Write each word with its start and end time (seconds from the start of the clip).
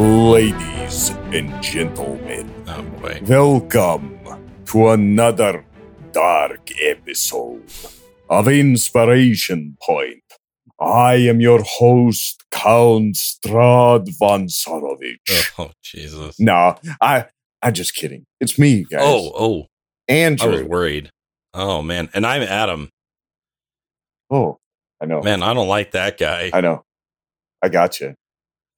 Ladies 0.00 1.10
and 1.30 1.62
gentlemen, 1.62 2.50
Oh 2.66 3.20
welcome 3.26 4.18
to 4.64 4.88
another 4.88 5.62
dark 6.12 6.70
episode 6.82 7.70
of 8.30 8.48
Inspiration 8.48 9.76
Point. 9.82 10.22
I 10.80 11.16
am 11.16 11.42
your 11.42 11.62
host, 11.62 12.42
Count 12.50 13.16
Strahd 13.16 14.08
von 14.18 14.46
Zarovich. 14.46 15.18
Oh 15.58 15.70
Jesus. 15.82 16.40
No, 16.40 16.76
I 17.02 17.26
I'm 17.60 17.74
just 17.74 17.94
kidding. 17.94 18.24
It's 18.40 18.58
me, 18.58 18.84
guys. 18.84 19.02
Oh, 19.02 19.32
oh. 19.38 19.66
Andrew. 20.08 20.48
I 20.48 20.52
was 20.60 20.62
worried. 20.62 21.10
Oh 21.52 21.82
man. 21.82 22.08
And 22.14 22.24
I'm 22.24 22.40
Adam. 22.40 22.88
Oh, 24.30 24.56
I 24.98 25.04
know. 25.04 25.20
Man, 25.20 25.42
I 25.42 25.52
don't 25.52 25.68
like 25.68 25.90
that 25.90 26.16
guy. 26.16 26.52
I 26.54 26.62
know. 26.62 26.84
I 27.62 27.68
got 27.68 28.00
you. 28.00 28.14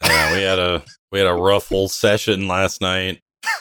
Yeah, 0.02 0.34
we 0.34 0.42
had 0.42 0.58
a 0.58 0.82
we 1.12 1.18
had 1.18 1.28
a 1.28 1.34
rough 1.34 1.68
whole 1.68 1.88
session 1.88 2.48
last 2.48 2.80
night. 2.80 3.20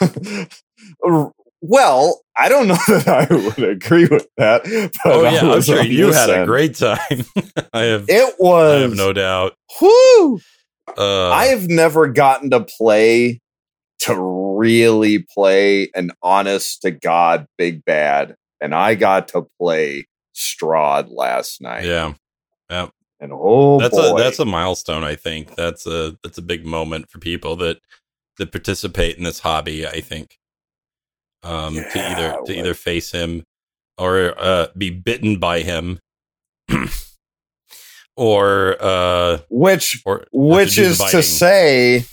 well, 1.60 2.22
I 2.36 2.48
don't 2.48 2.66
know 2.66 2.74
that 2.88 3.28
I 3.30 3.34
would 3.34 3.68
agree 3.68 4.06
with 4.06 4.26
that. 4.38 4.62
But 5.04 5.12
Oh 5.12 5.22
yeah, 5.22 5.52
I'm 5.52 5.62
sure 5.62 5.82
you 5.82 6.12
had 6.12 6.30
a 6.30 6.46
great 6.46 6.74
time. 6.74 6.98
I 7.72 7.82
have 7.82 8.06
It 8.08 8.34
was. 8.38 8.78
I 8.78 8.80
have 8.80 8.96
no 8.96 9.12
doubt. 9.12 9.54
Whoo! 9.80 10.40
Uh 10.96 11.30
I 11.30 11.46
have 11.46 11.68
never 11.68 12.08
gotten 12.08 12.50
to 12.50 12.60
play 12.60 13.40
to 14.00 14.16
really 14.18 15.24
play 15.32 15.90
an 15.94 16.10
honest 16.22 16.82
to 16.82 16.90
God 16.90 17.46
big 17.56 17.84
bad, 17.84 18.34
and 18.60 18.74
I 18.74 18.96
got 18.96 19.28
to 19.28 19.46
play 19.60 20.08
Strahd 20.34 21.08
last 21.10 21.60
night. 21.60 21.84
Yeah. 21.84 22.14
Yeah. 22.68 22.88
And 23.22 23.32
oh 23.32 23.78
That's 23.78 23.96
boy, 23.96 24.14
a 24.14 24.18
that's 24.18 24.38
a 24.40 24.44
milestone, 24.44 25.04
I 25.04 25.14
think. 25.14 25.54
That's 25.54 25.86
a 25.86 26.18
that's 26.22 26.38
a 26.38 26.42
big 26.42 26.66
moment 26.66 27.08
for 27.08 27.18
people 27.18 27.56
that 27.56 27.78
that 28.38 28.50
participate 28.52 29.16
in 29.16 29.24
this 29.24 29.38
hobby, 29.40 29.86
I 29.86 30.00
think. 30.00 30.38
Um 31.42 31.74
to 31.76 31.98
either 32.10 32.32
to 32.32 32.40
like- 32.40 32.50
either 32.50 32.74
face 32.74 33.12
him 33.12 33.44
or 33.96 34.34
uh 34.36 34.66
be 34.76 34.90
bitten 34.90 35.38
by 35.38 35.60
him. 35.60 36.00
or 38.16 38.76
uh 38.80 39.38
which 39.48 40.02
or 40.04 40.26
which 40.32 40.76
the 40.76 40.82
is 40.82 40.98
to 40.98 41.22
say, 41.22 42.04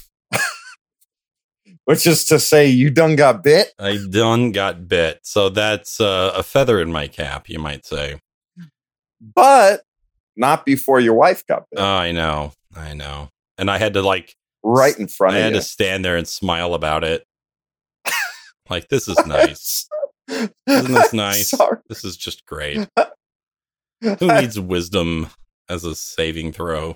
which 1.86 2.06
is 2.06 2.26
to 2.26 2.40
say, 2.40 2.68
you 2.68 2.90
done 2.92 3.16
got 3.16 3.44
bit. 3.44 3.74
I 3.80 3.98
done 4.10 4.52
got 4.52 4.88
bit. 4.88 5.20
So 5.24 5.50
that's 5.50 6.00
uh, 6.00 6.32
a 6.36 6.44
feather 6.44 6.80
in 6.80 6.92
my 6.92 7.08
cap, 7.08 7.50
you 7.50 7.60
might 7.60 7.86
say. 7.86 8.20
but 9.36 9.82
not 10.40 10.66
before 10.66 11.00
your 11.00 11.14
wife 11.14 11.46
got 11.46 11.66
bit. 11.70 11.80
Oh, 11.80 11.86
I 11.86 12.12
know. 12.12 12.54
I 12.76 12.94
know. 12.94 13.30
And 13.58 13.70
I 13.70 13.78
had 13.78 13.94
to 13.94 14.02
like 14.02 14.36
right 14.64 14.98
in 14.98 15.08
front 15.08 15.36
of 15.36 15.40
it. 15.40 15.42
I 15.42 15.44
had 15.46 15.54
you. 15.54 15.60
to 15.60 15.66
stand 15.66 16.04
there 16.04 16.16
and 16.18 16.28
smile 16.28 16.74
about 16.74 17.04
it. 17.04 17.24
like 18.70 18.88
this 18.90 19.08
is 19.08 19.18
nice. 19.28 19.88
Isn't 20.30 20.54
this 20.68 21.14
nice? 21.14 21.54
This 21.90 22.04
is 22.06 22.18
just 22.18 22.46
great. 22.46 22.88
Who 24.02 24.28
needs 24.40 24.60
wisdom 24.60 25.28
as 25.68 25.84
a 25.84 25.94
saving 25.94 26.54
throw? 26.54 26.96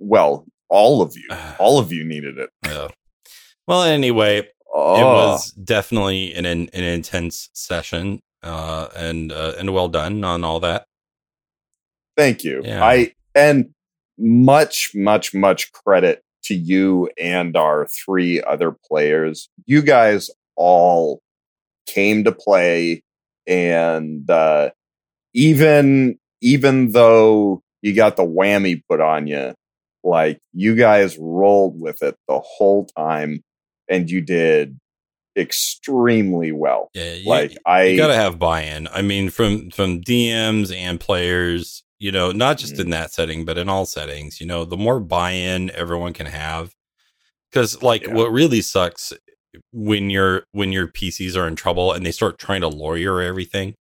well, 0.00 0.44
all 0.68 1.02
of 1.02 1.16
you, 1.16 1.28
all 1.58 1.78
of 1.78 1.92
you 1.92 2.04
needed 2.04 2.38
it. 2.38 2.50
Yeah. 2.64 2.88
Well, 3.66 3.82
anyway, 3.82 4.38
it 4.38 4.52
Oh, 4.74 5.00
was 5.02 5.52
definitely 5.52 6.34
an 6.34 6.44
an, 6.46 6.68
an 6.72 6.84
intense 6.84 7.48
session, 7.52 8.20
uh, 8.42 8.88
and 8.96 9.32
uh, 9.32 9.54
and 9.58 9.72
well 9.72 9.88
done 9.88 10.24
on 10.24 10.44
all 10.44 10.60
that. 10.60 10.84
Thank 12.18 12.44
you. 12.44 12.60
Yeah. 12.64 12.84
I 12.84 13.12
and 13.34 13.70
much, 14.18 14.90
much, 14.94 15.32
much 15.32 15.72
credit 15.72 16.22
to 16.44 16.54
you 16.54 17.08
and 17.16 17.56
our 17.56 17.86
three 17.86 18.42
other 18.42 18.76
players. 18.88 19.48
You 19.64 19.80
guys 19.80 20.30
all 20.56 21.22
came 21.86 22.24
to 22.24 22.32
play, 22.32 23.02
and 23.46 24.28
uh, 24.28 24.70
even 25.32 26.18
even 26.40 26.92
though 26.92 27.62
you 27.80 27.94
got 27.94 28.16
the 28.16 28.24
whammy 28.24 28.82
put 28.90 29.00
on 29.00 29.26
you, 29.26 29.54
like 30.02 30.40
you 30.52 30.74
guys 30.74 31.16
rolled 31.18 31.80
with 31.80 32.02
it 32.02 32.16
the 32.26 32.40
whole 32.40 32.86
time, 32.96 33.42
and 33.88 34.10
you 34.10 34.20
did 34.20 34.78
extremely 35.36 36.50
well. 36.50 36.90
Yeah, 36.94 37.14
you, 37.14 37.28
Like 37.28 37.56
I, 37.64 37.84
you 37.84 37.96
gotta 37.96 38.14
have 38.14 38.38
buy-in. 38.38 38.88
I 38.88 39.02
mean, 39.02 39.30
from 39.30 39.70
from 39.70 40.00
DMs 40.00 40.74
and 40.74 40.98
players, 40.98 41.84
you 41.98 42.12
know, 42.12 42.32
not 42.32 42.58
just 42.58 42.74
Mhm. 42.74 42.80
in 42.80 42.90
that 42.90 43.12
setting, 43.12 43.44
but 43.44 43.58
in 43.58 43.68
all 43.68 43.86
settings. 43.86 44.40
You 44.40 44.46
know, 44.46 44.64
the 44.64 44.76
more 44.76 45.00
buy-in 45.00 45.70
everyone 45.72 46.12
can 46.12 46.26
have, 46.26 46.72
because 47.50 47.82
like 47.82 48.02
Yeah. 48.02 48.14
what 48.14 48.32
really 48.32 48.62
sucks 48.62 49.12
when 49.72 50.10
your 50.10 50.44
when 50.52 50.72
your 50.72 50.86
PCs 50.88 51.36
are 51.36 51.48
in 51.48 51.56
trouble 51.56 51.92
and 51.92 52.04
they 52.06 52.12
start 52.12 52.38
trying 52.38 52.60
to 52.62 52.68
lawyer 52.68 53.20
everything, 53.22 53.74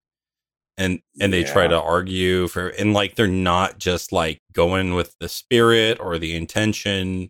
and 0.77 0.99
and 1.19 1.33
they 1.33 1.43
try 1.43 1.67
to 1.67 1.79
argue 1.81 2.47
for 2.47 2.69
and 2.69 2.93
like 2.93 3.15
they're 3.15 3.27
not 3.27 3.79
just 3.79 4.11
like 4.11 4.39
going 4.53 4.93
with 4.93 5.15
the 5.19 5.29
spirit 5.29 5.99
or 5.99 6.17
the 6.19 6.35
intention. 6.35 7.29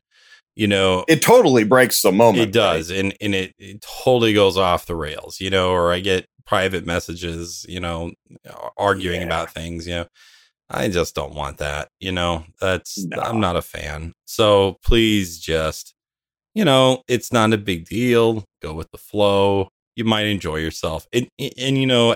You 0.56 0.68
know, 0.68 1.06
it 1.08 1.22
totally 1.22 1.64
breaks 1.66 2.02
the 2.02 2.12
moment. 2.12 2.50
it 2.50 2.52
does 2.54 2.90
and 2.90 3.16
and 3.22 3.36
it, 3.36 3.54
it 3.60 3.82
totally 4.04 4.34
goes 4.34 4.58
off 4.58 4.88
the 4.88 4.96
rails 4.96 5.40
you 5.40 5.52
know 5.52 5.70
or 5.72 5.92
i 5.94 6.00
get 6.00 6.26
private 6.48 6.84
messages 6.86 7.64
you 7.70 7.80
know 7.80 8.12
arguing 8.78 9.22
Yeah. 9.22 9.28
about 9.28 9.54
things 9.54 9.86
you 9.88 9.94
know 9.96 10.08
i 10.70 10.88
just 10.88 11.16
don't 11.16 11.34
want 11.36 11.58
that 11.58 11.88
you 12.00 12.12
know 12.12 12.44
that's 12.60 13.06
No. 13.06 13.22
i'm 13.22 13.40
not 13.40 13.56
a 13.56 13.62
fan 13.62 14.14
so 14.26 14.78
please 14.84 15.40
just 15.40 15.94
you 16.54 16.66
know 16.66 17.04
it's 17.08 17.32
not 17.32 17.54
a 17.54 17.58
big 17.58 17.86
deal 17.86 18.44
go 18.62 18.74
with 18.74 18.90
the 18.92 18.98
flow 18.98 19.70
you 19.96 20.04
might 20.04 20.26
enjoy 20.28 20.58
yourself 20.58 21.08
and 21.14 21.28
and, 21.40 21.78
you 21.78 21.86
know 21.88 22.14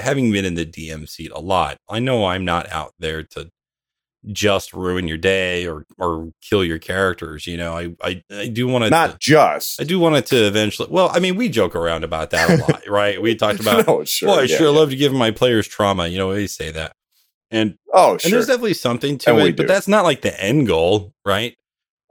having 0.00 0.30
been 0.32 0.44
in 0.44 0.54
the 0.54 0.66
dm 0.66 1.08
seat 1.08 1.30
a 1.34 1.40
lot 1.40 1.76
i 1.88 1.98
know 1.98 2.26
i'm 2.26 2.44
not 2.44 2.70
out 2.70 2.92
there 2.98 3.22
to 3.22 3.48
just 4.26 4.74
ruin 4.74 5.06
your 5.06 5.16
day 5.16 5.66
or 5.66 5.84
or 5.96 6.30
kill 6.42 6.64
your 6.64 6.78
characters 6.78 7.46
you 7.46 7.56
know 7.56 7.76
i 7.78 7.94
i, 8.02 8.22
I 8.32 8.48
do 8.48 8.66
want 8.66 8.82
to 8.84 8.90
Not 8.90 9.20
just. 9.20 9.80
I 9.80 9.84
do 9.84 9.98
want 10.00 10.16
it 10.16 10.26
to 10.26 10.46
eventually. 10.46 10.88
Well, 10.90 11.08
I 11.12 11.20
mean, 11.20 11.36
we 11.36 11.48
joke 11.48 11.76
around 11.76 12.02
about 12.04 12.30
that 12.30 12.50
a 12.50 12.56
lot, 12.56 12.82
right? 12.88 13.22
We 13.22 13.34
talked 13.36 13.60
about. 13.60 13.86
no, 13.86 14.04
sure. 14.04 14.28
well, 14.30 14.38
I 14.40 14.42
yeah, 14.42 14.56
sure 14.56 14.72
yeah. 14.72 14.78
love 14.78 14.90
to 14.90 14.96
give 14.96 15.12
my 15.12 15.30
players 15.30 15.68
trauma. 15.68 16.08
You 16.08 16.18
know, 16.18 16.28
we 16.28 16.46
say 16.48 16.70
that, 16.72 16.92
and 17.50 17.76
Oh, 17.92 18.18
sure. 18.18 18.28
and 18.28 18.32
there's 18.34 18.46
definitely 18.46 18.74
something 18.74 19.18
to 19.18 19.30
And 19.30 19.40
it, 19.48 19.56
but 19.56 19.66
that's 19.68 19.88
not 19.88 20.04
like 20.04 20.20
the 20.22 20.38
end 20.42 20.66
goal, 20.66 21.12
right? 21.24 21.54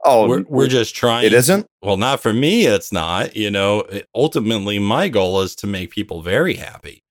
oh, 0.04 0.28
we're 0.28 0.42
we're 0.48 0.68
just 0.68 0.94
trying. 0.94 1.26
It 1.26 1.32
isn't. 1.32 1.66
Well, 1.82 1.96
not 1.96 2.20
for 2.20 2.32
me. 2.32 2.66
It's 2.66 2.92
not. 2.92 3.34
You 3.36 3.50
know, 3.50 3.80
it, 3.80 4.06
ultimately, 4.14 4.78
my 4.78 5.08
goal 5.08 5.40
is 5.42 5.54
to 5.56 5.66
make 5.66 5.90
people 5.90 6.22
very 6.22 6.54
happy 6.54 7.02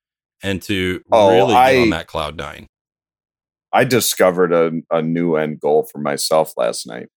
and 0.42 0.62
to 0.64 1.02
Oh, 1.12 1.32
really 1.34 1.54
I- 1.56 1.74
get 1.74 1.82
on 1.84 1.90
that 1.92 2.08
cloud 2.08 2.38
nine. 2.38 2.68
I 3.74 3.84
discovered 3.84 4.54
a, 4.54 4.72
a 4.90 5.02
new 5.02 5.36
end 5.36 5.60
goal 5.60 5.84
for 5.92 6.00
myself 6.00 6.54
last 6.56 6.88
night. 6.88 7.08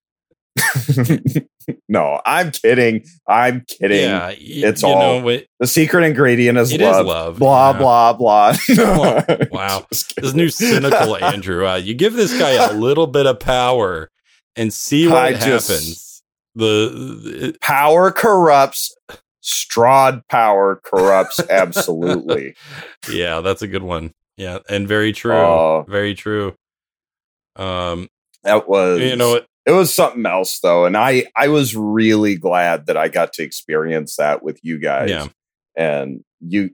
no, 1.88 2.20
I'm 2.24 2.50
kidding. 2.50 3.04
I'm 3.28 3.64
kidding. 3.66 4.00
Yeah, 4.02 4.28
y- 4.28 4.36
it's 4.38 4.82
all- 4.82 5.20
know, 5.20 5.28
it, 5.28 5.48
The 5.58 5.66
secret 5.66 6.04
ingredient 6.04 6.58
is 6.58 6.72
it 6.72 6.80
is 6.80 6.86
love. 6.86 7.06
love. 7.06 7.38
Blah 7.38 7.72
yeah. 7.72 7.78
blah 7.78 8.12
blah. 8.14 8.56
Wow. 9.50 9.86
This 9.90 10.34
new 10.34 10.48
cynical 10.48 11.16
Andrew. 11.16 11.66
Uh, 11.66 11.76
you 11.76 11.94
give 11.94 12.14
this 12.14 12.36
guy 12.38 12.50
a 12.50 12.72
little 12.72 13.06
bit 13.06 13.26
of 13.26 13.40
power 13.40 14.10
and 14.56 14.72
see 14.72 15.06
what 15.06 15.16
I 15.16 15.32
just- 15.34 15.68
happens. 15.68 16.22
The, 16.56 17.56
power 17.60 18.10
corrupts. 18.10 18.94
Strahd 19.42 20.22
power 20.28 20.80
corrupts 20.84 21.40
absolutely. 21.48 22.54
yeah, 23.10 23.40
that's 23.40 23.62
a 23.62 23.66
good 23.68 23.82
one. 23.82 24.12
Yeah, 24.36 24.58
and 24.68 24.86
very 24.86 25.12
true. 25.12 25.32
Oh. 25.32 25.84
very 25.88 26.14
true. 26.14 26.54
Um, 27.56 28.08
That 28.42 28.68
was 28.68 29.00
you 29.00 29.16
know, 29.16 29.30
what? 29.30 29.46
It 29.66 29.72
was 29.72 29.92
something 29.92 30.24
else 30.26 30.58
though 30.60 30.84
and 30.86 30.96
i 30.96 31.24
i 31.36 31.48
was 31.48 31.76
really 31.76 32.36
glad 32.36 32.86
that 32.86 32.96
i 32.96 33.08
got 33.08 33.32
to 33.32 33.42
experience 33.42 34.16
that 34.16 34.42
with 34.42 34.58
you 34.62 34.78
guys 34.78 35.10
Yeah. 35.10 35.26
and 35.76 36.24
you 36.40 36.70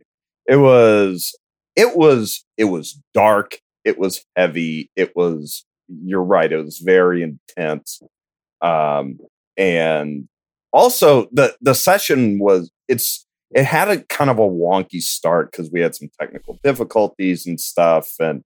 it 0.47 0.57
was 0.57 1.35
it 1.75 1.97
was 1.97 2.45
it 2.57 2.65
was 2.65 3.01
dark 3.15 3.59
it 3.85 3.99
was 3.99 4.25
heavy 4.37 4.91
it 4.97 5.15
was 5.17 5.65
you're 5.89 6.23
right 6.23 6.51
it 6.53 6.63
was 6.65 6.79
very 6.79 7.23
intense 7.23 8.01
um 8.63 9.19
and 9.57 10.29
also 10.73 11.27
the 11.33 11.55
the 11.61 11.75
session 11.75 12.39
was 12.39 12.71
it's 12.89 13.27
it 13.53 13.65
had 13.65 13.89
a 13.89 14.03
kind 14.05 14.29
of 14.31 14.39
a 14.39 14.43
wonky 14.49 15.01
start 15.01 15.51
because 15.53 15.71
we 15.71 15.81
had 15.81 15.95
some 15.95 16.09
technical 16.21 16.59
difficulties 16.65 17.47
and 17.47 17.61
stuff 17.61 18.15
and 18.21 18.43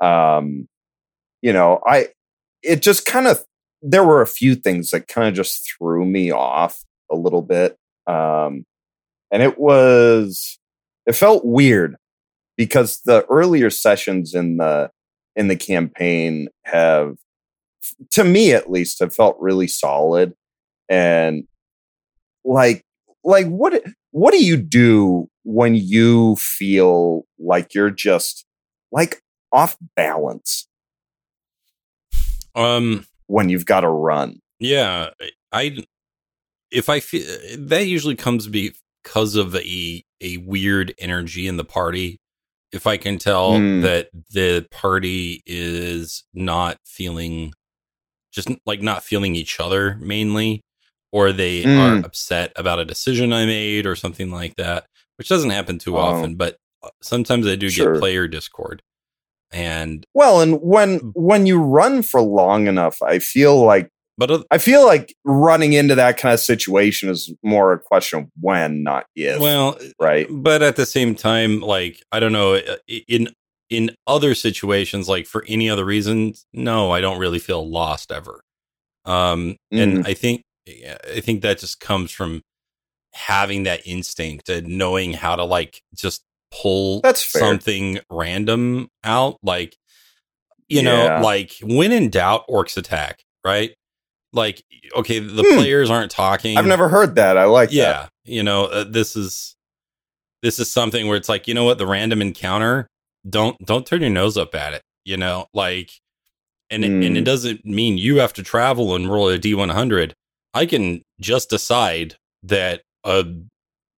um 0.00 0.68
you 1.42 1.52
know 1.52 1.80
i 1.86 2.08
it 2.62 2.82
just 2.82 3.06
kind 3.06 3.26
of 3.26 3.42
there 3.82 4.04
were 4.04 4.22
a 4.22 4.26
few 4.26 4.54
things 4.54 4.90
that 4.90 5.08
kind 5.08 5.28
of 5.28 5.34
just 5.34 5.68
threw 5.68 6.04
me 6.04 6.30
off 6.30 6.82
a 7.10 7.16
little 7.16 7.42
bit 7.42 7.76
um 8.06 8.64
and 9.30 9.42
it 9.42 9.58
was 9.58 10.58
it 11.06 11.14
felt 11.14 11.44
weird 11.44 11.96
because 12.56 13.00
the 13.04 13.24
earlier 13.26 13.70
sessions 13.70 14.34
in 14.34 14.56
the 14.56 14.90
in 15.34 15.48
the 15.48 15.56
campaign 15.56 16.48
have 16.64 17.16
to 18.10 18.24
me 18.24 18.52
at 18.52 18.70
least 18.70 19.00
have 19.00 19.14
felt 19.14 19.36
really 19.40 19.66
solid 19.66 20.34
and 20.88 21.44
like 22.44 22.84
like 23.24 23.46
what 23.46 23.82
what 24.10 24.32
do 24.32 24.44
you 24.44 24.56
do 24.56 25.28
when 25.44 25.74
you 25.74 26.36
feel 26.36 27.24
like 27.38 27.74
you're 27.74 27.90
just 27.90 28.44
like 28.90 29.22
off 29.52 29.76
balance? 29.96 30.68
Um, 32.54 33.06
when 33.26 33.48
you've 33.48 33.66
got 33.66 33.80
to 33.80 33.88
run 33.88 34.38
yeah, 34.60 35.10
I 35.50 35.84
if 36.70 36.88
I 36.88 37.00
feel 37.00 37.26
that 37.58 37.86
usually 37.86 38.14
comes 38.14 38.46
because 38.46 39.34
of 39.34 39.56
a 39.56 40.04
a 40.20 40.36
weird 40.38 40.94
energy 40.98 41.48
in 41.48 41.56
the 41.56 41.64
party. 41.64 42.18
If 42.70 42.86
I 42.86 42.96
can 42.96 43.18
tell 43.18 43.52
Mm. 43.54 43.82
that 43.82 44.08
the 44.30 44.66
party 44.70 45.42
is 45.46 46.22
not 46.32 46.78
feeling 46.86 47.52
just 48.32 48.48
like 48.64 48.80
not 48.80 49.02
feeling 49.02 49.34
each 49.34 49.58
other 49.60 49.96
mainly, 50.00 50.62
or 51.10 51.32
they 51.32 51.64
Mm. 51.64 52.02
are 52.02 52.06
upset 52.06 52.52
about 52.56 52.78
a 52.78 52.84
decision 52.84 53.32
I 53.32 53.44
made 53.44 53.84
or 53.84 53.96
something 53.96 54.30
like 54.30 54.54
that, 54.56 54.86
which 55.18 55.28
doesn't 55.28 55.50
happen 55.50 55.78
too 55.80 55.96
Oh. 55.98 56.00
often, 56.00 56.36
but 56.36 56.56
uh, 56.84 56.90
sometimes 57.02 57.46
I 57.48 57.56
do 57.56 57.68
Sure. 57.68 57.92
get 57.94 58.00
player 58.00 58.28
discord. 58.28 58.80
And 59.52 60.06
well 60.14 60.40
and 60.40 60.60
when 60.60 60.98
when 61.14 61.46
you 61.46 61.60
run 61.60 62.02
for 62.02 62.20
long 62.20 62.66
enough 62.66 63.02
i 63.02 63.18
feel 63.18 63.62
like 63.62 63.90
but 64.16 64.30
oth- 64.30 64.46
i 64.50 64.58
feel 64.58 64.86
like 64.86 65.14
running 65.24 65.72
into 65.74 65.94
that 65.94 66.16
kind 66.16 66.32
of 66.32 66.40
situation 66.40 67.08
is 67.10 67.32
more 67.42 67.72
a 67.72 67.78
question 67.78 68.20
of 68.20 68.28
when 68.40 68.82
not 68.82 69.04
if 69.14 69.40
well, 69.40 69.78
right? 70.00 70.26
but 70.30 70.62
at 70.62 70.76
the 70.76 70.86
same 70.86 71.14
time 71.14 71.60
like 71.60 72.02
i 72.12 72.20
don't 72.20 72.32
know 72.32 72.54
uh, 72.54 72.76
in 73.08 73.28
in 73.68 73.94
other 74.06 74.34
situations 74.34 75.08
like 75.08 75.26
for 75.26 75.44
any 75.48 75.68
other 75.68 75.84
reasons 75.84 76.46
no 76.52 76.90
i 76.90 77.00
don't 77.00 77.18
really 77.18 77.38
feel 77.38 77.68
lost 77.68 78.12
ever. 78.12 78.40
Um 79.04 79.56
and 79.72 80.06
i 80.06 80.14
think 80.14 80.42
i 80.68 81.20
think 81.20 81.42
that 81.42 81.58
just 81.58 81.80
comes 81.80 82.10
from 82.12 82.40
having 83.14 83.64
that 83.64 83.86
instinct 83.86 84.48
and 84.48 84.66
knowing 84.66 85.12
how 85.12 85.36
to 85.36 85.44
like 85.44 85.82
just 85.94 86.22
pull 86.52 87.00
That's 87.00 87.22
fair. 87.24 87.40
something 87.40 87.98
random 88.10 88.88
out 89.04 89.38
like 89.42 89.76
you 90.68 90.82
Yeah. 90.82 91.18
know 91.18 91.22
like 91.24 91.52
when 91.62 91.92
in 91.92 92.10
doubt 92.10 92.46
orcs 92.48 92.76
attack 92.76 93.22
right 93.44 93.74
like 94.32 94.62
okay 94.96 95.18
the 95.18 95.42
Hmm. 95.42 95.56
players 95.56 95.90
aren't 95.90 96.10
talking 96.10 96.56
i've 96.58 96.66
never 96.66 96.88
heard 96.88 97.14
that 97.16 97.36
i 97.38 97.44
like 97.44 97.70
that 97.70 97.74
yeah 97.74 98.08
you 98.24 98.42
know 98.42 98.66
uh, 98.66 98.84
this 98.84 99.16
is 99.16 99.56
this 100.42 100.58
is 100.58 100.70
something 100.70 101.06
where 101.08 101.16
it's 101.16 101.28
like 101.28 101.48
you 101.48 101.54
know 101.54 101.64
what 101.64 101.78
the 101.78 101.86
random 101.86 102.20
encounter 102.22 102.86
don't 103.28 103.56
don't 103.64 103.86
turn 103.86 104.00
your 104.00 104.10
nose 104.10 104.36
up 104.36 104.54
at 104.54 104.74
it 104.74 104.82
you 105.04 105.16
know 105.16 105.46
like 105.54 105.90
and 106.70 106.84
it, 106.84 106.88
and 106.92 107.02
Mm. 107.16 107.18
it 107.18 107.24
doesn't 107.24 107.64
mean 107.64 107.98
you 107.98 108.18
have 108.18 108.32
to 108.34 108.42
travel 108.42 108.94
and 108.94 109.10
roll 109.10 109.28
a 109.28 109.38
d100 109.38 110.12
i 110.54 110.66
can 110.66 111.02
just 111.20 111.48
decide 111.50 112.16
that 112.42 112.82
a 113.04 113.24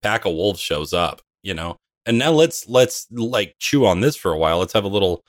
pack 0.02 0.24
of 0.24 0.32
wolves 0.34 0.60
shows 0.60 0.92
up 0.92 1.20
you 1.42 1.54
know 1.54 1.76
and 2.06 2.18
now 2.18 2.30
let's 2.30 2.68
let's 2.68 3.06
like 3.10 3.54
chew 3.58 3.86
on 3.86 4.00
this 4.00 4.16
for 4.16 4.32
a 4.32 4.38
while 4.38 4.58
let's 4.58 4.72
have 4.72 4.84
a 4.84 4.88
little 4.88 5.22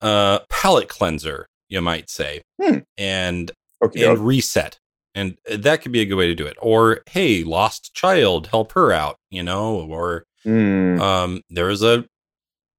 uh 0.00 0.40
palate 0.48 0.88
cleanser 0.88 1.48
you 1.68 1.80
might 1.80 2.10
say 2.10 2.42
Hmm. 2.60 2.78
and 2.98 3.50
okay 3.82 4.04
and 4.04 4.18
reset. 4.18 4.78
And 5.14 5.36
that 5.46 5.82
could 5.82 5.92
be 5.92 6.00
a 6.00 6.06
good 6.06 6.14
way 6.14 6.26
to 6.28 6.34
do 6.34 6.46
it. 6.46 6.56
Or, 6.62 7.02
hey, 7.10 7.44
lost 7.44 7.92
child, 7.92 8.46
help 8.46 8.72
her 8.72 8.92
out, 8.92 9.16
you 9.30 9.42
know, 9.42 9.80
or 9.80 10.24
Mm, 10.46 10.98
um 11.00 11.40
there's 11.50 11.82
a 11.82 12.04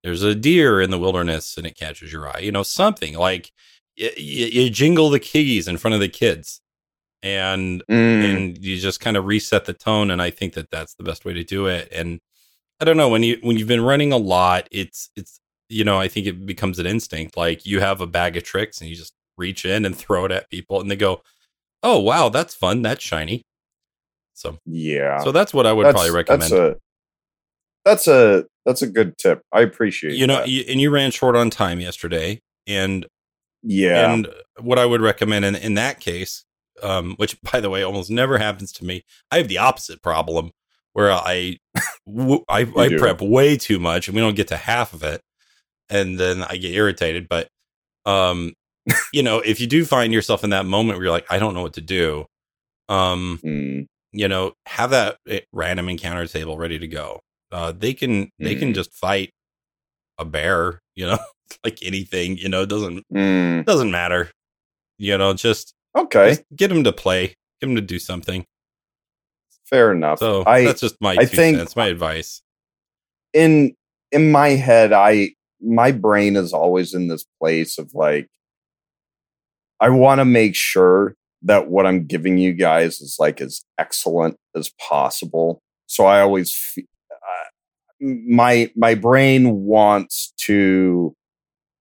there's 0.04 0.22
a 0.24 0.36
deer 0.36 0.82
in 0.82 0.92
the 0.92 1.00
wilderness 1.00 1.56
and 1.58 1.66
it 1.66 1.78
catches 1.78 2.12
your 2.12 2.28
eye, 2.28 2.40
you 2.40 2.52
know, 2.52 2.64
something 2.64 3.16
like 3.18 3.52
y- 3.98 4.12
y- 4.18 4.50
you 4.52 4.70
jingle 4.70 5.10
the 5.10 5.20
keys 5.20 5.68
in 5.68 5.78
front 5.78 5.96
of 5.96 6.02
the 6.02 6.10
kids 6.10 6.60
and 7.22 7.84
mm. 7.90 7.94
and 8.26 8.58
you 8.58 8.78
just 8.78 9.00
kind 9.00 9.16
of 9.16 9.26
reset 9.26 9.66
the 9.66 9.74
tone 9.74 10.12
and 10.12 10.22
I 10.22 10.30
think 10.30 10.54
that 10.56 10.70
that's 10.72 10.94
the 10.96 11.04
best 11.04 11.24
way 11.26 11.34
to 11.34 11.44
do 11.44 11.68
it. 11.68 11.88
And 11.92 12.20
I 12.84 12.86
don't 12.86 12.98
know 12.98 13.08
when 13.08 13.24
you 13.24 13.38
when 13.42 13.58
you've 13.58 13.70
been 13.70 13.80
running 13.80 14.12
a 14.12 14.18
lot, 14.18 14.68
it's 14.70 15.10
it's 15.16 15.40
you 15.70 15.86
know, 15.86 16.02
I 16.02 16.10
think 16.10 16.28
it 16.28 16.46
becomes 16.46 16.80
an 16.80 16.86
instinct 16.86 17.38
like 17.38 17.66
you 17.66 17.80
have 17.80 18.02
a 18.02 18.08
bag 18.08 18.36
of 18.36 18.44
tricks 18.44 18.82
and 18.82 18.90
you 18.90 18.96
just 18.98 19.14
reach 19.38 19.64
in 19.64 19.86
and 19.86 19.96
throw 19.96 20.26
it 20.26 20.34
at 20.34 20.50
people 20.50 20.82
and 20.82 20.92
they 20.92 20.98
go, 20.98 21.22
"Oh, 21.82 21.98
wow, 22.00 22.28
that's 22.28 22.54
fun. 22.54 22.82
That's 22.82 23.02
shiny." 23.02 23.46
So 24.34 24.58
yeah 24.66 25.20
so 25.20 25.32
that's 25.32 25.54
what 25.54 25.66
I 25.66 25.72
would 25.72 25.86
that's, 25.86 25.94
probably 25.94 26.12
recommend. 26.12 26.42
that's 26.42 26.52
a 26.52 26.76
that's 27.86 28.08
a 28.10 28.44
that's 28.66 28.82
a 28.82 28.88
good 28.88 29.18
tip 29.18 29.44
i 29.54 29.62
appreciate 29.62 30.16
you 30.16 30.28
know, 30.28 30.44
you, 30.44 30.66
and 30.68 30.82
you 30.82 30.90
ran 30.90 31.12
short 31.12 31.38
on 31.38 31.50
time 31.50 31.80
yesterday 31.80 32.42
and 32.68 33.06
yeah 33.62 34.12
and 34.12 34.28
what 34.60 34.80
I 34.80 34.86
would 34.86 35.02
recommend 35.02 35.46
in 35.46 35.56
in 35.56 35.76
that 35.76 36.02
case, 36.02 36.44
um, 36.82 37.16
which 37.16 37.40
by 37.54 37.62
the 37.62 37.70
way 37.70 37.84
almost 37.84 38.10
never 38.10 38.40
happens 38.40 38.74
to 38.74 38.86
me, 38.86 39.06
I 39.32 39.38
have 39.38 39.48
the 39.48 39.60
opposite 39.60 40.02
problem 40.02 40.52
where 40.94 41.12
I 41.12 41.58
w- 42.08 42.44
I, 42.50 42.66
prep 42.98 43.22
way 43.22 43.58
too 43.58 43.80
much 43.80 44.08
and 44.08 44.16
we 44.16 44.22
don't 44.22 44.36
get 44.36 44.48
to 44.50 44.58
half 44.58 44.94
of 44.94 45.04
it, 45.04 45.22
and 45.90 46.20
then 46.20 46.44
I 46.44 46.58
get 46.58 46.74
irritated. 46.74 47.28
But 47.30 47.48
um, 48.06 48.54
you 49.14 49.24
know, 49.24 49.40
if 49.40 49.60
you 49.60 49.68
do 49.68 49.86
find 49.86 50.14
yourself 50.14 50.44
in 50.44 50.50
that 50.52 50.66
moment 50.66 50.98
where 50.98 51.06
you're 51.06 51.14
like, 51.14 51.28
I 51.32 51.40
don't 51.40 51.54
know 51.54 51.62
what 51.62 51.74
to 51.74 51.82
do, 51.82 52.26
um, 52.90 53.40
Mm, 53.44 53.86
you 54.12 54.28
know, 54.28 54.54
have 54.66 54.92
that 54.92 55.18
eh, 55.28 55.42
random 55.52 55.90
encounter 55.90 56.28
table 56.28 56.58
ready 56.58 56.80
to 56.80 56.88
go. 56.88 57.20
Uh, 57.52 57.72
they 57.72 57.94
can 57.94 58.30
they 58.40 58.56
can 58.56 58.72
Mhm. 58.72 58.76
just 58.76 58.94
fight 58.94 59.30
a 60.18 60.26
bear, 60.26 60.80
you 60.96 61.06
know, 61.06 61.18
like 61.64 61.80
anything, 61.84 62.38
you 62.38 62.50
know, 62.50 62.64
it 62.64 62.70
doesn't 62.70 63.04
mm. 63.14 63.66
doesn't 63.66 63.92
matter. 63.92 64.32
You 65.00 65.18
know, 65.18 65.34
just, 65.34 65.74
okay 65.98 66.30
just 66.30 66.44
get 66.56 66.72
him 66.72 66.84
to 66.84 66.94
play, 66.94 67.34
get 67.60 67.70
him 67.70 67.76
to 67.76 67.82
do 67.82 68.00
something. 68.00 68.46
Fair 69.74 69.92
enough 69.92 70.20
So 70.20 70.44
i 70.46 70.66
that's 70.66 70.82
just 70.82 71.02
my 71.02 71.14
I 71.18 71.26
think- 71.26 71.58
cents, 71.58 71.76
my 71.76 71.88
advice. 71.88 72.42
in 73.34 73.76
in 74.12 74.32
my 74.32 74.50
head 74.50 74.94
i 74.94 75.30
my 75.62 75.92
brain 75.92 76.36
is 76.36 76.54
always 76.54 76.94
in 76.94 77.08
this 77.08 77.26
place 77.42 77.78
of 77.80 77.92
like 77.96 78.28
i 79.80 79.90
want 79.90 80.20
to 80.20 80.26
make 80.26 80.56
sure 80.56 81.16
that 81.42 81.70
what 81.70 81.86
i'm 81.88 82.06
giving 82.06 82.38
you 82.38 82.54
guys 82.54 83.02
is 83.02 83.16
like 83.20 83.42
as 83.42 83.64
excellent 83.80 84.36
as 84.56 84.70
possible 84.80 85.62
so 85.88 86.06
i 86.06 86.22
always 86.22 86.56
uh, 86.78 87.48
my 88.28 88.70
my 88.76 88.94
brain 88.94 89.64
wants 89.64 90.34
to 90.38 91.16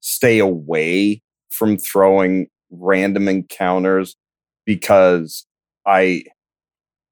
stay 0.01 0.39
away 0.39 1.21
from 1.51 1.77
throwing 1.77 2.47
random 2.71 3.29
encounters 3.29 4.17
because 4.65 5.45
i 5.87 6.23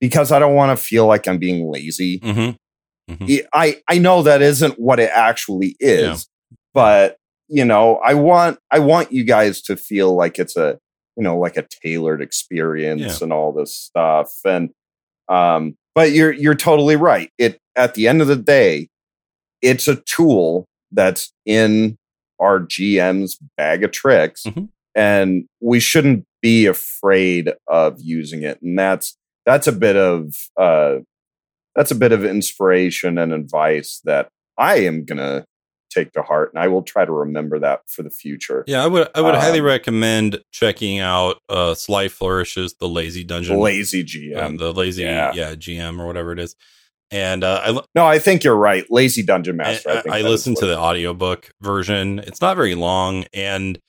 because 0.00 0.32
i 0.32 0.38
don't 0.38 0.54
want 0.54 0.76
to 0.76 0.82
feel 0.84 1.06
like 1.06 1.26
i'm 1.28 1.38
being 1.38 1.70
lazy 1.70 2.18
hmm 2.22 2.50
I- 3.28 3.42
I 3.52 3.76
I 3.88 3.98
know 3.98 4.22
that 4.22 4.40
isn't 4.40 4.78
what 4.78 5.00
it 5.00 5.10
actually 5.12 5.74
is, 5.80 6.28
Yeah. 6.50 6.56
but 6.74 7.16
you 7.48 7.64
know, 7.64 7.96
I 7.96 8.14
want 8.14 8.60
I 8.70 8.78
want 8.78 9.10
you 9.10 9.24
guys 9.24 9.60
to 9.62 9.74
feel 9.76 10.14
like 10.14 10.38
it's 10.38 10.56
a 10.56 10.78
you 11.16 11.24
know 11.24 11.36
like 11.36 11.56
a 11.56 11.66
tailored 11.82 12.22
experience 12.22 13.02
Yeah. 13.18 13.24
and 13.24 13.32
all 13.32 13.52
this 13.52 13.74
stuff. 13.74 14.30
And 14.44 14.70
um, 15.28 15.74
but 15.96 16.12
you're 16.12 16.30
you're 16.30 16.54
totally 16.54 16.94
right. 16.94 17.30
It 17.36 17.58
at 17.74 17.94
the 17.94 18.06
end 18.06 18.22
of 18.22 18.28
the 18.28 18.36
day, 18.36 18.86
it's 19.60 19.88
a 19.88 19.96
tool 19.96 20.66
that's 20.92 21.32
in 21.44 21.96
our 22.38 22.60
GM's 22.60 23.38
bag 23.56 23.82
of 23.82 23.90
tricks, 23.90 24.44
Mhm. 24.46 24.68
and 24.94 25.46
we 25.60 25.80
shouldn't 25.80 26.24
be 26.40 26.66
afraid 26.66 27.52
of 27.66 27.96
using 28.00 28.44
it. 28.44 28.62
And 28.62 28.78
that's 28.78 29.16
that's 29.46 29.66
a 29.66 29.72
bit 29.72 29.96
of 29.96 30.34
uh 30.56 30.96
that's 31.74 31.90
a 31.90 31.94
bit 31.94 32.12
of 32.12 32.24
inspiration 32.24 33.18
and 33.18 33.32
advice 33.32 34.00
that 34.04 34.28
I 34.58 34.80
am 34.80 35.04
gonna 35.04 35.44
take 35.90 36.12
to 36.12 36.22
heart, 36.22 36.52
and 36.54 36.62
I 36.62 36.68
will 36.68 36.82
try 36.82 37.04
to 37.04 37.12
remember 37.12 37.58
that 37.58 37.80
for 37.88 38.02
the 38.02 38.10
future. 38.10 38.64
Yeah, 38.66 38.82
I 38.84 38.86
would 38.86 39.08
I 39.14 39.20
would 39.20 39.34
highly 39.34 39.60
Um, 39.60 39.66
recommend 39.66 40.40
checking 40.52 40.98
out 40.98 41.38
uh 41.48 41.74
Sly 41.74 42.08
Flourish's, 42.08 42.74
the 42.74 42.88
Lazy 42.88 43.24
Dungeon, 43.24 43.58
Lazy 43.58 44.04
GM. 44.04 44.58
the 44.58 44.72
Lazy 44.72 45.02
yeah. 45.02 45.32
yeah. 45.34 45.54
GM 45.54 46.00
or 46.00 46.06
whatever 46.06 46.32
it 46.32 46.38
is. 46.38 46.54
And 47.12 47.42
uh, 47.42 47.60
I, 47.64 47.80
no, 47.96 48.06
I 48.06 48.20
think 48.20 48.44
you're 48.44 48.54
right. 48.54 48.84
Lazy 48.88 49.24
Dungeon 49.24 49.60
I, 49.60 49.64
Master. 49.64 50.02
I, 50.08 50.18
I 50.18 50.18
is 50.18 50.24
listened 50.24 50.58
to 50.58 50.66
the 50.66 50.78
audiobook 50.78 51.50
version. 51.60 52.20
It's 52.20 52.40
not 52.40 52.56
very 52.56 52.76
long, 52.76 53.24
and 53.34 53.80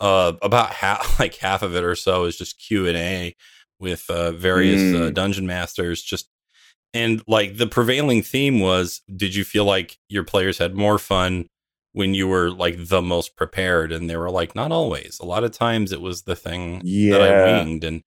uh, 0.00 0.34
about 0.42 0.70
half 0.74 1.18
like 1.20 1.36
half 1.36 1.62
of 1.62 1.74
it 1.74 1.84
or 1.84 1.94
so 1.94 2.24
is 2.24 2.36
just 2.36 2.60
Q 2.60 2.86
and 2.86 2.96
A 2.96 3.34
with 3.78 4.08
uh, 4.10 4.32
various 4.32 4.80
uh, 4.92 5.10
Mm. 5.10 5.14
dungeon 5.14 5.46
masters. 5.46 6.02
Just 6.02 6.28
and 6.94 7.22
like 7.26 7.56
the 7.58 7.66
prevailing 7.66 8.22
theme 8.22 8.60
was, 8.60 9.02
did 9.14 9.34
you 9.34 9.44
feel 9.44 9.64
like 9.64 9.98
your 10.08 10.24
players 10.24 10.58
had 10.58 10.74
more 10.74 10.98
fun 10.98 11.46
when 11.92 12.14
you 12.14 12.26
were 12.28 12.50
like 12.50 12.76
the 12.88 13.02
most 13.02 13.36
prepared? 13.36 13.92
And 13.92 14.08
they 14.08 14.16
were 14.16 14.30
like, 14.30 14.54
not 14.54 14.72
always. 14.72 15.18
A 15.20 15.26
lot 15.26 15.44
of 15.44 15.50
times 15.52 15.92
it 15.92 16.00
was 16.00 16.22
the 16.22 16.36
thing 16.36 16.80
that 17.10 17.20
I 17.20 17.44
winged, 17.44 17.84
and 17.84 18.02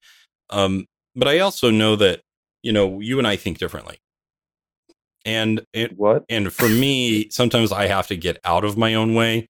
um, 0.49 0.85
but 1.15 1.27
I 1.27 1.39
also 1.39 1.69
know 1.69 1.95
that 1.97 2.21
you 2.63 2.71
know 2.71 2.99
you 2.99 3.19
and 3.19 3.27
I 3.27 3.35
think 3.35 3.57
differently. 3.59 3.97
And 5.25 5.65
it, 5.73 5.97
What? 5.97 6.23
and 6.29 6.51
for 6.51 6.69
me, 6.69 7.29
sometimes 7.29 7.71
I 7.71 7.87
have 7.87 8.07
to 8.07 8.15
get 8.15 8.39
out 8.43 8.63
of 8.63 8.77
my 8.77 8.93
own 8.95 9.13
way. 9.13 9.49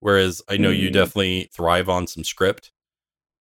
Whereas 0.00 0.40
I 0.48 0.56
know 0.56 0.70
you 0.70 0.90
Mm. 0.90 0.92
definitely 0.92 1.50
thrive 1.52 1.88
on 1.88 2.06
some 2.06 2.22
script. 2.22 2.70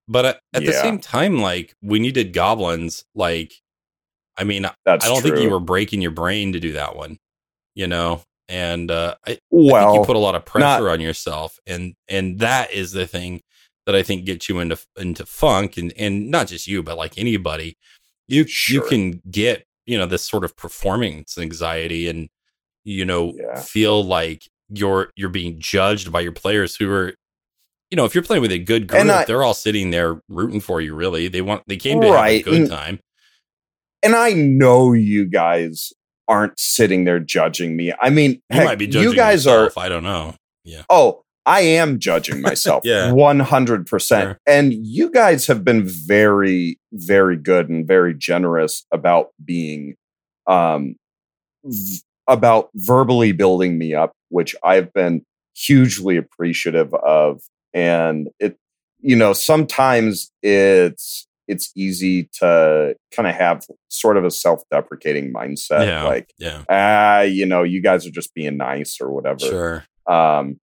But 0.07 0.25
at, 0.25 0.39
at 0.53 0.65
the 0.65 0.71
same 0.73 0.99
time, 0.99 1.39
like 1.39 1.75
when 1.81 2.03
you 2.03 2.11
did 2.11 2.31
goblins, 2.33 3.03
like 3.13 3.53
I 4.37 4.43
mean, 4.43 4.65
That's 4.85 5.05
I 5.05 5.09
don't 5.09 5.21
think 5.21 5.37
you 5.39 5.49
were 5.49 5.59
breaking 5.59 6.01
your 6.01 6.11
brain 6.11 6.53
to 6.53 6.59
do 6.59 6.73
that 6.73 6.95
one, 6.95 7.17
you 7.75 7.87
know. 7.87 8.21
And 8.49 8.89
uh, 8.89 9.15
I, 9.27 9.31
I 9.31 9.39
well. 9.49 9.91
think 9.91 10.01
you 10.01 10.05
put 10.05 10.15
a 10.15 10.19
lot 10.19 10.35
of 10.35 10.45
pressure 10.45 10.83
not- 10.83 10.91
on 10.91 11.01
yourself, 11.01 11.59
and 11.67 11.93
and 12.07 12.39
that 12.39 12.71
is 12.71 12.91
the 12.93 13.05
thing 13.07 13.41
that 13.85 13.95
I 13.95 14.03
think 14.03 14.25
gets 14.25 14.47
you 14.47 14.59
into 14.59 14.77
into 14.97 15.25
funk, 15.25 15.75
and 15.77 15.91
and 15.97 16.31
not 16.31 16.47
just 16.47 16.67
you, 16.67 16.81
but 16.83 16.97
like 16.97 17.17
anybody, 17.17 17.75
you 18.27 18.45
you 18.69 18.81
can 18.81 19.21
get 19.29 19.65
you 19.85 19.97
know 19.97 20.05
this 20.05 20.23
sort 20.23 20.45
of 20.45 20.55
performance 20.55 21.37
anxiety, 21.37 22.07
and 22.07 22.29
you 22.85 23.03
know 23.03 23.33
Yeah. 23.35 23.59
feel 23.59 24.03
like 24.05 24.43
you're 24.69 25.11
you're 25.17 25.27
being 25.29 25.59
judged 25.59 26.11
by 26.13 26.21
your 26.21 26.31
players 26.31 26.77
who 26.77 26.89
are. 26.91 27.13
You 27.91 27.95
know, 27.95 28.05
if 28.05 28.13
you're 28.13 28.23
playing 28.23 28.41
with 28.41 28.51
a 28.51 28.59
good 28.59 28.87
group, 28.87 29.05
I- 29.05 29.25
they're 29.25 29.43
all 29.43 29.53
sitting 29.53 29.91
there 29.91 30.21
rooting 30.29 30.59
for 30.59 30.81
you. 30.81 30.93
Really, 30.95 31.27
they 31.27 31.41
want 31.41 31.63
they 31.67 31.77
came 31.77 32.01
to 32.01 32.07
have 32.07 32.25
a 32.25 32.41
good 32.41 32.69
time. 32.69 32.99
and 34.03 34.15
I 34.15 34.33
know 34.33 34.93
you 34.93 35.25
guys 35.25 35.91
aren't 36.27 36.59
sitting 36.59 37.05
there 37.05 37.19
judging 37.19 37.75
me. 37.77 37.93
I 38.01 38.09
mean, 38.09 38.31
You 38.31 38.39
heck, 38.57 38.65
might 38.65 38.77
be 38.79 38.87
judging 38.87 39.09
you 39.11 39.15
guys 39.15 39.45
yourself. 39.45 39.77
are. 39.77 39.81
I 39.85 39.89
don't 39.89 40.03
know. 40.03 40.35
Yeah. 40.65 40.83
Oh, 40.89 41.21
I 41.45 41.61
am 41.61 41.97
judging 41.99 42.41
myself. 42.49 42.81
Yeah. 42.83 43.13
one 43.13 43.39
hundred 43.39 43.87
percent. 43.87 44.23
Sure. 44.25 44.37
And 44.45 44.73
you 44.73 45.09
guys 45.09 45.47
have 45.47 45.63
been 45.63 45.83
very, 45.85 46.77
very 46.91 47.37
good 47.37 47.69
and 47.69 47.87
very 47.87 48.13
generous 48.13 48.85
about 48.91 49.29
being, 49.45 49.95
um, 50.45 50.95
v- 51.63 52.01
about 52.27 52.69
verbally 52.75 53.31
building 53.31 53.77
me 53.77 53.93
up, 53.93 54.11
which 54.27 54.53
I've 54.61 54.91
been 54.91 55.23
hugely 55.55 56.17
appreciative 56.17 56.93
of. 56.93 57.41
And 57.77 58.29
it, 58.39 58.57
you 58.99 59.15
know, 59.15 59.33
sometimes 59.33 60.31
it's 60.41 61.27
it's 61.47 61.71
easy 61.75 62.29
to 62.39 62.95
kind 63.11 63.27
of 63.27 63.35
have 63.35 63.65
sort 63.89 64.17
of 64.17 64.25
a 64.25 64.31
self-deprecating 64.31 65.31
mindset, 65.31 65.85
yeah, 65.85 66.03
like 66.03 66.33
yeah, 66.39 66.63
ah, 66.69 67.21
you 67.21 67.45
know, 67.45 67.63
you 67.63 67.81
guys 67.81 68.05
are 68.05 68.11
just 68.11 68.33
being 68.33 68.57
nice 68.57 68.99
or 68.99 69.11
whatever 69.11 69.39
sure. 69.39 69.85
um 70.07 70.59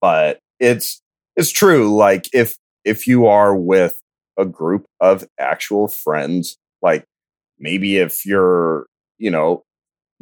but 0.00 0.38
it's 0.58 1.02
it's 1.36 1.50
true 1.50 1.94
like 1.94 2.28
if 2.32 2.56
if 2.84 3.06
you 3.06 3.26
are 3.26 3.54
with 3.54 3.98
a 4.38 4.44
group 4.44 4.86
of 5.00 5.26
actual 5.38 5.88
friends 5.88 6.56
like 6.82 7.04
maybe 7.58 7.96
if 7.96 8.24
you're 8.24 8.86
you 9.18 9.30
know 9.30 9.62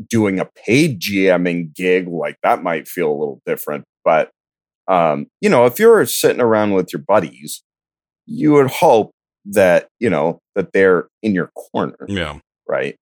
doing 0.08 0.38
a 0.38 0.48
paid 0.66 1.00
gming 1.00 1.74
gig 1.74 2.08
like 2.08 2.36
that 2.42 2.62
might 2.62 2.86
feel 2.88 3.08
a 3.08 3.18
little 3.18 3.40
different 3.46 3.84
but 4.04 4.30
um 4.88 5.26
you 5.40 5.48
know 5.48 5.66
if 5.66 5.78
you're 5.78 6.04
sitting 6.06 6.40
around 6.40 6.72
with 6.72 6.92
your 6.92 7.02
buddies 7.02 7.62
you 8.26 8.52
would 8.52 8.70
hope 8.70 9.12
that 9.44 9.88
you 10.00 10.10
know 10.10 10.40
that 10.54 10.72
they're 10.72 11.08
in 11.22 11.34
your 11.34 11.48
corner 11.72 11.96
Yeah. 12.08 12.38
right 12.66 12.96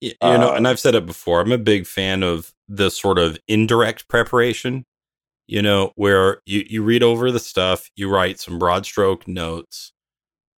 You 0.00 0.12
know, 0.20 0.50
Uh, 0.50 0.54
and 0.56 0.66
I've 0.68 0.80
said 0.80 0.94
it 0.96 1.06
before, 1.06 1.40
I'm 1.40 1.52
a 1.52 1.58
big 1.58 1.86
fan 1.86 2.22
of 2.24 2.52
the 2.68 2.90
sort 2.90 3.18
of 3.18 3.38
indirect 3.48 4.08
preparation, 4.08 4.84
you 5.46 5.62
know, 5.62 5.92
where 5.96 6.40
you, 6.46 6.64
you 6.68 6.82
read 6.82 7.02
over 7.04 7.30
the 7.30 7.38
stuff, 7.40 7.88
you 7.96 8.08
write 8.10 8.40
some 8.40 8.58
broad 8.58 8.84
stroke 8.86 9.28
notes, 9.28 9.92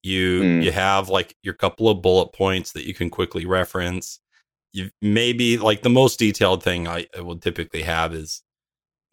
you 0.02 0.42
Mm. 0.42 0.64
you 0.64 0.72
have 0.72 1.08
like 1.10 1.34
your 1.42 1.54
couple 1.54 1.88
of 1.90 2.00
bullet 2.02 2.32
points 2.32 2.72
that 2.72 2.86
you 2.86 2.94
can 2.94 3.10
quickly 3.10 3.44
reference. 3.46 4.20
You 4.72 4.90
maybe 5.02 5.58
like 5.58 5.82
the 5.82 5.90
most 5.90 6.18
detailed 6.18 6.62
thing 6.62 6.88
I, 6.88 7.06
I 7.16 7.20
will 7.22 7.38
typically 7.38 7.82
have 7.82 8.14
is 8.14 8.42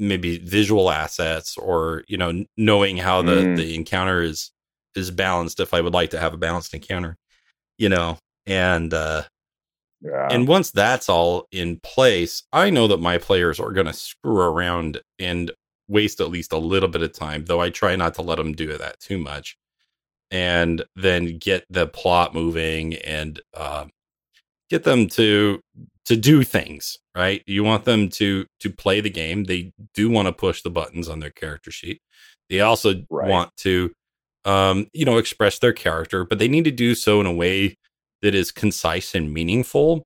maybe 0.02 0.40
visual 0.40 0.92
assets 0.92 1.58
or 1.58 2.04
you 2.08 2.18
know 2.18 2.46
knowing 2.58 2.98
how 2.98 3.22
the 3.22 3.32
Mm. 3.34 3.56
the 3.58 3.76
encounter 3.76 4.22
is 4.24 4.52
is 4.96 5.12
balanced 5.12 5.60
if 5.62 5.74
I 5.74 5.82
would 5.82 5.94
like 5.94 6.10
to 6.12 6.20
have 6.20 6.34
a 6.34 6.38
balanced 6.38 6.74
encounter, 6.74 7.18
you 7.78 7.90
know, 7.90 8.18
and 8.48 8.94
uh 8.94 9.24
yeah 10.02 10.28
and 10.32 10.48
once 10.48 10.72
that's 10.72 11.10
all 11.10 11.48
in 11.52 11.80
place, 11.82 12.44
I 12.54 12.70
know 12.72 12.88
that 12.88 13.00
my 13.00 13.18
players 13.20 13.60
are 13.60 13.72
going 13.72 13.88
to 13.88 13.94
screw 13.94 14.40
around 14.40 15.00
and 15.20 15.52
waste 15.88 16.22
at 16.22 16.30
least 16.32 16.54
a 16.54 16.58
little 16.58 16.90
bit 16.90 17.04
of 17.04 17.14
time, 17.14 17.46
though 17.46 17.62
I 17.62 17.70
try 17.70 17.96
not 17.96 18.16
to 18.16 18.22
let 18.24 18.38
them 18.38 18.54
do 18.54 18.78
that 18.78 19.00
too 19.00 19.18
much. 19.20 19.58
And 20.32 20.84
then 20.96 21.38
get 21.40 21.66
the 21.70 21.88
plot 21.88 22.34
moving 22.34 22.96
and 22.96 23.40
uh, 23.54 23.86
get 24.70 24.84
them 24.86 25.08
to 25.10 25.62
to 26.06 26.16
do 26.18 26.44
things 26.44 26.98
right. 27.16 27.44
You 27.46 27.64
want 27.64 27.86
them 27.86 28.10
to 28.10 28.46
to 28.62 28.70
play 28.70 29.02
the 29.02 29.10
game. 29.10 29.44
They 29.46 29.72
do 29.94 30.10
want 30.10 30.28
to 30.28 30.34
push 30.34 30.62
the 30.62 30.70
buttons 30.72 31.08
on 31.10 31.20
their 31.20 31.30
character 31.32 31.72
sheet. 31.72 32.02
They 32.50 32.62
also 32.62 32.96
Right. 33.10 33.30
want 33.30 33.56
to, 33.58 33.92
um, 34.46 34.88
you 34.94 35.06
know, 35.06 35.18
express 35.18 35.60
their 35.60 35.74
character, 35.74 36.26
but 36.26 36.40
they 36.40 36.48
need 36.48 36.64
to 36.66 36.72
do 36.72 36.96
so 36.96 37.20
in 37.22 37.26
a 37.28 37.34
way 37.34 37.76
that 38.22 38.34
is 38.36 38.52
concise 38.52 39.14
and 39.16 39.34
meaningful 39.34 40.04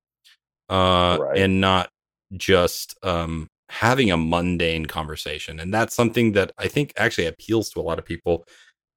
uh 0.70 1.18
Right. 1.22 1.38
and 1.38 1.62
not 1.62 1.90
just 2.38 2.96
um 3.04 3.48
having 3.70 4.12
a 4.12 4.18
mundane 4.18 4.86
conversation 4.88 5.60
and 5.60 5.74
that's 5.74 5.96
something 5.96 6.32
that 6.34 6.52
i 6.58 6.68
think 6.68 6.92
actually 6.98 7.28
appeals 7.28 7.70
to 7.70 7.80
a 7.80 7.84
lot 7.84 8.00
of 8.00 8.06
people 8.06 8.46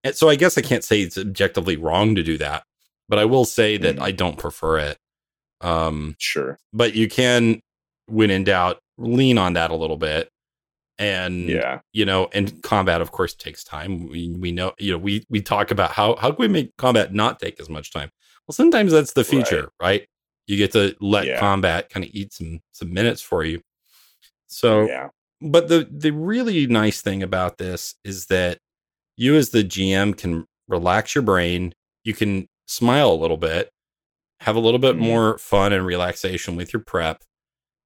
and 0.05 0.15
so 0.15 0.29
i 0.31 0.35
guess 0.37 0.57
i 0.59 0.63
can't 0.63 0.85
say 0.85 1.01
it's 1.03 1.19
objectively 1.19 1.77
wrong 1.77 2.15
to 2.15 2.23
do 2.23 2.39
that 2.39 2.63
but 3.09 3.19
i 3.19 3.25
will 3.25 3.45
say 3.45 3.77
that 3.77 3.97
Mhm. 3.97 4.03
i 4.03 4.11
don't 4.13 4.39
prefer 4.39 4.79
it 4.79 4.97
um 5.61 6.15
sure. 6.19 6.59
but 6.73 6.95
you 6.95 7.09
can 7.09 7.61
when 8.07 8.31
in 8.31 8.45
doubt 8.45 8.79
lean 8.97 9.39
on 9.39 9.55
that 9.55 9.71
a 9.71 9.77
little 9.77 9.97
bit 9.97 10.31
and 10.99 11.49
yeah. 11.49 11.81
you 11.93 12.05
know 12.05 12.29
and 12.33 12.63
combat 12.63 13.01
of 13.01 13.13
course 13.13 13.35
takes 13.35 13.63
time. 13.63 14.09
We, 14.09 14.35
we 14.39 14.51
know 14.51 14.73
you 14.79 14.93
know 14.93 14.99
we 14.99 15.25
we 15.31 15.41
talk 15.41 15.71
about 15.71 15.93
how 15.93 16.17
how 16.17 16.31
can 16.31 16.37
we 16.41 16.49
make 16.49 16.77
combat 16.77 17.15
not 17.15 17.39
take 17.39 17.61
as 17.61 17.69
much 17.69 17.93
time? 17.93 18.11
Well 18.47 18.55
sometimes 18.55 18.93
that's 18.93 19.13
the 19.13 19.25
feature 19.25 19.71
right, 19.81 20.07
you 20.47 20.57
get 20.57 20.73
to 20.73 20.97
let 21.01 21.27
Yeah. 21.27 21.39
combat 21.39 21.91
kind 21.91 22.05
of 22.05 22.11
eat 22.13 22.33
some 22.33 22.61
some 22.73 22.93
minutes 22.93 23.23
for 23.23 23.45
you. 23.45 23.61
So 24.49 24.87
yeah. 24.87 25.09
but 25.41 25.69
the 25.69 25.89
the 25.91 26.11
really 26.11 26.67
nice 26.67 27.01
thing 27.01 27.23
about 27.23 27.59
this 27.59 27.95
is 28.05 28.27
that 28.27 28.59
you 29.17 29.37
as 29.37 29.51
the 29.51 29.65
gm 29.65 30.17
can 30.17 30.47
relax 30.69 31.15
your 31.15 31.23
brain 31.23 31.75
you 32.05 32.15
can 32.15 32.47
smile 32.67 33.11
a 33.11 33.15
little 33.15 33.37
bit 33.37 33.71
have 34.41 34.57
a 34.57 34.61
little 34.61 34.79
bit 34.79 34.97
Mhm. 34.97 35.01
more 35.01 35.39
fun 35.39 35.73
and 35.73 35.85
relaxation 35.85 36.57
with 36.57 36.73
your 36.73 36.83
prep 36.83 37.23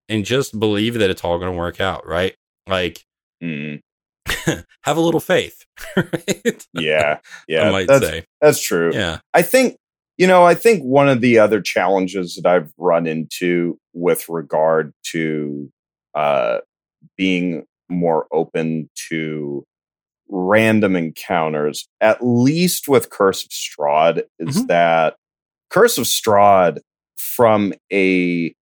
and 0.09 0.25
just 0.25 0.59
believe 0.59 0.95
that 0.95 1.11
it's 1.11 1.25
all 1.25 1.39
going 1.39 1.51
to 1.53 1.57
work 1.59 1.81
out 1.81 2.07
right? 2.07 2.35
Like 2.69 3.05
Mm, 3.43 3.81
have 4.85 4.97
a 4.97 5.01
little 5.01 5.21
faith 5.21 5.65
right? 5.97 6.67
Yeah. 6.75 7.19
Yeah. 7.49 7.69
i 7.69 7.71
might 7.73 7.89
that's 7.89 8.05
say. 8.07 8.25
that's 8.41 8.61
true. 8.63 8.93
Yeah. 8.93 9.19
I 9.35 9.43
think, 9.43 9.77
you 10.19 10.27
know, 10.29 10.45
I 10.45 10.55
think 10.55 10.83
one 10.83 11.09
of 11.09 11.21
the 11.21 11.39
other 11.39 11.61
challenges 11.61 12.37
that 12.37 12.47
I've 12.49 12.73
run 12.79 13.07
into 13.07 13.79
with 13.95 14.29
regard 14.29 14.93
to 15.13 15.71
uh, 16.15 16.59
being 17.17 17.65
more 17.89 18.27
open 18.31 18.89
to 19.09 19.65
random 20.29 20.95
encounters, 20.97 21.89
at 22.01 22.19
least 22.25 22.87
with 22.89 23.11
Curse 23.11 23.45
of 23.45 23.51
Strahd, 23.51 24.23
is 24.39 24.63
Mhm. 24.63 24.67
that 24.69 25.17
Curse 25.73 25.99
of 25.99 26.05
Strahd 26.05 26.79
from 27.17 27.73
a 27.93 28.55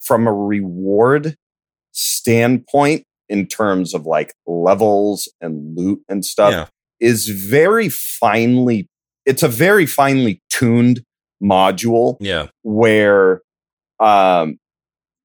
from 0.00 0.26
a 0.26 0.32
reward 0.32 1.36
standpoint 1.92 3.04
in 3.28 3.46
terms 3.46 3.92
of 3.94 4.06
like 4.06 4.32
levels 4.46 5.28
and 5.40 5.76
loot 5.76 6.00
and 6.08 6.24
stuff 6.24 6.52
yeah. 6.52 6.66
is 7.00 7.28
very 7.28 7.88
finely 7.88 8.88
it's 9.24 9.42
a 9.42 9.48
very 9.48 9.86
finely 9.86 10.40
tuned 10.48 11.02
module 11.42 12.16
yeah. 12.20 12.46
where 12.62 13.40
um 13.98 14.58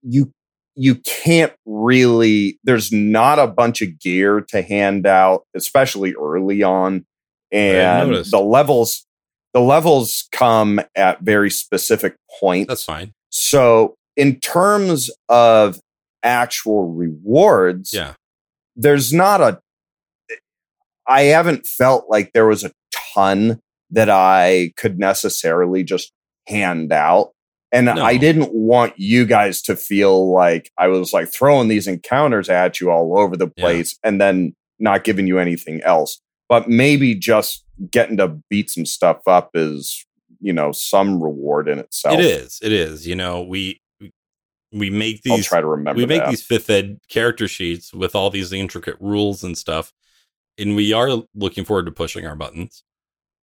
you 0.02 0.32
you 0.76 0.96
can't 0.96 1.54
really 1.66 2.60
there's 2.64 2.92
not 2.92 3.40
a 3.40 3.48
bunch 3.48 3.82
of 3.82 4.00
gear 4.00 4.42
to 4.42 4.62
hand 4.62 5.06
out 5.06 5.44
especially 5.56 6.14
early 6.14 6.64
on. 6.64 7.06
And 7.54 8.24
the 8.26 8.40
levels 8.40 9.06
the 9.54 9.60
levels 9.62 10.28
come 10.32 10.80
at 10.96 11.22
very 11.22 11.50
specific 11.50 12.16
points 12.40 12.68
that's 12.70 12.84
fine 12.86 13.14
so 13.30 13.96
in 14.18 14.40
terms 14.40 15.10
of 15.30 15.80
actual 16.24 16.92
rewards 16.94 17.94
yeah 17.94 18.14
there's 18.76 19.12
not 19.14 19.42
a 19.42 19.60
I 21.08 21.24
haven't 21.24 21.66
felt 21.68 22.06
like 22.10 22.32
there 22.34 22.46
was 22.46 22.64
a 22.64 22.72
ton 23.16 23.60
that 23.90 24.10
I 24.10 24.72
could 24.78 24.98
necessarily 25.00 25.84
just 25.84 26.12
hand 26.48 26.94
out. 26.94 27.32
And 27.74 27.88
No. 27.88 28.04
I 28.06 28.18
didn't 28.18 28.54
want 28.54 28.94
you 28.98 29.26
guys 29.26 29.62
to 29.64 29.76
feel 29.76 30.32
like 30.32 30.72
I 30.78 30.88
was 30.88 31.12
like 31.12 31.34
throwing 31.34 31.68
these 31.68 31.88
encounters 31.88 32.50
at 32.50 32.80
you 32.80 32.92
all 32.92 33.18
over 33.18 33.36
the 33.36 33.52
Yeah. 33.58 33.62
place 33.64 33.98
and 34.04 34.22
then 34.22 34.54
not 34.80 35.04
giving 35.04 35.28
you 35.28 35.40
anything 35.40 35.82
else. 35.82 36.22
But 36.52 36.68
maybe 36.68 37.16
just 37.16 37.64
getting 37.90 38.18
to 38.18 38.28
beat 38.50 38.70
some 38.70 38.86
stuff 38.86 39.26
up 39.26 39.52
is, 39.54 40.06
you 40.42 40.52
know, 40.52 40.74
some 40.74 41.24
reward 41.24 41.70
in 41.70 41.80
itself. 41.80 42.20
it 42.20 42.26
is 42.26 42.60
it 42.62 42.74
is 42.74 43.08
you 43.08 43.16
know 43.16 43.42
we 43.42 43.80
we- 44.74 44.90
make 44.90 45.22
these 45.22 45.32
I'll 45.32 45.40
try 45.44 45.62
to 45.62 45.68
remember 45.68 45.98
we 45.98 46.06
make 46.06 46.24
that. 46.24 46.30
these 46.30 46.44
fifth 46.44 46.70
ed 46.70 47.00
character 47.08 47.48
sheets 47.48 47.94
with 47.94 48.16
all 48.16 48.30
these 48.30 48.52
intricate 48.52 48.98
rules 49.00 49.44
and 49.46 49.58
stuff 49.58 49.94
and 50.58 50.76
we 50.76 50.92
are 50.92 51.24
looking 51.34 51.64
forward 51.64 51.86
to 51.86 51.92
pushing 51.92 52.26
our 52.28 52.36
buttons 52.36 52.84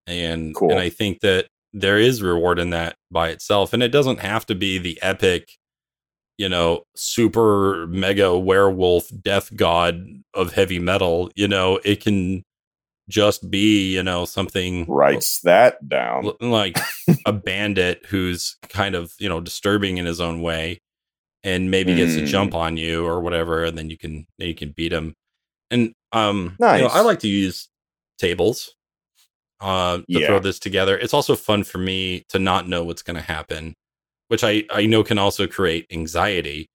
and 0.06 0.54
Cool. 0.54 0.70
and 0.72 0.78
I 0.80 0.90
think 0.90 1.20
that 1.20 1.46
there 1.72 1.98
is 1.98 2.22
reward 2.22 2.58
in 2.58 2.70
that 2.70 2.96
by 3.10 3.28
itself, 3.30 3.72
and 3.72 3.82
it 3.82 3.88
doesn't 3.88 4.20
have 4.20 4.44
to 4.46 4.54
be 4.54 4.78
the 4.78 4.98
epic, 5.02 5.50
you 6.38 6.48
know, 6.48 6.82
super 6.94 7.86
mega 7.88 8.36
werewolf 8.38 9.10
death 9.22 9.54
god 9.56 10.06
of 10.34 10.52
heavy 10.54 10.78
metal. 10.78 11.30
You 11.36 11.46
know, 11.48 11.78
it 11.84 12.02
can 12.02 12.42
just 13.08 13.50
be 13.50 13.94
you 13.94 14.02
know 14.02 14.24
something 14.24 14.84
Writes 14.86 15.40
that 15.40 15.86
down. 15.88 16.26
l- 16.26 16.36
like 16.40 16.78
a 17.26 17.32
bandit 17.32 18.04
who's 18.06 18.56
kind 18.68 18.94
of 18.94 19.12
you 19.18 19.28
know 19.28 19.40
disturbing 19.40 19.96
in 19.98 20.06
his 20.06 20.20
own 20.20 20.42
way 20.42 20.80
and 21.44 21.70
maybe 21.70 21.94
gets 21.94 22.16
a 22.16 22.20
Mm. 22.22 22.26
jump 22.26 22.54
on 22.54 22.76
you 22.76 23.06
or 23.06 23.20
whatever 23.20 23.64
and 23.64 23.78
then 23.78 23.88
you 23.90 23.96
can 23.96 24.26
then 24.38 24.48
you 24.48 24.54
can 24.54 24.70
beat 24.72 24.92
him 24.92 25.14
and 25.70 25.92
um 26.12 26.56
you 26.76 26.82
know, 26.82 26.88
i 26.88 27.00
like 27.00 27.20
to 27.20 27.28
use 27.28 27.68
tables 28.18 28.74
uh 29.60 29.98
to 29.98 30.04
Yeah. 30.08 30.26
throw 30.26 30.38
this 30.40 30.58
together 30.58 30.96
it's 30.98 31.14
also 31.14 31.34
fun 31.36 31.64
for 31.64 31.78
me 31.78 32.24
to 32.28 32.38
not 32.38 32.68
know 32.68 32.84
what's 32.84 33.02
going 33.02 33.16
to 33.16 33.22
happen 33.22 33.74
which 34.28 34.44
i 34.44 34.64
i 34.70 34.84
know 34.86 35.02
can 35.02 35.18
also 35.18 35.46
create 35.46 35.86
anxiety 35.90 36.66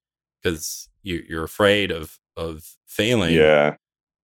because 0.42 0.88
you, 1.02 1.22
you're 1.28 1.44
afraid 1.44 1.90
of 1.90 2.18
of 2.36 2.64
failing 2.86 3.34
Yeah. 3.34 3.76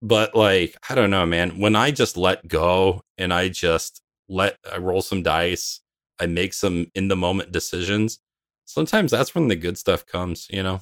But 0.03 0.35
like 0.35 0.77
i 0.89 0.95
don't 0.95 1.11
know 1.11 1.27
man 1.27 1.59
when 1.59 1.77
i 1.77 1.91
just 1.91 2.17
let 2.17 2.47
go 2.49 3.03
and 3.19 3.33
i 3.35 3.49
just 3.49 4.01
let 4.29 4.57
i 4.73 4.77
roll 4.79 5.03
some 5.03 5.23
dice 5.23 5.81
i 6.21 6.27
make 6.27 6.53
some 6.55 6.87
in 6.95 7.09
the 7.09 7.17
moment 7.17 7.53
decisions 7.53 8.19
sometimes 8.65 9.11
that's 9.11 9.35
when 9.35 9.49
the 9.49 9.57
good 9.57 9.77
stuff 9.77 10.07
comes 10.07 10.47
you 10.51 10.63
know 10.63 10.81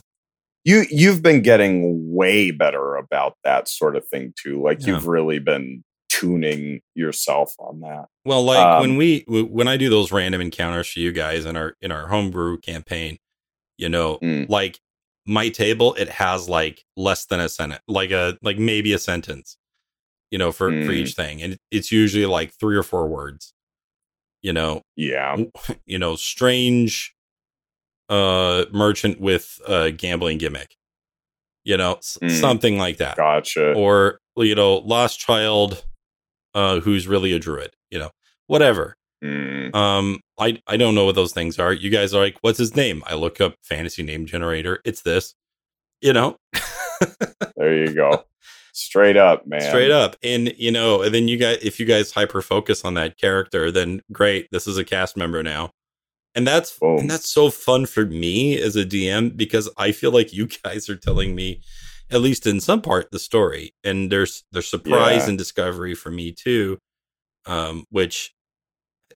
You 0.65 0.85
you've 0.91 1.23
been 1.23 1.43
getting 1.43 2.15
way 2.15 2.51
better 2.51 2.97
about 2.97 3.37
that 3.45 3.69
sort 3.69 3.97
of 3.97 4.07
thing 4.09 4.35
too. 4.37 4.61
Like 4.63 4.81
Yeah. 4.81 4.89
you've 4.95 5.07
really 5.07 5.39
been 5.39 5.83
tuning 6.11 6.81
yourself 6.95 7.55
on 7.59 7.81
that. 7.81 8.07
well 8.25 8.43
like 8.43 8.59
Um, 8.67 8.81
when 8.81 8.97
we 8.97 9.25
when 9.29 9.69
i 9.69 9.77
do 9.77 9.89
those 9.89 10.11
random 10.13 10.41
encounters 10.41 10.89
for 10.89 10.99
you 11.01 11.13
guys 11.13 11.45
in 11.47 11.57
our 11.57 11.77
in 11.81 11.93
our 11.93 12.09
homebrew 12.09 12.59
campaign 12.59 13.19
you 13.77 13.89
know 13.89 14.19
Mm. 14.23 14.49
like 14.49 14.81
my 15.29 15.49
table 15.51 15.95
it 15.95 16.09
has 16.09 16.49
like 16.49 16.85
less 16.97 17.27
than 17.27 17.39
a 17.39 17.49
sentence 17.49 17.83
like 17.87 18.11
a 18.11 18.37
like 18.43 18.59
maybe 18.59 18.93
a 18.93 18.99
sentence 18.99 19.57
you 20.31 20.39
know 20.39 20.51
for 20.51 20.71
for 20.71 20.91
Mm. 20.93 20.95
each 20.95 21.15
thing 21.15 21.41
and 21.43 21.59
it's 21.71 21.93
usually 21.93 22.27
like 22.27 22.53
three 22.59 22.77
or 22.77 22.83
four 22.83 23.07
words 23.07 23.53
you 24.43 24.53
know 24.53 24.83
Yeah. 24.97 25.37
you 25.87 25.99
know, 25.99 26.17
strange 26.17 27.15
uh 28.09 28.65
merchant 28.73 29.21
with 29.21 29.61
a 29.67 29.91
gambling 29.91 30.39
gimmick. 30.39 30.77
You 31.65 31.77
know, 31.77 31.97
Mm. 32.23 32.31
something 32.41 32.79
like 32.79 32.97
that. 32.99 33.17
Gotcha. 33.19 33.75
Or, 33.75 34.21
you 34.37 34.55
know, 34.55 34.77
lost 34.79 35.19
child 35.21 35.85
uh 36.55 36.81
who's 36.81 37.07
really 37.07 37.33
a 37.33 37.39
druid, 37.39 37.73
you 37.91 37.99
know. 37.99 38.11
Whatever. 38.47 38.97
Mm. 39.25 39.75
Um 39.75 40.21
I 40.39 40.61
I 40.67 40.77
don't 40.77 40.95
know 40.95 41.05
what 41.05 41.15
those 41.17 41.33
things 41.33 41.59
are. 41.59 41.73
You 41.73 41.91
guys 41.91 42.15
are 42.15 42.21
like, 42.23 42.37
"What's 42.43 42.59
his 42.59 42.77
name?" 42.77 43.03
I 43.07 43.15
look 43.15 43.41
up 43.41 43.55
fantasy 43.63 44.03
name 44.03 44.27
generator. 44.27 44.81
It's 44.85 45.03
this. 45.03 45.35
You 46.01 46.13
know, 46.13 46.37
There 47.57 47.77
you 47.87 47.93
go. 47.95 48.25
Straight 48.73 49.17
up, 49.17 49.45
man. 49.47 49.61
straight 49.61 49.91
up. 49.91 50.15
And 50.23 50.55
you 50.57 50.71
know, 50.71 51.03
and 51.03 51.13
then 51.13 51.27
you 51.27 51.37
guys 51.37 51.59
if 51.63 51.81
you 51.81 51.87
guys 51.87 52.13
hyper 52.13 52.41
focus 52.43 52.85
on 52.85 52.95
that 52.95 53.19
character, 53.19 53.71
then 53.73 54.03
great, 54.13 54.47
this 54.53 54.67
is 54.69 54.79
a 54.79 54.85
cast 54.85 55.17
member 55.17 55.43
now. 55.43 55.73
And 56.37 56.47
that's 56.47 56.79
Boom. 56.79 56.99
and 56.99 57.11
that's 57.11 57.29
so 57.29 57.51
fun 57.51 57.87
for 57.87 58.07
me 58.07 58.57
as 58.61 58.77
a 58.77 58.85
DM 58.85 59.37
because 59.37 59.69
I 59.77 59.91
feel 59.91 60.13
like 60.13 60.33
you 60.33 60.47
guys 60.65 60.89
are 60.89 60.97
telling 60.97 61.35
me 61.35 61.61
at 62.11 62.21
least 62.21 62.47
in 62.47 62.61
some 62.61 62.81
part 62.81 63.11
the 63.11 63.19
story 63.19 63.75
and 63.85 64.11
there's 64.13 64.45
there's 64.53 64.69
surprise 64.69 65.25
Yeah. 65.25 65.31
and 65.31 65.39
discovery 65.39 65.95
for 65.95 66.11
me 66.11 66.33
too 66.33 66.79
um 67.45 67.85
which 67.91 68.33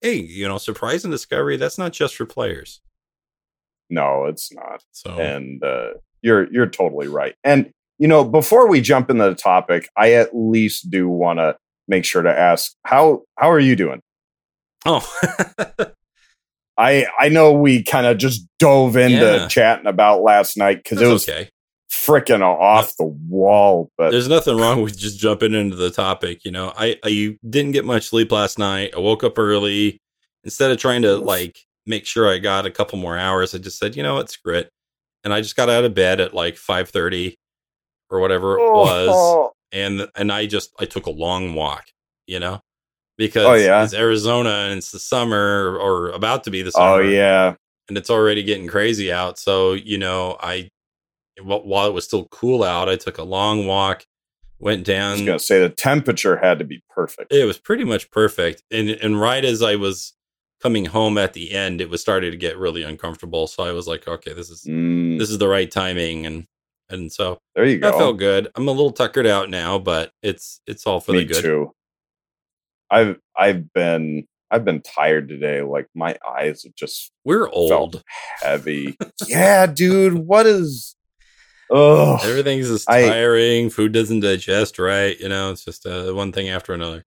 hey 0.02 0.16
you 0.16 0.46
know 0.46 0.58
surprise 0.58 1.04
and 1.04 1.10
discovery 1.12 1.56
that's 1.56 1.78
not 1.78 1.92
just 1.92 2.14
for 2.16 2.26
players 2.26 2.80
No, 3.90 4.26
it's 4.26 4.52
not. 4.52 4.82
so 4.92 5.10
and 5.18 5.62
uh, 5.64 5.92
you're 6.22 6.50
you're 6.52 6.66
totally 6.68 7.08
right. 7.08 7.34
And 7.44 7.70
you 7.98 8.08
know, 8.08 8.24
before 8.24 8.66
we 8.68 8.80
jump 8.80 9.10
into 9.10 9.24
the 9.24 9.34
topic, 9.34 9.88
I 9.96 10.12
at 10.14 10.30
least 10.34 10.90
do 10.90 11.08
want 11.08 11.38
to 11.38 11.56
make 11.88 12.04
sure 12.04 12.22
to 12.22 12.30
ask 12.36 12.72
how 12.84 13.22
how 13.38 13.50
are 13.50 13.60
you 13.60 13.76
doing? 13.76 14.00
oh 14.86 15.06
I 16.78 17.06
I 17.20 17.28
know 17.28 17.52
we 17.52 17.82
kind 17.82 18.06
of 18.06 18.16
just 18.18 18.46
dove 18.58 18.96
into 18.96 19.16
Yeah. 19.16 19.48
chatting 19.48 19.86
about 19.86 20.22
last 20.22 20.56
night 20.56 20.78
because 20.82 21.00
it 21.00 21.06
was 21.06 21.28
okay 21.28 21.50
freaking 22.06 22.42
off 22.42 22.96
the 22.96 23.04
wall. 23.04 23.90
But 23.96 24.10
there's 24.10 24.28
nothing 24.28 24.56
wrong 24.56 24.82
with 24.82 24.98
just 24.98 25.18
jumping 25.18 25.54
into 25.54 25.76
the 25.76 25.90
topic 25.90 26.44
you 26.44 26.50
know 26.50 26.72
i 26.76 26.96
i 27.04 27.36
didn't 27.48 27.72
get 27.72 27.84
much 27.84 28.08
sleep 28.08 28.32
last 28.32 28.58
night 28.58 28.92
i 28.96 28.98
woke 28.98 29.22
up 29.24 29.38
early 29.38 30.00
instead 30.44 30.70
of 30.70 30.78
trying 30.78 31.02
to 31.02 31.16
like 31.16 31.58
make 31.86 32.06
sure 32.06 32.28
i 32.28 32.38
got 32.38 32.66
a 32.66 32.70
couple 32.70 32.98
more 32.98 33.16
hours 33.16 33.54
i 33.54 33.58
just 33.58 33.78
said 33.78 33.96
you 33.96 34.02
know 34.02 34.14
what 34.14 34.30
screw 34.30 34.54
it 34.54 34.70
and 35.24 35.32
i 35.32 35.40
just 35.40 35.56
got 35.56 35.68
out 35.68 35.84
of 35.84 35.94
bed 35.94 36.20
at 36.20 36.34
like 36.34 36.54
5.30 36.54 37.34
or 38.10 38.20
whatever 38.20 38.58
it 38.58 38.62
oh. 38.62 38.72
was 38.72 39.08
Oh, 39.10 39.52
and 39.72 40.08
and 40.16 40.32
i 40.32 40.46
just 40.46 40.72
i 40.80 40.84
took 40.84 41.06
a 41.06 41.10
long 41.10 41.54
walk 41.54 41.84
you 42.26 42.40
know 42.40 42.60
because 43.16 43.44
Oh, 43.44 43.54
yeah? 43.54 43.84
it's 43.84 43.94
arizona 43.94 44.50
and 44.68 44.78
it's 44.78 44.90
the 44.90 44.98
summer 44.98 45.76
or 45.78 46.10
about 46.10 46.44
to 46.44 46.50
be 46.50 46.62
the 46.62 46.68
oh, 46.68 46.70
summer. 46.70 47.02
oh 47.02 47.08
yeah, 47.08 47.54
and 47.88 47.98
it's 47.98 48.10
already 48.10 48.42
getting 48.42 48.68
crazy 48.68 49.12
out. 49.12 49.38
So, 49.38 49.72
you 49.74 49.98
know, 49.98 50.36
I 50.40 50.70
while 51.40 51.86
it 51.86 51.92
was 51.94 52.04
still 52.04 52.26
cool 52.26 52.62
out, 52.62 52.88
I 52.88 52.96
took 52.96 53.18
a 53.18 53.22
long 53.24 53.66
walk, 53.66 54.04
went 54.58 54.88
I 54.88 54.92
down. 54.92 55.12
was 55.12 55.22
gonna 55.22 55.38
say 55.38 55.60
the 55.60 55.68
temperature 55.70 56.36
had 56.36 56.58
to 56.58 56.64
be 56.64 56.82
perfect. 56.90 57.32
It 57.32 57.44
was 57.44 57.58
pretty 57.58 57.84
much 57.84 58.10
perfect. 58.10 58.62
And 58.70 58.90
and 58.90 59.20
right 59.20 59.44
as 59.44 59.62
I 59.62 59.76
was 59.76 60.14
coming 60.62 60.84
home 60.84 61.18
at 61.18 61.32
the 61.32 61.52
end, 61.52 61.80
it 61.80 61.90
was 61.90 62.00
starting 62.00 62.30
to 62.30 62.36
get 62.36 62.56
really 62.56 62.82
uncomfortable. 62.82 63.46
So 63.48 63.64
I 63.64 63.72
was 63.72 63.88
like, 63.88 64.06
okay, 64.06 64.32
this 64.32 64.50
is 64.50 64.64
Mm, 64.68 65.18
this 65.18 65.30
is 65.30 65.38
the 65.38 65.48
right 65.48 65.70
timing 65.70 66.26
and 66.26 66.46
and 66.90 67.10
so 67.10 67.38
there 67.54 67.64
you 67.64 67.78
that 67.80 67.92
go. 67.92 67.98
felt 67.98 68.18
good. 68.18 68.48
I'm 68.54 68.68
a 68.68 68.72
little 68.72 68.92
tuckered 68.92 69.26
out 69.26 69.48
now, 69.50 69.78
but 69.78 70.12
it's 70.22 70.60
it's 70.66 70.86
all 70.86 71.00
for 71.00 71.12
Me 71.12 71.20
the 71.24 71.32
good. 71.32 71.42
too. 71.42 71.72
I've 72.90 73.18
I've 73.36 73.72
been 73.72 74.26
I've 74.50 74.64
been 74.66 74.82
tired 74.82 75.28
today. 75.28 75.62
Like 75.62 75.88
my 75.94 76.16
eyes 76.28 76.64
have 76.64 76.74
just 76.74 77.10
We're 77.24 77.48
old. 77.48 78.02
heavy. 78.42 78.98
yeah, 79.26 79.66
dude. 79.66 80.14
What 80.14 80.46
is? 80.46 80.94
Oh, 81.74 82.18
Everything's 82.22 82.68
just 82.68 82.88
I- 82.90 83.68
Food 83.70 83.92
doesn't 83.92 84.20
digest 84.20 84.78
right. 84.78 85.18
You 85.18 85.30
know, 85.30 85.50
it's 85.50 85.64
just 85.64 85.86
uh, 85.86 86.12
one 86.12 86.30
thing 86.30 86.50
after 86.50 86.74
another. 86.74 87.04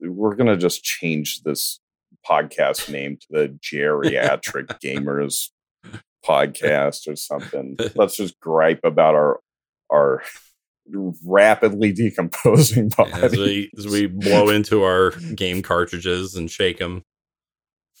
we're 0.00 0.34
gonna 0.34 0.58
just 0.58 0.84
change 0.84 1.42
this 1.42 1.80
podcast 2.28 2.90
name 2.92 3.16
to 3.16 3.26
the 3.30 3.58
Geriatric 3.62 4.78
Gamers 4.84 5.48
Podcast 6.24 7.08
or 7.08 7.16
something. 7.16 7.78
Let's 7.94 8.16
just 8.16 8.38
gripe 8.40 8.80
about 8.84 9.14
our 9.14 9.40
our 9.90 10.22
rapidly 11.24 11.92
decomposing 11.92 12.90
body. 12.90 13.12
as 13.14 13.32
we 13.32 13.70
as 13.78 13.86
we 13.86 14.06
blow 14.06 14.50
into 14.50 14.82
our 14.82 15.12
game 15.34 15.62
cartridges 15.62 16.34
and 16.34 16.50
shake 16.50 16.78
them. 16.78 17.04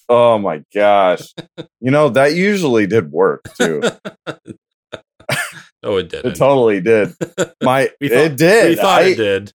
Oh 0.08 0.36
my 0.36 0.62
gosh! 0.74 1.32
You 1.80 1.90
know 1.90 2.10
that 2.10 2.34
usually 2.34 2.86
did 2.86 3.10
work 3.10 3.44
too. 3.58 3.82
Oh, 5.82 5.96
it 5.96 6.06
It 6.06 6.10
didn't. 6.10 6.34
totally 6.36 6.80
did. 6.80 7.14
My 7.62 7.90
We 8.00 8.08
thought- 8.08 8.18
it 8.18 8.36
did. 8.36 8.68
we 8.70 8.76
thought 8.76 9.02
I- 9.02 9.06
it 9.06 9.16
did. 9.16 9.52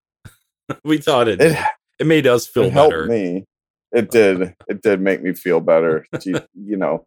we 0.84 0.98
thought 0.98 1.28
it 1.28 1.42
It, 1.42 1.50
did. 1.50 1.58
It 2.00 2.08
made 2.08 2.28
us 2.28 2.46
feel 2.48 2.64
it 2.66 2.74
helped 2.74 2.92
better. 2.92 3.06
me. 3.06 3.46
It 3.94 4.06
uh, 4.06 4.12
did. 4.12 4.56
It 4.68 4.82
did 4.82 5.02
make 5.02 5.22
me 5.24 5.34
feel 5.34 5.60
better. 5.62 6.06
you, 6.26 6.40
you 6.54 6.78
know, 6.78 7.06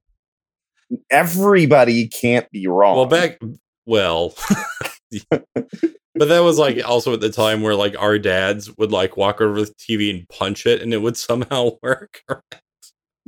everybody 1.10 2.08
can't 2.08 2.50
be 2.50 2.66
wrong. 2.66 2.96
Well, 2.96 3.06
back 3.06 3.38
well, 3.86 4.34
but 5.30 6.28
that 6.28 6.40
was 6.40 6.58
like 6.58 6.82
also 6.88 7.12
at 7.12 7.20
the 7.20 7.30
time 7.30 7.62
where 7.62 7.74
like 7.74 7.96
our 7.98 8.18
dads 8.18 8.76
would 8.78 8.90
like 8.92 9.16
walk 9.16 9.40
over 9.40 9.60
the 9.60 9.72
TV 9.74 10.10
and 10.10 10.28
punch 10.28 10.66
it, 10.66 10.80
and 10.82 10.92
it 10.94 10.98
would 11.02 11.16
somehow 11.16 11.72
work. 11.82 12.22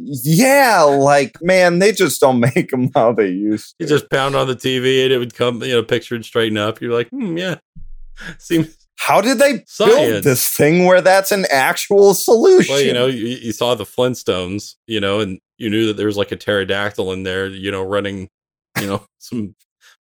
Yeah, 0.05 0.83
like 0.83 1.41
man, 1.43 1.79
they 1.79 1.93
just 1.93 2.21
don't 2.21 2.41
make 2.55 2.71
them 2.71 2.91
how 2.95 3.13
they 3.13 3.29
used 3.29 3.75
you 3.79 3.87
to. 3.87 3.93
just 3.93 4.11
pound 4.11 4.35
on 4.35 4.47
the 4.47 4.57
TV, 4.57 5.05
and 5.05 5.13
it 5.13 5.19
would 5.19 5.35
come, 5.35 5.63
you 5.63 5.73
know, 5.73 5.83
picture 5.83 6.15
and 6.15 6.25
straighten 6.25 6.59
up. 6.59 6.81
You're 6.81 6.93
like, 6.93 7.09
hmm, 7.11 7.37
yeah, 7.37 7.57
seems 8.39 8.77
How 8.97 9.21
did 9.21 9.39
they 9.39 9.65
build 9.79 10.25
this 10.25 10.49
thing 10.49 10.85
where 10.85 11.01
that's 11.01 11.33
an 11.33 11.47
actual 11.51 12.15
solution? 12.15 12.75
Well, 12.75 12.83
you 12.83 12.93
know, 12.93 13.07
you, 13.07 13.27
you 13.27 13.53
saw 13.53 13.75
the 13.75 13.85
Flintstones, 13.85 14.75
you 14.87 15.01
know, 15.01 15.21
and 15.21 15.41
you 15.59 15.71
knew 15.71 15.87
that 15.87 15.97
there 15.97 16.07
was 16.07 16.17
like 16.17 16.33
a 16.33 16.37
pterodactyl 16.37 17.13
in 17.13 17.23
there, 17.23 17.47
you 17.47 17.71
know, 17.71 17.83
running, 17.83 18.29
you 18.81 18.87
know, 18.87 19.07
some 19.19 19.55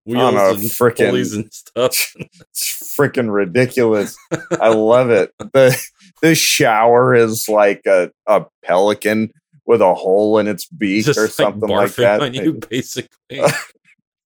wheels 0.06 0.34
know, 0.34 0.50
and 0.50 0.58
frickin- 0.60 1.08
pulleys 1.08 1.34
and 1.34 1.52
stuff. 1.52 2.14
it's 2.16 2.96
freaking 2.98 3.32
ridiculous. 3.32 4.16
I 4.60 4.68
love 4.68 5.10
it. 5.10 5.32
The 5.38 5.78
the 6.22 6.34
shower 6.34 7.14
is 7.14 7.48
like 7.48 7.82
a, 7.86 8.10
a 8.26 8.44
pelican 8.64 9.32
with 9.70 9.80
a 9.80 9.94
hole 9.94 10.38
in 10.38 10.48
its 10.48 10.66
beak 10.66 11.04
Just 11.04 11.16
or 11.16 11.28
something 11.28 11.68
like 11.68 11.90
barfing 11.90 11.96
that. 11.96 12.20
on 12.20 12.34
you, 12.34 12.54
basically. 12.54 13.40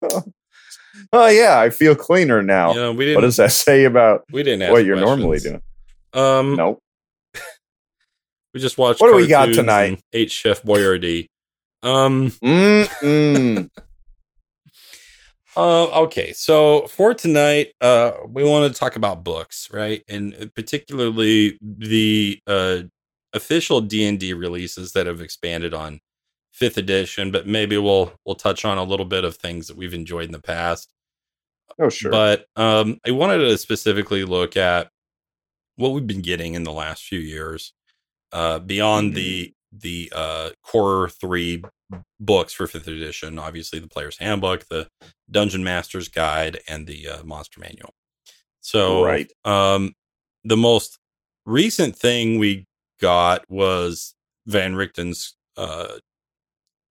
Oh 1.13 1.27
yeah, 1.27 1.59
I 1.59 1.71
feel 1.71 1.95
cleaner 1.97 2.41
now. 2.41 2.71
you 2.71 2.77
know, 2.77 2.93
we 2.93 2.97
what 2.97 3.05
didn't. 3.05 3.15
what 3.17 3.21
does 3.23 3.37
that 3.37 3.53
say 3.53 3.85
about 3.85 4.25
we 4.31 4.43
didn't. 4.43 4.71
What 4.71 4.85
you're 4.85 4.97
normally 4.97 5.39
doing? 5.41 5.61
Um, 6.13 6.57
Nope. 6.57 6.81
We 8.55 8.61
just 8.61 8.79
watched. 8.79 9.01
What 9.01 9.09
do 9.11 9.17
we 9.17 9.27
got 9.27 9.47
tonight? 9.47 10.01
Ate 10.13 10.31
Chef 10.31 10.63
Boyardee. 10.63 11.29
Um. 11.83 12.33
Uh, 15.57 15.85
okay, 16.03 16.33
so 16.33 16.85
for 16.89 17.15
tonight, 17.15 17.75
uh, 17.81 18.11
we 18.29 18.43
want 18.43 18.73
to 18.73 18.77
talk 18.77 18.97
about 18.97 19.23
books, 19.23 19.69
right? 19.73 20.03
And 20.09 20.51
particularly 20.57 21.57
the 21.63 22.41
uh, 22.49 22.83
official 23.35 23.81
D 23.81 24.07
and 24.07 24.19
D 24.19 24.33
releases 24.33 24.93
that 24.93 25.07
have 25.07 25.21
expanded 25.21 25.75
on 25.75 26.01
fifth 26.53 26.79
edition. 26.79 27.31
But 27.31 27.47
maybe 27.47 27.77
we'll 27.77 28.13
we'll 28.25 28.35
touch 28.37 28.65
on 28.65 28.79
a 28.79 28.85
little 28.85 29.07
bit 29.07 29.25
of 29.25 29.37
things 29.37 29.67
that 29.69 29.77
we've 29.77 29.95
enjoyed 29.95 30.27
in 30.27 30.33
the 30.33 30.41
past. 30.41 30.91
oh 31.79 31.89
sure. 31.89 32.11
But 32.11 32.47
um, 32.57 32.99
I 33.07 33.11
wanted 33.11 33.39
to 33.39 33.59
specifically 33.59 34.25
look 34.25 34.57
at 34.57 34.91
what 35.77 35.91
we've 35.91 36.07
been 36.07 36.23
getting 36.23 36.55
in 36.55 36.63
the 36.63 36.73
last 36.73 37.03
few 37.05 37.19
years, 37.19 37.73
uh, 38.33 38.59
beyond 38.61 39.13
Mhm. 39.13 39.15
the 39.17 39.55
the 39.77 40.13
uh, 40.15 40.51
core 40.63 41.09
three 41.09 41.65
books 42.21 42.53
for 42.53 42.69
fifth 42.69 42.87
edition. 42.87 43.41
Obviously, 43.41 43.81
the 43.81 43.89
Player's 43.89 44.17
Handbook, 44.19 44.67
the 44.69 44.89
Dungeon 45.29 45.65
Master's 45.65 46.09
Guide, 46.09 46.61
and 46.69 46.87
the 46.87 47.09
uh, 47.09 47.25
Monster 47.25 47.59
Manual. 47.61 47.93
So, 48.61 49.03
Right. 49.05 49.31
um, 49.45 49.93
the 50.45 50.57
most 50.57 50.99
recent 51.45 51.97
thing 51.97 52.39
we 52.39 52.67
got 53.05 53.45
was 53.51 54.15
Van 54.47 54.75
Richten's 54.75 55.35
uh, 55.57 55.99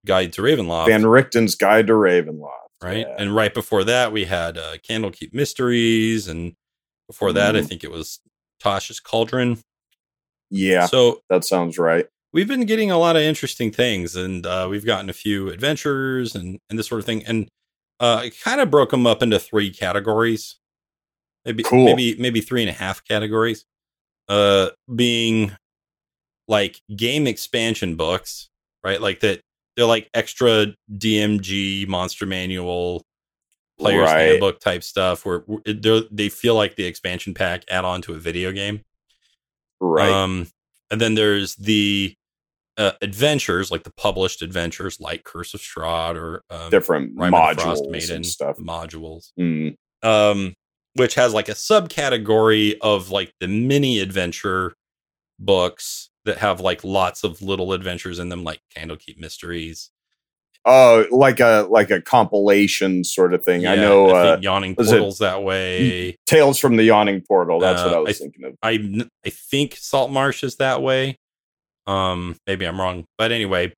Guide 0.06 0.34
to 0.34 0.41
Ravenloft 0.41 0.88
Van 0.88 1.04
Richten's 1.04 1.56
Guide 1.56 1.88
to 1.88 1.93
Ravenloft. 1.93 2.49
right? 2.82 3.06
Yeah. 3.08 3.15
And 3.17 3.36
right 3.36 3.54
before 3.54 3.84
that, 3.86 4.12
we 4.12 4.26
had 4.26 4.58
uh, 4.58 4.78
Candlekeep 4.88 5.34
Mysteries, 5.34 6.28
and 6.28 6.54
before 7.08 7.32
that, 7.34 7.56
I 7.56 7.62
Mhm. 7.62 7.67
think 7.67 7.84
it 7.84 7.91
was 7.91 8.19
Tasha's 8.62 8.99
Cauldron. 8.99 9.60
yeah, 10.49 10.86
So 10.88 11.21
that 11.30 11.43
sounds 11.45 11.78
right. 11.78 12.06
we've 12.34 12.47
been 12.47 12.65
getting 12.65 12.91
a 12.91 12.97
lot 12.97 13.15
of 13.15 13.21
interesting 13.21 13.71
things, 13.71 14.15
and 14.15 14.45
uh, 14.45 14.67
we've 14.69 14.86
gotten 14.86 15.10
a 15.10 15.13
few 15.13 15.49
adventures 15.49 16.36
and 16.36 16.60
and 16.69 16.78
this 16.80 16.88
sort 16.88 16.99
of 16.99 17.06
thing, 17.06 17.23
and 17.26 17.47
uh, 17.99 18.21
I 18.26 18.30
kind 18.32 18.60
of 18.62 18.69
broke 18.71 18.89
them 18.91 19.08
up 19.08 19.21
into 19.23 19.39
three 19.39 19.69
categories, 19.71 20.58
maybe 21.45 21.63
Cool. 21.63 21.86
maybe 21.86 22.15
maybe 22.19 22.41
three 22.41 22.62
and 22.62 22.69
a 22.69 22.73
half 22.84 23.04
categories, 23.06 23.65
uh, 24.28 24.71
being 24.93 25.56
like 26.47 26.82
game 26.95 27.27
expansion 27.27 27.95
books, 27.95 28.49
right? 28.84 29.01
Like 29.01 29.19
that 29.21 29.41
they're 29.75 29.86
like 29.86 30.10
extra 30.13 30.67
DMG 30.91 31.88
monster 31.88 32.25
manual 32.25 33.03
player's 33.79 34.06
Right. 34.12 34.21
handbook 34.29 34.60
type 34.60 34.84
stuff 34.84 35.25
where 35.25 35.43
they 35.65 36.29
feel 36.29 36.56
like 36.56 36.75
the 36.75 36.86
expansion 36.86 37.34
pack 37.34 37.63
add 37.69 37.86
on 37.86 38.01
to 38.03 38.13
a 38.13 38.19
video 38.19 38.51
game. 38.51 38.82
Right. 39.79 40.10
Um, 40.12 40.47
and 40.91 41.01
then 41.01 41.15
there's 41.15 41.56
the 41.56 42.13
uh, 42.77 42.91
adventures, 43.01 43.71
like 43.71 43.84
the 43.84 43.93
published 43.97 44.41
adventures, 44.41 44.99
like 44.99 45.23
Curse 45.23 45.53
of 45.53 45.60
Strahd 45.62 46.15
or 46.15 46.43
um, 46.49 46.69
Different 46.69 47.13
Rime 47.17 47.34
of 47.34 47.56
the 47.58 47.63
modules 47.63 48.10
and 48.12 48.25
stuff. 48.25 48.58
modules, 48.58 49.32
Mm, 49.39 49.75
um, 50.03 50.53
which 50.95 51.15
has 51.15 51.34
like 51.34 51.49
a 51.49 51.53
subcategory 51.53 52.75
of 52.82 53.10
like 53.10 53.34
the 53.39 53.47
mini 53.47 53.99
adventure 53.99 54.73
books 55.39 56.10
that 56.25 56.38
have 56.38 56.59
like 56.62 56.83
lots 56.83 57.23
of 57.23 57.41
little 57.41 57.73
adventures 57.73 58.19
in 58.19 58.29
them, 58.29 58.43
like 58.43 58.59
Candlekeep 58.75 59.17
Mysteries. 59.19 59.89
Oh, 60.65 61.05
like 61.12 61.41
a 61.41 61.67
like 61.69 61.91
a 61.91 62.01
compilation 62.01 63.03
sort 63.03 63.33
of 63.33 63.43
thing. 63.43 63.67
I 63.67 63.75
know 63.75 64.09
I 64.12 64.29
uh, 64.29 64.38
Yawning 64.39 64.75
Portals 64.75 65.17
that 65.19 65.43
way. 65.43 66.15
Tales 66.25 66.57
from 66.57 66.77
the 66.77 66.83
Yawning 66.86 67.21
Portal. 67.27 67.59
That's 67.59 67.83
what 67.83 67.93
Uh, 67.93 67.97
I 67.97 67.99
was 67.99 68.17
I- 68.17 68.23
thinking 68.23 68.45
of. 68.45 68.55
I 68.63 69.05
I 69.25 69.29
think 69.29 69.75
Saltmarsh 69.75 70.41
is 70.43 70.55
that 70.57 70.81
way. 70.81 71.17
Um, 71.86 72.38
maybe 72.47 72.65
I'm 72.65 72.79
wrong, 72.79 73.03
but 73.17 73.33
anyway, 73.33 73.73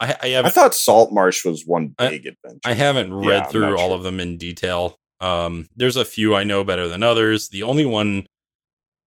I, 0.00 0.16
I 0.20 0.36
I 0.44 0.48
thought 0.50 0.74
Saltmarsh 0.74 1.44
was 1.44 1.62
one 1.64 1.94
I- 2.00 2.08
big 2.10 2.26
adventure. 2.26 2.58
I 2.64 2.72
haven't 2.72 3.14
read 3.14 3.44
I'm 3.44 3.50
through 3.50 3.76
all 3.78 3.90
sure. 3.90 3.96
of 3.96 4.02
them 4.02 4.18
in 4.18 4.36
detail. 4.36 4.96
Um, 5.20 5.68
there's 5.76 5.94
a 5.96 6.04
few 6.04 6.34
I 6.34 6.42
know 6.42 6.64
better 6.64 6.88
than 6.88 7.04
others. 7.04 7.48
The 7.50 7.62
only 7.62 7.86
one 7.86 8.26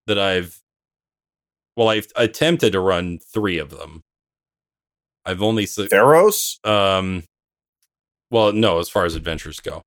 that 0.05 0.17
I've 0.17 0.61
well, 1.77 1.87
I've 1.89 2.07
attempted 2.17 2.73
to 2.73 2.81
run 2.81 3.19
three 3.19 3.57
of 3.59 3.69
them. 3.69 4.03
I've 5.25 5.41
only 5.41 5.65
su- 5.65 5.87
Theros? 5.87 6.57
um, 6.67 7.23
well, 8.31 8.51
no, 8.51 8.79
as 8.79 8.89
far 8.89 9.05
as 9.05 9.15
adventures 9.15 9.59
go. 9.61 9.81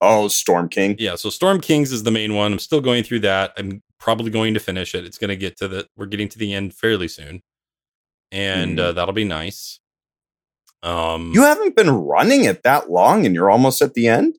Oh, 0.00 0.28
Storm 0.28 0.68
King. 0.68 0.96
Yeah, 0.98 1.16
so 1.16 1.28
Storm 1.30 1.60
Kings 1.60 1.92
is 1.92 2.02
the 2.02 2.10
main 2.10 2.34
one. 2.34 2.52
I'm 2.52 2.58
still 2.58 2.80
going 2.80 3.02
through 3.04 3.20
that. 3.20 3.52
I'm 3.58 3.82
probably 3.98 4.30
going 4.30 4.54
to 4.54 4.60
finish 4.60 4.94
it. 4.94 5.04
It's 5.04 5.16
going 5.18 5.28
to 5.30 5.36
get 5.36 5.56
to 5.58 5.68
the 5.68 5.86
we're 5.96 6.06
getting 6.06 6.28
to 6.30 6.38
the 6.38 6.52
end 6.54 6.74
fairly 6.74 7.08
soon. 7.08 7.40
And 8.32 8.78
Mhm. 8.78 8.82
uh, 8.82 8.92
that'll 8.92 9.14
be 9.14 9.24
nice. 9.24 9.80
Um 10.82 11.32
You 11.32 11.42
haven't 11.42 11.74
been 11.76 11.90
running 11.90 12.44
it 12.44 12.62
that 12.64 12.90
long, 12.90 13.24
and 13.24 13.34
you're 13.34 13.50
almost 13.50 13.80
at 13.80 13.94
the 13.94 14.08
end. 14.08 14.36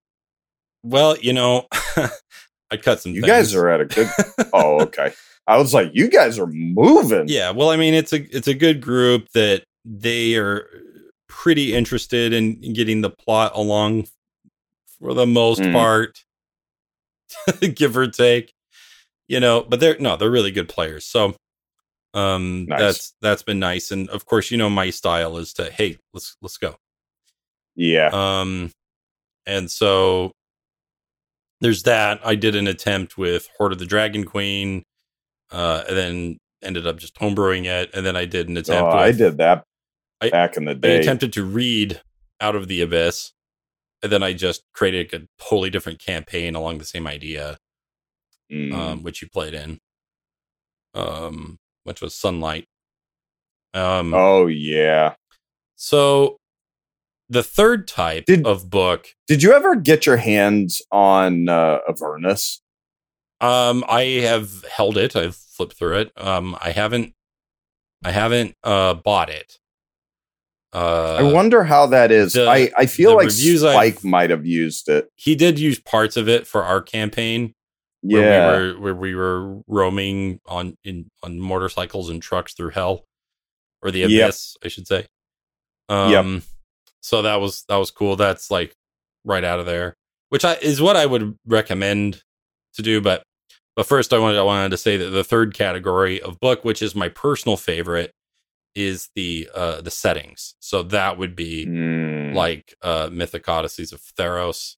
well, 0.83 1.17
you 1.17 1.33
know, 1.33 1.65
I 2.71 2.77
cut 2.77 2.99
some 3.01 3.13
You 3.13 3.21
things. 3.21 3.31
guys 3.31 3.55
are 3.55 3.69
at 3.69 3.81
a 3.81 3.85
good. 3.85 4.09
oh, 4.53 4.81
okay. 4.83 5.13
I 5.47 5.57
was 5.57 5.73
like, 5.73 5.91
you 5.93 6.09
guys 6.09 6.39
are 6.39 6.47
moving. 6.47 7.25
Yeah, 7.27 7.51
well, 7.51 7.69
I 7.69 7.77
mean, 7.77 7.93
it's 7.93 8.13
a 8.13 8.21
it's 8.35 8.47
a 8.47 8.53
good 8.53 8.81
group 8.81 9.27
that 9.33 9.63
they 9.83 10.35
are 10.35 10.67
pretty 11.27 11.73
interested 11.73 12.33
in 12.33 12.59
getting 12.73 13.01
the 13.01 13.09
plot 13.11 13.51
along 13.55 14.07
for 14.99 15.13
the 15.13 15.27
most 15.27 15.61
Mm. 15.61 15.73
part, 15.73 16.23
give 17.75 17.95
or 17.97 18.07
take. 18.07 18.51
You 19.27 19.39
know, 19.39 19.63
but 19.67 19.79
they're 19.79 19.97
no, 19.99 20.15
they're 20.17 20.29
really 20.31 20.51
good 20.51 20.69
players. 20.69 21.05
So, 21.05 21.35
um, 22.13 22.65
Nice. 22.67 22.79
that's 22.79 23.13
that's 23.21 23.43
been 23.43 23.59
nice, 23.59 23.91
and 23.91 24.07
of 24.09 24.25
course, 24.25 24.51
you 24.51 24.57
know, 24.57 24.69
my 24.69 24.89
style 24.91 25.37
is 25.37 25.53
to 25.53 25.69
hey, 25.71 25.97
let's 26.13 26.37
let's 26.41 26.57
go. 26.57 26.75
Yeah. 27.75 28.09
Um, 28.13 28.71
and 29.45 29.69
so 29.69 30.31
there's 31.61 31.83
that. 31.83 32.19
I 32.25 32.35
did 32.35 32.55
an 32.55 32.67
attempt 32.67 33.17
with 33.17 33.47
Hoard 33.57 33.71
of 33.73 33.79
the 33.79 33.85
Dragon 33.85 34.23
Queen, 34.25 34.83
uh, 35.51 35.83
and 35.87 35.97
then 35.97 36.37
ended 36.63 36.87
up 36.87 36.97
just 36.97 37.15
homebrewing 37.15 37.65
it. 37.65 37.89
And 37.93 38.05
then 38.05 38.15
I 38.15 38.25
did 38.25 38.49
an 38.49 38.57
Oh, 38.57 38.61
attempt. 38.61 38.93
I 38.93 39.11
did 39.11 39.37
that 39.37 39.63
I- 40.21 40.29
back 40.29 40.57
in 40.57 40.65
the 40.65 40.71
I 40.71 40.75
day. 40.75 40.99
attempted 40.99 41.33
to 41.33 41.43
read 41.43 42.01
Out 42.41 42.55
of 42.55 42.67
the 42.67 42.81
Abyss, 42.81 43.31
and 44.03 44.11
then 44.11 44.23
I 44.23 44.33
just 44.33 44.63
created 44.73 45.13
a 45.13 45.27
totally 45.43 45.69
different 45.69 45.99
campaign 45.99 46.55
along 46.55 46.77
the 46.79 46.85
same 46.85 47.07
idea, 47.07 47.57
Mm. 48.51 48.73
um, 48.73 49.03
which 49.03 49.21
you 49.21 49.29
played 49.29 49.53
in, 49.53 49.79
um, 50.93 51.59
which 51.83 52.01
was 52.01 52.13
Sunlight. 52.13 52.67
Um, 53.73 54.13
oh 54.13 54.47
yeah. 54.47 55.15
so 55.75 56.37
the 57.27 57.43
third 57.43 57.87
type 57.87 58.25
Did- 58.25 58.45
of 58.45 58.69
book 58.69 59.07
Did 59.27 59.43
you 59.43 59.51
ever 59.53 59.75
get 59.75 60.05
your 60.05 60.15
hands 60.17 60.81
on 60.91 61.49
uh, 61.49 61.79
Avernus? 61.89 62.61
Um, 63.41 63.83
I 63.87 64.03
have 64.23 64.63
held 64.65 64.97
it. 64.97 65.15
I've 65.15 65.35
flipped 65.35 65.73
through 65.77 65.97
it. 65.99 66.11
Um, 66.17 66.57
I 66.61 66.71
haven't, 66.71 67.13
I 68.03 68.11
haven't 68.11 68.55
uh 68.63 68.93
bought 68.95 69.29
it. 69.29 69.59
Uh, 70.73 71.15
I 71.19 71.23
wonder 71.31 71.63
how 71.63 71.85
that 71.87 72.11
is. 72.11 72.33
the- 72.33 72.49
I, 72.49 72.69
I 72.77 72.85
feel 72.85 73.15
like 73.15 73.31
Spike 73.31 73.97
I've- 73.97 74.07
might 74.07 74.29
have 74.29 74.45
used 74.45 74.89
it. 74.89 75.09
he 75.15 75.35
did 75.35 75.57
use 75.57 75.79
parts 75.79 76.17
of 76.17 76.27
it 76.27 76.45
for 76.47 76.63
our 76.63 76.81
campaign. 76.81 77.53
Yeah. 78.07 78.47
where 78.51 78.59
we 78.59 78.73
were 78.73 78.79
where 78.81 78.95
we 78.95 79.15
were 79.15 79.61
roaming 79.67 80.39
on 80.45 80.77
in 80.83 81.09
on 81.23 81.39
motorcycles 81.39 82.09
and 82.11 82.21
trucks 82.21 82.53
through 82.53 82.69
hell, 82.69 83.05
or 83.81 83.89
the 83.89 83.99
Yep. 84.01 84.09
abyss, 84.09 84.57
I 84.63 84.67
should 84.67 84.85
say. 84.85 85.07
Um, 85.89 86.43
so 87.01 87.23
that 87.23 87.37
was 87.37 87.63
that 87.67 87.77
was 87.77 87.89
cool. 87.89 88.15
That's 88.15 88.51
like 88.51 88.75
right 89.23 89.43
out 89.43 89.59
of 89.59 89.65
there, 89.65 89.95
which 90.29 90.45
I 90.45 90.53
is 90.55 90.79
what 90.79 90.95
I 90.95 91.07
would 91.07 91.35
recommend 91.47 92.21
to 92.75 92.81
do. 92.81 93.01
But 93.01 93.23
but 93.75 93.85
first, 93.85 94.13
I 94.13 94.19
wanted 94.19 94.37
I 94.39 94.43
wanted 94.43 94.69
to 94.69 94.77
say 94.77 94.97
that 94.97 95.09
the 95.09 95.23
third 95.23 95.53
category 95.53 96.21
of 96.21 96.39
book, 96.39 96.63
which 96.63 96.81
is 96.81 96.95
my 96.95 97.09
personal 97.09 97.57
favorite, 97.57 98.11
is 98.75 99.09
the 99.15 99.49
uh 99.53 99.81
the 99.81 99.91
settings. 99.91 100.55
So 100.59 100.83
that 100.83 101.17
would 101.17 101.35
be 101.35 101.65
Mm. 101.65 102.33
like 102.35 102.75
uh 102.81 103.09
Mythic 103.11 103.47
Odysseys 103.47 103.91
of 103.93 104.01
Theros 104.01 104.75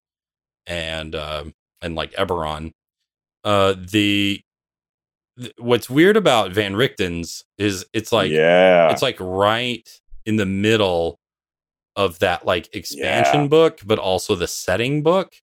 and 0.65 1.15
um 1.15 1.53
and 1.81 1.95
like 1.95 2.11
Eberron. 2.13 2.71
Uh 3.43 3.73
the 3.77 4.41
th- 5.39 5.53
what's 5.57 5.89
weird 5.89 6.17
about 6.17 6.51
Van 6.51 6.73
Richten's 6.73 7.43
is 7.57 7.85
it's 7.93 8.11
like 8.11 8.31
yeah. 8.31 8.91
it's 8.91 9.01
like 9.01 9.17
right 9.19 9.87
in 10.25 10.35
the 10.37 10.45
middle 10.45 11.19
of 11.95 12.19
that 12.19 12.45
like 12.45 12.75
expansion 12.75 13.43
Yeah. 13.43 13.47
book, 13.47 13.79
but 13.85 13.97
also 13.99 14.35
the 14.35 14.47
setting 14.47 15.01
book. 15.03 15.33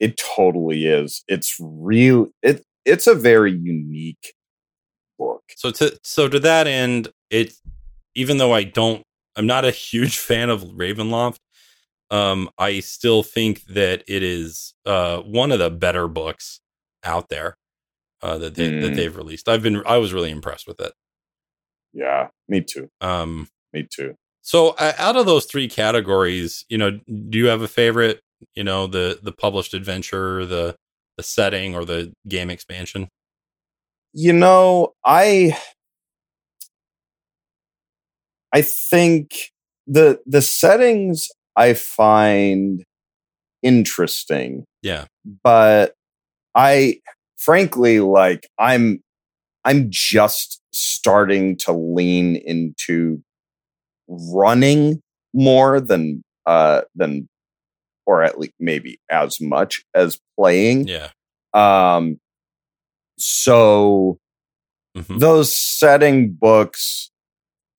It 0.00 0.16
totally 0.16 0.86
is. 0.86 1.22
It's 1.28 1.56
real. 1.60 2.28
It 2.42 2.62
it's 2.84 3.06
a 3.06 3.14
very 3.14 3.52
unique 3.52 4.34
book. 5.18 5.42
So 5.56 5.70
to 5.72 5.98
so 6.04 6.28
to 6.28 6.38
that 6.40 6.66
end, 6.66 7.08
it 7.30 7.54
even 8.14 8.38
though 8.38 8.52
I 8.52 8.64
don't 8.64 9.02
I'm 9.36 9.46
not 9.46 9.64
a 9.64 9.70
huge 9.72 10.18
fan 10.18 10.50
of 10.50 10.62
Ravenloft, 10.62 11.38
um, 12.10 12.50
I 12.58 12.80
still 12.80 13.22
think 13.22 13.64
that 13.66 14.04
it 14.08 14.22
is 14.22 14.74
uh 14.86 15.20
one 15.22 15.52
of 15.52 15.58
the 15.58 15.70
better 15.70 16.08
books 16.08 16.60
out 17.04 17.28
there 17.28 17.56
uh 18.22 18.38
that 18.38 18.54
they 18.56 18.70
that 18.70 18.92
Mm. 18.92 18.96
they've 18.96 19.16
released. 19.16 19.48
I've 19.48 19.62
been 19.62 19.82
I 19.86 19.98
was 19.98 20.12
really 20.12 20.30
impressed 20.30 20.66
with 20.66 20.80
it. 20.80 20.92
Yeah, 21.92 22.28
me 22.48 22.60
too. 22.60 22.90
Um, 23.00 23.48
Me 23.72 23.86
too. 23.90 24.14
so 24.42 24.70
uh, 24.78 24.92
out 24.98 25.16
of 25.16 25.26
those 25.26 25.46
three 25.46 25.68
categories, 25.68 26.64
you 26.68 26.76
know, 26.78 26.90
do 27.30 27.38
you 27.38 27.46
have 27.46 27.62
a 27.62 27.68
favorite? 27.68 28.20
You 28.54 28.64
know, 28.64 28.86
the 28.86 29.18
the 29.22 29.32
published 29.32 29.74
adventure, 29.74 30.44
the 30.46 30.76
the 31.16 31.22
setting, 31.22 31.74
or 31.74 31.84
the 31.84 32.12
game 32.28 32.50
expansion? 32.50 33.08
You 34.12 34.32
know, 34.32 34.94
I 35.04 35.56
I 38.52 38.62
think 38.62 39.52
the 39.86 40.20
the 40.26 40.42
settings 40.42 41.28
I 41.56 41.74
find 41.74 42.84
interesting, 43.62 44.64
Yeah, 44.82 45.06
but 45.44 45.94
I 46.54 47.00
frankly 47.38 48.00
like 48.00 48.48
I'm 48.58 49.02
I'm 49.64 49.88
just 49.90 50.60
starting 50.72 51.56
to 51.58 51.72
lean 51.72 52.36
into 52.36 53.22
running 54.08 55.00
more 55.34 55.80
than 55.80 56.22
uh 56.46 56.82
than 56.94 57.28
or 58.06 58.22
at 58.22 58.38
least 58.38 58.54
maybe 58.60 58.98
as 59.10 59.40
much 59.40 59.84
as 59.94 60.18
playing. 60.38 60.86
yeah. 60.88 61.08
Um 61.54 62.18
so 63.18 64.18
Mhm. 64.96 65.18
those 65.20 65.56
setting 65.56 66.32
books 66.32 67.10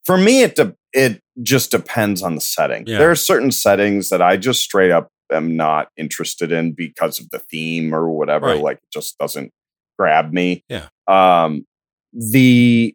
for 0.05 0.17
me 0.17 0.41
it 0.43 0.55
de- 0.55 0.75
it 0.93 1.21
just 1.43 1.71
depends 1.71 2.21
on 2.21 2.35
the 2.35 2.41
setting 2.41 2.83
Yeah. 2.87 2.97
there 2.99 3.11
are 3.11 3.15
certain 3.15 3.51
settings 3.51 4.09
that 4.09 4.21
i 4.21 4.37
just 4.37 4.61
straight 4.63 4.91
up 4.91 5.09
am 5.31 5.55
not 5.55 5.89
interested 5.97 6.51
in 6.51 6.71
because 6.73 7.19
of 7.19 7.29
the 7.31 7.39
theme 7.39 7.93
or 7.93 8.09
whatever 8.09 8.47
Right. 8.47 8.61
like 8.61 8.77
it 8.77 8.91
just 8.93 9.17
doesn't 9.17 9.51
grab 9.97 10.31
me 10.31 10.63
Yeah. 10.69 10.89
um 11.07 11.65
the 12.13 12.93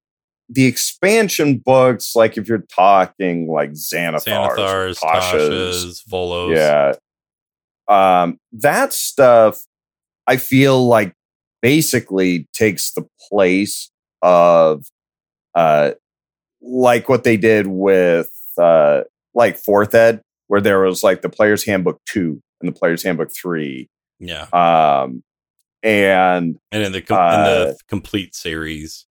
the 0.48 0.66
expansion 0.66 1.58
books 1.58 2.14
like 2.16 2.36
if 2.36 2.46
you're 2.48 2.64
talking 2.74 3.48
like 3.48 3.70
xanathars, 3.72 4.24
Xanathars, 4.24 4.98
Tashas, 4.98 5.72
Tashas, 5.72 6.08
Volos. 6.08 6.54
yeah. 6.56 6.92
Um, 7.92 8.38
that 8.52 8.92
stuff 8.92 9.62
I 10.26 10.36
feel 10.36 10.86
like 10.86 11.12
basically 11.60 12.48
takes 12.52 12.92
the 12.92 13.06
place 13.30 13.90
of 14.22 14.84
uh 15.54 15.92
like 16.60 17.08
what 17.08 17.24
they 17.24 17.36
did 17.36 17.66
with 17.66 18.30
uh 18.58 19.02
like 19.34 19.56
fourth 19.58 19.94
ed, 19.94 20.20
where 20.48 20.60
there 20.60 20.80
was 20.80 21.02
like 21.02 21.22
the 21.22 21.28
player's 21.28 21.64
handbook 21.64 22.00
two 22.06 22.40
and 22.60 22.68
the 22.68 22.72
player's 22.78 23.02
handbook 23.02 23.30
three. 23.34 23.88
yeah. 24.20 24.46
Um 24.52 25.22
and 25.82 26.58
and 26.70 26.82
in 26.84 26.92
the 26.92 27.02
com- 27.02 27.34
in 27.34 27.44
the 27.44 27.76
complete 27.88 28.34
series 28.36 29.06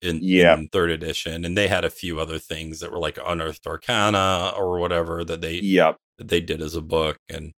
in, 0.00 0.20
Yeah. 0.22 0.54
in 0.56 0.68
third 0.68 0.90
edition 0.90 1.44
and 1.44 1.56
they 1.58 1.66
had 1.68 1.84
a 1.84 1.90
few 1.90 2.20
other 2.20 2.38
things 2.38 2.78
that 2.80 2.92
were 2.92 2.98
like 2.98 3.18
unearthed 3.26 3.66
arcana 3.66 4.52
or 4.56 4.78
whatever 4.78 5.24
that 5.24 5.40
they 5.40 5.54
yep, 5.54 5.96
that 6.18 6.28
they 6.28 6.40
did 6.40 6.62
as 6.62 6.76
a 6.76 6.80
book 6.80 7.16
and 7.28 7.52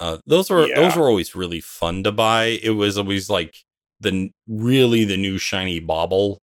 uh, 0.00 0.18
those 0.26 0.50
were 0.50 0.66
Yeah. 0.66 0.80
those 0.80 0.96
were 0.96 1.08
always 1.08 1.34
really 1.34 1.60
fun 1.60 2.02
to 2.04 2.12
buy 2.12 2.58
it 2.62 2.70
was 2.70 2.98
always 2.98 3.28
like 3.30 3.56
the 4.00 4.30
really 4.48 5.04
the 5.04 5.16
new 5.16 5.38
shiny 5.38 5.78
bauble 5.80 6.38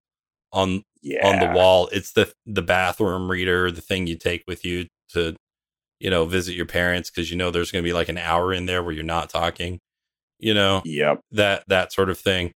on 0.53 0.83
yeah. 1.01 1.27
on 1.27 1.39
the 1.39 1.53
wall 1.55 1.89
it's 1.91 2.13
the 2.13 2.31
the 2.45 2.61
bathroom 2.61 3.29
reader 3.29 3.71
the 3.71 3.81
thing 3.81 4.07
you 4.07 4.15
take 4.15 4.43
with 4.47 4.63
you 4.65 4.87
to 5.09 5.35
you 5.99 6.09
know 6.09 6.25
visit 6.25 6.55
your 6.55 6.65
parents 6.65 7.09
because 7.09 7.29
you 7.29 7.37
know 7.37 7.51
there's 7.51 7.71
going 7.71 7.83
to 7.83 7.87
be 7.87 7.93
like 7.93 8.09
an 8.09 8.17
hour 8.17 8.53
in 8.53 8.65
there 8.65 8.81
where 8.83 8.93
you're 8.93 9.03
not 9.03 9.29
talking 9.29 9.79
you 10.39 10.53
know 10.53 10.81
Yep. 10.85 11.19
that 11.31 11.63
that 11.67 11.91
sort 11.91 12.09
of 12.09 12.17
thing 12.17 12.51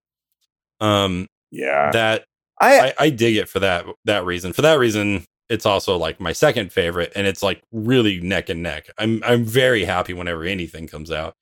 um 0.79 1.27
Yeah. 1.51 1.91
that 1.91 2.25
I, 2.61 2.79
I, 2.79 2.93
I 2.99 3.09
dig 3.09 3.35
it 3.35 3.49
for 3.49 3.59
that 3.59 3.85
that 4.05 4.23
reason. 4.25 4.53
For 4.53 4.61
that 4.61 4.79
reason, 4.79 5.25
it's 5.53 5.65
also 5.65 5.97
like 5.97 6.19
my 6.19 6.33
second 6.33 6.71
favorite, 6.71 7.11
and 7.15 7.27
it's 7.27 7.43
like 7.43 7.61
really 7.71 8.19
neck 8.19 8.49
and 8.49 8.63
neck. 8.63 8.87
I'm 8.97 9.21
I'm 9.23 9.45
very 9.45 9.85
happy 9.85 10.13
whenever 10.13 10.43
anything 10.43 10.87
comes 10.87 11.11
out. 11.11 11.35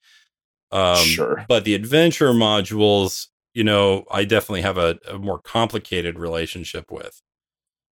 Um, 0.70 0.96
Sure. 0.96 1.44
but 1.48 1.64
the 1.64 1.74
adventure 1.74 2.32
modules, 2.32 3.28
you 3.54 3.64
know, 3.64 4.04
I 4.10 4.24
definitely 4.24 4.62
have 4.62 4.78
a, 4.78 4.98
a 5.10 5.18
more 5.18 5.38
complicated 5.38 6.18
relationship 6.18 6.90
with. 6.90 7.20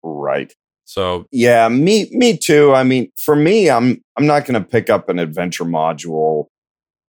right. 0.02 0.52
So 0.84 1.26
Yeah, 1.30 1.68
me 1.68 2.08
me 2.10 2.36
too. 2.36 2.74
I 2.74 2.82
mean, 2.84 3.10
for 3.16 3.36
me, 3.36 3.70
I'm 3.70 4.02
I'm 4.16 4.26
not 4.26 4.44
going 4.44 4.60
to 4.62 4.68
pick 4.68 4.90
up 4.90 5.08
an 5.08 5.18
adventure 5.18 5.64
module 5.64 6.46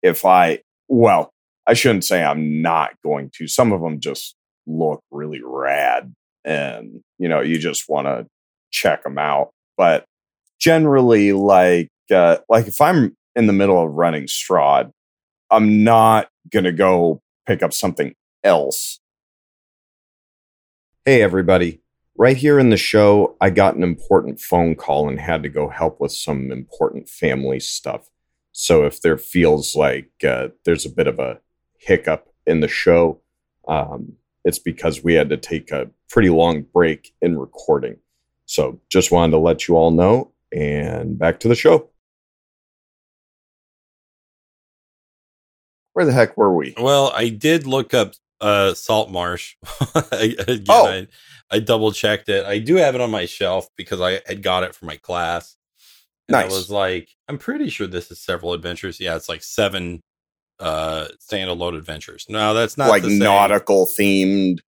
if 0.04 0.26
I 0.26 0.60
well, 0.88 1.32
I 1.67 1.74
shouldn't 1.74 2.06
say 2.06 2.24
I'm 2.24 2.62
not 2.62 2.91
going 3.04 3.32
to. 3.36 3.47
Some 3.47 3.71
of 3.71 3.82
them 3.82 4.00
just 4.00 4.36
look 4.67 5.02
really 5.12 5.41
rad 5.43 6.13
and, 6.45 7.02
you 7.17 7.30
know, 7.30 7.41
you 7.41 7.58
just 7.58 7.89
want 7.89 8.08
to 8.08 8.28
check 8.71 9.03
them 9.03 9.17
out. 9.17 9.51
But 9.77 10.05
generally 10.60 11.34
like 11.34 11.89
uh 12.13 12.38
like 12.49 12.67
if 12.67 12.79
I'm 12.81 13.15
in 13.36 13.47
the 13.47 13.53
middle 13.53 13.81
of 13.81 13.91
running 13.91 14.25
Strahd, 14.25 14.91
I'm 15.49 15.84
not 15.84 16.29
to 16.51 16.71
go 16.71 17.21
pick 17.45 17.63
up 17.63 17.73
something 17.73 18.13
else. 18.43 18.99
Hey 21.05 21.21
everybody. 21.21 21.81
Right 22.17 22.38
here 22.38 22.60
in 22.60 22.69
the 22.69 22.77
show, 22.77 23.36
I 23.41 23.49
got 23.49 23.75
an 23.75 23.84
important 23.84 24.39
phone 24.39 24.75
call 24.75 25.10
and 25.10 25.19
had 25.19 25.43
to 25.43 25.49
go 25.49 25.69
help 25.69 25.99
with 25.99 26.12
some 26.12 26.51
important 26.51 27.10
family 27.10 27.60
stuff. 27.60 28.10
So 28.51 28.86
if 28.86 29.01
there 29.01 29.17
feels 29.17 29.75
like 29.75 30.12
uh, 30.27 30.49
there's 30.65 30.86
a 30.86 30.89
bit 30.89 31.07
of 31.07 31.19
a 31.19 31.39
hiccup 31.79 32.27
in 32.45 32.60
the 32.60 32.67
show, 32.67 33.21
um, 33.67 34.13
it's 34.43 34.60
because 34.60 35.03
we 35.03 35.13
had 35.13 35.29
to 35.29 35.38
take 35.38 35.71
a 35.71 35.89
pretty 36.10 36.29
long 36.29 36.63
break 36.73 37.13
in 37.21 37.39
recording. 37.39 37.97
So 38.52 38.82
just 38.90 39.14
wanted 39.14 39.32
to 39.32 39.38
let 39.38 39.70
you 39.70 39.78
all 39.78 39.92
know, 39.92 40.30
and 40.52 41.18
back 41.18 41.40
to 41.40 41.48
the 41.48 41.56
show. 41.56 41.88
Where 45.94 46.06
the 46.06 46.12
heck 46.12 46.36
were 46.36 46.54
we? 46.54 46.74
well, 46.78 47.14
I 47.16 47.30
did 47.30 47.66
look 47.66 47.94
up 47.94 48.14
uh 48.42 48.74
Saltmarsh. 48.74 49.54
Again, 50.12 50.66
Oh. 50.68 50.86
I, 50.88 51.08
I 51.50 51.60
double 51.60 51.94
checked 51.94 52.28
it. 52.28 52.46
I 52.46 52.60
do 52.60 52.76
have 52.76 52.94
it 52.94 53.00
on 53.00 53.10
my 53.10 53.26
shelf 53.26 53.68
because 53.78 54.02
I 54.02 54.20
had 54.26 54.44
got 54.44 54.64
it 54.64 54.76
for 54.76 54.86
my 54.86 54.98
class. 54.98 55.56
And 56.28 56.36
I 56.36 56.46
was 56.46 56.70
like, 56.70 57.10
I'm 57.30 57.38
pretty 57.38 57.70
sure 57.70 57.88
this 57.88 58.10
is 58.12 58.20
several 58.22 58.52
adventures. 58.54 59.00
Yeah, 59.00 59.16
it's 59.16 59.30
like 59.30 59.44
seven 59.44 60.02
uh 60.60 61.08
standalone 61.26 61.78
adventures. 61.78 62.26
No, 62.28 62.54
that's 62.54 62.78
not 62.78 62.90
like 62.90 63.04
to 63.04 63.10
say- 63.10 63.18
nautical 63.18 63.88
themed. 63.98 64.60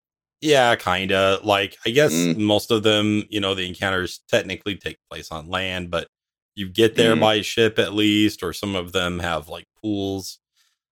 Yeah, 0.44 0.76
kinda. 0.76 1.40
Like 1.42 1.78
I 1.86 1.90
guess 1.90 2.12
Mm. 2.12 2.36
most 2.36 2.70
of 2.70 2.82
them, 2.82 3.24
you 3.30 3.40
know, 3.40 3.54
the 3.54 3.66
encounters 3.66 4.20
technically 4.28 4.76
take 4.76 4.98
place 5.10 5.30
on 5.30 5.48
land, 5.48 5.90
but 5.90 6.08
you 6.54 6.68
get 6.68 6.96
there 6.96 7.16
Mm. 7.16 7.20
by 7.20 7.40
ship 7.40 7.78
at 7.78 7.94
least, 7.94 8.42
or 8.42 8.52
some 8.52 8.76
of 8.76 8.92
them 8.92 9.20
have 9.20 9.48
like 9.48 9.64
pools 9.82 10.38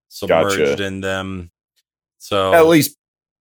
submerged 0.09 0.59
Gotcha. 0.59 0.85
in 0.87 1.03
them. 1.03 1.51
So 2.19 2.55
At 2.55 2.67
least 2.67 2.97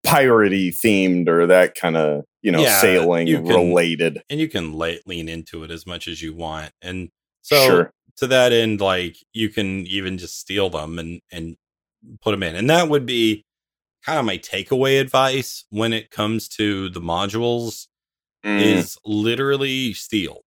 piratey 0.06 0.70
themed 0.76 1.30
or 1.30 1.48
that 1.48 1.76
kind 1.76 1.96
of, 1.96 2.26
you 2.42 2.52
know, 2.52 2.62
Yeah, 2.62 2.82
sailing 2.82 3.28
you 3.28 3.38
can- 3.38 3.46
related. 3.48 4.22
and 4.30 4.38
you 4.40 4.50
can 4.50 4.74
la- 4.74 4.96
lean 5.06 5.30
into 5.30 5.64
it 5.64 5.72
as 5.72 5.86
much 5.88 6.08
as 6.10 6.22
you 6.22 6.34
want. 6.34 6.74
And 6.82 7.10
so 7.42 7.66
sure. 7.68 7.94
to 8.18 8.28
that 8.28 8.52
end, 8.52 8.82
like 8.82 9.16
you 9.32 9.48
can 9.48 9.88
even 9.88 10.18
just 10.18 10.38
steal 10.40 10.70
them 10.70 11.00
and 11.00 11.22
and 11.32 11.56
put 12.20 12.32
them 12.32 12.44
in, 12.44 12.56
and 12.58 12.70
that 12.70 12.90
would 12.90 13.06
be 13.06 13.46
kind 14.06 14.20
of 14.20 14.26
my 14.26 14.38
takeaway 14.38 15.00
advice 15.00 15.66
when 15.70 15.94
it 15.94 16.10
comes 16.12 16.48
to 16.50 16.90
the 16.90 17.02
modules 17.02 17.88
Mm, 18.44 18.80
is 18.82 18.98
literally 19.06 19.94
steal, 19.94 20.42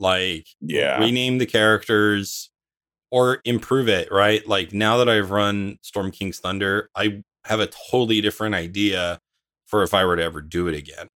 like 0.00 0.46
yeah. 0.60 0.98
rename 1.00 1.38
the 1.38 1.46
characters 1.46 2.50
or 3.10 3.40
improve 3.44 3.88
it. 3.88 4.10
Right, 4.10 4.46
like 4.48 4.72
now 4.72 4.96
that 4.98 5.08
I've 5.08 5.30
run 5.30 5.78
Storm 5.82 6.10
King's 6.10 6.38
Thunder, 6.40 6.90
I 6.96 7.22
have 7.44 7.60
a 7.60 7.68
totally 7.90 8.20
different 8.20 8.54
idea 8.54 9.20
for 9.66 9.82
if 9.82 9.94
I 9.94 10.04
were 10.04 10.16
to 10.16 10.22
ever 10.22 10.40
do 10.40 10.68
it 10.68 10.74
again. 10.74 11.08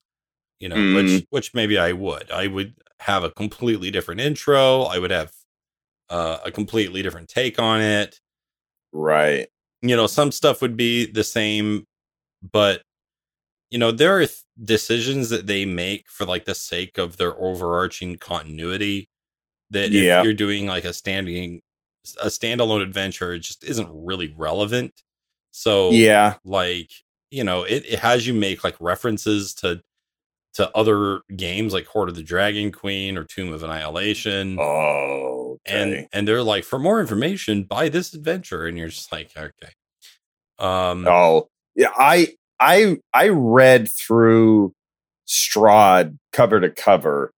You 0.61 0.69
know, 0.69 0.77
which 0.95 1.23
Mm. 1.23 1.27
which 1.31 1.55
maybe 1.55 1.79
I 1.79 1.93
would. 1.93 2.31
I 2.31 2.47
would 2.49 2.75
have 3.01 3.25
a 3.25 3.31
completely 3.31 3.91
different 3.91 4.21
intro. 4.21 4.83
I 4.83 4.99
would 4.99 5.11
have 5.13 5.33
uh, 6.11 6.39
a 6.45 6.51
completely 6.51 7.03
different 7.03 7.29
take 7.29 7.59
on 7.59 7.81
it. 7.81 8.21
right. 8.93 9.49
You 9.83 9.97
know, 9.97 10.07
some 10.07 10.33
stuff 10.33 10.61
would 10.63 10.77
be 10.77 11.07
the 11.07 11.25
same, 11.25 11.85
but 12.53 12.83
you 13.71 13.79
know, 13.79 13.91
there 13.93 14.17
are 14.19 14.27
th- 14.27 14.39
decisions 14.65 15.29
that 15.31 15.47
they 15.47 15.65
make 15.67 16.09
for 16.09 16.25
like 16.25 16.47
the 16.47 16.55
sake 16.55 16.97
of 16.99 17.17
their 17.19 17.37
overarching 17.41 18.17
continuity. 18.17 19.09
That 19.71 19.91
Yeah. 19.91 20.21
if 20.21 20.25
you're 20.25 20.33
doing 20.35 20.67
like 20.67 20.85
a 20.85 20.93
standing 20.93 21.61
a 22.23 22.27
standalone 22.29 22.83
adventure, 22.83 23.35
it 23.35 23.41
just 23.41 23.63
isn't 23.65 23.89
really 23.93 24.35
relevant. 24.37 24.95
So 25.51 25.91
Yeah. 25.91 26.37
like 26.45 26.91
you 27.31 27.45
know 27.45 27.63
it, 27.65 27.85
it 27.87 27.99
has 27.99 28.27
you 28.27 28.33
make 28.35 28.65
like 28.65 28.77
references 28.81 29.53
to 29.57 29.83
to 30.55 30.75
other 30.77 31.21
games 31.37 31.73
like 31.75 31.87
hoard 31.87 32.09
of 32.09 32.15
the 32.17 32.23
dragon 32.23 32.73
queen 32.73 33.19
or 33.19 33.25
tomb 33.25 33.53
of 33.53 33.63
annihilation 33.63 34.59
Oh. 34.59 35.38
And 35.69 36.09
and 36.13 36.27
they're 36.29 36.43
like 36.43 36.65
for 36.65 36.79
more 36.79 37.01
information 37.01 37.63
buy 37.65 37.89
this 37.89 38.15
adventure 38.15 38.67
and 38.67 38.77
you're 38.79 38.89
just 38.89 39.11
like 39.13 39.31
okay 39.37 39.73
um 40.59 41.07
oh, 41.07 41.49
yeah. 41.77 41.91
I 41.97 42.35
I 42.61 42.97
I 43.15 43.29
read 43.29 43.89
through 43.89 44.75
Strahd 45.29 46.17
cover 46.33 46.61
to 46.61 46.71
cover, 46.71 47.33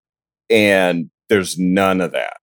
and 0.49 1.11
there's 1.29 1.59
none 1.59 2.01
of 2.01 2.13
that 2.13 2.39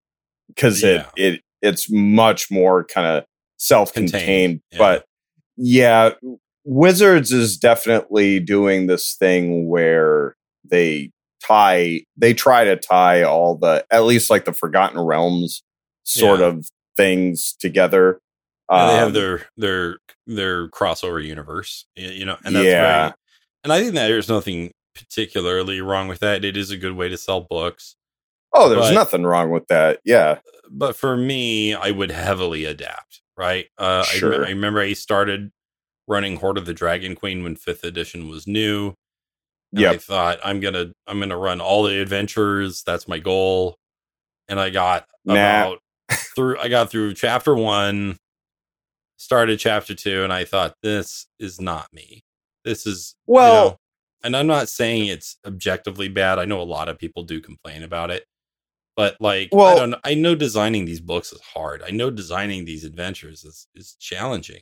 because 0.50 0.84
Yeah. 0.84 1.08
it 1.16 1.34
it 1.36 1.42
it's 1.64 1.90
much 1.90 2.52
more 2.52 2.84
kind 2.84 3.08
of 3.08 3.26
self-contained. 3.58 4.12
Contained, 4.12 4.62
yeah. 4.72 4.78
But 4.78 5.06
yeah, 5.56 6.12
Wizards 6.66 7.32
is 7.32 7.58
definitely 7.58 8.40
doing 8.40 8.86
this 8.86 9.16
thing 9.16 9.68
where 9.68 10.36
they 10.64 11.10
tie 11.44 12.02
they 12.18 12.34
try 12.36 12.66
to 12.66 12.76
tie 12.76 13.24
all 13.24 13.58
the 13.58 13.84
at 13.90 14.04
least 14.04 14.30
like 14.30 14.46
the 14.46 14.54
Forgotten 14.54 15.00
Realms 15.00 15.64
sort 16.08 16.40
Yeah. 16.40 16.48
of 16.48 16.70
things 16.96 17.54
together. 17.60 18.20
Yeah, 18.72 18.88
they 18.88 18.96
have 18.96 19.08
Um, 19.08 19.14
their 19.14 19.48
their 19.58 19.98
their 20.26 20.68
crossover 20.70 21.24
universe, 21.26 21.86
you 21.96 22.26
know, 22.26 22.38
and 22.44 22.56
that's 22.56 22.66
Yeah. 22.66 23.00
very, 23.10 23.14
and 23.64 23.74
I 23.74 23.80
think 23.82 23.94
that 23.96 24.08
there's 24.08 24.28
nothing 24.30 24.72
particularly 24.96 25.80
wrong 25.82 26.08
with 26.08 26.20
that. 26.20 26.44
It 26.44 26.58
is 26.58 26.72
a 26.72 26.78
good 26.78 26.94
way 26.94 27.08
to 27.10 27.18
sell 27.18 27.42
books, 27.42 27.96
oh, 28.54 28.68
there's 28.70 28.82
but- 28.88 28.94
nothing 28.94 29.24
wrong 29.24 29.52
with 29.52 29.68
that. 29.68 30.00
Yeah. 30.04 30.40
but 30.70 30.98
for 30.98 31.16
me, 31.16 31.74
I 31.74 31.92
would 31.92 32.12
heavily 32.12 32.66
adapt. 32.66 33.22
Right? 33.38 33.68
Uh, 33.78 34.04
I, 34.06 34.16
Sure. 34.18 34.32
rem- 34.32 34.44
I 34.44 34.50
remember 34.50 34.82
I 34.82 34.92
started 34.94 35.52
running 36.08 36.38
Hoard 36.38 36.58
of 36.58 36.66
the 36.66 36.74
Dragon 36.74 37.16
Queen 37.16 37.42
when 37.44 37.56
Fifth 37.56 37.84
Edition 37.86 38.28
was 38.28 38.48
new. 38.48 38.96
And 39.74 39.86
I 39.86 39.98
thought 39.98 40.40
I'm 40.44 40.60
gonna 40.60 40.92
I'm 41.08 41.20
gonna 41.20 41.38
run 41.38 41.62
all 41.62 41.84
the 41.84 42.02
adventures. 42.02 42.84
That's 42.84 43.08
my 43.08 43.20
goal. 43.20 43.78
And 44.50 44.60
I 44.60 44.72
got 44.72 45.08
Nah. 45.24 45.34
about 45.34 45.80
through 46.38 46.58
I 46.60 46.70
got 46.70 46.90
through 46.90 47.16
chapter 47.16 47.54
one, 47.54 48.16
started 49.18 49.60
chapter 49.60 49.94
two, 49.96 50.24
and 50.24 50.32
I 50.32 50.46
thought 50.46 50.76
this 50.84 51.28
is 51.40 51.60
not 51.60 51.92
me. 51.92 52.24
This 52.64 52.86
is 52.88 53.16
you 53.28 53.34
Well- 53.36 53.70
know, 53.72 53.78
and 54.24 54.38
I'm 54.38 54.48
not 54.48 54.70
saying 54.70 55.08
it's 55.08 55.38
objectively 55.46 56.08
bad. 56.08 56.40
I 56.40 56.46
know 56.46 56.62
a 56.62 56.64
lot 56.64 56.88
of 56.90 56.98
people 56.98 57.24
do 57.24 57.42
complain 57.42 57.84
about 57.84 58.12
it. 58.12 58.26
But 58.96 59.18
like 59.20 59.50
I 59.54 59.56
Well- 59.56 59.78
don't 59.78 59.90
know, 59.92 60.00
I 60.04 60.14
know 60.16 60.34
designing 60.36 60.86
these 60.86 61.02
books 61.02 61.32
is 61.34 61.42
hard. 61.42 61.84
I 61.84 61.92
know 61.92 62.10
designing 62.10 62.66
these 62.66 62.84
adventures 62.84 63.44
is, 63.44 63.68
is 63.76 63.96
challenging. 64.00 64.62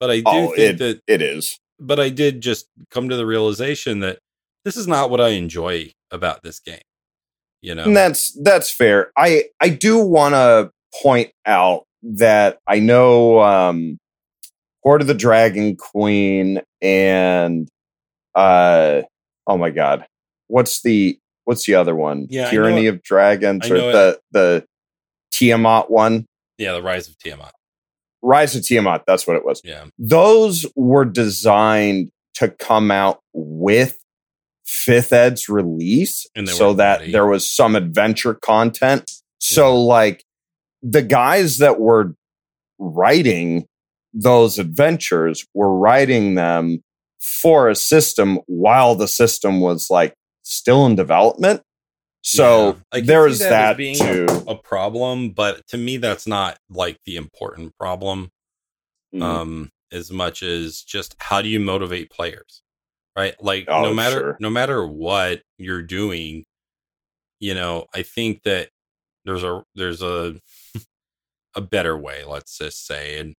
But 0.00 0.10
I 0.10 0.16
do 0.16 0.22
Oh, 0.26 0.46
think 0.48 0.58
it, 0.58 0.78
that 0.78 1.00
it 1.06 1.22
is. 1.22 1.58
but 1.78 1.98
I 2.00 2.08
did 2.08 2.40
just 2.40 2.66
come 2.90 3.08
to 3.08 3.16
the 3.16 3.24
realization 3.26 4.00
that 4.00 4.18
this 4.64 4.76
is 4.76 4.86
not 4.88 5.10
what 5.10 5.20
I 5.20 5.28
enjoy 5.30 5.92
about 6.10 6.42
this 6.42 6.58
game. 6.60 6.82
You 7.62 7.74
know, 7.76 7.84
And 7.84 7.96
that's 7.96 8.32
that's 8.42 8.70
fair. 8.70 9.12
I 9.16 9.44
I 9.60 9.68
do 9.68 9.98
want 9.98 10.34
to 10.34 10.70
point 11.02 11.30
out 11.46 11.84
that 12.02 12.58
I 12.66 12.78
know 12.80 13.40
um 13.40 13.98
Hoard 14.82 15.00
of 15.00 15.06
the 15.06 15.14
Dragon 15.14 15.76
Queen 15.76 16.60
and 16.80 17.68
uh 18.34 19.02
oh 19.46 19.56
my 19.56 19.70
god. 19.70 20.06
What's 20.48 20.82
the 20.82 21.18
what's 21.44 21.66
the 21.66 21.74
other 21.74 21.94
one? 21.94 22.26
Yeah, 22.30 22.50
Tyranny 22.50 22.86
of 22.86 23.02
Dragons 23.02 23.70
or 23.70 23.76
the 23.78 24.20
the 24.32 24.64
Tiamat 25.32 25.90
one? 25.90 26.26
yeah, 26.58 26.72
the 26.72 26.82
rise 26.82 27.08
of 27.08 27.18
Tiamat. 27.18 27.52
Rise 28.22 28.54
of 28.54 28.64
Tiamat, 28.64 29.02
that's 29.06 29.26
what 29.26 29.36
it 29.36 29.44
was. 29.44 29.60
Yeah, 29.64 29.86
Those 29.98 30.64
were 30.76 31.04
designed 31.04 32.10
to 32.34 32.48
come 32.48 32.90
out 32.92 33.20
with 33.32 33.98
fifth 34.64 35.12
ed's 35.12 35.48
release 35.48 36.26
And 36.36 36.48
so 36.48 36.72
that 36.74 37.00
ready. 37.00 37.12
there 37.12 37.26
was 37.26 37.50
some 37.50 37.74
adventure 37.76 38.34
content 38.34 39.10
so 39.38 39.76
like 39.82 40.24
the 40.82 41.02
guys 41.02 41.58
that 41.58 41.78
were 41.80 42.14
writing 42.78 43.66
those 44.14 44.58
adventures 44.58 45.46
were 45.54 45.74
writing 45.76 46.34
them 46.34 46.82
for 47.20 47.68
a 47.70 47.74
system 47.74 48.38
while 48.46 48.94
the 48.94 49.08
system 49.08 49.60
was 49.60 49.88
like 49.90 50.14
still 50.42 50.84
in 50.86 50.94
development 50.96 51.62
so 52.24 52.76
Yeah. 52.94 53.00
There 53.00 53.30
see 53.32 53.44
that 53.44 53.50
that, 53.50 53.76
being 53.76 53.96
too 53.98 54.26
a 54.46 54.54
problem, 54.54 55.30
but 55.30 55.66
to 55.68 55.76
me, 55.76 55.96
that's 55.96 56.24
not 56.24 56.56
like 56.70 56.98
the 57.04 57.16
important 57.16 57.76
problem. 57.78 58.30
Mhm. 59.14 59.22
um 59.22 59.70
as 59.92 60.10
much 60.10 60.42
as 60.42 60.82
just 60.82 61.14
how 61.18 61.42
do 61.42 61.48
you 61.48 61.60
motivate 61.60 62.10
players 62.10 62.62
right 63.16 63.34
like 63.42 63.66
Oh, 63.68 63.82
no 63.82 63.92
matter 63.94 64.18
sure. 64.18 64.36
no 64.40 64.48
matter 64.50 64.86
what 64.86 65.42
you're 65.58 65.82
doing 65.82 66.44
you 67.40 67.52
know 67.54 67.86
i 67.94 68.02
think 68.02 68.42
that 68.44 68.70
there's 69.26 69.42
a 69.42 69.62
there's 69.74 70.00
a 70.00 70.36
a 71.54 71.60
better 71.60 71.96
way 71.96 72.24
let's 72.24 72.58
just 72.58 72.86
say 72.86 73.18
and 73.18 73.34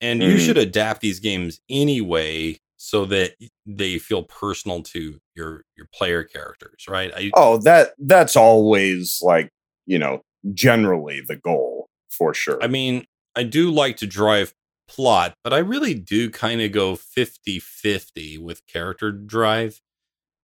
and 0.00 0.22
you 0.22 0.36
Mhm. 0.36 0.46
should 0.46 0.58
adapt 0.58 1.00
these 1.00 1.20
games 1.20 1.60
anyway 1.68 2.58
so 2.76 3.04
that 3.06 3.32
they 3.66 3.98
feel 3.98 4.22
personal 4.22 4.82
to 4.82 5.18
your 5.34 5.64
your 5.76 5.86
player 5.94 6.24
characters 6.24 6.86
right 6.88 7.12
i 7.14 7.30
oh 7.34 7.58
that 7.58 7.92
that's 7.98 8.36
always 8.36 9.20
like 9.22 9.50
you 9.86 9.98
know 9.98 10.22
generally 10.54 11.20
the 11.26 11.36
goal 11.36 11.88
for 12.10 12.32
sure 12.34 12.62
I 12.62 12.66
mean, 12.66 13.04
I 13.36 13.42
do 13.44 13.70
like 13.70 13.96
to 13.98 14.06
drive 14.06 14.52
plot, 14.88 15.34
but 15.44 15.52
I 15.52 15.58
really 15.58 15.94
do 15.94 16.30
kind 16.30 16.60
of 16.60 16.72
go 16.72 16.96
50 16.96 17.60
50 17.60 18.38
with 18.38 18.66
character 18.66 19.12
drive, 19.12 19.80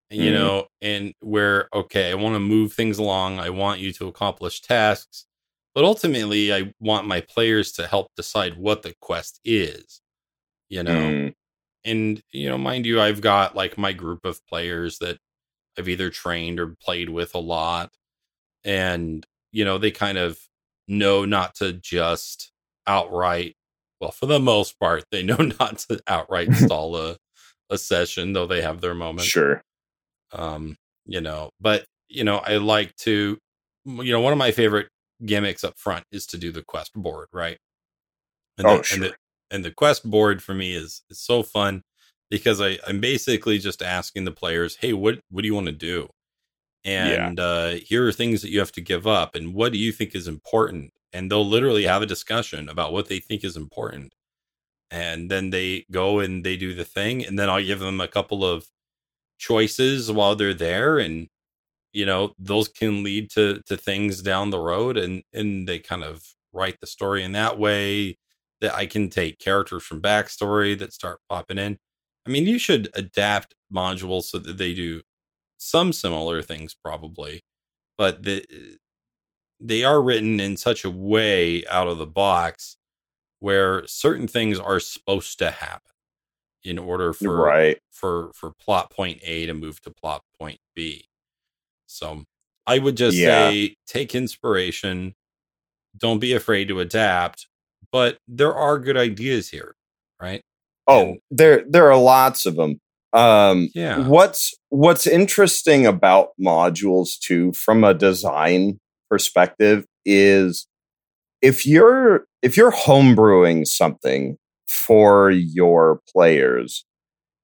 you 0.10 0.32
Mhm. 0.32 0.34
know, 0.34 0.67
and 0.82 1.13
where, 1.21 1.69
okay, 1.73 2.12
I 2.12 2.15
want 2.15 2.36
to 2.36 2.39
move 2.39 2.73
things 2.73 2.97
along. 2.99 3.39
I 3.39 3.49
want 3.52 3.80
you 3.80 3.93
to 3.93 4.08
accomplish 4.08 4.62
tasks, 4.62 5.26
but 5.76 5.84
ultimately, 5.86 6.54
I 6.54 6.74
want 6.80 7.08
my 7.08 7.22
players 7.22 7.72
to 7.74 7.88
help 7.88 8.10
decide 8.16 8.56
what 8.58 8.84
the 8.84 8.96
quest 9.02 9.40
is, 9.46 10.02
you 10.70 10.84
know. 10.84 10.92
Mm, 10.94 11.34
And, 11.86 12.24
you 12.32 12.50
know, 12.50 12.58
mind 12.58 12.86
you, 12.86 13.02
I've 13.02 13.22
got 13.22 13.56
like 13.56 13.78
my 13.78 13.94
group 13.94 14.26
of 14.26 14.46
players 14.48 15.00
that 15.00 15.20
I've 15.78 15.90
either 15.90 16.10
trained 16.12 16.60
or 16.60 16.76
played 16.82 17.10
with 17.10 17.36
a 17.36 17.40
lot. 17.40 17.92
And, 18.64 19.26
you 19.52 19.66
know, 19.66 19.78
they 19.78 19.92
kind 19.92 20.18
of 20.18 20.40
know 20.88 21.26
not 21.26 21.56
to 21.56 21.74
just 21.74 22.52
outright, 22.88 23.56
well, 24.00 24.12
for 24.12 24.26
the 24.26 24.40
most 24.40 24.80
part, 24.80 25.06
they 25.12 25.24
know 25.24 25.38
not 25.60 25.80
to 25.90 26.02
outright 26.08 26.54
stall 26.56 26.96
a, 26.98 27.18
a 27.70 27.78
session, 27.78 28.34
though 28.34 28.48
they 28.48 28.62
have 28.62 28.82
their 28.82 28.96
moments 28.96 29.30
sure 29.32 29.64
um 30.32 30.76
you 31.06 31.22
know 31.22 31.50
but 31.60 31.86
you 32.10 32.24
know 32.24 32.38
i 32.38 32.58
like 32.58 32.96
to 32.96 33.38
you 33.86 34.12
know 34.12 34.20
one 34.22 34.32
of 34.34 34.40
my 34.40 34.52
favorite 34.52 34.88
gimmicks 35.26 35.64
up 35.64 35.78
front 35.78 36.06
is 36.12 36.26
to 36.28 36.38
do 36.38 36.52
the 36.52 36.64
quest 36.64 36.94
board 36.94 37.28
right? 37.34 37.60
And 38.58 38.68
Oh, 38.68 38.78
the, 38.80 38.84
sure. 38.84 38.96
and 38.96 39.04
the 39.06 39.16
and 39.52 39.66
the 39.66 39.72
quest 39.72 40.10
board 40.10 40.42
for 40.44 40.54
me 40.54 40.76
is 40.76 41.04
is 41.10 41.20
so 41.20 41.44
fun 41.44 41.84
because 42.32 42.62
i 42.62 42.78
i'm 42.88 43.00
basically 43.02 43.60
just 43.60 43.82
asking 43.84 44.26
the 44.26 44.32
players 44.32 44.78
hey 44.78 44.94
what 44.94 45.20
what 45.30 45.42
do 45.42 45.48
you 45.48 45.54
want 45.56 45.68
to 45.68 45.72
do 45.74 46.10
and 46.86 47.40
uh 47.40 47.70
here 47.72 48.08
are 48.08 48.12
things 48.12 48.42
that 48.42 48.50
you 48.52 48.60
have 48.60 48.72
to 48.74 48.82
give 48.82 49.08
up 49.08 49.36
and 49.36 49.54
what 49.54 49.72
do 49.74 49.78
you 49.80 49.92
think 49.92 50.16
is 50.16 50.28
important? 50.28 50.92
And 51.14 51.32
they'll 51.32 51.46
literally 51.48 51.84
have 51.86 52.02
a 52.02 52.06
discussion 52.08 52.70
about 52.70 52.92
what 52.94 53.08
they 53.10 53.20
think 53.20 53.44
is 53.44 53.56
important. 53.58 54.14
And 54.92 55.30
then 55.32 55.52
they 55.52 55.86
go 55.92 56.20
and 56.20 56.44
they 56.46 56.58
do 56.58 56.74
the 56.76 56.86
thing 56.86 57.26
and 57.26 57.38
then 57.40 57.50
i'll 57.50 57.64
give 57.64 57.80
them 57.80 58.02
a 58.02 58.08
couple 58.08 58.46
of 58.46 58.68
choices 59.40 60.12
while 60.12 60.36
they're 60.36 60.54
there 60.54 61.00
and 61.00 61.28
you 61.94 62.06
know 62.06 62.34
those 62.40 62.68
can 62.68 63.04
lead 63.04 63.30
to 63.32 63.62
to 63.68 63.78
things 63.78 64.22
down 64.22 64.50
the 64.50 64.60
road 64.60 64.98
and 64.98 65.24
and 65.34 65.68
they 65.68 65.80
kind 65.80 66.04
of 66.04 66.24
write 66.52 66.80
the 66.82 66.88
story 66.88 67.24
in 67.24 67.32
that 67.34 67.58
way 67.58 68.18
that 68.62 68.74
i 68.76 68.86
can 68.86 69.10
take 69.10 69.40
characters 69.40 69.84
from 69.84 70.02
backstory 70.02 70.78
that 70.78 70.94
start 70.94 71.20
popping 71.30 71.58
in 71.58 71.78
i 72.28 72.30
mean 72.30 72.46
you 72.46 72.60
should 72.60 72.89
adapt 72.96 73.56
modules 73.74 74.24
so 74.24 74.39
that 74.39 74.58
they 74.58 74.74
do 74.74 75.02
some 75.58 75.94
similar 75.94 76.41
things 76.41 76.76
probably 76.84 77.41
but 77.98 78.24
the, 78.24 78.46
they 79.60 79.84
are 79.84 80.02
written 80.02 80.39
in 80.39 80.58
such 80.58 80.84
a 80.84 80.89
way 80.89 81.66
out 81.68 81.88
of 81.88 81.98
the 81.98 82.08
box 82.08 82.78
where 83.39 83.86
certain 83.88 84.28
things 84.28 84.60
are 84.60 84.80
supposed 84.80 85.38
to 85.39 85.52
happen 85.52 85.91
in 86.64 86.80
order 86.80 87.14
for 87.14 87.36
right 87.38 87.80
for 87.91 88.32
for 88.34 88.52
plot 88.52 88.89
point 88.89 89.20
A 89.24 89.46
to 89.46 89.54
move 89.54 89.82
to 89.82 89.91
plot 89.91 90.24
point 90.39 90.60
B. 90.76 91.08
So 91.94 92.24
I 92.68 92.80
would 92.80 92.98
just 92.98 93.18
Yeah. 93.18 93.50
say 93.50 93.76
take 93.88 94.16
inspiration, 94.16 95.14
don't 95.98 96.20
be 96.20 96.34
afraid 96.34 96.68
to 96.70 96.80
adapt, 96.80 97.48
but 97.91 98.18
there 98.28 98.54
are 98.56 98.80
good 98.80 98.98
ideas 98.98 99.50
here, 99.50 99.76
right? 100.22 100.41
oh 100.88 101.12
And- 101.12 101.20
there 101.32 101.64
there 101.70 101.89
are 101.89 101.98
lots 102.02 102.46
of 102.46 102.56
them 102.58 102.78
um 103.14 103.70
Yeah. 103.74 104.06
what's 104.06 104.54
what's 104.70 105.08
interesting 105.08 105.86
about 105.86 106.30
modules 106.41 107.18
too 107.20 107.54
from 107.54 107.84
a 107.86 107.94
design 107.94 108.80
perspective 109.10 109.86
is 110.06 110.68
if 111.41 111.66
you're 111.66 112.26
if 112.41 112.58
you're 112.58 112.72
homebrewing 112.74 113.66
something 113.66 114.36
for 114.68 115.32
your 115.32 116.02
players 116.12 116.84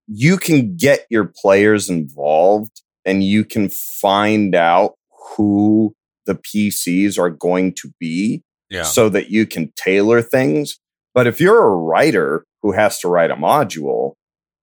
you 0.08 0.36
can 0.38 0.76
get 0.76 1.06
your 1.10 1.32
players 1.42 1.90
involved 1.90 2.82
and 3.06 3.24
you 3.24 3.44
can 3.46 3.70
find 3.70 4.56
out 4.56 4.96
who 5.36 5.94
the 6.26 6.36
PCs 6.36 7.18
are 7.18 7.30
going 7.30 7.74
to 7.76 7.92
be 8.00 8.42
Yeah. 8.70 8.84
so 8.84 9.10
that 9.10 9.30
you 9.30 9.46
can 9.46 9.72
tailor 9.76 10.22
things. 10.22 10.78
But 11.14 11.28
if 11.28 11.40
you're 11.42 11.66
a 11.66 11.76
writer 11.76 12.46
who 12.62 12.72
has 12.74 13.00
to 13.00 13.08
write 13.08 13.32
a 13.32 13.36
module 13.36 14.14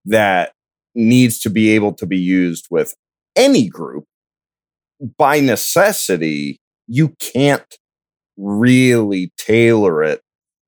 that 0.05 0.53
needs 0.95 1.39
to 1.41 1.51
be 1.51 1.71
able 1.71 1.93
to 1.95 2.07
be 2.07 2.19
used 2.19 2.67
with 2.71 2.95
any 3.35 3.69
group, 3.69 4.05
by 5.19 5.41
necessity, 5.41 6.59
you 6.87 7.15
can't 7.21 7.77
really 8.37 9.33
tailor 9.37 10.03
it 10.03 10.21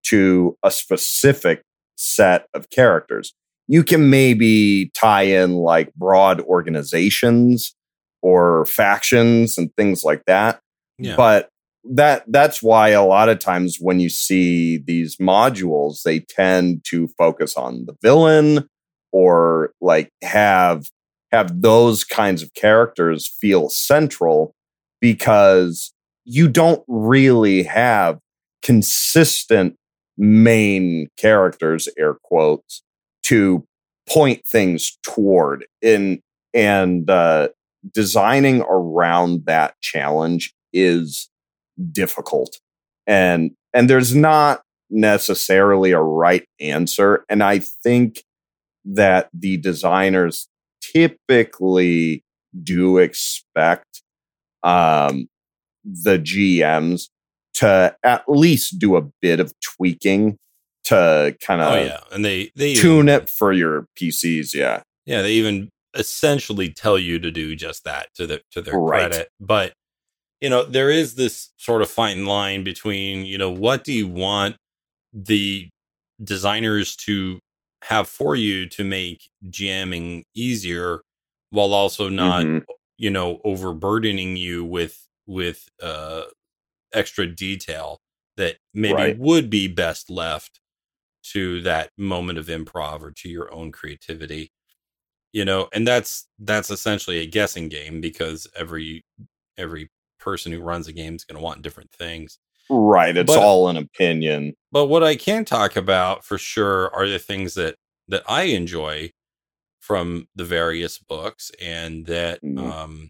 to 0.05 0.57
a 0.63 0.71
specific 0.71 1.63
set 1.97 2.47
of 2.55 2.71
characters. 2.71 3.35
You 3.69 3.85
can 3.85 4.11
maybe 4.11 4.91
tie 4.95 5.23
in 5.23 5.55
like 5.55 5.95
broad 5.95 6.41
organizations 6.41 7.75
or 8.23 8.67
factions 8.67 9.59
and 9.59 9.71
things 9.77 10.05
like 10.05 10.25
that. 10.27 10.61
Yeah. 10.99 11.17
But 11.17 11.51
that 11.91 12.25
that's 12.29 12.63
why 12.63 12.89
a 12.89 13.05
lot 13.05 13.29
of 13.29 13.39
times 13.39 13.79
when 13.81 14.01
you 14.01 14.09
see 14.09 14.79
these 14.79 15.17
modules, 15.17 16.03
they 16.03 16.21
tend 16.21 16.85
to 16.89 17.09
focus 17.19 17.57
on 17.57 17.87
the 17.87 17.95
villain 18.03 18.69
or 19.13 19.73
like 19.81 20.11
have 20.23 20.87
have 21.31 21.61
those 21.61 22.05
kinds 22.05 22.43
of 22.43 22.55
characters 22.55 23.29
feel 23.41 23.69
central 23.69 24.55
because 25.01 25.93
you 26.25 26.49
don't 26.49 26.83
really 26.89 27.63
have 27.63 28.19
consistent 28.63 29.77
main 30.17 31.07
characters 31.17 31.89
air 31.97 32.17
quotes 32.25 32.83
to 33.29 33.65
point 34.09 34.43
things 34.47 34.99
toward 35.03 35.67
in 35.83 36.21
and 36.55 37.09
uh, 37.11 37.49
designing 37.93 38.63
around 38.63 39.45
that 39.47 39.75
challenge 39.81 40.55
is 40.73 41.29
difficult. 41.93 42.59
And 43.07 43.53
and 43.75 43.89
there's 43.89 44.15
not 44.15 44.63
necessarily 44.91 45.93
a 45.93 46.01
right 46.01 46.47
answer. 46.61 47.25
And 47.29 47.43
i 47.43 47.59
think 47.59 48.25
that 48.85 49.29
the 49.35 49.59
designers 49.59 50.49
typically 50.81 52.25
do 52.63 52.99
expect 52.99 54.03
um, 54.63 55.29
the 55.85 56.19
GMs 56.19 57.09
to 57.55 57.95
at 58.03 58.25
least 58.29 58.79
do 58.79 58.97
a 58.97 59.03
bit 59.21 59.41
of 59.41 59.53
tweaking 59.61 60.39
to 60.89 61.37
kind 61.41 61.61
of 61.61 61.73
oh 61.73 61.77
yeah, 61.77 62.01
and 62.13 62.25
they 62.25 62.51
they 62.57 62.75
tune 62.75 63.09
even, 63.09 63.23
it 63.23 63.29
for 63.31 63.53
your 63.53 63.87
PCs. 63.99 64.55
Yeah, 64.55 64.83
Yeah, 65.07 65.23
they 65.23 65.33
even 65.33 65.69
essentially 65.95 66.71
tell 66.71 66.99
you 66.99 67.19
to 67.19 67.31
do 67.31 67.57
just 67.57 67.85
that 67.85 68.09
to 68.15 68.27
the 68.27 68.41
to 68.53 68.61
their 68.63 68.79
Right. 68.79 69.11
credit. 69.11 69.29
But 69.41 69.73
you 70.41 70.49
know, 70.51 70.65
there 70.65 70.91
is 70.91 71.15
this 71.17 71.51
sort 71.57 71.83
of 71.83 71.91
fine 71.91 72.27
line 72.27 72.63
between 72.65 73.25
you 73.27 73.39
know 73.39 73.51
what 73.51 73.85
do 73.85 73.93
you 73.93 74.07
want 74.09 74.57
the 75.13 75.69
designers 76.23 76.95
to 76.97 77.39
have 77.85 78.09
for 78.09 78.37
you 78.37 78.69
to 78.69 78.85
make 78.85 79.29
jamming 79.51 80.25
easier 80.35 81.01
while 81.51 81.73
also 81.73 82.09
not 82.09 82.45
Mhm. 82.45 82.65
you 82.99 83.11
know 83.11 83.41
overburdening 83.45 84.37
you 84.37 84.65
with 84.65 85.07
with 85.27 85.69
uh 85.83 86.25
extra 86.93 87.27
detail 87.27 87.99
that 88.37 88.57
maybe 88.75 88.95
Right. 88.95 89.19
would 89.19 89.49
be 89.51 89.69
best 89.69 90.11
left 90.11 90.61
to 91.23 91.61
that 91.63 91.91
moment 91.99 92.39
of 92.39 92.47
improv 92.47 93.03
or 93.03 93.11
to 93.13 93.29
your 93.29 93.53
own 93.53 93.71
creativity 93.73 94.51
you 95.33 95.45
know 95.45 95.69
and 95.75 95.87
that's 95.87 96.27
that's 96.39 96.71
essentially 96.71 97.19
a 97.19 97.27
guessing 97.27 97.69
game 97.69 98.01
because 98.01 98.47
every 98.57 99.05
every 99.57 99.91
person 100.21 100.53
who 100.53 100.61
runs 100.61 100.87
a 100.89 100.93
game 100.93 101.15
is 101.15 101.25
going 101.25 101.37
to 101.37 101.43
want 101.43 101.63
different 101.63 101.91
things 101.93 102.39
right. 102.71 103.17
It's 103.17 103.27
But- 103.33 103.43
all 103.43 103.69
an 103.71 103.77
opinion. 103.79 104.55
but 104.73 104.87
what 104.87 105.03
I 105.03 105.17
can 105.17 105.45
talk 105.47 105.75
about 105.77 106.25
for 106.25 106.37
sure 106.39 106.95
are 106.95 107.09
the 107.09 107.19
things 107.19 107.55
that 107.55 107.77
that 108.09 108.23
I 108.29 108.43
enjoy 108.45 109.11
from 109.81 110.29
the 110.35 110.45
various 110.45 110.99
books 110.99 111.51
and 111.63 112.05
that 112.07 112.43
Mhm. 112.43 112.59
um 112.73 113.09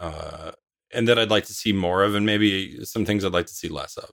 uh 0.00 0.52
and 0.92 1.06
that 1.08 1.18
I'd 1.18 1.30
like 1.30 1.44
to 1.46 1.54
see 1.54 1.72
more 1.72 2.02
of 2.04 2.14
and 2.14 2.24
maybe 2.26 2.84
some 2.84 3.04
things 3.04 3.24
I'd 3.24 3.32
like 3.32 3.46
to 3.46 3.54
see 3.54 3.68
less 3.68 3.96
of. 3.96 4.10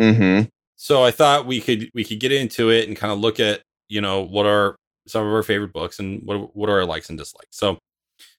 Mm-hmm. 0.00 0.48
So 0.82 1.04
I 1.04 1.10
thought 1.10 1.44
we 1.44 1.60
could 1.60 1.90
we 1.92 2.04
could 2.04 2.20
get 2.20 2.32
into 2.32 2.70
it 2.70 2.88
and 2.88 2.96
kind 2.96 3.12
of 3.12 3.18
look 3.18 3.38
at, 3.38 3.60
you 3.90 4.00
know, 4.00 4.22
what 4.22 4.46
are 4.46 4.76
some 5.06 5.26
of 5.26 5.30
our 5.30 5.42
favorite 5.42 5.74
books 5.74 5.98
and 5.98 6.22
what 6.24 6.56
what 6.56 6.70
are 6.70 6.78
our 6.80 6.86
likes 6.86 7.10
and 7.10 7.18
dislikes. 7.18 7.54
So 7.58 7.78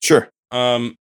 Sure. 0.01 0.27
um 0.49 0.95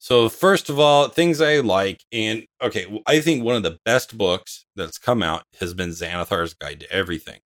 so 0.00 0.28
first 0.28 0.68
of 0.68 0.80
all, 0.80 1.06
things 1.08 1.40
I 1.40 1.58
like 1.60 2.02
and 2.10 2.46
okay, 2.60 3.00
I 3.06 3.20
think 3.20 3.44
one 3.44 3.54
of 3.54 3.62
the 3.62 3.78
best 3.84 4.18
books 4.18 4.66
that's 4.74 4.98
come 4.98 5.22
out 5.22 5.44
has 5.60 5.72
been 5.72 5.90
Xanathar's 5.90 6.54
Guide 6.54 6.80
to 6.80 6.90
Everything. 6.92 7.38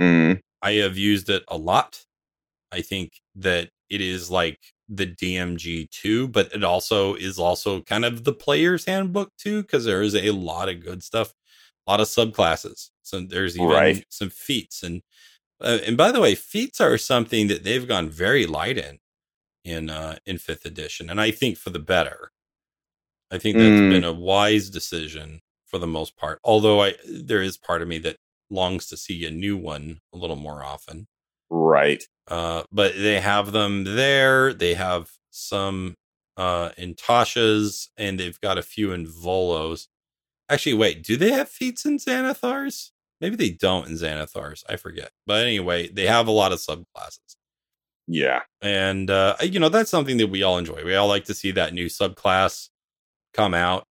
Mm. 0.00 0.38
I 0.62 0.72
have 0.74 0.96
used 0.96 1.28
it 1.30 1.42
a 1.48 1.56
lot. 1.56 2.04
I 2.70 2.80
think 2.80 3.10
that 3.34 3.70
it 3.90 4.00
is 4.00 4.30
like 4.30 4.60
the 4.88 5.06
DMG 5.06 5.86
too, 5.90 6.28
but 6.28 6.52
it 6.54 6.64
also 6.64 7.14
is 7.14 7.38
also 7.38 7.82
kind 7.82 8.04
of 8.04 8.24
the 8.24 8.32
player's 8.32 8.84
handbook 8.86 9.32
too, 9.38 9.62
because 9.62 9.84
there 9.84 10.02
is 10.02 10.14
a 10.14 10.30
lot 10.32 10.68
of 10.68 10.80
good 10.80 11.02
stuff, 11.02 11.34
a 11.86 11.90
lot 11.92 12.00
of 12.00 12.08
subclasses. 12.08 12.90
So 13.02 13.20
there's 13.20 13.58
even 13.58 13.72
Right. 13.72 14.04
some 14.10 14.30
feats 14.30 14.82
and 14.82 15.02
uh, 15.62 15.78
and 15.86 15.96
by 15.96 16.12
the 16.12 16.20
way, 16.20 16.34
feats 16.36 16.80
are 16.80 16.98
something 16.98 17.48
that 17.48 17.64
they've 17.64 17.88
gone 17.88 18.10
very 18.10 18.46
light 18.46 18.78
in 18.78 18.98
in 19.64 19.90
uh 19.90 20.18
in 20.26 20.38
fifth 20.38 20.66
edition, 20.66 21.10
and 21.10 21.20
I 21.20 21.30
think 21.32 21.58
for 21.58 21.70
the 21.70 21.78
better. 21.80 22.32
I 23.30 23.38
think 23.38 23.58
that's 23.58 23.80
Mm. 23.80 23.88
been 23.88 24.04
a 24.04 24.12
wise 24.12 24.70
decision 24.70 25.40
for 25.66 25.78
the 25.78 25.86
most 25.86 26.16
part. 26.16 26.40
Although 26.44 26.82
I 26.82 26.94
there 27.08 27.42
is 27.42 27.56
part 27.56 27.82
of 27.82 27.88
me 27.88 27.98
that 27.98 28.16
longs 28.50 28.86
to 28.88 28.96
see 28.96 29.24
a 29.26 29.30
new 29.30 29.56
one 29.56 30.00
a 30.12 30.16
little 30.18 30.36
more 30.36 30.64
often. 30.64 31.06
Right. 31.50 32.04
Uh, 32.28 32.64
but 32.72 32.94
they 32.96 33.20
have 33.20 33.52
them 33.52 33.84
there. 33.84 34.52
They 34.52 34.74
have 34.74 35.10
some 35.30 35.94
uh, 36.36 36.70
in 36.76 36.94
Tasha's, 36.94 37.90
and 37.96 38.18
they've 38.18 38.40
got 38.40 38.58
a 38.58 38.62
few 38.62 38.92
in 38.92 39.06
Volos. 39.06 39.86
Actually, 40.48 40.74
wait, 40.74 41.02
do 41.02 41.16
they 41.16 41.32
have 41.32 41.48
feats 41.48 41.84
in 41.84 41.98
Xanathars? 41.98 42.90
Maybe 43.20 43.36
they 43.36 43.50
don't 43.50 43.88
in 43.88 43.94
Xanathars. 43.94 44.62
I 44.68 44.76
forget. 44.76 45.10
But 45.26 45.44
anyway, 45.46 45.88
they 45.88 46.06
have 46.06 46.26
a 46.28 46.32
lot 46.32 46.52
of 46.52 46.58
subclasses. 46.58 47.36
Yeah. 48.06 48.42
And, 48.60 49.10
uh, 49.10 49.36
you 49.42 49.58
know, 49.58 49.68
that's 49.68 49.90
something 49.90 50.16
that 50.18 50.28
we 50.28 50.42
all 50.42 50.58
enjoy. 50.58 50.84
We 50.84 50.94
all 50.94 51.08
like 51.08 51.24
to 51.24 51.34
see 51.34 51.50
that 51.52 51.74
new 51.74 51.86
subclass 51.86 52.68
come 53.34 53.54
out. 53.54 53.84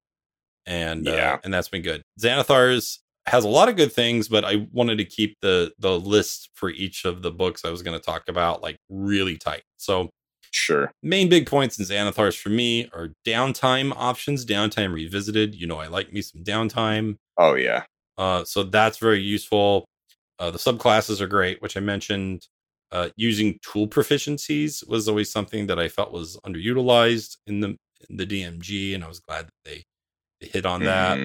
And, 0.66 1.06
Yeah. 1.06 1.34
uh, 1.34 1.38
and 1.44 1.54
that's 1.54 1.68
been 1.70 1.82
good. 1.82 2.04
Xanathars 2.20 3.00
has 3.28 3.44
a 3.44 3.48
lot 3.50 3.70
of 3.70 3.76
good 3.76 3.92
things, 3.92 4.28
but 4.28 4.46
I 4.46 4.68
wanted 4.72 4.98
to 5.00 5.06
keep 5.06 5.36
the 5.42 5.74
the 5.80 6.00
list 6.00 6.50
for 6.54 6.70
each 6.70 7.06
of 7.06 7.22
the 7.22 7.32
books 7.32 7.66
I 7.66 7.72
was 7.72 7.82
going 7.82 7.98
to 7.98 8.04
talk 8.04 8.24
about 8.28 8.62
like 8.62 8.78
really 8.90 9.38
tight. 9.38 9.64
So 9.78 10.10
Sure. 10.52 10.90
main 11.04 11.28
big 11.28 11.48
points 11.48 11.78
in 11.78 11.86
Xanathars 11.86 12.40
for 12.40 12.48
me 12.48 12.90
are 12.94 13.10
downtime 13.28 13.92
options, 13.98 14.46
downtime 14.46 14.94
revisited. 14.94 15.54
You 15.54 15.68
know, 15.68 15.80
I 15.80 15.88
like 15.88 16.14
me 16.14 16.22
some 16.22 16.44
downtime. 16.46 17.18
Oh 17.38 17.56
yeah. 17.56 17.84
Uh, 18.18 18.46
so 18.46 18.64
that's 18.64 18.98
very 18.98 19.22
useful. 19.22 19.86
Uh, 20.40 20.52
the 20.52 20.58
subclasses 20.58 21.20
are 21.20 21.28
great, 21.28 21.62
which 21.62 21.76
I 21.76 21.82
mentioned. 21.82 22.48
Uh, 22.92 23.10
using 23.18 23.60
tool 23.62 23.88
proficiencies 23.88 24.88
was 24.88 25.10
always 25.10 25.30
something 25.30 25.68
that 25.68 25.80
I 25.80 25.90
felt 25.90 26.14
was 26.14 26.38
underutilized 26.46 27.36
in 27.48 27.60
the 27.60 27.76
in 28.10 28.16
the 28.18 28.26
DMG, 28.26 28.94
and 28.96 29.04
I 29.04 29.08
was 29.08 29.20
glad 29.20 29.48
that 29.48 29.54
they, 29.66 29.84
they 30.40 30.48
hit 30.48 30.66
on 30.66 30.84
that. 30.84 31.18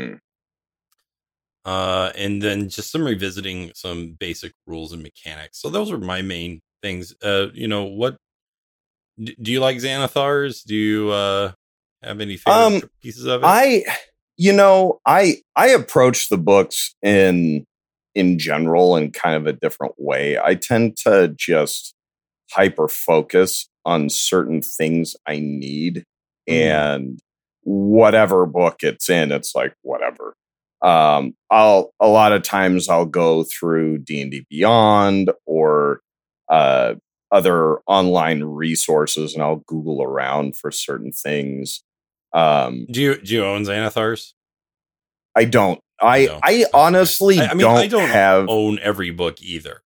Uh, 1.65 2.11
and 2.17 2.43
then 2.43 2.69
just 2.69 2.91
some 2.91 3.03
revisiting 3.05 3.71
some 3.75 4.13
basic 4.19 4.53
rules 4.67 4.93
and 4.93 5.03
mechanics. 5.03 5.61
So 5.61 5.69
those 5.71 5.91
are 5.93 5.99
my 5.99 6.23
main 6.23 6.61
things. 6.83 7.15
Uh, 7.23 7.49
you 7.55 7.69
know, 7.69 7.85
what 7.85 8.17
d- 9.23 9.37
do 9.41 9.53
you 9.53 9.61
like 9.61 9.77
Xanathars? 9.79 10.65
Do 10.65 10.75
you 10.75 11.11
uh 11.11 11.53
have 12.03 12.21
any 12.21 12.37
favorite 12.37 12.85
Um, 12.85 12.91
pieces 13.03 13.25
of 13.27 13.43
it? 13.43 13.47
I 13.47 13.85
you 14.37 14.53
know, 14.53 15.01
I 15.07 15.39
I 15.57 15.69
approach 15.69 16.29
the 16.29 16.39
books 16.39 16.95
in 17.03 17.65
in 18.15 18.39
general 18.39 18.97
in 18.97 19.13
kind 19.13 19.37
of 19.37 19.47
a 19.47 19.53
different 19.53 19.95
way. 19.99 20.39
I 20.39 20.55
tend 20.55 20.97
to 21.05 21.35
just 21.39 21.95
hyper 22.53 22.89
focus 22.89 23.69
on 23.85 24.09
certain 24.11 24.63
things 24.63 25.17
I 25.27 25.39
need 25.41 26.05
Mhm. 26.49 26.55
and 26.55 27.21
whatever 27.63 28.47
book 28.47 28.79
it's 28.83 29.09
in, 29.11 29.33
it's 29.33 29.55
like 29.55 29.75
whatever. 29.83 30.35
Um 30.83 31.35
I'll 31.51 31.93
a 32.01 32.09
lot 32.09 32.33
of 32.33 32.43
times 32.43 32.89
I'll 32.89 33.07
go 33.07 33.45
through 33.45 33.99
D&D 33.99 34.47
Beyond 34.49 35.31
or 35.47 36.01
uh 36.49 36.95
other 37.33 37.79
online 37.87 38.43
resources 38.43 39.35
and 39.35 39.43
I'll 39.43 39.63
Google 39.67 40.03
around 40.03 40.57
for 40.57 40.71
certain 40.71 41.13
things. 41.13 41.83
Um 42.33 42.87
do 42.91 43.01
you 43.01 43.21
do 43.21 43.35
you 43.35 43.45
own 43.45 43.63
Xanathars? 43.65 44.33
I 45.35 45.45
don't. 45.45 45.81
I 46.01 46.27
No. 46.27 46.41
I 46.43 46.65
honestly 46.73 47.41
I, 47.41 47.47
I 47.47 47.55
mean, 47.55 47.61
don't, 47.61 47.77
I 47.77 47.87
don't 47.87 48.09
have. 48.09 48.49
own 48.49 48.79
every 48.81 49.11
book 49.11 49.41
either. 49.43 49.83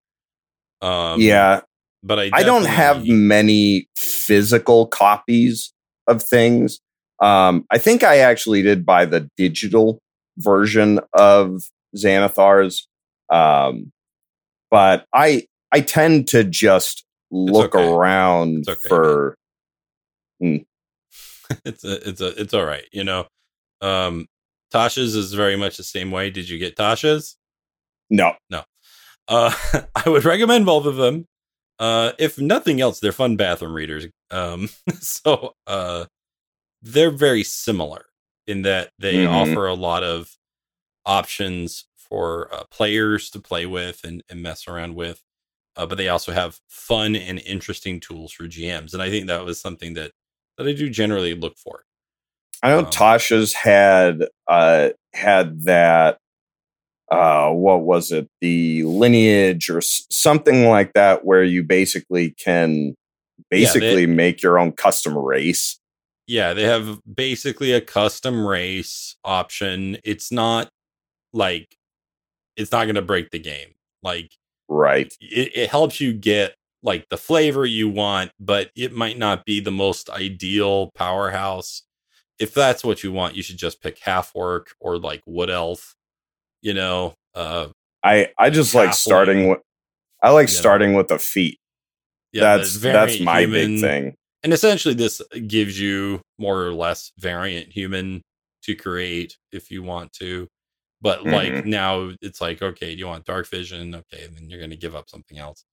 Um, 0.81 1.19
yeah, 1.21 1.61
but 2.03 2.19
I 2.19 2.29
I 2.33 2.43
don't 2.43 2.65
have 2.65 3.05
many 3.07 3.87
physical 3.95 4.87
copies 4.87 5.73
of 6.07 6.21
things. 6.21 6.79
Um, 7.21 7.65
I 7.71 7.77
think 7.77 8.03
I 8.03 8.17
actually 8.17 8.61
did 8.61 8.85
buy 8.85 9.05
the 9.05 9.29
digital 9.37 10.01
version 10.37 10.99
of 11.13 11.63
Xanathars, 11.95 12.83
um, 13.29 13.91
but 14.71 15.05
I 15.13 15.47
I 15.71 15.81
tend 15.81 16.27
to 16.29 16.43
just 16.43 17.05
look 17.31 17.75
okay. 17.75 17.87
around 17.87 18.67
okay, 18.67 18.87
for. 18.87 19.35
it's 21.65 21.83
a, 21.83 22.09
it's 22.09 22.21
a, 22.21 22.41
it's 22.41 22.53
all 22.53 22.65
right. 22.65 22.83
You 22.91 23.03
know, 23.03 23.27
um, 23.81 24.27
Tasha's 24.73 25.15
is 25.15 25.33
very 25.33 25.55
much 25.55 25.77
the 25.77 25.83
same 25.83 26.11
way. 26.11 26.29
Did 26.29 26.49
you 26.49 26.57
get 26.57 26.75
Tasha's? 26.75 27.37
No, 28.09 28.33
no, 28.49 28.63
Uh, 29.27 29.53
I 29.95 30.09
would 30.09 30.25
recommend 30.25 30.65
both 30.65 30.85
of 30.85 30.95
them. 30.95 31.25
Uh, 31.79 32.11
if 32.19 32.39
nothing 32.39 32.81
else, 32.81 32.99
they're 32.99 33.11
fun 33.11 33.35
bathroom 33.35 33.73
readers. 33.73 34.07
Um, 34.31 34.69
so 34.99 35.53
uh, 35.67 36.05
they're 36.81 37.11
very 37.11 37.43
similar 37.43 38.05
in 38.47 38.61
that 38.63 38.91
they 38.99 39.15
Mhm. 39.25 39.29
offer 39.29 39.67
a 39.67 39.73
lot 39.73 40.03
of 40.03 40.35
options 41.05 41.85
for 41.97 42.53
uh, 42.53 42.63
players 42.71 43.29
to 43.31 43.39
play 43.39 43.65
with 43.65 44.01
and, 44.03 44.23
and 44.29 44.41
mess 44.41 44.67
around 44.67 44.95
with. 44.95 45.21
Uh, 45.75 45.85
but 45.87 45.97
they 45.97 46.07
also 46.07 46.31
have 46.31 46.59
fun 46.69 47.15
and 47.15 47.39
interesting 47.39 47.99
tools 47.99 48.31
for 48.31 48.43
GMs, 48.43 48.93
and 48.93 49.01
I 49.01 49.09
think 49.09 49.27
that 49.27 49.43
was 49.45 49.59
something 49.59 49.95
that 49.95 50.11
that 50.57 50.67
I 50.67 50.73
do 50.73 50.87
generally 50.89 51.33
look 51.33 51.57
for. 51.57 51.83
I 52.61 52.69
know 52.69 52.79
Um, 52.79 52.85
Tasha's 52.85 53.53
had 53.53 54.27
uh 54.47 54.89
had 55.13 55.63
that 55.63 56.19
uh 57.11 57.49
what 57.51 57.81
was 57.81 58.11
it 58.11 58.29
the 58.39 58.83
lineage 58.83 59.69
or 59.69 59.79
s- 59.79 60.05
something 60.11 60.67
like 60.69 60.93
that 60.93 61.25
where 61.25 61.43
you 61.43 61.63
basically 61.63 62.31
can 62.31 62.95
they- 63.49 63.61
basically 63.61 64.05
make 64.05 64.43
your 64.43 64.59
own 64.59 64.71
custom 64.73 65.17
race 65.17 65.79
Yeah, 66.27 66.53
they 66.53 66.63
have 66.63 66.99
basically 67.11 67.73
a 67.73 67.81
custom 67.81 68.45
race 68.45 69.15
option. 69.23 69.97
It's 70.03 70.31
not 70.31 70.69
like 71.33 71.75
it's 72.55 72.71
not 72.71 72.85
going 72.85 72.95
to 72.95 73.01
break 73.01 73.31
the 73.31 73.39
game. 73.39 73.69
Like 74.01 74.31
right 74.69 75.13
it, 75.19 75.51
it 75.55 75.69
helps 75.69 75.99
you 75.99 76.13
get 76.13 76.55
like 76.81 77.07
the 77.09 77.17
flavor 77.17 77.65
you 77.65 77.89
want, 77.89 78.31
but 78.39 78.71
it 78.75 78.93
might 78.93 79.17
not 79.17 79.45
be 79.45 79.59
the 79.59 79.71
most 79.71 80.09
ideal 80.09 80.91
powerhouse. 80.95 81.83
If 82.39 82.53
that's 82.53 82.83
what 82.83 83.03
you 83.03 83.11
want, 83.11 83.35
you 83.35 83.43
should 83.43 83.57
just 83.57 83.81
pick 83.81 83.99
half 83.99 84.31
orc 84.33 84.73
or 84.79 84.97
like 84.97 85.21
wood 85.25 85.49
elf. 85.49 85.95
You 86.61 86.73
know, 86.73 87.13
uh, 87.35 87.67
I 88.03 88.29
I 88.37 88.49
just 88.49 88.73
like 88.75 88.93
starting 88.93 89.49
with 89.49 89.59
I 90.21 90.29
like 90.31 90.47
You 90.47 90.55
know. 90.55 90.59
starting 90.59 90.93
with 90.93 91.07
the 91.09 91.19
feat 91.19 91.59
yeah, 92.33 92.57
that's 92.57 92.79
that's 92.79 93.19
my 93.19 93.41
human- 93.41 93.75
big 93.75 93.81
thing 93.81 94.15
And 94.43 94.53
essentially, 94.53 94.93
this 94.93 95.21
gives 95.47 95.79
you 95.79 96.21
more 96.37 96.63
or 96.65 96.73
less 96.73 97.11
variant 97.19 97.71
human 97.71 98.21
to 98.63 98.75
create 98.75 99.37
if 99.51 99.71
you 99.71 99.83
want 99.83 100.13
to. 100.13 100.47
But 101.01 101.25
like 101.27 101.55
Mhm. 101.55 101.65
now, 101.65 102.11
it's 102.21 102.41
like, 102.41 102.61
okay, 102.61 102.93
do 102.93 102.99
you 102.99 103.07
want 103.07 103.25
dark 103.25 103.47
vision? 103.49 103.95
Okay, 103.95 104.27
then 104.27 104.49
you're 104.49 104.59
going 104.59 104.71
to 104.71 104.77
give 104.77 104.95
up 104.95 105.09
something 105.09 105.37
else. 105.37 105.65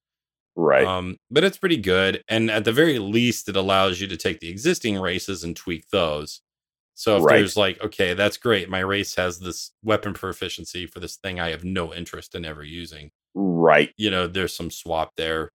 right 0.57 0.87
Um, 0.87 1.17
but 1.31 1.45
it's 1.45 1.59
pretty 1.59 1.77
good. 1.77 2.23
And 2.29 2.51
at 2.51 2.65
the 2.65 2.73
very 2.73 2.99
least, 2.99 3.49
it 3.49 3.57
allows 3.57 4.01
you 4.01 4.07
to 4.09 4.17
take 4.17 4.41
the 4.41 4.49
existing 4.51 4.99
races 5.01 5.45
and 5.45 5.57
tweak 5.57 5.89
those. 5.91 6.41
So 6.95 7.17
if 7.19 7.25
Right. 7.25 7.29
there's 7.29 7.57
like, 7.57 7.83
okay, 7.83 8.15
that's 8.15 8.37
great. 8.39 8.71
My 8.71 8.81
race 8.81 9.15
has 9.17 9.39
this 9.41 9.73
weapon 9.85 10.15
proficiency 10.15 10.87
for 10.87 11.01
this 11.01 11.17
thing 11.17 11.41
I 11.41 11.51
have 11.51 11.65
no 11.65 11.95
interest 11.95 12.35
in 12.35 12.45
ever 12.45 12.65
using 12.65 13.11
right 13.35 13.91
you 13.97 14.11
know 14.11 14.27
there's 14.27 14.55
some 14.57 14.71
swap 14.71 15.13
there 15.17 15.51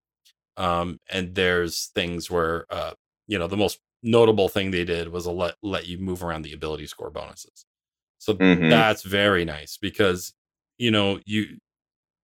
um 0.57 0.99
and 1.09 1.36
there's 1.36 1.88
things 1.95 2.30
where 2.32 2.66
uh 2.72 2.91
you 3.28 3.38
know 3.39 3.47
the 3.47 3.57
most 3.57 3.80
notable 4.03 4.49
thing 4.49 4.71
they 4.71 4.86
did 4.86 5.09
was 5.09 5.26
a 5.26 5.32
let 5.32 5.55
let 5.63 5.88
you 5.88 5.97
move 5.97 6.23
around 6.23 6.43
the 6.43 6.53
ability 6.53 6.86
score 6.88 7.09
bonuses 7.09 7.65
so 8.19 8.36
Mhm. 8.36 8.69
that's 8.69 9.01
very 9.03 9.45
nice 9.45 9.78
because 9.78 10.34
you 10.78 10.91
know 10.91 11.19
you 11.26 11.57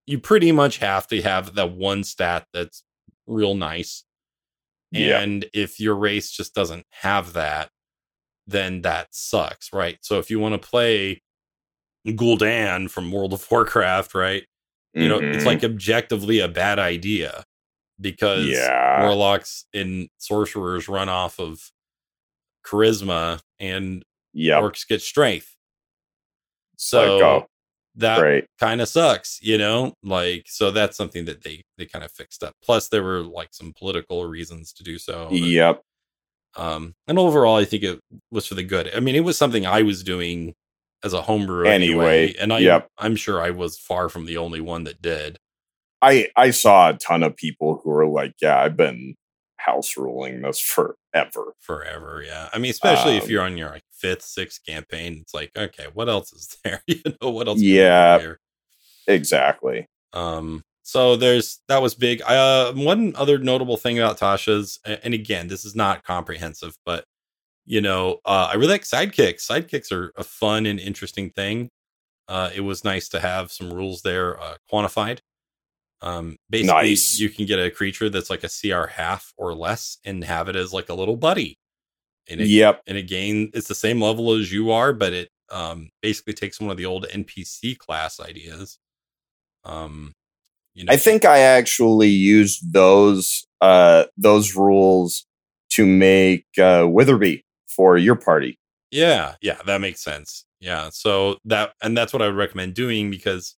you 0.06 0.18
pretty 0.18 0.52
much 0.52 0.78
have 0.78 1.06
to 1.08 1.22
have 1.22 1.54
that 1.54 1.72
one 1.72 2.04
stat 2.04 2.46
that's 2.52 2.82
real 3.26 3.54
nice 3.54 4.04
Yeah. 4.92 5.20
and 5.20 5.46
if 5.54 5.80
your 5.80 5.94
race 5.94 6.30
just 6.32 6.54
doesn't 6.54 6.86
have 6.90 7.32
that 7.34 7.70
then 8.46 8.82
that 8.82 9.08
sucks 9.14 9.72
right 9.72 9.98
so 10.02 10.18
if 10.18 10.30
you 10.30 10.40
want 10.40 10.60
to 10.60 10.68
play 10.68 11.22
Gul'dan 12.06 12.90
from 12.90 13.12
World 13.12 13.32
of 13.34 13.46
Warcraft, 13.50 14.14
right? 14.14 14.44
you 14.94 15.08
know 15.08 15.18
it's 15.20 15.44
Mhm. 15.44 15.46
like 15.46 15.62
objectively 15.64 16.40
a 16.40 16.48
bad 16.48 16.78
idea 16.80 17.44
because 18.00 18.46
yeah. 18.46 19.02
warlocks 19.02 19.66
and 19.74 20.08
sorcerers 20.18 20.88
run 20.88 21.08
off 21.08 21.38
of 21.38 21.70
charisma 22.64 23.40
and 23.58 24.04
yep. 24.32 24.62
orcs 24.62 24.86
get 24.86 25.02
strength. 25.02 25.54
So 26.76 27.46
that 27.96 28.46
kind 28.58 28.80
of 28.80 28.88
sucks 28.88 29.38
you 29.42 29.58
know? 29.58 29.92
Like 30.02 30.44
so 30.46 30.70
that's 30.70 30.96
something 30.96 31.24
that 31.26 31.42
they 31.42 31.62
they 31.76 31.86
kind 31.86 32.04
of 32.04 32.10
fixed 32.12 32.42
up. 32.42 32.54
Plus 32.62 32.88
there 32.88 33.02
were 33.02 33.22
like 33.22 33.50
some 33.52 33.72
political 33.76 34.24
reasons 34.26 34.72
to 34.74 34.82
do 34.84 34.98
so 34.98 35.28
that- 35.28 35.36
yep. 35.36 35.82
um 36.56 36.94
and 37.06 37.18
overall 37.18 37.56
i 37.56 37.64
think 37.64 37.82
it 37.82 38.00
was 38.30 38.46
for 38.46 38.54
the 38.54 38.62
good. 38.62 38.90
I 38.94 39.00
mean 39.00 39.14
it 39.14 39.24
was 39.24 39.36
something 39.36 39.66
i 39.66 39.82
was 39.82 40.02
doing 40.02 40.54
as 41.02 41.12
a 41.12 41.22
homebrew 41.22 41.66
anyway, 41.66 42.24
Anyway, 42.24 42.34
and 42.38 42.52
i 42.52 42.58
yep. 42.58 42.88
i'm 42.98 43.16
sure 43.16 43.40
i 43.42 43.50
was 43.50 43.78
far 43.78 44.08
from 44.08 44.26
the 44.26 44.36
only 44.36 44.60
one 44.60 44.84
that 44.84 45.00
did 45.00 45.38
I 46.02 46.28
I 46.36 46.50
saw 46.50 46.90
a 46.90 46.94
ton 46.94 47.22
of 47.22 47.36
people 47.36 47.80
who 47.82 47.90
were 47.90 48.06
like, 48.06 48.34
"Yeah, 48.40 48.58
I've 48.60 48.76
been 48.76 49.16
house 49.58 49.96
ruling 49.96 50.42
this 50.42 50.60
forever." 50.60 51.54
forever. 51.60 52.22
Yeah, 52.26 52.48
I 52.52 52.58
mean, 52.58 52.70
especially 52.70 53.16
if 53.16 53.24
Um, 53.24 53.30
you're 53.30 53.42
on 53.42 53.56
your 53.56 53.70
like 53.70 53.84
fifth, 53.92 54.22
sixth 54.22 54.64
campaign, 54.66 55.18
it's 55.22 55.34
like, 55.34 55.50
okay, 55.56 55.86
what 55.94 56.08
else 56.08 56.32
is 56.32 56.56
there? 56.64 56.82
you 56.86 57.02
know, 57.22 57.30
what 57.30 57.48
else? 57.48 57.58
can 57.58 57.64
we 57.66 57.72
do 57.72 57.74
Yeah. 57.76 58.34
Exactly. 59.06 59.86
Um. 60.12 60.62
So 60.82 61.14
there's 61.16 61.60
that 61.68 61.82
was 61.82 61.94
big. 61.94 62.22
Uh, 62.22 62.72
one 62.72 63.14
other 63.16 63.38
notable 63.38 63.76
thing 63.76 63.98
about 63.98 64.18
Tasha's, 64.18 64.78
and 64.84 65.14
again, 65.14 65.48
this 65.48 65.64
is 65.64 65.74
not 65.76 66.04
comprehensive, 66.04 66.74
but 66.84 67.04
you 67.66 67.80
know, 67.80 68.18
uh, 68.24 68.48
I 68.52 68.54
really 68.56 68.72
like 68.72 68.82
sidekicks. 68.84 69.46
Sidekicks 69.46 69.92
are 69.92 70.12
a 70.16 70.24
fun 70.24 70.66
and 70.66 70.80
interesting 70.80 71.30
thing. 71.30 71.70
Uh, 72.28 72.50
it 72.54 72.62
was 72.62 72.84
nice 72.84 73.08
to 73.10 73.20
have 73.20 73.52
some 73.52 73.72
rules 73.72 74.02
there 74.02 74.40
uh, 74.40 74.56
quantified. 74.72 75.20
Um, 76.02 76.36
basically, 76.48 76.72
Nice. 76.90 77.18
you 77.18 77.28
can 77.28 77.44
get 77.46 77.58
a 77.58 77.70
creature 77.70 78.08
that's 78.08 78.30
like 78.30 78.42
a 78.44 78.48
CR 78.48 78.86
half 78.86 79.32
or 79.36 79.54
less 79.54 79.98
and 80.04 80.24
have 80.24 80.48
it 80.48 80.56
as 80.56 80.72
like 80.72 80.88
a 80.88 80.94
little 80.94 81.16
buddy. 81.16 81.58
And 82.28 82.40
it, 82.40 82.48
Yep. 82.48 82.82
and 82.86 82.96
again, 82.96 83.50
it's 83.54 83.68
the 83.68 83.74
same 83.74 84.00
level 84.00 84.32
as 84.32 84.50
you 84.52 84.70
are, 84.70 84.92
but 84.92 85.12
it 85.12 85.28
um, 85.50 85.90
basically 86.00 86.32
takes 86.32 86.60
one 86.60 86.70
of 86.70 86.76
the 86.76 86.86
old 86.86 87.06
NPC 87.08 87.76
class 87.76 88.18
ideas. 88.20 88.78
Um, 89.64 90.12
you 90.74 90.84
know, 90.84 90.92
I 90.92 90.96
think 90.96 91.24
I 91.24 91.40
actually 91.40 92.08
used 92.08 92.72
those 92.72 93.46
uh 93.60 94.04
those 94.16 94.54
rules 94.56 95.26
to 95.70 95.84
make 95.84 96.46
uh 96.56 96.84
Witherby 96.84 97.42
for 97.68 97.98
your 97.98 98.14
party. 98.16 98.58
Yeah, 98.90 99.34
yeah, 99.42 99.58
that 99.66 99.80
makes 99.80 100.00
sense. 100.02 100.46
Yeah, 100.60 100.88
so 100.92 101.38
that 101.44 101.74
and 101.82 101.96
that's 101.96 102.12
what 102.12 102.22
I 102.22 102.26
would 102.26 102.36
recommend 102.36 102.74
doing 102.74 103.10
because 103.10 103.56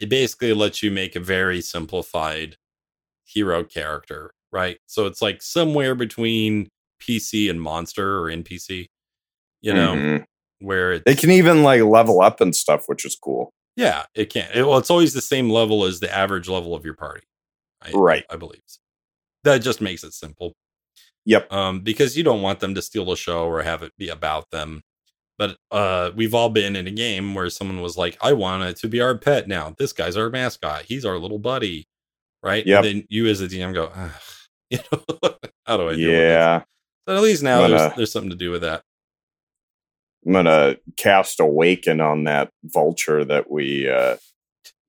it 0.00 0.08
basically 0.08 0.52
lets 0.52 0.82
you 0.82 0.90
make 0.90 1.14
a 1.16 1.20
very 1.20 1.60
simplified 1.60 2.56
hero 3.24 3.62
character, 3.64 4.32
right? 4.52 4.78
So 4.86 5.06
it's 5.06 5.22
like 5.22 5.42
somewhere 5.42 5.94
between 5.94 6.68
PC 7.00 7.48
and 7.50 7.60
monster 7.60 8.18
or 8.18 8.30
NPC, 8.30 8.86
you 9.60 9.72
know, 9.72 9.94
Mhm. 9.94 10.24
where 10.60 10.92
it's 10.94 11.04
They 11.04 11.14
can 11.14 11.30
even 11.30 11.62
like 11.62 11.82
level 11.82 12.20
up 12.20 12.40
and 12.40 12.54
stuff, 12.56 12.84
which 12.86 13.04
is 13.04 13.16
cool. 13.16 13.52
yeah, 13.76 14.04
it 14.14 14.30
can. 14.30 14.50
It, 14.52 14.62
well, 14.66 14.78
it's 14.78 14.90
always 14.90 15.12
the 15.14 15.20
same 15.20 15.48
level 15.50 15.84
as 15.84 16.00
the 16.00 16.12
average 16.14 16.48
level 16.48 16.74
of 16.74 16.84
your 16.84 16.94
party, 16.94 17.22
I, 17.82 17.92
Right. 17.92 18.24
I, 18.30 18.34
I 18.34 18.36
believe. 18.36 18.60
That 19.44 19.58
just 19.58 19.80
makes 19.80 20.04
it 20.04 20.12
simple. 20.12 20.52
Yep. 21.26 21.52
um, 21.52 21.80
because 21.80 22.16
you 22.16 22.24
don't 22.24 22.42
want 22.42 22.60
them 22.60 22.74
to 22.74 22.82
steal 22.82 23.04
the 23.04 23.14
show 23.16 23.44
or 23.46 23.62
have 23.62 23.82
it 23.82 23.92
be 23.98 24.08
about 24.08 24.50
them. 24.50 24.82
But 25.40 25.56
uh, 25.70 26.10
we've 26.14 26.34
all 26.34 26.50
been 26.50 26.76
in 26.76 26.86
a 26.86 26.90
game 26.90 27.34
where 27.34 27.48
someone 27.48 27.80
was 27.80 27.96
like, 27.96 28.18
"I 28.20 28.34
want 28.34 28.62
it 28.64 28.76
to 28.80 28.88
be 28.88 29.00
our 29.00 29.16
pet 29.16 29.48
now. 29.48 29.74
This 29.78 29.94
guy's 29.94 30.14
our 30.18 30.28
mascot. 30.28 30.82
He's 30.82 31.06
our 31.06 31.16
little 31.16 31.38
buddy, 31.38 31.86
right?" 32.42 32.66
Yep. 32.66 32.84
And 32.84 32.86
then 32.86 33.06
you, 33.08 33.26
as 33.26 33.40
a 33.40 33.48
DM, 33.48 33.72
go, 33.72 33.90
Ugh, 33.94 34.10
"You 34.70 34.78
know, 34.92 35.02
how 35.64 35.78
do 35.78 35.88
I?" 35.88 35.96
Deal 35.96 36.10
with? 36.10 36.18
Yeah. 36.18 36.62
But 37.06 37.16
at 37.16 37.22
least 37.22 37.42
now 37.42 37.62
But, 37.62 37.68
there's 37.68 37.94
there's 37.96 38.12
something 38.12 38.28
to 38.28 38.36
do 38.36 38.50
with 38.50 38.60
that. 38.60 38.82
I'm 40.26 40.34
gonna 40.34 40.76
cast 40.98 41.40
Awaken 41.40 42.02
on 42.02 42.24
that 42.24 42.50
vulture 42.62 43.24
that 43.24 43.50
we 43.50 43.88
uh 43.88 44.16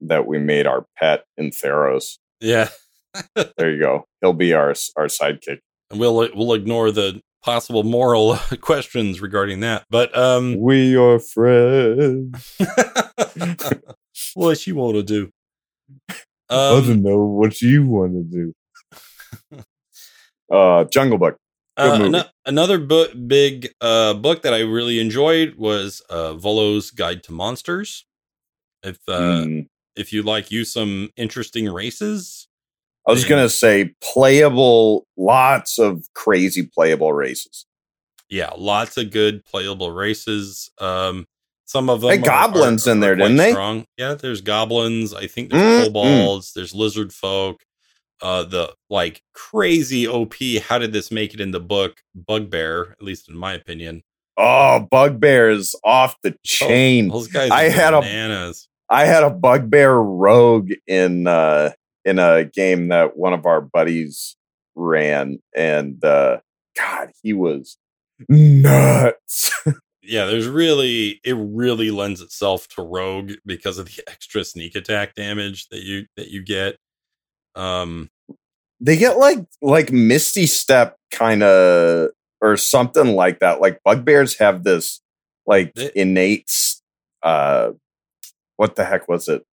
that 0.02 0.28
we 0.28 0.38
made 0.38 0.68
our 0.68 0.86
pet 0.98 1.24
in 1.38 1.52
Theros. 1.52 2.18
Yeah, 2.42 2.68
There 3.58 3.72
you 3.72 3.80
go. 3.80 4.06
He'll 4.20 4.34
be 4.34 4.52
our 4.54 4.76
our 4.98 5.06
sidekick. 5.08 5.60
and 5.90 5.98
we'll 5.98 6.16
we'll 6.36 6.54
ignore 6.54 6.92
the 6.92 7.22
possible 7.44 7.84
moral 7.84 8.36
questions 8.62 9.22
regarding 9.22 9.62
that. 9.62 9.86
But 9.90 10.16
um, 10.18 10.58
We 10.60 10.96
are 10.96 11.20
friends. 11.20 12.58
what 14.34 14.66
you 14.68 14.76
want 14.76 14.96
to 14.96 15.04
do? 15.04 15.30
I 16.50 16.56
Um, 16.56 16.84
don't 16.88 17.02
know 17.04 17.20
what 17.26 17.62
you 17.62 17.86
want 17.86 18.14
to 18.14 18.24
do. 18.24 18.54
uh, 20.52 20.84
Jungle 20.86 21.18
Book. 21.18 21.38
Uh, 21.78 22.00
ano- 22.04 22.30
another 22.46 22.78
book, 22.78 23.12
big 23.28 23.74
uh, 23.80 24.14
book 24.14 24.42
that 24.42 24.54
I 24.54 24.60
really 24.60 25.00
enjoyed 25.00 25.56
was 25.56 26.02
uh, 26.10 26.34
Volo's 26.34 26.92
Guide 26.92 27.24
to 27.24 27.32
Monsters. 27.32 28.06
If 28.84 28.98
uh, 29.08 29.46
Mm, 29.46 29.68
if 29.96 30.12
you 30.12 30.24
like 30.24 30.52
you 30.52 30.66
some 30.66 31.10
interesting 31.16 31.72
races, 31.72 32.48
I 33.08 33.12
was 33.12 33.24
Yeah. 33.24 33.30
gonna 33.30 33.50
say 33.50 33.94
playable, 34.02 35.06
lots 35.18 35.80
of 35.80 36.04
crazy 36.14 36.64
playable 36.64 37.14
races. 37.14 37.66
yeah, 38.30 38.52
lots 38.58 38.96
of 38.96 39.12
good 39.12 39.44
playable 39.44 39.92
races. 39.92 40.70
Um, 40.78 41.28
some 41.66 41.90
of 41.90 42.00
them 42.02 42.12
Hey, 42.12 42.18
goblins 42.18 42.88
in 42.88 43.02
there, 43.02 43.16
didn't 43.16 43.36
they? 43.38 43.52
Strong. 43.52 43.86
Yeah, 43.98 44.14
there's 44.14 44.40
goblins. 44.40 45.14
I 45.14 45.28
think 45.28 45.50
there's 45.50 45.62
Mm, 45.62 45.86
kobolds. 45.86 46.54
There's 46.54 46.74
lizard 46.74 47.12
folk. 47.14 47.62
Uh, 48.22 48.44
the 48.44 48.74
like 48.90 49.22
crazy 49.34 50.08
OP. 50.08 50.60
How 50.60 50.78
did 50.78 50.94
this 50.94 51.12
make 51.12 51.34
it 51.34 51.42
in 51.42 51.52
the 51.52 51.60
book? 51.60 51.98
Bugbear, 52.16 52.92
at 52.92 53.02
least 53.04 53.28
in 53.28 53.36
my 53.36 53.54
opinion. 53.54 54.04
Oh, 54.38 54.88
bugbear 54.92 55.50
is 55.50 55.76
off 55.84 56.16
the 56.24 56.36
chain. 56.46 57.10
Those 57.10 57.28
guys. 57.28 57.52
I 57.52 57.66
are 57.66 57.70
had 57.72 57.94
a- 57.94 58.00
bananas. 58.02 58.70
I 58.90 59.06
had 59.06 59.24
a 59.24 59.30
bugbear 59.30 59.94
rogue 59.96 60.72
in 60.88 61.28
uh 61.28 61.72
in 62.06 62.20
a 62.20 62.46
game 62.46 62.88
that 62.90 63.18
one 63.18 63.34
of 63.34 63.46
our 63.46 63.62
buddies 63.62 64.36
ran, 64.76 65.40
and 65.56 66.04
uh 66.04 66.40
God, 66.78 67.12
he 67.22 67.34
was 67.34 67.78
nuts. 68.30 69.52
yeah, 70.04 70.26
there's 70.26 70.48
really 70.48 71.20
it 71.24 71.36
really 71.38 71.92
lends 71.92 72.22
itself 72.22 72.68
to 72.70 72.82
rogue 72.82 73.34
because 73.46 73.78
of 73.78 73.86
the 73.88 74.04
extra 74.08 74.44
sneak 74.44 74.76
attack 74.76 75.16
damage 75.16 75.68
that 75.70 75.84
you 75.84 76.06
that 76.18 76.30
you 76.30 76.44
get. 76.44 76.78
Um, 77.56 78.10
they 78.80 78.98
get 78.98 79.18
like 79.18 79.40
like 79.62 79.92
misty 79.92 80.46
step 80.48 80.96
kind 81.12 81.44
of 81.44 82.10
or 82.42 82.58
something 82.58 83.16
like 83.16 83.40
that 83.40 83.62
like 83.62 83.80
bugbears 83.84 84.38
have 84.40 84.64
this 84.64 85.02
like 85.46 85.74
They- 85.76 85.92
innate 85.96 86.50
uh 87.22 87.72
what 88.56 88.76
the 88.76 88.86
heck 88.86 89.08
was 89.08 89.28
it 89.28 89.44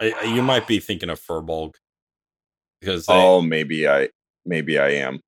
I, 0.00 0.14
you 0.24 0.42
might 0.42 0.66
be 0.66 0.80
thinking 0.80 1.10
of 1.10 1.20
Firbolg 1.20 1.74
because 2.80 3.06
they, 3.06 3.12
oh 3.14 3.42
maybe 3.42 3.86
i 3.86 4.08
maybe 4.46 4.78
i 4.78 4.88
am 4.90 5.20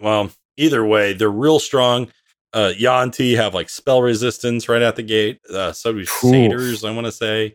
well, 0.00 0.30
either 0.56 0.84
way, 0.84 1.12
they're 1.12 1.30
real 1.30 1.58
strong. 1.58 2.10
Uh, 2.52 2.72
Yuan-ti 2.76 3.34
have 3.34 3.54
like 3.54 3.68
spell 3.68 4.02
resistance 4.02 4.68
right 4.68 4.82
at 4.82 4.96
the 4.96 5.02
gate. 5.02 5.40
Uh, 5.48 5.72
so 5.72 5.92
do 5.92 6.04
satyrs, 6.04 6.84
I 6.84 6.90
want 6.92 7.06
to 7.06 7.12
say. 7.12 7.54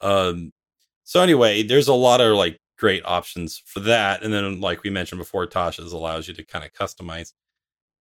Um, 0.00 0.52
so 1.04 1.20
anyway, 1.20 1.62
there's 1.62 1.88
a 1.88 1.92
lot 1.94 2.20
of 2.20 2.36
like 2.36 2.58
great 2.78 3.02
options 3.04 3.60
for 3.66 3.80
that, 3.80 4.22
and 4.22 4.32
then 4.32 4.60
like 4.60 4.82
we 4.82 4.90
mentioned 4.90 5.18
before, 5.18 5.46
Tasha's 5.46 5.92
allows 5.92 6.28
you 6.28 6.34
to 6.34 6.44
kind 6.44 6.64
of 6.64 6.72
customize. 6.72 7.32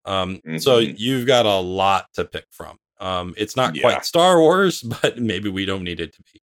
Um, 0.05 0.40
so 0.59 0.80
Mhm. 0.80 0.94
you've 0.98 1.26
got 1.26 1.46
a 1.46 1.57
lot 1.59 2.07
to 2.14 2.24
pick 2.24 2.46
from. 2.51 2.78
Um, 3.01 3.34
it's 3.36 3.57
not 3.57 3.74
Yeah. 3.74 3.82
quite 3.82 4.05
Star 4.05 4.38
Wars, 4.40 4.82
but 5.03 5.18
maybe 5.18 5.48
we 5.48 5.64
don't 5.64 5.84
need 5.84 6.01
it 6.01 6.12
to 6.14 6.22
be. 6.32 6.39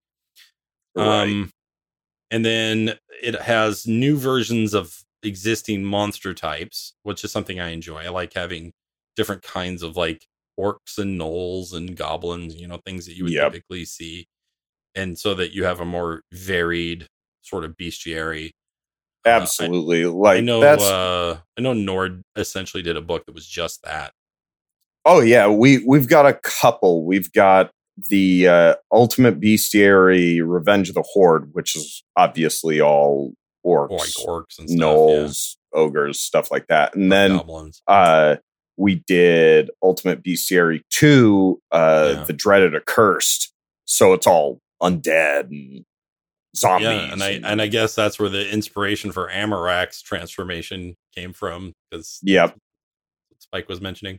Right 0.97 1.23
Um, 1.25 1.51
and 2.31 2.45
then 2.45 2.99
it 3.23 3.41
has 3.43 3.87
new 3.87 4.17
versions 4.19 4.75
of 4.75 4.97
existing 5.23 5.85
monster 5.85 6.35
types, 6.35 6.95
which 7.05 7.25
is 7.25 7.33
something 7.33 7.61
I 7.61 7.71
enjoy. 7.71 7.99
I 8.05 8.09
like 8.09 8.33
having 8.35 8.73
different 9.17 9.43
kinds 9.43 9.83
of 9.83 9.97
like 9.97 10.27
orcs 10.59 10.99
and 10.99 11.21
gnolls 11.21 11.73
and 11.75 11.97
goblins, 11.97 12.55
you 12.57 12.67
know, 12.69 12.79
things 12.85 13.07
that 13.07 13.15
you 13.17 13.25
would 13.25 13.33
Yep. 13.33 13.53
typically 13.53 13.85
see. 13.85 14.27
And 14.95 15.19
so 15.19 15.35
that 15.35 15.53
you 15.53 15.65
have 15.65 15.81
a 15.81 15.85
more 15.85 16.23
varied 16.33 17.07
sort 17.43 17.65
of 17.65 17.77
bestiary. 17.77 18.51
Uh, 19.25 19.31
I- 19.31 19.33
absolutely 19.33 20.07
like 20.07 20.39
I 20.39 20.41
know 20.41 20.61
that's 20.61 20.83
uh 20.83 21.39
I 21.57 21.61
know 21.61 21.73
Nord 21.75 22.23
essentially 22.37 22.83
did 22.83 22.97
a 22.97 23.03
book 23.03 23.25
that 23.27 23.35
was 23.35 23.47
just 23.47 23.83
that. 23.83 24.13
oh 25.05 25.21
yeah 25.21 25.49
we 25.49 25.85
we've 25.87 26.09
got 26.09 26.27
a 26.27 26.35
couple 26.35 27.05
we've 27.05 27.31
got 27.33 27.71
the 28.11 28.47
uh 28.49 28.75
ultimate 28.93 29.41
bestiary 29.41 30.41
revenge 30.45 30.89
of 30.89 30.95
the 30.95 31.05
horde 31.13 31.49
which 31.53 31.75
is 31.77 32.03
obviously 32.17 32.81
all 32.81 33.33
orcs 33.67 33.91
Or 33.91 33.99
like 33.99 34.09
orcs 34.27 34.59
and 34.59 34.69
stuff. 34.69 34.79
gnolls 34.81 35.57
ogres 35.73 36.19
stuff 36.19 36.51
like 36.51 36.67
that 36.69 36.95
and 36.95 37.11
then 37.11 37.41
uh 37.87 38.37
we 38.77 38.97
did 39.07 39.71
ultimate 39.83 40.23
bestiary 40.23 40.83
2 40.91 41.61
uh 41.73 42.15
Yeah. 42.19 42.25
the 42.25 42.33
dreaded 42.35 42.75
accursed 42.75 43.53
so 43.87 44.13
it's 44.13 44.27
all 44.27 44.61
undead 44.83 45.45
and 45.51 45.85
zombies 46.55 46.87
Yeah, 46.89 47.13
and 47.13 47.23
I 47.23 47.31
and 47.45 47.63
I 47.63 47.67
guess 47.67 47.95
that's 47.95 48.19
where 48.19 48.29
the 48.29 48.51
inspiration 48.53 49.11
for 49.13 49.29
Amarak's 49.31 50.03
transformation 50.03 50.97
came 51.15 51.33
from 51.33 51.73
because 51.91 52.19
yep 52.23 52.57
Spike 53.39 53.69
was 53.69 53.81
mentioning. 53.81 54.19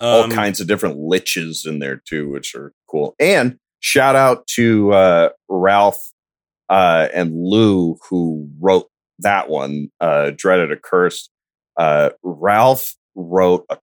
All 0.00 0.24
Um, 0.24 0.30
kinds 0.30 0.60
of 0.60 0.66
different 0.66 0.96
liches 0.98 1.66
in 1.66 1.78
there 1.78 2.02
too 2.06 2.30
which 2.30 2.54
are 2.54 2.72
cool. 2.88 3.14
And 3.18 3.58
shout 3.80 4.16
out 4.16 4.46
to 4.48 4.92
uh 4.92 5.28
ralph 5.48 6.12
uh 6.68 7.08
and 7.12 7.32
lou 7.34 7.98
who 8.08 8.48
wrote 8.60 8.88
that 9.20 9.48
one 9.48 9.90
uh 10.00 10.32
dreaded 10.36 10.72
accursed. 10.72 11.30
Uh 11.76 12.10
ralph 12.22 12.94
wrote 13.14 13.66
a 13.70 13.78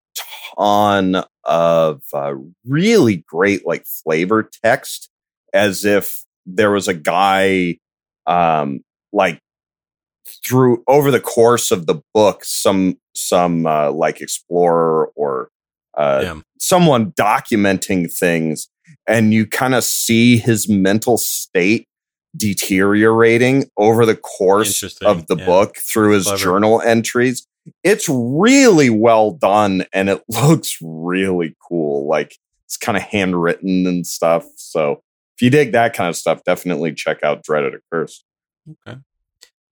ton 0.56 1.24
of 1.44 2.02
uh, 2.14 2.34
really 2.66 3.18
great 3.28 3.66
like 3.68 3.86
flavor 3.86 4.50
text 4.64 5.10
as 5.54 5.86
if 5.86 6.24
there 6.46 6.72
was 6.72 6.88
a 6.88 6.94
guy 6.94 7.78
um 8.26 8.80
like 9.14 9.40
through 10.46 10.84
over 10.88 11.12
the 11.12 11.20
course 11.20 11.72
of 11.72 11.86
the 11.86 12.02
book 12.14 12.44
some 12.44 12.98
some 13.16 13.66
uh, 13.66 13.92
like 13.92 14.22
explorer 14.22 15.12
or 15.16 15.50
uh, 15.98 16.40
someone 16.60 17.12
documenting 17.14 18.12
things 18.12 18.68
and 19.08 19.34
you 19.34 19.46
kind 19.46 19.76
of 19.76 19.84
see 19.84 20.38
his 20.38 20.70
mental 20.70 21.18
state 21.18 21.88
deteriorating 22.36 23.66
over 23.78 24.06
the 24.06 24.16
course 24.16 24.84
of 25.02 25.28
the 25.28 25.36
yeah. 25.38 25.46
book 25.46 25.76
through 25.78 26.14
his 26.14 26.26
Clever. 26.26 26.44
journal 26.44 26.82
entries 26.82 27.48
it's 27.84 28.08
really 28.08 28.90
well 28.90 29.32
done 29.32 29.86
and 29.92 30.10
it 30.10 30.24
looks 30.30 30.78
really 30.82 31.56
cool 31.68 32.08
like 32.08 32.38
it's 32.66 32.78
kind 32.78 32.98
of 32.98 33.04
handwritten 33.04 33.88
and 33.88 34.06
stuff 34.06 34.46
so 34.56 35.02
if 35.36 35.42
you 35.42 35.50
dig 35.50 35.72
that 35.72 35.94
kind 35.94 36.10
of 36.10 36.16
stuff 36.16 36.44
definitely 36.46 36.94
check 36.94 37.24
out 37.24 37.44
dreaded 37.44 37.74
accursed 37.74 38.24
Okay. 38.88 39.00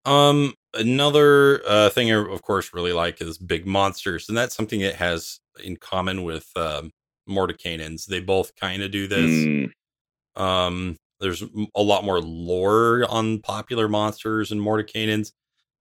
Um, 0.06 0.54
another 0.74 1.62
uh, 1.68 1.90
thing 1.90 2.12
I, 2.12 2.16
of 2.16 2.42
course, 2.42 2.74
really 2.74 2.94
like 2.94 3.22
is 3.22 3.38
big 3.38 3.66
monsters, 3.66 4.30
and 4.30 4.38
that's 4.38 4.56
something 4.56 4.82
it 4.82 4.96
has 4.96 5.40
in 5.64 5.78
common 5.78 6.24
with 6.24 6.50
um, 6.56 6.92
Mordenkainen's. 7.30 8.06
They 8.06 8.20
both 8.20 8.56
kind 8.56 8.84
of 8.84 8.92
do 8.92 9.08
this. 9.08 9.30
Mm, 9.30 9.72
Um, 10.36 10.98
there's 11.20 11.44
a 11.76 11.82
lot 11.82 12.04
more 12.04 12.20
lore 12.22 13.06
on 13.10 13.40
popular 13.40 13.88
monsters 13.88 14.52
and 14.52 14.62
Mordenkainen's. 14.62 15.34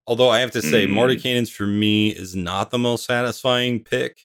Although 0.07 0.29
I 0.29 0.39
have 0.39 0.51
to 0.51 0.61
say, 0.61 0.85
Mm. 0.87 1.49
For 1.51 1.67
me 1.67 2.09
is 2.09 2.35
not 2.35 2.71
the 2.71 2.77
most 2.77 3.05
satisfying 3.05 3.83
pick. 3.83 4.17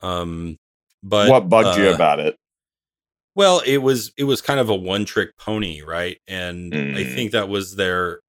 Um, 0.00 0.58
but 1.02 1.30
what 1.30 1.48
bugged 1.48 1.76
you 1.76 1.88
uh, 1.88 1.94
about 1.94 2.20
it 2.20 2.36
Well, 3.34 3.60
it 3.66 3.78
was 3.78 4.12
it 4.16 4.24
was 4.24 4.42
kind 4.42 4.60
of 4.60 4.68
a 4.68 4.74
one 4.74 5.04
trick 5.04 5.36
pony, 5.38 5.82
right? 5.82 6.18
And 6.28 6.72
I 6.74 7.02
Mm. 7.04 7.14
think 7.14 7.32
that 7.32 7.48
was 7.48 7.76
their 7.76 8.20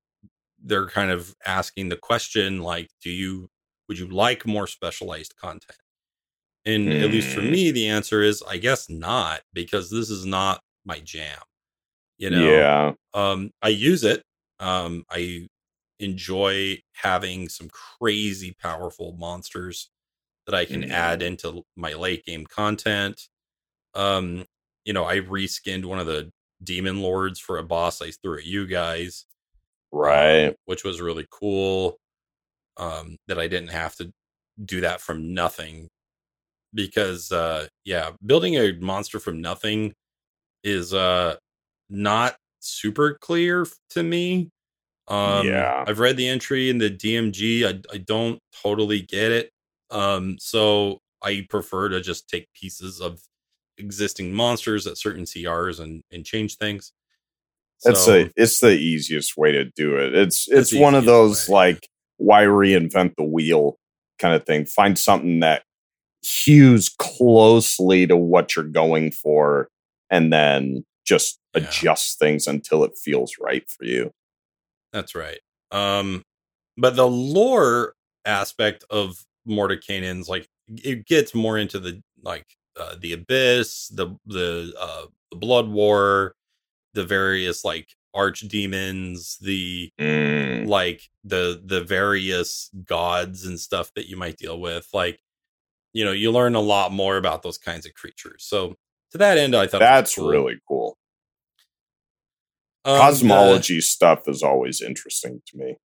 they're 0.64 0.88
kind 0.89 1.12
of 1.12 1.36
asking 1.46 1.89
the 1.89 1.98
question 1.98 2.62
like, 2.62 2.89
do 3.02 3.10
you 3.12 3.50
would 3.89 4.00
you 4.00 4.08
like 4.08 4.46
more 4.48 4.68
specialized 4.68 5.36
content? 5.38 5.80
And 6.66 6.93
at 7.01 7.11
least 7.11 7.30
for 7.34 7.41
Mm. 7.41 7.51
me, 7.51 7.72
the 7.72 7.88
answer 7.89 8.22
is 8.24 8.43
I 8.47 8.57
guess 8.57 8.89
not, 8.89 9.41
because 9.53 9.89
this 9.91 10.09
is 10.09 10.26
not 10.26 10.61
my 10.86 10.99
jam. 10.99 11.39
You 12.18 12.30
know, 12.32 12.70
yeah 12.70 12.93
um, 13.14 13.51
I 13.61 13.70
use 13.70 14.03
it. 14.03 14.24
Um, 14.59 15.05
I 15.09 15.47
enjoy 15.99 16.80
having 16.93 17.49
some 17.49 17.70
crazy 17.70 18.55
powerful 18.61 19.14
monsters 19.18 19.89
that 20.47 20.55
I 20.55 20.66
can 20.66 20.84
Mhm. 20.84 20.91
add 20.91 21.22
into 21.24 21.64
my 21.76 21.93
late 21.93 22.26
game 22.26 22.45
content. 22.47 23.30
Um, 23.95 24.45
you 24.86 24.93
know, 24.93 25.05
I 25.05 25.20
reskinned 25.20 25.86
one 25.86 25.99
of 25.99 26.07
the 26.07 26.32
demon 26.64 27.01
lords 27.01 27.39
for 27.39 27.57
a 27.59 27.64
boss 27.64 28.01
I 28.01 28.11
threw 28.11 28.38
at 28.39 28.45
you 28.45 28.68
guys, 28.68 29.26
right 29.91 30.49
um, 30.49 30.55
which 30.66 30.84
was 30.84 31.01
really 31.01 31.28
cool. 31.32 31.97
Um, 32.78 33.18
that 33.28 33.39
I 33.39 33.47
didn't 33.47 33.70
have 33.72 33.95
to 33.97 34.11
do 34.66 34.82
that 34.82 35.01
from 35.01 35.34
nothing 35.34 35.89
because, 36.74 37.32
uh, 37.32 37.67
yeah, 37.86 38.11
building 38.26 38.55
a 38.55 38.74
monster 38.74 39.19
from 39.19 39.41
nothing 39.41 39.93
is 40.63 40.93
uh 40.93 41.36
not 41.89 42.36
super 42.59 43.17
clear 43.21 43.67
to 43.91 44.03
me. 44.03 44.49
Um, 45.07 45.47
Yeah. 45.47 45.84
I've 45.86 45.99
read 45.99 46.17
the 46.17 46.28
entry 46.28 46.69
in 46.69 46.78
the 46.78 46.89
DMG. 46.89 47.65
I, 47.65 47.82
I 47.93 47.97
don't 47.97 48.39
totally 48.61 49.01
get 49.01 49.32
it. 49.32 49.51
Um, 49.91 50.38
so 50.39 50.99
I 51.21 51.45
prefer 51.49 51.89
to 51.89 52.01
just 52.01 52.30
take 52.30 52.47
pieces 52.53 53.01
of 53.01 53.19
existing 53.78 54.34
monsters 54.34 54.88
at 54.88 54.97
certain 54.97 55.26
CRs 55.26 55.80
and, 55.80 56.01
and 56.11 56.26
change 56.26 56.57
things. 56.57 56.93
It's 57.86 58.05
So, 58.05 58.11
the 58.24 58.32
it's 58.38 58.59
the 58.61 58.71
easiest 58.71 59.36
way 59.36 59.51
to 59.51 59.65
do 59.65 59.97
it. 59.97 60.15
It's 60.15 60.47
It's 60.47 60.71
it's 60.71 60.82
one 60.82 60.95
of 60.95 61.05
those 61.05 61.49
way, 61.49 61.53
yeah. 61.53 61.74
like 61.74 61.89
why 62.17 62.43
reinvent 62.43 63.15
the 63.17 63.24
wheel 63.26 63.78
kind 64.19 64.34
of 64.34 64.45
thing. 64.45 64.65
Find 64.65 64.97
something 64.97 65.41
that 65.41 65.63
hews 66.24 66.89
closely 66.89 68.07
to 68.07 68.17
what 68.17 68.55
you're 68.55 68.65
going 68.65 69.11
for, 69.11 69.69
and 70.09 70.32
then 70.34 70.86
just 71.05 71.39
Yeah. 71.55 71.61
adjust 71.63 72.19
things 72.19 72.47
until 72.47 72.84
it 72.84 72.97
feels 72.97 73.38
right 73.39 73.69
for 73.69 73.86
you. 73.86 74.11
That's 74.91 75.15
right. 75.15 75.39
Um, 75.71 76.24
but 76.78 76.95
the 76.95 77.07
lore 77.07 77.95
aspect 78.26 78.84
of 78.89 79.26
Mordenkainen's 79.47 80.30
like 80.30 80.47
it 80.69 81.05
gets 81.05 81.36
more 81.36 81.57
into 81.57 81.80
the 81.80 82.01
like 82.24 82.45
uh, 82.80 82.95
the 82.99 83.13
abyss, 83.13 83.89
the 83.89 84.15
the 84.26 84.74
uh, 84.80 85.05
the 85.32 85.38
blood 85.38 85.67
war, 85.69 86.36
the 86.93 87.05
various 87.05 87.65
like 87.65 87.89
arch 88.13 88.41
demons, 88.41 89.38
the 89.41 89.91
Mm. 89.99 90.67
like 90.67 91.09
the 91.24 91.61
the 91.65 91.84
various 91.84 92.69
gods 92.86 93.45
and 93.45 93.59
stuff 93.59 93.91
that 93.95 94.07
you 94.09 94.17
might 94.17 94.38
deal 94.38 94.59
with. 94.59 94.88
Like, 94.93 95.19
you 95.94 96.04
know, 96.04 96.12
you 96.12 96.32
learn 96.32 96.56
a 96.56 96.60
lot 96.62 96.91
more 96.91 97.18
about 97.18 97.44
those 97.44 97.58
kinds 97.58 97.86
of 97.86 97.94
creatures. 97.94 98.44
So 98.46 98.76
to 99.12 99.18
that 99.20 99.38
end, 99.38 99.56
I 99.56 99.68
thought 99.68 99.80
That's 99.80 100.16
cool. 100.16 100.28
really 100.30 100.58
cool. 100.68 100.98
Um, 102.86 102.98
Cosmology 103.00 103.80
stuff 103.80 104.24
is 104.28 104.44
always 104.44 104.82
interesting 104.82 105.41
to 105.48 105.58
me. 105.58 105.78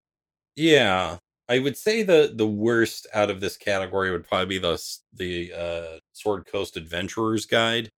yeah, 0.56 1.18
I 1.48 1.60
would 1.60 1.76
say 1.76 2.02
the 2.02 2.32
the 2.34 2.46
worst 2.46 3.06
out 3.14 3.30
of 3.30 3.40
this 3.40 3.56
category 3.56 4.10
would 4.10 4.26
probably 4.26 4.46
be 4.46 4.58
the 4.58 4.82
the 5.14 5.52
uh, 5.52 5.98
Sword 6.12 6.46
Coast 6.50 6.76
Adventurer's 6.76 7.46
Guide. 7.46 7.90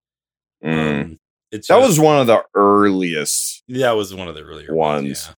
Mm. 0.65 1.01
Um, 1.03 1.19
it's 1.51 1.69
that 1.69 1.79
just- 1.79 1.89
was 1.89 2.01
one 2.01 2.19
of 2.21 2.27
the 2.27 2.43
earliest. 2.55 3.63
that 3.69 3.93
was 3.93 4.15
one 4.15 4.29
of 4.29 4.35
the 4.35 4.43
earlier 4.43 4.75
Ones. 4.75 5.03
ones. 5.05 5.27
Yeah. 5.29 5.35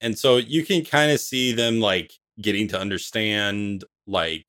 And 0.00 0.18
so 0.18 0.36
you 0.36 0.64
can 0.64 0.84
kind 0.84 1.10
of 1.12 1.20
see 1.20 1.52
them 1.52 1.80
like 1.80 2.12
getting 2.40 2.68
to 2.68 2.78
understand 2.78 3.84
like 4.06 4.46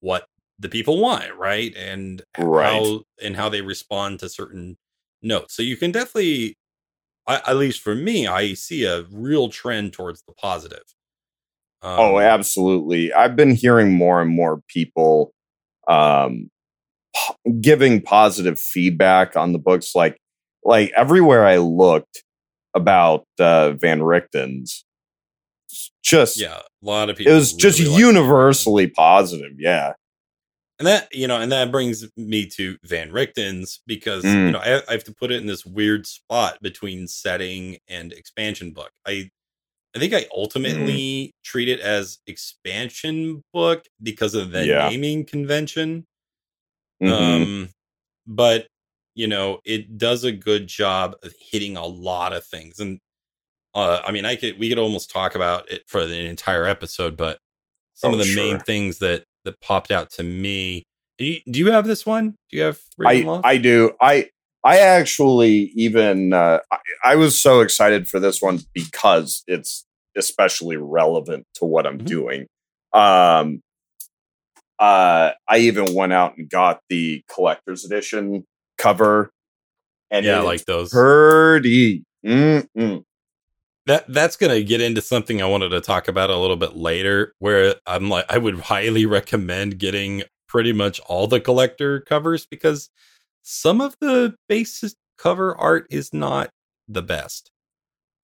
what 0.00 0.26
the 0.58 0.68
people 0.68 1.00
want, 1.00 1.34
right? 1.36 1.74
And 1.76 2.22
Right. 2.38 2.72
how 2.72 3.02
and 3.22 3.36
how 3.36 3.48
they 3.48 3.60
respond 3.62 4.20
to 4.20 4.28
certain 4.28 4.76
notes. 5.22 5.54
So 5.54 5.62
you 5.62 5.76
can 5.76 5.92
definitely 5.92 6.56
I, 7.26 7.36
at 7.46 7.56
least 7.58 7.82
for 7.82 7.94
me, 7.94 8.26
I 8.26 8.54
see 8.54 8.84
a 8.84 9.02
real 9.12 9.50
trend 9.50 9.92
towards 9.92 10.22
the 10.26 10.32
positive. 10.32 10.82
Um, 11.82 11.96
oh, 12.00 12.18
absolutely. 12.18 13.12
I've 13.12 13.36
been 13.36 13.54
hearing 13.54 13.92
more 13.92 14.22
and 14.22 14.30
more 14.30 14.62
people 14.66 15.32
um, 15.86 16.50
po- 17.14 17.36
giving 17.60 18.00
positive 18.00 18.58
feedback 18.58 19.36
on 19.36 19.52
the 19.52 19.58
books. 19.58 19.94
Like, 19.94 20.16
like 20.64 20.90
everywhere 20.96 21.46
I 21.46 21.58
looked 21.58 22.24
about 22.74 23.26
uh, 23.38 23.72
Van 23.72 24.00
Richten's, 24.00 24.84
just 26.02 26.40
yeah, 26.40 26.60
a 26.60 26.86
lot 26.86 27.10
of 27.10 27.16
people. 27.16 27.32
it 27.32 27.36
was 27.36 27.52
just 27.52 27.78
really 27.78 27.94
it. 27.94 27.98
universally 27.98 28.86
positive. 28.86 29.52
Yeah. 29.58 29.92
And 30.78 30.86
that, 30.86 31.08
you 31.12 31.26
know, 31.26 31.40
and 31.40 31.50
that 31.50 31.72
brings 31.72 32.06
me 32.16 32.46
to 32.50 32.76
Van 32.84 33.10
Richten's 33.10 33.80
because, 33.86 34.22
Mm. 34.24 34.46
you 34.46 34.50
know, 34.52 34.58
I, 34.60 34.80
I 34.88 34.92
have 34.92 35.04
to 35.04 35.14
put 35.14 35.32
it 35.32 35.40
in 35.40 35.46
this 35.46 35.66
weird 35.66 36.06
spot 36.06 36.58
between 36.62 37.08
setting 37.08 37.78
and 37.88 38.12
expansion 38.12 38.70
book. 38.72 38.92
I, 39.06 39.30
I 39.96 39.98
think 39.98 40.14
I 40.14 40.26
ultimately 40.32 41.34
treat 41.44 41.68
it 41.68 41.80
as 41.80 42.18
expansion 42.28 43.42
book 43.52 43.86
because 44.02 44.34
of 44.34 44.52
the 44.52 44.66
Yeah. 44.66 44.88
naming 44.88 45.24
convention. 45.24 46.06
Mhm. 47.02 47.10
Um, 47.12 47.68
but 48.26 48.68
you 49.14 49.26
know, 49.26 49.58
it 49.64 49.98
does 49.98 50.22
a 50.22 50.30
good 50.30 50.68
job 50.68 51.16
of 51.24 51.34
hitting 51.40 51.76
a 51.76 51.84
lot 51.84 52.32
of 52.32 52.44
things. 52.44 52.78
And 52.78 53.00
uh, 53.74 54.00
I 54.06 54.12
mean, 54.12 54.24
I 54.24 54.36
could 54.36 54.58
we 54.60 54.68
could 54.68 54.78
almost 54.78 55.10
talk 55.10 55.34
about 55.34 55.68
it 55.72 55.82
for 55.88 56.06
the 56.06 56.18
entire 56.26 56.66
episode, 56.66 57.16
but 57.16 57.40
some 57.94 58.12
Oh, 58.14 58.18
of 58.18 58.24
the 58.24 58.36
main 58.36 58.60
things 58.60 58.98
that 59.00 59.24
that 59.44 59.60
popped 59.60 59.90
out 59.90 60.10
to 60.12 60.22
me. 60.22 60.84
Do 61.18 61.36
you, 61.46 61.70
have 61.72 61.86
this 61.86 62.06
one? 62.06 62.36
Do 62.50 62.56
you 62.56 62.62
have 62.62 62.78
I? 63.04 63.40
I 63.42 63.56
do. 63.56 63.92
I 64.00 64.30
I 64.62 64.78
actually 64.78 65.72
even 65.74 66.32
uh, 66.32 66.60
I, 66.70 66.78
I 67.04 67.14
was 67.16 67.40
so 67.40 67.60
excited 67.60 68.08
for 68.08 68.20
this 68.20 68.40
one 68.40 68.60
because 68.72 69.42
it's 69.46 69.84
especially 70.16 70.76
relevant 70.76 71.46
to 71.54 71.64
what 71.64 71.86
I'm 71.86 71.98
Mhm. 71.98 72.04
doing. 72.06 72.46
Um, 72.92 73.60
uh, 74.78 75.32
I 75.48 75.58
even 75.58 75.92
went 75.94 76.12
out 76.12 76.36
and 76.36 76.48
got 76.48 76.80
the 76.88 77.22
collector's 77.28 77.84
edition 77.84 78.44
cover, 78.76 79.30
and 80.10 80.24
yeah, 80.24 80.40
like 80.40 80.64
those. 80.66 80.90
pretty. 80.90 82.04
Mm-mm. 82.24 83.02
That 83.88 84.04
that's 84.08 84.36
gonna 84.36 84.62
get 84.62 84.82
into 84.82 85.00
something 85.00 85.40
I 85.40 85.46
wanted 85.46 85.70
to 85.70 85.80
talk 85.80 86.08
about 86.08 86.28
a 86.28 86.36
little 86.36 86.56
bit 86.56 86.76
later, 86.76 87.32
where 87.38 87.74
I'm 87.86 88.10
like, 88.10 88.26
I 88.28 88.36
would 88.36 88.60
highly 88.60 89.06
recommend 89.06 89.78
getting 89.78 90.22
pretty 90.46 90.74
much 90.74 91.00
all 91.00 91.26
the 91.26 91.40
collector 91.40 92.00
covers 92.02 92.46
because 92.46 92.90
some 93.42 93.80
of 93.80 93.96
the 94.00 94.34
base 94.46 94.94
cover 95.16 95.56
art 95.56 95.86
is 95.90 96.12
not 96.12 96.50
the 96.86 97.02
best. 97.02 97.50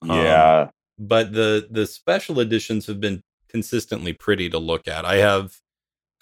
Um, 0.02 0.10
Yeah, 0.10 0.68
but 0.98 1.32
the 1.32 1.66
the 1.70 1.86
special 1.86 2.40
editions 2.40 2.86
have 2.86 3.00
been 3.00 3.22
consistently 3.48 4.12
pretty 4.12 4.50
to 4.50 4.58
look 4.58 4.86
at. 4.86 5.06
I 5.06 5.16
have 5.16 5.56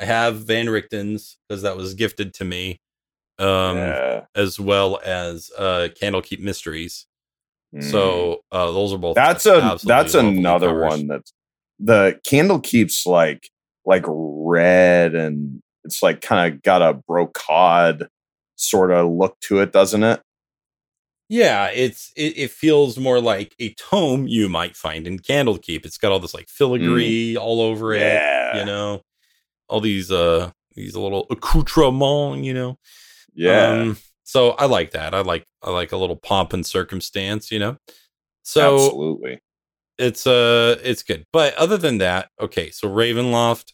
I 0.01 0.05
have 0.05 0.37
Van 0.37 0.67
Richten's 0.67 1.37
because 1.49 1.63
that 1.63 1.77
was 1.77 1.95
gifted 1.95 2.33
to 2.35 2.45
me, 2.45 2.79
um, 3.41 3.77
yeah. 3.77 4.27
as 4.37 4.61
well 4.61 5.01
as 5.05 5.51
uh, 5.59 5.89
Candlekeep 6.01 6.39
Mysteries. 6.39 7.07
Mm. 7.75 7.83
So 7.91 8.43
uh, 8.53 8.71
those 8.73 8.93
are 8.93 8.99
both. 8.99 9.15
that's 9.15 9.47
a 9.47 9.79
that's 9.85 10.15
another 10.15 10.69
covers. 10.69 10.91
one 10.91 11.07
that's 11.07 11.33
the 11.81 12.21
candle 12.27 12.61
keeps 12.61 13.07
like 13.07 13.49
like 13.85 14.05
red 14.07 15.15
and 15.15 15.63
it's 15.85 16.03
like 16.03 16.21
kind 16.21 16.53
of 16.55 16.63
got 16.63 16.83
a 16.83 16.95
brocade 16.95 18.07
sort 18.57 18.93
of 18.93 19.11
look 19.11 19.39
to 19.41 19.59
it 19.61 19.73
doesn't 19.73 20.05
it 20.05 20.21
Yeah, 21.29 21.69
it's 21.69 22.13
it, 22.15 22.37
it 22.37 22.51
feels 22.51 22.99
more 22.99 23.21
like 23.21 23.55
a 23.59 23.73
tome 23.75 24.27
you 24.29 24.49
might 24.51 24.77
find 24.77 25.07
in 25.07 25.19
Candlekeep. 25.19 25.87
It's 25.87 25.97
got 25.99 26.13
all 26.13 26.21
this 26.21 26.35
like 26.35 26.49
filigree 26.49 27.37
all 27.37 27.61
over 27.63 27.95
it, 27.95 28.01
Mm. 28.01 28.03
yeah 28.03 28.59
you 28.59 28.65
know, 28.67 29.01
all 29.69 29.81
these 29.81 30.13
uh 30.13 30.51
these 30.77 30.95
little 30.95 31.27
accoutrements, 31.31 32.45
you 32.47 32.53
know. 32.55 32.79
yeah 33.35 33.71
Um, 33.81 33.97
so 34.25 34.51
I 34.51 34.67
like 34.67 34.93
that. 34.93 35.15
I 35.15 35.21
like 35.21 35.45
I 35.63 35.71
like 35.71 35.93
a 35.93 35.97
little 35.97 36.17
pomp 36.17 36.53
and 36.53 36.65
circumstance, 36.65 37.51
you 37.51 37.59
know. 37.59 37.77
So 38.43 38.75
absolutely 38.75 39.41
it's 39.99 40.27
uh 40.27 40.79
it's 40.83 41.03
good. 41.03 41.25
But 41.33 41.55
other 41.55 41.77
than 41.77 41.99
that, 41.99 42.29
okay, 42.41 42.71
so 42.71 42.89
Ravenloft, 42.89 43.73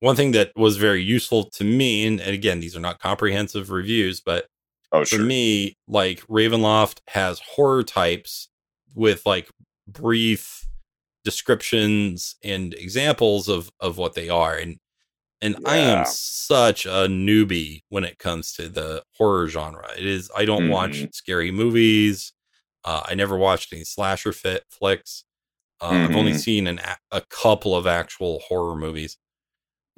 one 0.00 0.16
thing 0.16 0.32
that 0.32 0.52
was 0.56 0.76
very 0.76 1.02
useful 1.02 1.44
to 1.50 1.64
me, 1.64 2.06
and, 2.06 2.20
and 2.20 2.30
again, 2.30 2.60
these 2.60 2.76
are 2.76 2.80
not 2.80 3.00
comprehensive 3.00 3.70
reviews, 3.70 4.20
but 4.20 4.46
oh 4.92 5.04
for 5.04 5.18
me, 5.18 5.76
like 5.86 6.26
Ravenloft 6.26 7.00
has 7.08 7.40
horror 7.40 7.82
types 7.82 8.48
with 8.94 9.22
like 9.26 9.50
brief 9.86 10.66
descriptions 11.24 12.36
and 12.42 12.74
examples 12.74 13.48
of 13.48 13.70
of 13.80 13.98
what 13.98 14.14
they 14.14 14.28
are 14.28 14.56
and 14.56 14.78
and 15.42 15.56
I 15.64 15.78
am 15.78 16.04
such 16.04 16.86
a 16.86 17.06
newbie 17.08 17.82
when 17.88 18.04
it 18.04 18.18
comes 18.18 18.52
to 18.54 18.68
the 18.68 19.02
horror 19.16 19.48
genre. 19.48 19.88
It 19.98 20.06
is 20.06 20.30
I 20.36 20.44
don't 20.44 20.68
watch 20.68 21.06
Mhm. 21.06 21.14
scary 21.14 21.50
movies. 21.50 22.32
Uh, 22.84 23.02
I 23.06 23.14
never 23.14 23.36
watched 23.38 23.72
any 23.72 23.84
slasher 23.84 24.32
fit 24.32 24.64
flicks. 24.70 25.24
Uh, 25.80 26.00
I've 26.04 26.16
only 26.16 26.32
Mhm. 26.32 26.38
seen 26.40 26.66
an, 26.68 26.80
a- 26.80 26.98
a 27.12 27.22
couple 27.30 27.76
of 27.76 27.86
actual 27.86 28.40
horror 28.40 28.76
movies. 28.76 29.18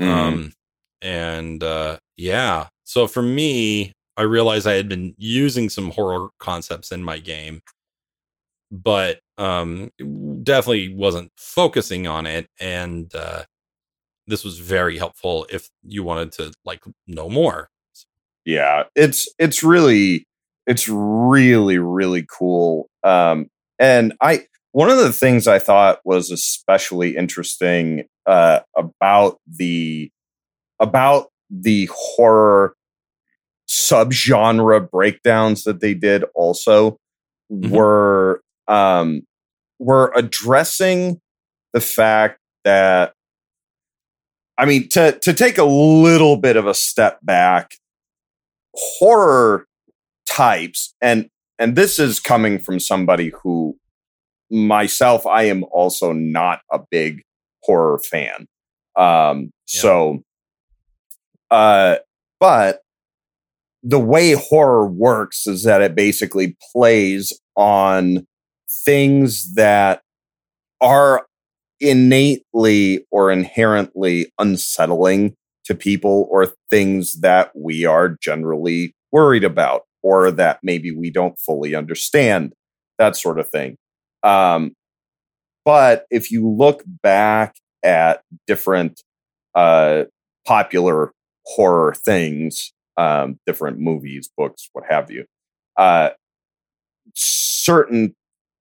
Mhm. 0.01 0.09
Um, 0.09 0.53
and 1.03 1.63
uh, 1.65 1.99
yeah, 2.17 2.69
so 2.85 3.07
for 3.09 3.23
me, 3.23 3.93
I 4.17 4.23
realized 4.23 4.67
I 4.67 4.75
had 4.75 4.89
been 4.89 5.15
using 5.19 5.69
some 5.71 5.91
horror 5.93 6.31
concepts 6.39 6.93
in 6.93 7.03
my 7.05 7.19
game, 7.19 7.63
but 8.71 9.21
um, 9.39 9.91
definitely 10.43 10.95
wasn't 10.95 11.31
focusing 11.37 12.07
on 12.07 12.27
it. 12.27 12.49
And 12.61 13.13
uh, 13.15 13.45
this 14.27 14.45
was 14.45 14.59
very 14.59 14.99
helpful 14.99 15.47
if 15.51 15.69
you 15.83 16.03
wanted 16.03 16.33
to 16.33 16.53
like 16.65 16.83
know 17.07 17.29
more. 17.29 17.69
yeah 18.45 18.85
it's 18.97 19.29
it's 19.39 19.63
really 19.63 20.27
it's 20.67 20.89
really 20.89 21.79
really 21.79 22.25
cool 22.39 22.89
um 23.05 23.47
and 23.79 24.13
i 24.21 24.45
one 24.73 24.91
of 24.91 24.99
the 24.99 25.13
things 25.13 25.47
i 25.47 25.59
thought 25.59 26.01
was 26.05 26.31
especially 26.31 27.17
interesting 27.17 28.05
uh 28.27 28.61
about 28.77 29.39
the 29.47 30.11
about 30.81 31.29
the 31.51 31.89
horror 31.93 32.75
subgenre 33.69 34.91
breakdowns 34.91 35.65
that 35.65 35.81
they 35.81 35.95
did 35.95 36.25
also 36.35 36.97
Mhm. 37.53 37.71
were 37.71 38.41
um 38.69 39.23
were 39.79 40.13
addressing 40.15 41.21
the 41.73 41.81
fact 41.81 42.39
that 42.65 43.13
I 44.59 44.65
mean 44.67 44.89
to 44.91 45.19
to 45.19 45.33
take 45.33 45.59
a 45.59 45.65
little 45.65 46.37
bit 46.37 46.57
of 46.57 46.67
a 46.67 46.75
step 46.75 47.19
back 47.23 47.73
horror 48.75 49.67
types 50.29 50.95
and 51.01 51.29
and 51.59 51.77
this 51.77 51.99
is 51.99 52.21
coming 52.21 52.59
from 52.59 52.81
somebody 52.81 53.33
who 53.43 53.77
myself 54.51 55.27
I 55.27 55.45
am 55.45 55.65
also 55.65 56.13
not 56.13 56.61
a 56.71 56.81
big 56.91 57.23
horror 57.63 57.99
fan. 57.99 58.47
Um 58.97 59.51
so 59.67 60.23
uh 61.51 61.97
but 62.41 62.81
the 63.83 63.99
way 63.99 64.33
horror 64.33 64.87
works 64.87 65.47
is 65.47 65.65
that 65.65 65.83
it 65.83 65.95
basically 65.95 66.57
plays 66.73 67.33
on 67.57 68.27
things 68.85 69.55
that 69.55 70.03
are 70.81 71.27
innately 71.83 73.05
or 73.11 73.31
inherently 73.31 74.33
unsettling 74.39 75.35
to 75.65 75.75
people 75.75 76.29
or 76.31 76.55
things 76.71 77.21
that 77.21 77.51
we 77.55 77.85
are 77.85 78.17
generally 78.23 78.95
worried 79.11 79.45
about 79.45 79.83
or 80.03 80.31
that 80.31 80.61
maybe 80.63 80.93
we 80.93 81.11
don't 81.11 81.39
fully 81.39 81.75
understand, 81.75 82.53
that 82.99 83.17
sort 83.17 83.39
of 83.39 83.49
thing. 83.51 83.77
Um, 84.23 84.75
but 85.65 86.07
if 86.11 86.31
you 86.31 86.49
look 86.49 86.83
back 87.03 87.57
at 87.83 88.23
different 88.47 89.03
uh, 89.55 90.05
popular 90.47 91.13
horror 91.47 91.95
things, 91.95 92.73
um, 92.97 93.39
different 93.47 93.79
movies, 93.79 94.31
books, 94.37 94.69
what 94.73 94.85
have 94.89 95.11
you, 95.11 95.25
uh, 95.77 96.11
certain 97.15 98.15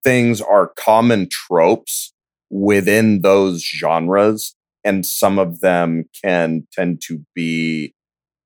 things 0.03 0.41
are 0.41 0.71
common 0.75 1.27
tropes 1.29 2.13
within 2.51 3.21
those 3.21 3.63
genres, 3.63 4.53
and 4.83 5.05
some 5.05 5.39
of 5.39 5.61
them 5.61 6.05
can 6.23 6.67
tend 6.73 7.01
to 7.07 7.25
be 7.33 7.95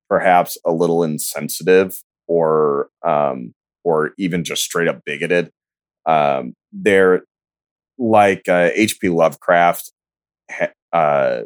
perhaps 0.07 0.57
a 0.65 0.71
little 0.71 1.03
insensitive 1.03 2.01
or 2.27 2.89
um, 3.05 3.53
or 3.83 4.13
even 4.17 4.43
just 4.43 4.63
straight 4.63 4.87
up 4.87 5.01
bigoted. 5.05 5.51
Um, 6.05 6.53
they're 6.71 7.23
like 7.97 8.47
uh, 8.47 8.69
H.P. 8.73 9.09
Lovecraft, 9.09 9.91
uh, 10.93 11.41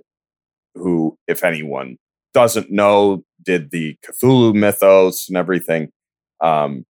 who, 0.75 1.17
if 1.27 1.43
anyone 1.43 1.97
doesn't 2.33 2.69
know, 2.69 3.23
did 3.41 3.71
the 3.71 3.95
Cthulhu 4.05 4.53
mythos 4.53 5.27
and 5.29 5.37
everything. 5.37 5.89
Um, 6.41 6.85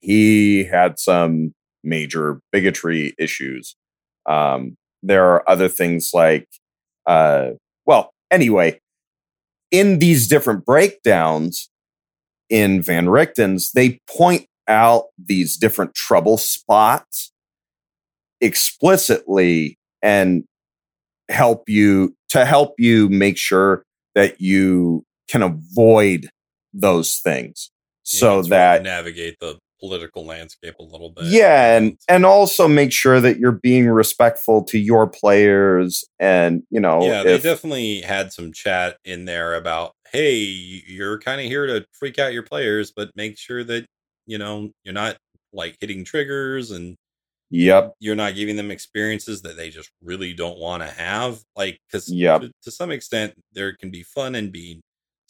he 0.00 0.64
had 0.64 0.98
some 0.98 1.54
major 1.82 2.40
bigotry 2.52 3.14
issues. 3.18 3.76
Um, 4.26 4.76
there 5.02 5.26
are 5.26 5.48
other 5.48 5.68
things 5.68 6.10
like, 6.14 6.48
uh, 7.06 7.50
well, 7.86 8.12
anyway, 8.30 8.80
in 9.70 9.98
these 9.98 10.28
different 10.28 10.64
breakdowns 10.64 11.68
in 12.48 12.82
Van 12.82 13.06
Richten's, 13.06 13.72
they 13.72 14.00
point 14.08 14.46
out 14.68 15.06
these 15.18 15.56
different 15.56 15.94
trouble 15.94 16.38
spots 16.38 17.32
explicitly 18.40 19.78
and 20.02 20.44
help 21.28 21.68
you 21.68 22.14
to 22.30 22.44
help 22.44 22.74
you 22.78 23.08
make 23.08 23.36
sure 23.36 23.84
that 24.14 24.40
you 24.40 25.04
can 25.28 25.42
avoid 25.42 26.28
those 26.72 27.18
things. 27.18 27.70
So 28.02 28.42
that 28.42 28.82
navigate 28.82 29.36
the 29.40 29.58
political 29.84 30.24
landscape 30.24 30.74
a 30.80 30.82
little 30.82 31.10
bit. 31.10 31.26
Yeah, 31.26 31.76
and 31.76 31.98
and 32.08 32.24
also 32.24 32.66
make 32.66 32.90
sure 32.90 33.20
that 33.20 33.38
you're 33.38 33.52
being 33.52 33.88
respectful 33.88 34.64
to 34.64 34.78
your 34.78 35.06
players 35.06 36.04
and, 36.18 36.62
you 36.70 36.80
know, 36.80 37.02
Yeah, 37.02 37.20
if, 37.20 37.42
they 37.42 37.50
definitely 37.50 38.00
had 38.00 38.32
some 38.32 38.52
chat 38.52 38.96
in 39.04 39.26
there 39.26 39.54
about, 39.54 39.92
"Hey, 40.10 40.36
you're 40.36 41.18
kind 41.18 41.40
of 41.40 41.46
here 41.46 41.66
to 41.66 41.84
freak 41.92 42.18
out 42.18 42.32
your 42.32 42.42
players, 42.42 42.92
but 42.94 43.10
make 43.14 43.36
sure 43.36 43.62
that, 43.64 43.84
you 44.26 44.38
know, 44.38 44.70
you're 44.84 44.94
not 44.94 45.18
like 45.52 45.76
hitting 45.80 46.04
triggers 46.04 46.70
and 46.70 46.96
Yep. 47.50 47.94
You're 48.00 48.16
not 48.16 48.34
giving 48.34 48.56
them 48.56 48.72
experiences 48.72 49.42
that 49.42 49.56
they 49.56 49.70
just 49.70 49.90
really 50.02 50.32
don't 50.32 50.58
want 50.58 50.82
to 50.82 50.88
have. 50.88 51.40
Like, 51.54 51.78
because 51.86 52.10
yep. 52.10 52.40
to, 52.40 52.50
to, 52.64 52.70
some 52.72 52.90
extent, 52.90 53.34
there 53.52 53.76
can 53.76 53.90
be 53.90 54.02
fun 54.02 54.34
in 54.34 54.50
being 54.50 54.80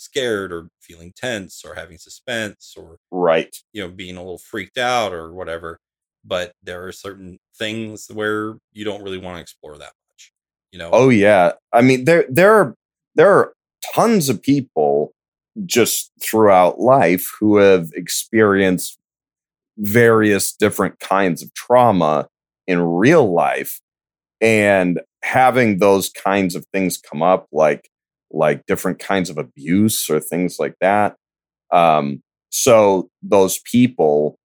scared 0.04 0.52
or 0.52 0.68
feeling 0.80 1.12
tense 1.16 1.62
or 1.64 1.74
having 1.74 1.98
suspense 1.98 2.74
or, 2.76 2.98
right, 3.10 3.54
you 3.72 3.82
know, 3.82 3.88
being 3.88 4.16
a 4.16 4.20
little 4.20 4.38
freaked 4.38 4.78
out 4.78 5.12
or 5.12 5.32
whatever. 5.32 5.78
But 6.24 6.52
there 6.62 6.86
are 6.86 6.92
certain 6.92 7.38
things 7.58 8.08
where 8.12 8.56
you 8.72 8.84
don't 8.84 9.02
really 9.02 9.18
want 9.18 9.36
to 9.36 9.42
explore 9.42 9.76
that 9.78 9.92
much, 10.08 10.32
you 10.72 10.78
know? 10.78 10.90
Oh, 10.92 11.08
yeah. 11.10 11.52
I 11.72 11.82
mean, 11.82 12.04
there, 12.04 12.24
there 12.28 12.54
are, 12.54 12.74
there 13.14 13.30
are 13.30 13.52
tons 13.94 14.28
of 14.28 14.42
people 14.42 15.12
just 15.66 16.10
throughout 16.22 16.80
life 16.80 17.30
who 17.38 17.58
have 17.58 17.90
experienced 17.94 18.98
various 19.76 20.52
different 20.52 20.98
kinds 21.00 21.42
of 21.42 21.52
trauma 21.54 22.28
in 22.66 22.80
real 22.80 23.32
life 23.32 23.80
and 24.40 25.00
having 25.22 25.78
those 25.78 26.10
kinds 26.10 26.54
of 26.54 26.66
things 26.72 26.96
come 26.98 27.22
up 27.22 27.46
like 27.52 27.88
like 28.34 28.66
different 28.66 28.98
kinds 28.98 29.30
of 29.30 29.38
abuse 29.38 30.08
or 30.10 30.20
things 30.20 30.58
like 30.58 30.74
that 30.80 31.16
um, 31.72 32.22
so 32.50 33.08
those 33.22 33.60
people 33.70 34.38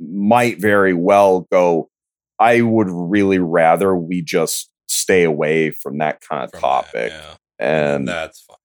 might 0.00 0.60
very 0.60 0.94
well 0.94 1.46
go 1.52 1.88
i 2.38 2.60
would 2.60 2.88
really 2.90 3.38
rather 3.38 3.94
we 3.94 4.22
just 4.22 4.70
stay 4.86 5.22
away 5.22 5.70
from 5.70 5.98
that 5.98 6.20
kind 6.20 6.44
of 6.44 6.50
from 6.50 6.60
topic 6.60 7.10
that, 7.10 7.38
yeah. 7.60 7.92
and 7.92 8.08
that's 8.08 8.40
fine 8.40 8.56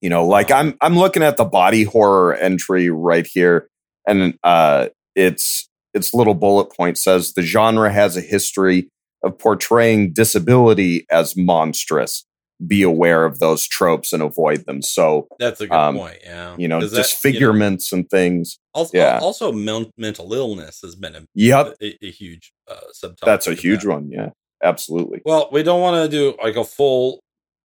you 0.00 0.10
know 0.10 0.26
like 0.26 0.50
i'm 0.50 0.76
i'm 0.80 0.96
looking 0.96 1.22
at 1.22 1.36
the 1.36 1.44
body 1.44 1.84
horror 1.84 2.34
entry 2.34 2.90
right 2.90 3.26
here 3.26 3.68
and 4.06 4.38
uh, 4.42 4.88
its 5.14 5.68
its 5.94 6.14
little 6.14 6.34
bullet 6.34 6.74
point 6.74 6.98
says 6.98 7.34
the 7.34 7.42
genre 7.42 7.92
has 7.92 8.16
a 8.16 8.20
history 8.20 8.88
of 9.22 9.38
portraying 9.38 10.12
disability 10.12 11.06
as 11.10 11.36
monstrous. 11.36 12.24
Be 12.66 12.82
aware 12.82 13.24
of 13.24 13.38
those 13.38 13.66
tropes 13.66 14.12
and 14.12 14.22
avoid 14.22 14.66
them. 14.66 14.82
So 14.82 15.26
that's 15.38 15.60
a 15.60 15.66
good 15.66 15.74
um, 15.74 15.96
point. 15.96 16.18
Yeah, 16.24 16.56
you 16.58 16.68
know, 16.68 16.80
disfigurements 16.80 17.90
you 17.90 17.96
know, 17.96 18.00
and 18.00 18.10
things. 18.10 18.58
Also, 18.74 18.96
yeah. 18.96 19.18
also 19.20 19.52
mental 19.52 20.32
illness 20.32 20.80
has 20.82 20.94
been 20.94 21.14
a 21.14 21.26
yep 21.34 21.74
a, 21.82 21.98
a 22.04 22.10
huge 22.10 22.52
uh, 22.70 22.76
subtopic. 22.94 23.24
That's 23.24 23.46
a 23.46 23.54
huge 23.54 23.82
that. 23.82 23.90
one. 23.90 24.10
Yeah, 24.10 24.30
absolutely. 24.62 25.22
Well, 25.24 25.48
we 25.52 25.62
don't 25.62 25.80
want 25.80 26.10
to 26.10 26.16
do 26.16 26.36
like 26.42 26.56
a 26.56 26.64
full 26.64 27.20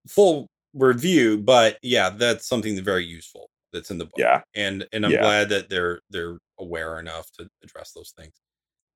full 0.07 0.47
review, 0.73 1.37
but 1.37 1.77
yeah, 1.81 2.09
that's 2.09 2.47
something 2.47 2.81
very 2.83 3.05
useful 3.05 3.49
that's 3.73 3.91
in 3.91 3.97
the 3.97 4.05
book. 4.05 4.15
Yeah, 4.17 4.41
and 4.55 4.85
and 4.91 5.05
I'm 5.05 5.11
yeah. 5.11 5.21
glad 5.21 5.49
that 5.49 5.69
they're 5.69 6.01
they're 6.09 6.39
aware 6.59 6.99
enough 6.99 7.29
to 7.33 7.47
address 7.63 7.91
those 7.93 8.13
things. 8.17 8.33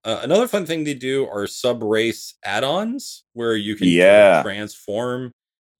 Uh, 0.03 0.19
another 0.23 0.47
fun 0.47 0.65
thing 0.65 0.83
they 0.83 0.95
do 0.95 1.27
are 1.27 1.45
sub 1.45 1.83
race 1.83 2.33
add 2.43 2.63
ons 2.63 3.23
where 3.33 3.55
you 3.55 3.75
can 3.75 3.87
yeah. 3.87 4.41
transform 4.41 5.31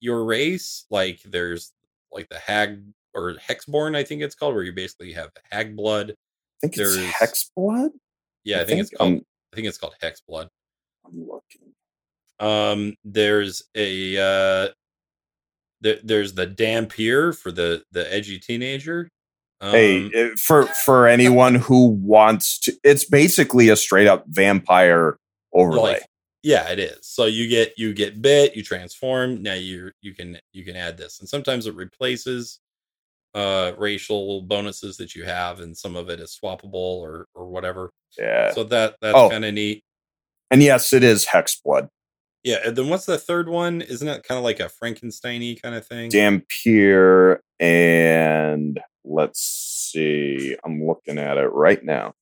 your 0.01 0.25
race. 0.25 0.85
Like 0.89 1.21
there's 1.23 1.71
like 2.11 2.27
the 2.29 2.39
hag 2.39 2.83
or 3.13 3.35
hexborn, 3.35 3.95
I 3.95 4.03
think 4.03 4.21
it's 4.21 4.35
called, 4.35 4.53
where 4.53 4.63
you 4.63 4.73
basically 4.73 5.13
have 5.13 5.29
hag 5.49 5.75
blood. 5.75 6.11
I 6.11 6.15
think 6.61 6.75
there's 6.75 6.97
it's 6.97 7.11
hex 7.11 7.51
blood. 7.55 7.91
Yeah, 8.43 8.57
I, 8.57 8.61
I 8.61 8.65
think, 8.65 8.69
think, 8.69 8.81
it's 8.81 8.97
called. 8.97 9.13
Um, 9.13 9.21
I 9.51 9.55
think 9.55 9.67
it's 9.67 9.77
called 9.77 9.95
hex 10.01 10.21
blood. 10.21 10.49
I'm 11.05 11.27
looking. 11.27 11.73
Um, 12.39 12.95
there's 13.03 13.63
a 13.75 14.17
uh, 14.17 14.69
there, 15.81 15.97
there's 16.03 16.33
the 16.33 16.47
Dhampir 16.47 17.37
for 17.37 17.51
the 17.51 17.83
the 17.91 18.11
edgy 18.13 18.39
teenager. 18.39 19.09
Um, 19.59 19.71
hey, 19.71 20.29
for 20.35 20.65
for 20.65 21.07
anyone 21.07 21.55
who 21.55 21.87
wants 21.87 22.59
to, 22.61 22.73
it's 22.83 23.05
basically 23.05 23.69
a 23.69 23.75
straight 23.75 24.07
up 24.07 24.25
vampire 24.27 25.17
overlay. 25.53 25.93
Like, 25.93 26.05
yeah, 26.43 26.69
it 26.69 26.79
is. 26.79 26.99
So 27.01 27.25
you 27.25 27.47
get 27.47 27.77
you 27.77 27.93
get 27.93 28.21
bit, 28.21 28.55
you 28.55 28.63
transform. 28.63 29.41
Now 29.41 29.53
you 29.53 29.91
you 30.01 30.13
can 30.13 30.39
you 30.53 30.65
can 30.65 30.75
add 30.75 30.97
this, 30.97 31.19
and 31.19 31.29
sometimes 31.29 31.67
it 31.67 31.75
replaces 31.75 32.59
uh 33.33 33.71
racial 33.77 34.41
bonuses 34.41 34.97
that 34.97 35.15
you 35.15 35.23
have, 35.23 35.59
and 35.59 35.77
some 35.77 35.95
of 35.95 36.09
it 36.09 36.19
is 36.19 36.37
swappable 36.41 36.73
or 36.73 37.27
or 37.35 37.47
whatever. 37.47 37.91
Yeah. 38.17 38.53
So 38.53 38.63
that 38.65 38.95
that's 39.01 39.15
oh. 39.15 39.29
kind 39.29 39.45
of 39.45 39.53
neat. 39.53 39.83
And 40.49 40.61
yes, 40.61 40.93
it 40.93 41.03
is 41.03 41.25
hex 41.25 41.59
blood. 41.63 41.89
Yeah, 42.43 42.57
and 42.65 42.75
then 42.75 42.89
what's 42.89 43.05
the 43.05 43.19
third 43.19 43.47
one? 43.47 43.81
Isn't 43.81 44.07
it 44.07 44.23
kind 44.23 44.37
of 44.37 44.43
like 44.43 44.59
a 44.59 44.69
Frankensteiny 44.83 45.61
kind 45.61 45.75
of 45.75 45.85
thing? 45.85 46.09
Dhampir 46.09 47.37
and 47.59 48.79
let's 49.03 49.39
see. 49.93 50.57
I'm 50.65 50.85
looking 50.85 51.19
at 51.19 51.37
it 51.37 51.49
right 51.49 51.83
now. 51.83 52.13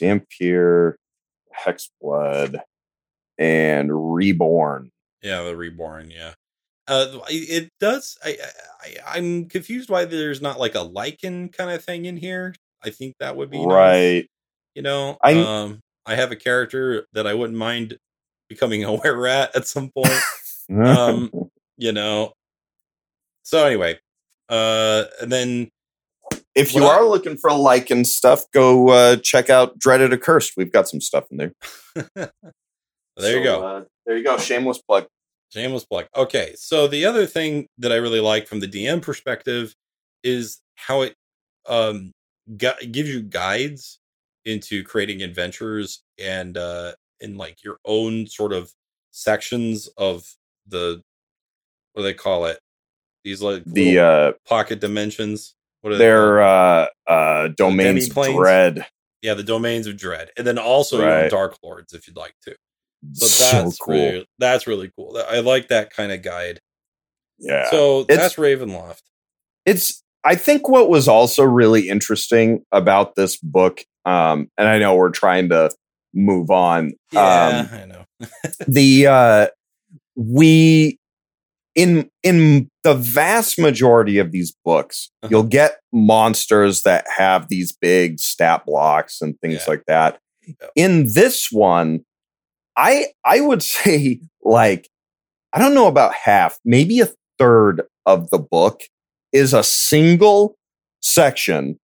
Dhampir, 0.00 0.94
Hexblood, 1.54 2.60
and 3.38 4.14
Reborn. 4.14 4.90
Yeah, 5.22 5.42
the 5.42 5.56
Reborn. 5.56 6.10
Yeah. 6.10 6.34
Uh, 6.86 7.20
it 7.28 7.70
does. 7.80 8.16
I, 8.24 8.36
I 8.80 9.16
I'm 9.18 9.46
confused 9.46 9.90
why 9.90 10.06
there's 10.06 10.40
not 10.40 10.58
like 10.58 10.74
a 10.74 10.80
lichen 10.80 11.50
kind 11.50 11.70
of 11.70 11.84
thing 11.84 12.06
in 12.06 12.16
here. 12.16 12.54
I 12.82 12.90
think 12.90 13.16
that 13.20 13.36
would 13.36 13.50
be 13.50 13.58
right. 13.58 14.16
Nice. 14.16 14.26
You 14.74 14.82
know, 14.82 15.18
I 15.22 15.32
um, 15.34 15.80
I 16.06 16.14
have 16.14 16.32
a 16.32 16.36
character 16.36 17.06
that 17.12 17.26
I 17.26 17.34
wouldn't 17.34 17.58
mind 17.58 17.98
becoming 18.48 18.84
a 18.84 18.92
were 18.92 19.20
rat 19.20 19.54
at 19.54 19.66
some 19.66 19.90
point. 19.90 20.12
um, 20.70 21.30
you 21.76 21.92
know. 21.92 22.32
So 23.42 23.66
anyway, 23.66 23.98
uh, 24.48 25.04
and 25.20 25.30
then 25.30 25.70
if 26.54 26.74
you 26.74 26.84
are 26.84 27.04
looking 27.04 27.36
for 27.36 27.52
lichen 27.52 28.04
stuff, 28.04 28.42
go 28.52 28.88
uh, 28.88 29.16
check 29.16 29.50
out 29.50 29.78
Dreaded 29.78 30.12
Accursed. 30.12 30.54
We've 30.56 30.72
got 30.72 30.88
some 30.88 31.00
stuff 31.00 31.24
in 31.30 31.36
there. 31.36 31.52
there 33.22 33.32
so, 33.32 33.38
you 33.38 33.44
go. 33.44 33.66
Uh, 33.66 33.84
there 34.06 34.16
you 34.16 34.24
go. 34.24 34.38
Shameless 34.38 34.78
plug. 34.82 35.06
Shameless 35.52 35.84
plug. 35.86 36.06
Okay, 36.14 36.54
so 36.56 36.86
the 36.86 37.04
other 37.06 37.26
thing 37.26 37.66
that 37.78 37.90
I 37.92 37.96
really 37.96 38.20
like 38.20 38.46
from 38.46 38.60
the 38.60 38.68
DM 38.68 39.00
perspective 39.02 39.74
is 40.22 40.60
how 40.76 41.02
it 41.02 41.14
um 41.68 42.12
gu- 42.56 42.86
gives 42.90 43.08
you 43.08 43.22
guides 43.22 43.98
into 44.44 44.82
creating 44.82 45.22
adventures 45.22 46.02
and 46.18 46.56
uh 46.56 46.92
in 47.20 47.36
like 47.36 47.62
your 47.64 47.78
own 47.84 48.26
sort 48.26 48.52
of 48.52 48.72
sections 49.10 49.88
of 49.96 50.24
the 50.66 51.00
what 51.92 52.02
do 52.02 52.08
they 52.08 52.14
call 52.14 52.44
it? 52.46 52.58
These 53.24 53.42
like 53.42 53.64
The 53.64 53.98
uh 53.98 54.32
pocket 54.46 54.80
dimensions. 54.80 55.54
What 55.80 55.92
are 55.92 55.96
they 55.96 56.04
their 56.04 56.42
uh 56.42 56.86
uh 57.08 57.48
domains 57.56 58.08
demi-planes? 58.08 58.36
dread. 58.36 58.86
yeah, 59.22 59.34
the 59.34 59.42
domains 59.42 59.86
of 59.86 59.96
dread, 59.96 60.30
and 60.36 60.46
then 60.46 60.58
also 60.58 61.04
Right. 61.04 61.30
dark 61.30 61.56
lords 61.62 61.92
if 61.94 62.06
you'd 62.06 62.16
like 62.16 62.34
to. 62.42 62.54
So 63.12 63.26
So, 63.26 63.44
that's 63.62 63.78
cool. 63.78 63.94
really 63.94 64.26
that's 64.38 64.66
really 64.66 64.90
cool. 64.96 65.22
I 65.28 65.40
like 65.40 65.68
that 65.68 65.90
kind 65.90 66.12
of 66.12 66.22
guide. 66.22 66.60
yeah. 67.38 67.70
So 67.70 68.00
It's- 68.02 68.18
that's 68.18 68.34
Ravenloft. 68.36 69.02
it's 69.66 70.02
i 70.24 70.34
think 70.34 70.68
what 70.68 70.88
was 70.90 71.06
also 71.06 71.44
really 71.44 71.88
interesting 71.88 72.64
about 72.72 73.14
this 73.14 73.36
book 73.36 73.84
um 74.04 74.48
and 74.58 74.66
i 74.66 74.76
know 74.78 74.96
we're 74.96 75.10
trying 75.10 75.48
to 75.50 75.70
move 76.12 76.50
on 76.50 76.92
Yeah, 77.12 77.68
um 77.70 77.80
I 77.80 77.84
know. 77.86 78.04
the 78.66 79.06
uh 79.06 79.46
we 80.16 80.98
in 81.76 82.10
in 82.24 82.68
the 82.82 82.94
vast 82.94 83.58
majority 83.60 84.18
of 84.18 84.32
these 84.32 84.52
books 84.64 85.10
Uh-huh. 85.22 85.28
you'll 85.30 85.42
get 85.44 85.78
monsters 85.92 86.82
that 86.82 87.06
have 87.16 87.48
these 87.48 87.72
big 87.72 88.18
stat 88.18 88.64
blocks 88.66 89.20
and 89.20 89.38
things 89.40 89.60
Yeah. 89.64 89.70
like 89.70 89.84
that 89.86 90.18
Yep. 90.46 90.70
in 90.76 91.12
this 91.12 91.48
one 91.52 92.04
i 92.78 93.06
i 93.26 93.40
would 93.40 93.62
say 93.76 94.20
like 94.42 94.88
i 95.52 95.58
don't 95.58 95.74
know 95.74 95.88
about 95.88 96.14
half 96.14 96.58
maybe 96.64 97.00
a 97.00 97.08
third 97.38 97.82
of 98.06 98.30
the 98.30 98.38
book 98.38 98.82
is 99.32 99.52
a 99.52 99.62
single 99.62 100.56
section 101.00 101.78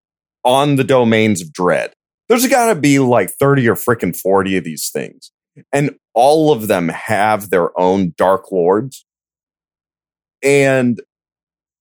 on 0.45 0.77
the 0.77 0.85
domains 0.85 1.41
of 1.41 1.53
dread. 1.53 1.93
There's 2.29 2.47
got 2.47 2.73
to 2.73 2.75
be 2.75 2.99
like 2.99 3.31
30 3.31 3.69
or 3.69 3.75
freaking 3.75 4.17
40 4.17 4.57
of 4.57 4.65
these 4.65 4.91
things 4.91 5.31
and 5.73 5.97
all 6.15 6.53
of 6.53 6.69
them 6.69 6.89
have 6.89 7.51
their 7.51 7.79
own 7.79 8.15
dark 8.17 8.51
lords. 8.51 9.05
And 10.43 11.01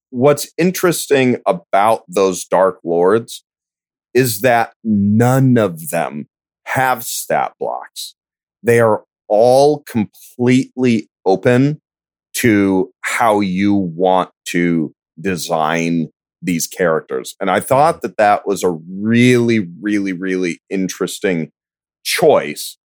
what's 0.09 0.51
interesting 0.57 1.41
about 1.45 2.03
those 2.07 2.45
dark 2.45 2.79
lords 2.83 3.43
is 4.13 4.41
that 4.41 4.73
none 4.83 5.57
of 5.57 5.89
them 5.89 6.27
have 6.65 7.03
stat 7.03 7.53
blocks 7.59 8.15
they 8.63 8.79
are 8.79 9.03
all 9.27 9.83
completely 9.83 11.09
open 11.25 11.79
to 12.35 12.91
how 13.01 13.39
you 13.39 13.73
want 13.73 14.31
to 14.45 14.93
design 15.19 16.09
these 16.41 16.67
characters. 16.67 17.35
And 17.39 17.49
i 17.49 17.59
thought 17.59 18.01
that 18.01 18.17
that 18.17 18.47
was 18.47 18.63
a 18.63 18.71
really 18.71 19.67
really 19.81 20.13
really 20.13 20.59
interesting 20.69 21.51
choice. 22.03 22.77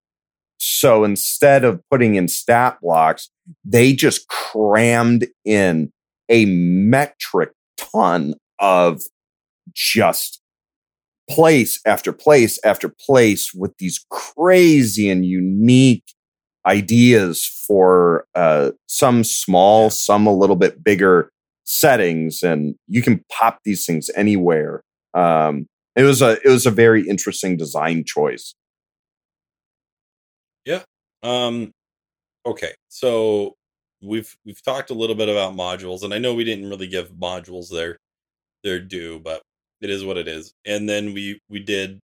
So 0.60 1.04
instead 1.04 1.64
of 1.64 1.80
putting 1.90 2.14
in 2.16 2.28
stat 2.28 2.78
blocks 2.82 3.30
they 3.64 3.92
just 3.94 4.28
crammed 4.28 5.26
in 5.44 5.90
a 6.28 6.44
metric 6.44 7.52
ton 7.76 8.34
of 8.58 9.02
just 9.72 10.40
place 11.28 11.80
after 11.84 12.12
place 12.12 12.58
after 12.64 12.88
place 12.88 13.52
with 13.54 13.76
these 13.78 14.04
crazy 14.10 15.10
and 15.10 15.24
unique 15.24 16.04
ideas 16.66 17.44
for 17.66 18.26
uh, 18.34 18.72
some 18.86 19.24
small, 19.24 19.90
some 19.90 20.26
a 20.26 20.34
little 20.34 20.56
bit 20.56 20.82
bigger 20.82 21.30
settings, 21.64 22.42
and 22.42 22.74
you 22.86 23.02
can 23.02 23.24
pop 23.30 23.60
these 23.64 23.84
things 23.84 24.10
anywhere. 24.16 24.82
Um, 25.14 25.66
it 25.96 26.02
was 26.02 26.22
a 26.22 26.38
it 26.44 26.48
was 26.48 26.66
a 26.66 26.70
very 26.70 27.08
interesting 27.08 27.56
design 27.56 28.04
choice. 28.04 28.54
Yeah. 30.64 30.82
Um, 31.22 31.72
okay, 32.46 32.72
so 32.88 33.54
we've 34.02 34.36
we've 34.44 34.62
talked 34.62 34.90
a 34.90 34.94
little 34.94 35.16
bit 35.16 35.28
about 35.28 35.54
modules, 35.54 36.02
and 36.02 36.14
I 36.14 36.18
know 36.18 36.34
we 36.34 36.44
didn't 36.44 36.68
really 36.68 36.86
give 36.86 37.10
modules 37.12 37.70
their 37.70 37.98
their 38.62 38.80
due, 38.80 39.18
but 39.18 39.42
it 39.80 39.90
is 39.90 40.04
what 40.04 40.16
it 40.18 40.28
is. 40.28 40.52
And 40.66 40.88
then 40.88 41.12
we 41.14 41.40
we 41.48 41.60
did 41.60 42.00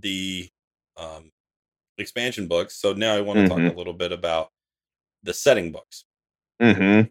the 0.00 0.48
um 0.96 1.30
expansion 1.98 2.48
books. 2.48 2.76
So 2.80 2.92
now 2.92 3.14
I 3.14 3.20
want 3.20 3.38
to 3.38 3.44
Mhm. 3.44 3.48
talk 3.66 3.74
a 3.74 3.76
little 3.78 3.92
bit 3.94 4.12
about 4.12 4.50
the 5.22 5.34
setting 5.34 5.72
books. 5.72 6.04
Mm-hmm. 6.62 7.08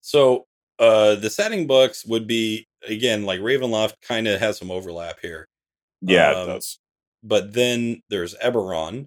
So 0.00 0.46
uh 0.78 1.16
the 1.16 1.30
setting 1.30 1.66
books 1.66 2.04
would 2.06 2.26
be 2.26 2.66
again 2.88 3.24
like 3.24 3.40
Ravenloft 3.40 3.94
kind 4.02 4.28
of 4.28 4.40
has 4.40 4.58
some 4.58 4.70
overlap 4.70 5.18
here. 5.22 5.46
Yeah, 6.02 6.32
Um, 6.32 6.50
it 6.50 6.52
does. 6.54 6.78
But 7.22 7.52
then 7.54 8.02
there's 8.10 8.34
Eberron, 8.36 9.06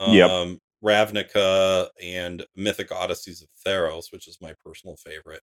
um, 0.00 0.14
Yep. 0.14 0.58
Ravnica, 0.84 1.88
and 2.02 2.44
Mythic 2.56 2.90
Odysseys 2.92 3.42
of 3.42 3.48
Theros, 3.66 4.12
which 4.12 4.28
is 4.28 4.38
my 4.40 4.54
personal 4.64 4.96
favorite. 4.96 5.42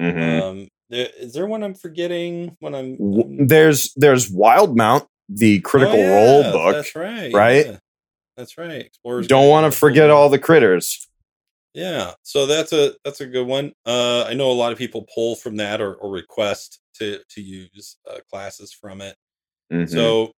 Mhm. 0.00 0.40
Um, 0.42 0.68
there, 0.90 1.08
is 1.18 1.32
there 1.32 1.46
one 1.46 1.62
I'm 1.62 1.74
forgetting? 1.74 2.56
When 2.60 2.74
I'm, 2.74 2.96
I'm- 3.00 3.46
There's 3.46 3.92
there's 3.96 4.30
Wildemount, 4.30 5.06
the 5.28 5.60
critical 5.60 5.94
Oh, 5.96 5.98
yeah, 5.98 6.14
role 6.14 6.42
book. 6.52 6.74
That's 6.74 6.94
right. 6.94 7.32
right? 7.32 7.66
yeah. 7.66 7.76
That's 8.36 8.58
right. 8.58 8.84
Explorers. 8.86 9.26
Don't 9.28 9.48
want 9.48 9.72
to 9.72 9.78
forget 9.78 10.10
all 10.10 10.28
the 10.28 10.38
critters. 10.40 11.08
Yeah, 11.72 12.12
so 12.22 12.46
that's 12.46 12.72
a 12.72 12.94
that's 13.04 13.20
a 13.20 13.26
good 13.26 13.46
one. 13.46 13.72
Uh, 13.84 14.24
I 14.28 14.34
know 14.34 14.50
a 14.50 14.52
lot 14.54 14.70
of 14.72 14.78
people 14.78 15.06
pull 15.12 15.34
from 15.34 15.56
that 15.56 15.80
or, 15.80 15.94
or 15.94 16.10
request 16.12 16.80
to 16.98 17.18
to 17.30 17.40
use 17.40 17.96
uh, 18.08 18.18
classes 18.30 18.72
from 18.72 19.00
it. 19.00 19.16
Mhm. 19.72 19.90
So, 19.90 20.32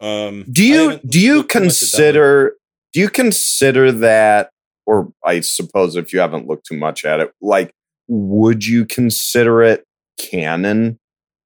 um, 0.00 0.44
do 0.50 0.64
you 0.64 0.98
do 1.06 1.20
you 1.20 1.36
looked 1.38 1.52
too 1.52 1.60
much 1.60 1.60
at 1.60 1.60
that 1.60 1.60
one. 1.60 1.68
consider 1.68 2.54
do 2.94 3.00
you 3.00 3.08
consider 3.10 3.92
that 3.92 4.50
or 4.86 5.12
i 5.24 5.40
suppose 5.40 5.94
if 5.96 6.12
you 6.12 6.20
haven't 6.20 6.46
looked 6.46 6.66
too 6.66 6.76
much 6.76 7.04
at 7.04 7.20
it 7.20 7.32
like 7.40 7.72
would 8.08 8.64
you 8.64 8.84
consider 8.84 9.62
it 9.62 9.84
canon 10.18 10.98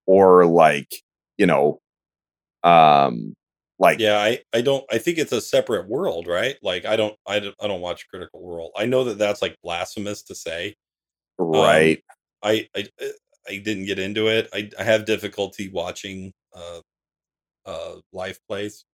or 0.07 0.47
like 0.47 1.03
you 1.39 1.47
know 1.47 1.79
um 2.63 3.35
like 3.79 3.99
Yeah, 3.99 4.19
I 4.19 4.41
I 4.55 4.63
don't. 4.63 4.85
I 4.91 4.97
think 4.97 5.19
it's 5.19 5.33
a 5.33 5.41
separate 5.41 5.87
world, 5.87 6.27
right? 6.27 6.57
Like 6.63 6.87
I 6.87 6.97
don't 6.97 7.15
I 7.27 7.41
don't 7.41 7.55
I 7.61 7.67
don't 7.67 7.83
watch 7.83 8.09
Critical 8.09 8.41
Role. 8.41 8.73
I 8.75 8.87
know 8.87 9.05
that 9.05 9.19
that's 9.19 9.43
like 9.43 9.55
blasphemous 9.63 10.23
to 10.25 10.35
say. 10.35 10.75
right 11.39 12.03
I 12.43 12.69
I 12.75 12.87
uh, 13.01 13.09
I 13.47 13.59
didn't 13.59 13.85
get 13.85 13.99
into 13.99 14.29
it. 14.29 14.49
I 14.55 14.71
I 14.79 14.83
have 14.83 15.05
difficulty 15.05 15.69
watching 15.69 16.33
uh 16.55 16.81
uh 17.67 17.97
live 18.13 18.39
plays, 18.49 18.85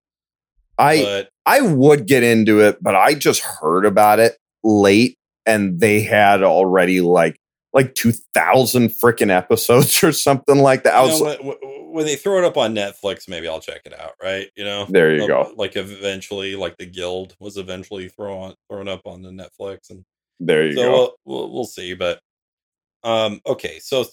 i 0.78 0.96
but 1.02 1.28
i 1.46 1.60
would 1.60 2.06
get 2.06 2.22
into 2.22 2.60
it 2.60 2.82
but 2.82 2.94
i 2.94 3.14
just 3.14 3.42
heard 3.42 3.84
about 3.84 4.18
it 4.18 4.36
late 4.64 5.18
and 5.46 5.80
they 5.80 6.00
had 6.00 6.42
already 6.42 7.00
like 7.00 7.36
like 7.72 7.94
2000 7.94 8.88
freaking 8.90 9.30
episodes 9.30 10.02
or 10.04 10.12
something 10.12 10.58
like 10.58 10.82
that 10.84 10.94
i 10.94 11.04
you 11.04 11.10
was 11.10 11.20
know, 11.20 11.26
when, 11.26 11.46
when- 11.48 11.82
when 11.92 12.06
they 12.06 12.16
throw 12.16 12.38
it 12.38 12.44
up 12.44 12.56
on 12.56 12.74
Netflix, 12.74 13.28
maybe 13.28 13.46
I'll 13.46 13.60
check 13.60 13.82
it 13.84 13.92
out. 13.92 14.12
Right? 14.22 14.48
You 14.56 14.64
know, 14.64 14.86
there 14.88 15.14
you 15.14 15.26
go 15.26 15.52
Like 15.56 15.76
eventually, 15.76 16.56
like 16.56 16.78
the 16.78 16.86
Guild 16.86 17.36
was 17.38 17.58
eventually 17.58 18.08
thrown 18.08 18.54
thrown 18.70 18.88
up 18.88 19.02
on 19.04 19.20
the 19.20 19.28
Netflix, 19.28 19.90
and 19.90 20.02
there 20.40 20.66
you 20.66 20.72
so 20.74 20.82
go 20.82 20.90
we'll, 20.90 21.12
we'll 21.26 21.52
we'll 21.52 21.64
see. 21.66 21.92
But 21.92 22.20
um, 23.04 23.42
okay, 23.46 23.78
so 23.78 24.06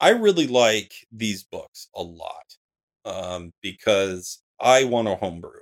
I 0.00 0.10
really 0.12 0.46
like 0.46 0.94
these 1.12 1.42
books 1.42 1.88
a 1.94 2.02
lot 2.02 2.56
um, 3.04 3.52
because 3.60 4.40
I 4.58 4.84
want 4.84 5.06
a 5.08 5.14
homebrew, 5.14 5.60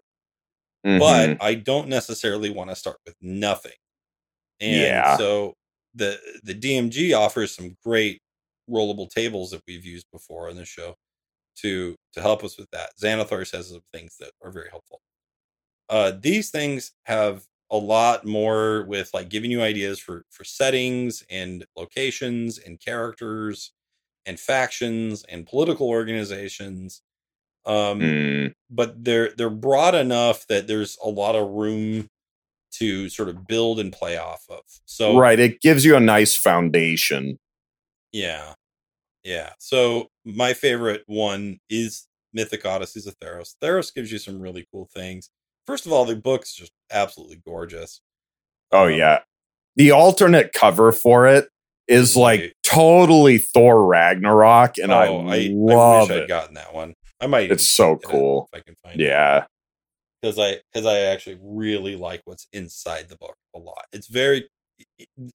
Mhm. 0.86 1.00
but 1.00 1.44
I 1.44 1.54
don't 1.54 1.88
necessarily 1.88 2.50
want 2.50 2.70
to 2.70 2.76
start 2.76 2.98
with 3.04 3.16
nothing. 3.20 3.72
And 4.60 4.76
Yeah. 4.80 5.16
so 5.16 5.54
the 5.94 6.18
the 6.44 6.54
DMG 6.54 7.14
offers 7.14 7.54
some 7.54 7.76
great 7.84 8.20
rollable 8.70 9.08
tables 9.10 9.50
that 9.50 9.62
we've 9.66 9.84
used 9.84 10.06
before 10.12 10.48
on 10.50 10.56
the 10.56 10.64
show 10.64 10.96
to 11.56 11.96
to 12.14 12.22
help 12.22 12.44
us 12.44 12.58
with 12.58 12.70
that. 12.72 12.92
Xanathar 13.02 13.50
has 13.52 13.70
some 13.70 13.82
things 13.92 14.16
that 14.20 14.32
are 14.42 14.52
very 14.52 14.70
helpful. 14.70 15.00
Uh, 15.88 16.12
these 16.12 16.50
things 16.50 16.92
have 17.04 17.46
a 17.70 17.76
lot 17.76 18.24
more 18.26 18.84
with 18.84 19.10
like 19.14 19.28
giving 19.28 19.50
you 19.50 19.62
ideas 19.62 19.98
for 19.98 20.24
for 20.30 20.44
settings 20.44 21.24
and 21.30 21.66
locations 21.76 22.58
and 22.58 22.80
characters 22.80 23.72
and 24.26 24.40
factions 24.40 25.24
and 25.24 25.46
political 25.46 25.88
organizations. 25.88 27.02
Um, 27.66 28.12
Mm. 28.12 28.52
but 28.70 29.04
they're 29.04 29.32
they're 29.36 29.50
broad 29.50 29.94
enough 29.94 30.46
that 30.48 30.66
there's 30.66 30.98
a 31.04 31.08
lot 31.08 31.36
of 31.36 31.50
room 31.50 32.08
to 32.72 33.08
sort 33.08 33.28
of 33.28 33.46
build 33.46 33.78
and 33.80 33.92
play 33.92 34.16
off 34.16 34.44
of. 34.48 34.62
So 34.86 35.16
right 35.18 35.38
it 35.38 35.60
gives 35.60 35.84
you 35.84 35.96
a 35.96 36.00
nice 36.00 36.36
foundation 36.36 37.38
yeah. 38.12 38.54
Yeah. 39.24 39.50
So 39.58 40.10
my 40.24 40.52
favorite 40.52 41.02
one 41.06 41.58
is 41.68 42.06
Mythic 42.32 42.64
Odysseys 42.64 43.06
of 43.06 43.18
Theros. 43.18 43.54
Theros 43.62 43.92
gives 43.94 44.12
you 44.12 44.18
some 44.18 44.40
really 44.40 44.66
cool 44.70 44.88
things. 44.92 45.30
First 45.66 45.86
of 45.86 45.92
all, 45.92 46.04
the 46.04 46.16
book's 46.16 46.54
just 46.54 46.72
absolutely 46.90 47.40
gorgeous. 47.44 48.00
Oh 48.70 48.86
Um, 48.86 48.92
yeah. 48.92 49.20
The 49.76 49.92
alternate 49.92 50.52
cover 50.52 50.92
for 50.92 51.26
it 51.26 51.48
is 51.88 52.16
like 52.16 52.54
totally 52.62 53.38
Thor 53.38 53.86
Ragnarok 53.86 54.78
and 54.78 54.92
I 54.92 55.08
oh, 55.08 55.26
I, 55.28 55.48
love 55.52 56.10
I 56.10 56.14
wish 56.14 56.22
I'd 56.22 56.28
gotten 56.28 56.54
that 56.54 56.74
one. 56.74 56.94
I 57.20 57.26
might. 57.26 57.50
It's 57.50 57.68
so 57.68 57.96
get 57.96 58.08
it 58.08 58.12
cool. 58.12 58.48
if 58.52 58.58
I 58.58 58.62
can 58.62 58.76
find 58.82 59.00
it. 59.00 59.04
Because 60.22 60.38
I 60.38 60.60
because 60.72 60.86
I 60.86 61.00
actually 61.00 61.38
really 61.42 61.96
like 61.96 62.22
what's 62.24 62.46
inside 62.52 63.08
the 63.08 63.16
book 63.16 63.36
a 63.54 63.58
lot. 63.58 63.86
It's 63.92 64.06
very 64.06 64.48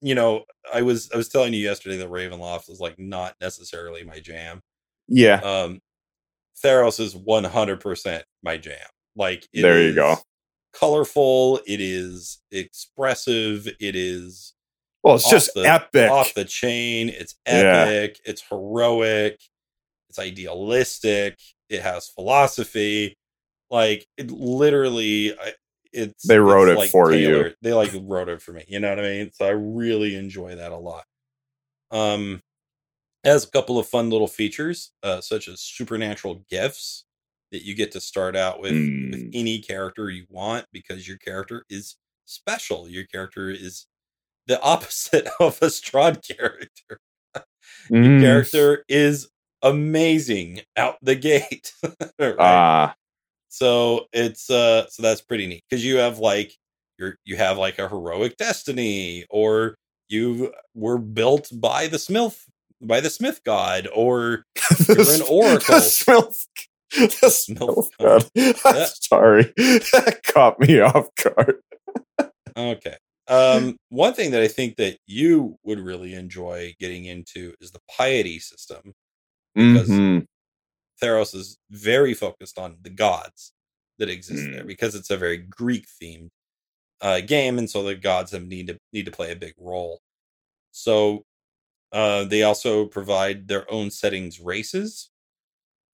you 0.02 0.16
know, 0.16 0.44
I 0.74 0.82
was 0.82 1.10
I 1.14 1.18
was 1.18 1.30
telling 1.30 1.54
you 1.54 1.60
yesterday 1.60 1.98
that 1.98 2.10
Ravenloft 2.10 2.70
is 2.70 2.80
like 2.80 2.98
not 2.98 3.36
necessarily 3.42 4.04
my 4.04 4.20
jam. 4.20 4.62
Yeah. 5.08 5.40
Um, 5.42 5.80
Theros 6.64 7.00
is 7.00 7.16
one 7.16 7.44
hundred 7.44 7.80
percent 7.82 8.24
my 8.44 8.58
jam. 8.58 8.78
Like 9.16 9.48
there 9.54 9.82
you 9.82 9.94
go. 9.94 10.18
Colorful. 10.74 11.60
It 11.66 11.82
is 11.82 12.42
expressive. 12.52 13.68
It 13.80 13.96
is 13.96 14.54
well, 15.04 15.16
it's 15.16 15.30
just 15.30 15.54
the, 15.54 15.62
epic, 15.62 16.10
off 16.12 16.34
the 16.34 16.46
chain. 16.46 17.10
It's 17.10 17.36
epic. 17.46 18.20
Yeah. 18.24 18.32
It's 18.32 18.44
heroic. 18.50 19.40
It's 20.10 20.20
idealistic. 20.20 21.38
It 21.70 21.82
has 21.82 22.10
philosophy. 22.10 23.17
Like 23.70 24.08
it 24.18 24.32
literally, 24.32 25.34
it's 25.94 26.26
they 26.28 26.40
wrote 26.40 26.68
it's 26.70 26.74
it 26.76 26.78
like 26.78 26.92
for 26.92 27.12
tailored. 27.12 27.48
you. 27.48 27.56
They 27.62 27.74
like 27.74 27.92
wrote 28.02 28.30
it 28.30 28.42
for 28.42 28.54
me. 28.54 28.64
You 28.68 28.80
know 28.80 28.90
what 28.90 29.00
I 29.00 29.04
mean? 29.04 29.32
So 29.34 29.46
I 29.46 29.50
really 29.52 30.16
enjoy 30.16 30.56
that 30.56 30.72
a 30.72 30.78
lot. 30.78 31.06
Um, 31.92 32.42
has 33.24 33.44
a 33.44 33.52
couple 33.52 33.78
of 33.80 33.88
fun 33.88 34.10
little 34.10 34.28
features, 34.28 34.92
uh, 35.04 35.20
such 35.22 35.48
as 35.48 35.60
supernatural 35.62 36.44
gifts 36.50 37.06
that 37.52 37.64
you 37.64 37.76
get 37.76 37.92
to 37.94 38.02
start 38.02 38.36
out 38.36 38.60
with 38.62 38.74
Mm. 38.74 39.12
with 39.12 39.30
any 39.34 39.60
character 39.62 40.10
you 40.10 40.26
want 40.30 40.66
because 40.72 41.08
your 41.08 41.18
character 41.18 41.66
is 41.70 41.96
special. 42.26 42.88
Your 42.90 43.06
character 43.06 43.50
is 43.50 43.88
the 44.48 44.62
opposite 44.64 45.28
of 45.40 45.58
a 45.62 45.68
Strahd 45.68 46.26
character. 46.26 47.00
Your 47.90 48.04
Mm. 48.04 48.22
character 48.22 48.86
is 48.88 49.30
amazing 49.62 50.62
out 50.78 50.98
the 51.02 51.16
gate. 51.16 51.74
right? 52.20 52.36
Ah, 52.40 52.96
so 53.58 54.06
it's 54.14 54.50
uh 54.52 54.88
so 54.90 55.02
that's 55.02 55.22
pretty 55.22 55.48
neat 55.48 55.64
because 55.70 55.84
you 55.84 55.98
have 55.98 56.20
like 56.20 56.54
you're 57.00 57.18
you 57.26 57.36
have 57.36 57.58
like 57.58 57.80
a 57.80 57.90
heroic 57.90 58.38
destiny 58.38 59.26
or 59.32 59.76
you 60.10 60.54
were 60.76 60.98
built 61.00 61.50
by 61.54 61.88
the 61.88 61.98
smith 62.00 62.46
by 62.82 63.00
the 63.00 63.10
smith 63.10 63.42
god 63.44 63.88
or 63.94 64.44
You're 64.88 65.02
an 65.02 65.22
oracle. 65.30 65.80
The 65.80 65.82
Smilf, 65.82 66.46
the 66.92 67.28
Smilf 67.28 67.88
god. 68.00 68.30
Yeah. 68.36 68.86
sorry, 69.02 69.44
that 69.58 70.22
caught 70.34 70.58
me 70.60 70.80
off 70.80 71.08
guard. 71.22 71.56
okay 72.56 72.96
um 73.28 73.76
one 73.90 74.14
thing 74.14 74.32
that 74.32 74.42
i 74.42 74.48
think 74.48 74.78
that 74.78 74.98
you 75.06 75.58
would 75.66 75.80
really 75.80 76.14
enjoy 76.14 76.74
getting 76.80 77.04
into 77.06 77.54
is 77.60 77.72
the 77.72 77.82
piety 77.98 78.40
system 78.40 78.94
Because- 79.56 79.90
Mhm. 79.90 80.26
Theros 81.02 81.36
is 81.36 81.58
very 81.72 82.14
focused 82.14 82.58
on 82.58 82.78
the 82.82 82.90
gods 82.90 83.54
that 84.00 84.10
exist 84.10 84.44
Mm. 84.48 84.54
there 84.54 84.64
because 84.66 84.96
it's 84.96 85.10
a 85.10 85.18
very 85.18 85.38
greek 85.38 85.86
themed 86.02 86.30
uh 87.02 87.22
game 87.22 87.58
and 87.60 87.70
so 87.70 87.84
the 87.84 87.96
gods 87.96 88.32
have 88.32 88.46
need 88.46 88.68
to 88.68 88.78
need 88.94 89.06
to 89.06 89.12
play 89.12 89.32
a 89.32 89.36
big 89.36 89.54
role 89.58 90.02
so 90.72 91.24
uh 91.92 92.24
they 92.26 92.44
also 92.44 92.86
provide 92.86 93.48
their 93.48 93.70
own 93.72 93.90
settings 93.92 94.40
races 94.40 95.10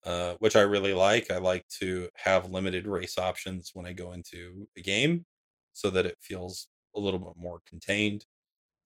uh 0.04 0.34
which 0.38 0.56
i 0.56 0.60
really 0.60 0.94
like 0.94 1.30
i 1.30 1.38
like 1.38 1.66
to 1.68 2.08
have 2.14 2.50
limited 2.50 2.86
race 2.86 3.16
options 3.18 3.70
when 3.74 3.86
i 3.86 3.92
go 3.92 4.12
into 4.12 4.66
a 4.76 4.80
game 4.80 5.24
so 5.72 5.90
that 5.90 6.06
it 6.06 6.16
feels 6.20 6.68
a 6.96 7.00
little 7.00 7.18
bit 7.20 7.36
more 7.36 7.60
contained 7.68 8.24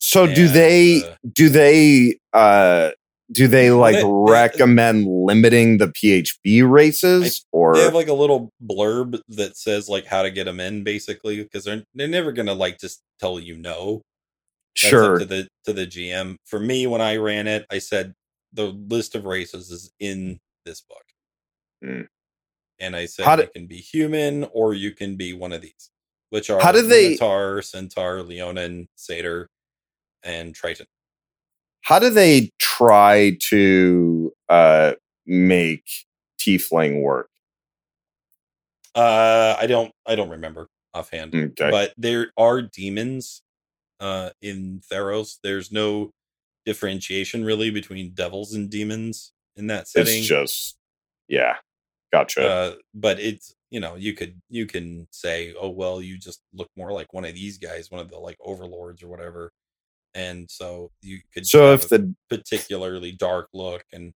So 0.01 0.27
do 0.27 0.49
they 0.49 1.03
uh, 1.03 1.15
do 1.33 1.49
they 1.49 2.19
uh 2.33 2.91
do 3.31 3.47
they 3.49 3.71
like 3.71 3.95
they- 3.97 4.03
they- 4.03 4.09
recommend 4.09 5.07
limiting 5.07 5.79
the 5.79 5.89
PHB 5.89 6.69
races 6.71 7.45
or 7.53 7.75
they 7.75 7.83
have 7.85 7.95
like 7.95 8.09
a 8.09 8.13
little 8.15 8.51
blurb 8.65 9.21
that 9.29 9.57
says 9.57 9.89
like 9.89 10.07
how 10.07 10.23
to 10.23 10.31
get 10.31 10.45
them 10.45 10.61
in 10.61 10.83
basically 10.85 11.43
because 11.43 11.65
they're 11.65 11.83
they're 11.95 12.09
never 12.09 12.33
gonna 12.33 12.55
like 12.55 12.79
just 12.79 13.03
tell 13.21 13.39
you 13.41 13.57
no 13.57 14.03
That's 14.81 14.91
sure 14.91 15.19
to 15.19 15.25
the 15.25 15.49
to 15.65 15.73
the 15.73 15.87
GM. 15.87 16.37
For 16.47 16.59
me, 16.61 16.87
when 16.87 17.01
I 17.01 17.17
ran 17.17 17.47
it, 17.47 17.67
I 17.71 17.79
said 17.79 18.15
the 18.53 18.67
list 18.67 19.15
of 19.15 19.25
races 19.27 19.71
is 19.71 19.93
in 20.01 20.39
this 20.65 20.81
book, 20.81 21.05
Hmm. 21.83 22.03
and 22.79 22.97
I 22.97 23.05
said 23.07 23.25
How 23.27 23.37
do- 23.37 23.43
you 23.43 23.49
can 23.55 23.67
be 23.67 23.77
human 23.77 24.45
or 24.53 24.73
you 24.75 24.93
can 24.93 25.17
be 25.17 25.33
one 25.35 25.53
of 25.53 25.61
these, 25.61 25.91
which 26.31 26.49
are 26.49 26.61
How 26.61 26.73
do 26.73 26.81
they- 26.83 27.09
Minotaur, 27.11 27.61
Centaur, 27.63 28.23
Leonin, 28.23 28.89
Satyr, 28.97 29.49
and 30.23 30.55
Triton. 30.55 30.87
How 31.89 31.99
do 31.99 32.11
they 32.11 32.51
try 32.59 33.35
to 33.49 34.31
uh 34.51 34.93
make 35.27 35.89
tiefling 36.39 37.01
work? 37.01 37.31
Uh, 38.95 39.57
I 39.59 39.67
don't 39.67 39.91
I 40.07 40.15
don't 40.15 40.29
remember 40.29 40.69
offhand. 40.93 41.35
Okay. 41.35 41.71
but 41.71 41.95
there 41.97 42.31
are 42.37 42.61
demons 42.61 43.41
uh 44.01 44.31
in 44.43 44.83
Theros. 44.93 45.39
There's 45.43 45.73
no 45.73 46.11
differentiation 46.67 47.43
really 47.43 47.71
between 47.71 48.11
devils 48.11 48.53
and 48.53 48.69
demons 48.69 49.33
in 49.57 49.69
that 49.69 49.89
setting. 49.89 50.19
it's 50.19 50.27
just 50.27 50.77
yeah. 51.27 51.57
Gotcha. 52.13 52.47
uh 52.47 52.75
but 52.93 53.19
it's 53.19 53.55
you 53.71 53.81
know, 53.81 53.97
you 53.97 54.13
could 54.13 54.41
you 54.51 54.67
can 54.67 55.09
say, 55.11 55.55
"Oh, 55.59 55.71
well, 55.71 56.03
you 56.03 56.19
just 56.19 56.41
look 56.53 56.69
more 56.77 56.93
like 56.93 57.13
one 57.15 57.25
of 57.25 57.35
these 57.35 57.57
guys, 57.57 57.91
one 57.91 58.01
of 58.01 58.11
the 58.11 58.19
like 58.19 58.37
overlords 58.41 59.03
or 59.03 59.09
whatever." 59.09 59.53
And 60.15 60.51
so 60.51 60.91
you 61.03 61.21
could 61.33 61.47
so 61.47 61.73
if 61.75 61.89
the 61.89 62.15
particularly 62.31 63.13
dark 63.13 63.49
look 63.53 63.85
and 63.93 64.13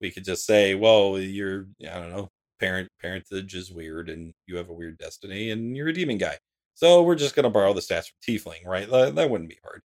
we 0.00 0.10
could 0.10 0.24
just 0.24 0.46
say, 0.46 0.74
"Well, 0.74 1.18
you're 1.18 1.66
I 1.82 1.98
don't 1.98 2.10
know, 2.10 2.28
parent 2.60 2.88
parentage 3.00 3.54
is 3.54 3.70
weird 3.72 4.08
and 4.08 4.32
you 4.46 4.56
have 4.56 4.68
a 4.68 4.72
weird 4.72 4.98
destiny 4.98 5.50
and 5.50 5.76
you're 5.76 5.88
a 5.88 5.92
demon 5.92 6.18
guy." 6.18 6.38
So 6.74 7.02
we're 7.02 7.16
just 7.16 7.34
going 7.34 7.44
to 7.44 7.50
borrow 7.50 7.72
the 7.72 7.80
stats 7.80 8.06
from 8.06 8.18
Tiefling, 8.26 8.64
right? 8.64 8.88
That, 8.88 9.16
that 9.16 9.30
wouldn't 9.30 9.50
be 9.50 9.58
hard. 9.64 9.80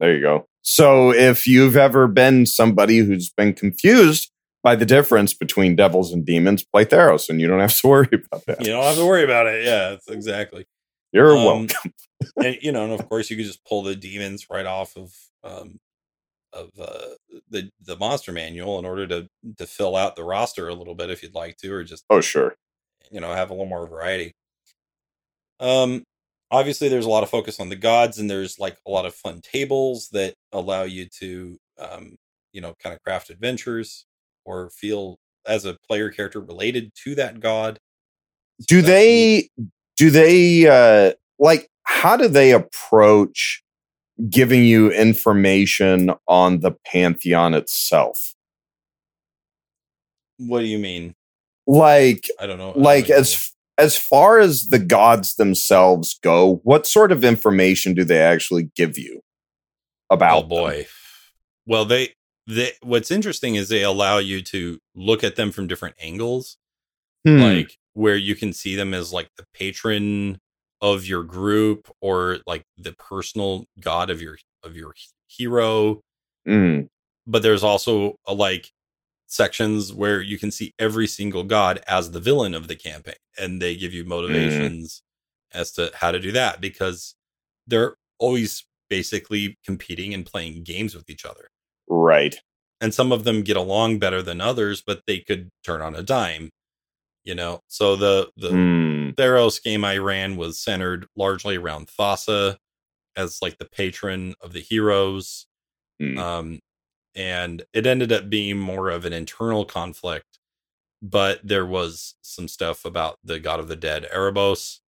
There 0.00 0.14
you 0.14 0.22
go. 0.22 0.46
So 0.62 1.12
if 1.12 1.46
you've 1.46 1.76
ever 1.76 2.08
been 2.08 2.46
somebody 2.46 2.98
who's 2.98 3.30
been 3.30 3.52
confused 3.52 4.30
by 4.62 4.74
the 4.74 4.86
difference 4.86 5.34
between 5.34 5.76
devils 5.76 6.12
and 6.12 6.24
demons, 6.24 6.64
play 6.64 6.84
Theros 6.86 7.28
and 7.28 7.40
you 7.40 7.46
don't 7.48 7.60
have 7.60 7.76
to 7.80 7.86
worry 7.88 8.08
about 8.12 8.46
that. 8.46 8.60
You 8.64 8.72
don't 8.72 8.82
have 8.84 8.96
to 8.96 9.04
worry 9.06 9.24
about 9.24 9.46
it. 9.46 9.64
Yeah, 9.64 9.96
exactly. 10.08 10.64
You're 11.12 11.36
Um, 11.36 11.44
welcome. 11.44 11.92
And 12.36 12.58
you 12.62 12.72
know, 12.72 12.84
and 12.84 12.92
of 12.92 13.08
course, 13.08 13.30
you 13.30 13.36
could 13.36 13.46
just 13.46 13.64
pull 13.64 13.82
the 13.82 13.96
demons 13.96 14.46
right 14.50 14.66
off 14.66 14.96
of 14.96 15.12
um, 15.44 15.78
of 16.52 16.70
uh, 16.80 17.14
the 17.50 17.70
the 17.82 17.96
monster 17.96 18.32
manual 18.32 18.78
in 18.78 18.84
order 18.86 19.06
to 19.08 19.28
to 19.58 19.66
fill 19.66 19.96
out 19.96 20.16
the 20.16 20.24
roster 20.24 20.68
a 20.68 20.74
little 20.74 20.94
bit 20.94 21.10
if 21.10 21.22
you'd 21.22 21.34
like 21.34 21.56
to, 21.58 21.72
or 21.72 21.84
just 21.84 22.04
Oh, 22.10 22.20
sure. 22.20 22.56
you 23.10 23.20
know 23.20 23.32
have 23.34 23.50
a 23.50 23.54
little 23.54 23.66
more 23.66 23.86
variety. 23.88 24.34
Um, 25.60 26.04
obviously, 26.50 26.88
there's 26.88 27.06
a 27.06 27.10
lot 27.10 27.22
of 27.22 27.30
focus 27.30 27.60
on 27.60 27.68
the 27.68 27.76
gods, 27.76 28.18
and 28.18 28.30
there's 28.30 28.58
like 28.58 28.78
a 28.86 28.90
lot 28.90 29.06
of 29.06 29.14
fun 29.14 29.40
tables 29.42 30.08
that 30.12 30.34
allow 30.52 30.82
you 30.82 31.06
to 31.20 31.56
um, 31.78 32.16
you 32.52 32.60
know 32.60 32.74
kind 32.82 32.94
of 32.94 33.02
craft 33.02 33.30
adventures 33.30 34.06
or 34.44 34.70
feel 34.70 35.18
as 35.46 35.64
a 35.64 35.76
player 35.88 36.10
character 36.10 36.40
related 36.40 36.92
to 37.04 37.14
that 37.16 37.40
god. 37.40 37.78
So 38.60 38.66
Do 38.68 38.82
they, 38.82 39.48
do 39.96 40.10
they, 40.10 40.66
uh, 40.68 41.14
like, 41.38 41.68
how 41.90 42.16
do 42.16 42.28
they 42.28 42.52
approach 42.52 43.62
giving 44.28 44.62
you 44.64 44.90
information 44.92 46.10
on 46.28 46.60
the 46.60 46.72
Pantheon 46.84 47.54
itself? 47.54 48.34
What 50.38 50.60
do 50.60 50.66
you 50.66 50.78
mean? 50.78 51.14
Like, 51.66 52.28
I 52.38 52.46
don't 52.46 52.58
know. 52.58 52.70
I 52.70 52.74
don't 52.74 52.82
like 52.82 53.08
know. 53.08 53.16
as 53.16 53.50
as 53.78 53.96
far 53.96 54.38
as 54.38 54.68
the 54.68 54.78
gods 54.78 55.36
themselves 55.36 56.18
go, 56.22 56.60
what 56.64 56.86
sort 56.86 57.12
of 57.12 57.24
information 57.24 57.94
do 57.94 58.04
they 58.04 58.18
actually 58.20 58.70
give 58.76 58.98
you 58.98 59.20
about? 60.10 60.36
oh 60.38 60.40
them? 60.40 60.48
boy 60.48 60.86
well 61.66 61.84
they 61.84 62.12
they 62.46 62.72
what's 62.82 63.10
interesting 63.10 63.54
is 63.54 63.68
they 63.68 63.82
allow 63.82 64.18
you 64.18 64.40
to 64.42 64.78
look 64.94 65.22
at 65.24 65.36
them 65.36 65.50
from 65.52 65.66
different 65.66 65.94
angles 66.00 66.56
Hmm. 67.26 67.40
like 67.40 67.76
where 67.94 68.16
you 68.16 68.34
can 68.36 68.52
see 68.52 68.74
them 68.76 68.94
as 68.94 69.12
like 69.12 69.28
the 69.36 69.44
patron 69.52 70.38
of 70.80 71.06
your 71.06 71.24
group 71.24 71.88
or 72.00 72.38
like 72.46 72.62
the 72.76 72.92
personal 72.92 73.64
god 73.80 74.10
of 74.10 74.22
your 74.22 74.36
of 74.62 74.76
your 74.76 74.94
hero 75.26 76.00
Mm. 76.46 76.88
but 77.26 77.42
there's 77.42 77.62
also 77.64 78.14
a, 78.26 78.32
like 78.32 78.70
sections 79.26 79.92
where 79.92 80.22
you 80.22 80.38
can 80.38 80.50
see 80.50 80.72
every 80.78 81.06
single 81.06 81.42
god 81.44 81.82
as 81.86 82.10
the 82.12 82.20
villain 82.20 82.54
of 82.54 82.68
the 82.68 82.76
campaign 82.76 83.16
and 83.38 83.60
they 83.60 83.76
give 83.76 83.92
you 83.92 84.04
motivations 84.04 85.02
as 85.52 85.72
to 85.72 85.90
how 85.94 86.10
to 86.10 86.18
do 86.20 86.32
that 86.32 86.60
because 86.60 87.14
they're 87.66 87.96
always 88.18 88.64
basically 88.88 89.58
competing 89.64 90.14
and 90.14 90.24
playing 90.24 90.62
games 90.62 90.94
with 90.94 91.10
each 91.10 91.26
other 91.26 91.48
Right. 91.88 92.36
and 92.80 92.94
some 92.94 93.12
of 93.12 93.24
them 93.24 93.42
get 93.42 93.56
along 93.58 93.98
better 93.98 94.22
than 94.22 94.40
others 94.40 94.80
but 94.86 95.02
they 95.06 95.18
could 95.18 95.50
turn 95.64 95.82
on 95.82 95.94
a 95.94 96.02
dime 96.02 96.50
you 97.28 97.36
know 97.36 97.60
so 97.68 97.96
the 97.96 98.30
the 98.38 98.50
Hmm. 98.50 99.10
theros 99.12 99.62
game 99.62 99.84
i 99.84 99.98
ran 99.98 100.36
was 100.36 100.60
centered 100.60 101.06
largely 101.16 101.56
around 101.58 101.88
thassa 101.88 102.58
as 103.16 103.40
like 103.42 103.58
the 103.58 103.66
patron 103.66 104.34
of 104.42 104.52
the 104.54 104.60
heroes 104.62 105.46
Hmm. 106.00 106.18
um 106.18 106.60
and 107.16 107.64
it 107.74 107.86
ended 107.86 108.12
up 108.12 108.30
being 108.30 108.58
more 108.58 108.90
of 108.90 109.04
an 109.06 109.12
internal 109.14 109.64
conflict 109.66 110.38
but 111.02 111.40
there 111.46 111.66
was 111.66 112.14
some 112.22 112.48
stuff 112.48 112.84
about 112.86 113.18
the 113.24 113.40
god 113.40 113.60
of 113.60 113.68
the 113.68 113.76
dead 113.76 114.08
erebos 114.14 114.80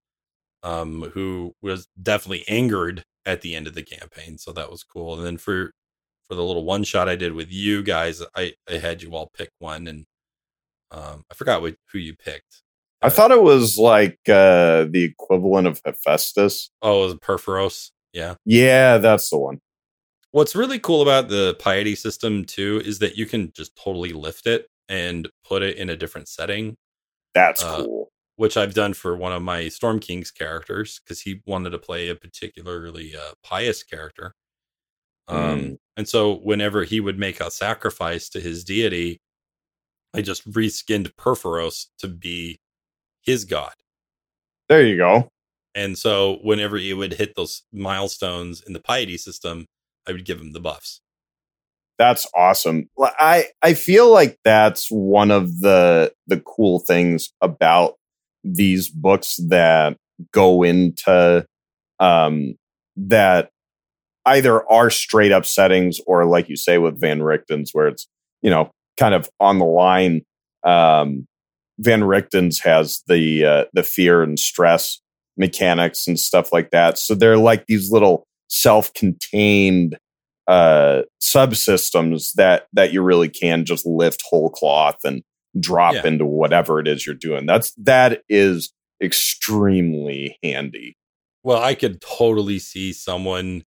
um 0.63 1.03
who 1.15 1.55
was 1.63 1.89
definitely 2.03 2.45
angered 2.49 3.05
at 3.27 3.43
the 3.43 3.55
end 3.55 3.67
of 3.67 3.75
the 3.75 3.83
campaign. 3.83 4.39
So 4.39 4.53
that 4.53 4.71
was 4.71 4.83
cool. 4.85 5.15
And 5.17 5.25
then 5.27 5.37
for 5.39 5.73
for 6.29 6.35
the 6.37 6.45
little 6.45 6.65
one 6.65 6.85
shot 6.85 7.09
I 7.09 7.17
did 7.17 7.33
with 7.35 7.51
you 7.53 7.83
guys, 7.83 8.23
I, 8.37 8.55
I 8.69 8.75
had 8.79 9.03
you 9.03 9.15
all 9.15 9.31
pick 9.37 9.51
one 9.61 9.87
and 9.89 10.07
um, 10.91 11.25
I 11.31 11.35
forgot 11.35 11.63
what, 11.63 11.77
who 11.93 11.99
you 11.99 12.15
picked. 12.17 12.63
I 13.03 13.09
thought 13.09 13.31
it 13.31 13.43
was 13.43 13.79
like 13.79 14.19
uh, 14.29 14.85
the 14.91 15.05
equivalent 15.05 15.67
of 15.67 15.81
Hephaestus. 15.85 16.71
Oh, 16.83 17.03
it 17.03 17.07
was 17.07 17.15
Purphoros. 17.17 17.91
Yeah. 18.13 18.35
Yeah, 18.45 18.99
that's 18.99 19.31
the 19.31 19.39
one. 19.39 19.61
What's 20.33 20.55
really 20.55 20.79
cool 20.79 21.01
about 21.03 21.29
the 21.29 21.57
piety 21.59 21.95
system 21.95 22.45
too 22.45 22.83
is 22.85 22.99
that 23.01 23.17
you 23.17 23.27
can 23.27 23.53
just 23.57 23.75
totally 23.77 24.13
lift 24.13 24.47
it 24.47 24.67
and 24.89 25.29
put 25.45 25.63
it 25.63 25.77
in 25.77 25.89
a 25.91 25.97
different 25.97 26.29
setting. 26.29 26.77
That's 27.35 27.63
Uh, 27.63 27.85
cool. 27.85 28.09
which 28.37 28.57
I've 28.57 28.75
done 28.75 28.93
for 28.95 29.17
one 29.17 29.33
of 29.33 29.43
my 29.43 29.69
Storm 29.69 29.99
King's 30.01 30.31
characters 30.31 31.01
because 31.05 31.21
he 31.23 31.41
wanted 31.47 31.71
to 31.71 31.79
play 31.79 32.09
a 32.09 32.15
particularly 32.15 33.15
uh, 33.17 33.33
pious 33.43 33.83
character. 33.83 34.35
Um, 35.29 35.39
Mm. 35.61 35.77
And 35.97 36.09
so 36.09 36.35
whenever 36.39 36.85
he 36.85 36.99
would 37.01 37.19
make 37.19 37.41
a 37.41 37.51
sacrifice 37.51 38.29
to 38.31 38.41
his 38.41 38.65
deity, 38.65 39.21
I 40.15 40.23
just 40.23 40.49
reskinned 40.51 41.15
Purphoros 41.15 41.87
to 41.99 42.09
be 42.09 42.61
his 43.23 43.45
god. 43.45 43.75
There 44.69 44.85
you 44.85 44.97
go. 44.97 45.31
And 45.75 45.97
so 45.97 46.39
whenever 46.43 46.77
he 46.77 46.93
would 46.93 47.15
hit 47.15 47.35
those 47.37 47.63
milestones 47.73 48.61
in 48.61 48.73
the 48.73 48.81
piety 48.81 49.17
system, 49.17 49.67
I 50.09 50.13
would 50.13 50.25
give 50.25 50.41
him 50.41 50.53
the 50.53 50.61
buffs. 50.61 51.01
That's 51.99 52.27
awesome. 52.35 52.89
I 52.99 53.49
I 53.63 53.75
feel 53.75 54.11
like 54.11 54.39
that's 54.43 54.91
one 54.91 55.31
of 55.31 55.61
the 55.61 56.13
the 56.27 56.41
cool 56.41 56.79
things 56.79 57.31
about 57.43 57.97
these 58.43 58.89
books 58.89 59.39
that 59.49 59.99
go 60.33 60.63
into 60.63 61.47
um 61.99 62.55
that 62.97 63.51
either 64.27 64.71
are 64.71 64.91
straight 64.91 65.33
up 65.33 65.45
settings 65.45 66.01
or 66.07 66.25
like 66.25 66.49
you 66.49 66.57
say 66.57 66.79
with 66.79 67.01
Van 67.01 67.21
Richten's 67.21 67.73
where 67.73 67.89
it's, 67.89 68.07
you 68.43 68.51
know, 68.51 68.71
kind 69.01 69.15
of 69.15 69.29
on 69.41 69.59
the 69.59 69.65
line. 69.65 70.21
Um 70.65 71.27
Van 71.83 72.03
Richten's 72.03 72.59
has 72.61 73.03
the 73.07 73.45
uh, 73.45 73.65
the 73.73 73.83
fear 73.83 74.23
and 74.23 74.39
stress 74.39 75.01
mechanics 75.39 76.07
and 76.07 76.21
stuff 76.21 76.53
like 76.53 76.71
that. 76.73 76.99
So 76.99 77.15
they're 77.15 77.39
like 77.39 77.65
these 77.67 77.91
little 77.91 78.27
self-contained 78.49 79.97
uh 80.47 81.03
subsystems 81.23 82.33
that 82.35 82.67
that 82.73 82.93
you 82.93 83.03
really 83.03 83.29
can 83.29 83.65
just 83.65 83.87
lift 83.87 84.23
whole 84.29 84.51
cloth 84.51 84.97
and 85.05 85.23
drop 85.59 85.95
Yeah. 85.95 86.07
into 86.07 86.27
whatever 86.27 86.81
it 86.81 86.89
is 86.89 87.07
you're 87.07 87.15
doing 87.15 87.47
that's 87.47 87.73
that 87.75 88.23
is 88.29 88.73
extremely 89.03 90.37
handy 90.43 90.97
Well, 91.43 91.63
I 91.63 91.75
could 91.75 92.01
totally 92.01 92.59
see 92.59 92.93
someone 92.93 93.63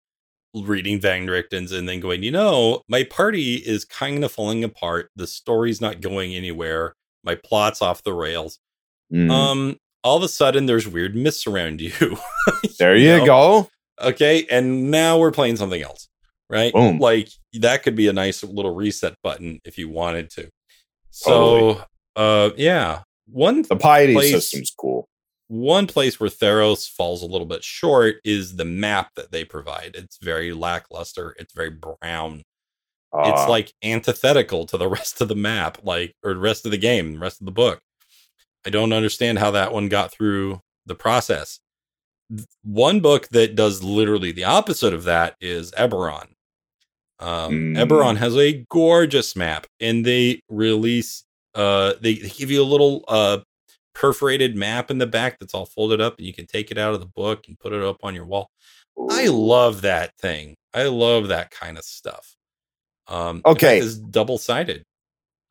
reading 0.55 1.01
Van 1.01 1.27
Richten's 1.27 1.73
and 1.73 1.89
then 1.89 2.01
going, 2.01 2.23
you 2.23 2.31
know, 2.31 2.83
my 2.89 3.05
party 3.05 3.55
is 3.55 3.85
kind 3.85 4.23
of 4.25 4.33
falling 4.33 4.63
apart. 4.65 5.11
The 5.17 5.27
story's 5.27 5.81
not 5.81 6.01
going 6.01 6.35
anywhere. 6.35 6.95
My 7.25 7.35
plot's 7.37 7.81
off 7.81 8.03
the 8.03 8.13
rails. 8.13 8.59
Mm, 9.13 9.31
Um, 9.31 9.77
all 10.05 10.17
of 10.17 10.23
a 10.23 10.29
sudden, 10.29 10.67
there's 10.67 10.87
weird 10.89 11.15
myths 11.15 11.47
around 11.47 11.81
you. 11.81 11.93
there 12.79 12.97
you 12.97 13.19
know? 13.19 13.27
go 13.27 13.69
Okay, 14.01 14.47
and 14.51 14.91
now 14.91 15.19
we're 15.19 15.31
playing 15.31 15.57
something 15.57 15.81
else, 15.81 16.09
right? 16.51 16.73
Boom. 16.73 16.99
Like 16.99 17.29
that 17.61 17.83
could 17.85 17.95
be 17.95 18.09
a 18.09 18.13
nice 18.13 18.43
little 18.43 18.75
reset 18.75 19.15
button 19.23 19.61
if 19.65 19.79
you 19.79 19.89
wanted 19.89 20.29
to. 20.31 20.49
So, 21.11 21.83
uh, 22.17 22.51
yeah, 22.57 23.03
one 23.27 23.63
the 23.63 23.77
piety 23.77 24.15
place- 24.15 24.33
system's 24.33 24.73
cool 24.77 25.09
one 25.53 25.87
place 25.87 26.19
where 26.19 26.31
Theros 26.31 26.89
falls 26.89 27.23
a 27.23 27.27
little 27.27 27.47
bit 27.47 27.63
short 27.63 28.17
is 28.25 28.57
the 28.57 28.65
map 28.65 29.11
that 29.17 29.33
they 29.33 29.45
provide. 29.45 29.91
It's 29.95 30.17
very 30.17 30.53
lackluster. 30.55 31.37
It's 31.39 31.53
very 31.53 31.69
brown. 31.69 32.43
it's 33.15 33.43
Uh, 33.43 33.49
like 33.51 33.75
antithetical 33.85 34.65
to 34.67 34.79
the 34.79 34.89
rest 34.99 35.21
of 35.21 35.29
the 35.29 35.35
map, 35.37 35.79
like 35.83 36.15
or 36.23 36.33
the 36.33 36.41
rest 36.41 36.65
of 36.65 36.71
the 36.71 36.79
game, 36.79 37.13
the 37.13 37.19
rest 37.19 37.41
of 37.41 37.45
the 37.45 37.53
book. 37.53 37.81
I 38.67 38.71
don't 38.71 38.95
understand 38.95 39.39
how 39.41 39.51
that 39.51 39.73
one 39.75 39.89
got 39.89 40.11
through 40.11 40.61
the 40.87 40.95
process. 40.95 41.61
One 42.63 43.01
book 43.01 43.29
that 43.29 43.55
does 43.55 43.83
literally 43.83 44.33
the 44.33 44.45
opposite 44.45 44.95
of 44.95 45.05
that 45.05 45.37
is 45.41 45.71
Eberron. 45.73 46.29
Um, 47.19 47.53
Mm. 47.53 47.77
Eberron 47.87 48.17
has 48.17 48.35
a 48.37 48.65
gorgeous 48.71 49.37
map, 49.37 49.67
and 49.81 50.07
they 50.07 50.41
release. 50.49 51.25
Uh, 51.55 51.93
they, 52.01 52.15
they 52.15 52.31
give 52.31 52.51
you 52.51 52.63
a 52.63 52.65
little 52.65 53.05
uh 53.07 53.41
perforated 53.95 54.57
map 54.57 54.91
in 54.91 54.99
the 54.99 55.07
back 55.07 55.39
that's 55.39 55.55
all 55.55 55.67
folded 55.67 56.01
up, 56.01 56.17
and 56.19 56.27
you 56.27 56.33
can 56.35 56.47
take 56.47 56.71
it 56.71 56.79
out 56.79 56.95
of 56.95 57.01
the 57.01 57.07
book 57.07 57.45
and 57.49 57.59
put 57.59 57.73
it 57.73 57.83
up 57.83 57.99
on 58.03 58.15
your 58.15 58.27
wall. 58.27 58.51
I 59.11 59.27
love 59.29 59.83
that 59.83 60.17
thing. 60.19 60.57
I 60.75 60.85
love 60.85 61.29
that 61.29 61.51
kind 61.51 61.79
of 61.79 61.85
stuff. 61.85 62.35
Um, 63.09 63.43
Okay. 63.45 63.79
is 63.79 63.99
double 63.99 64.39
sided. 64.39 64.85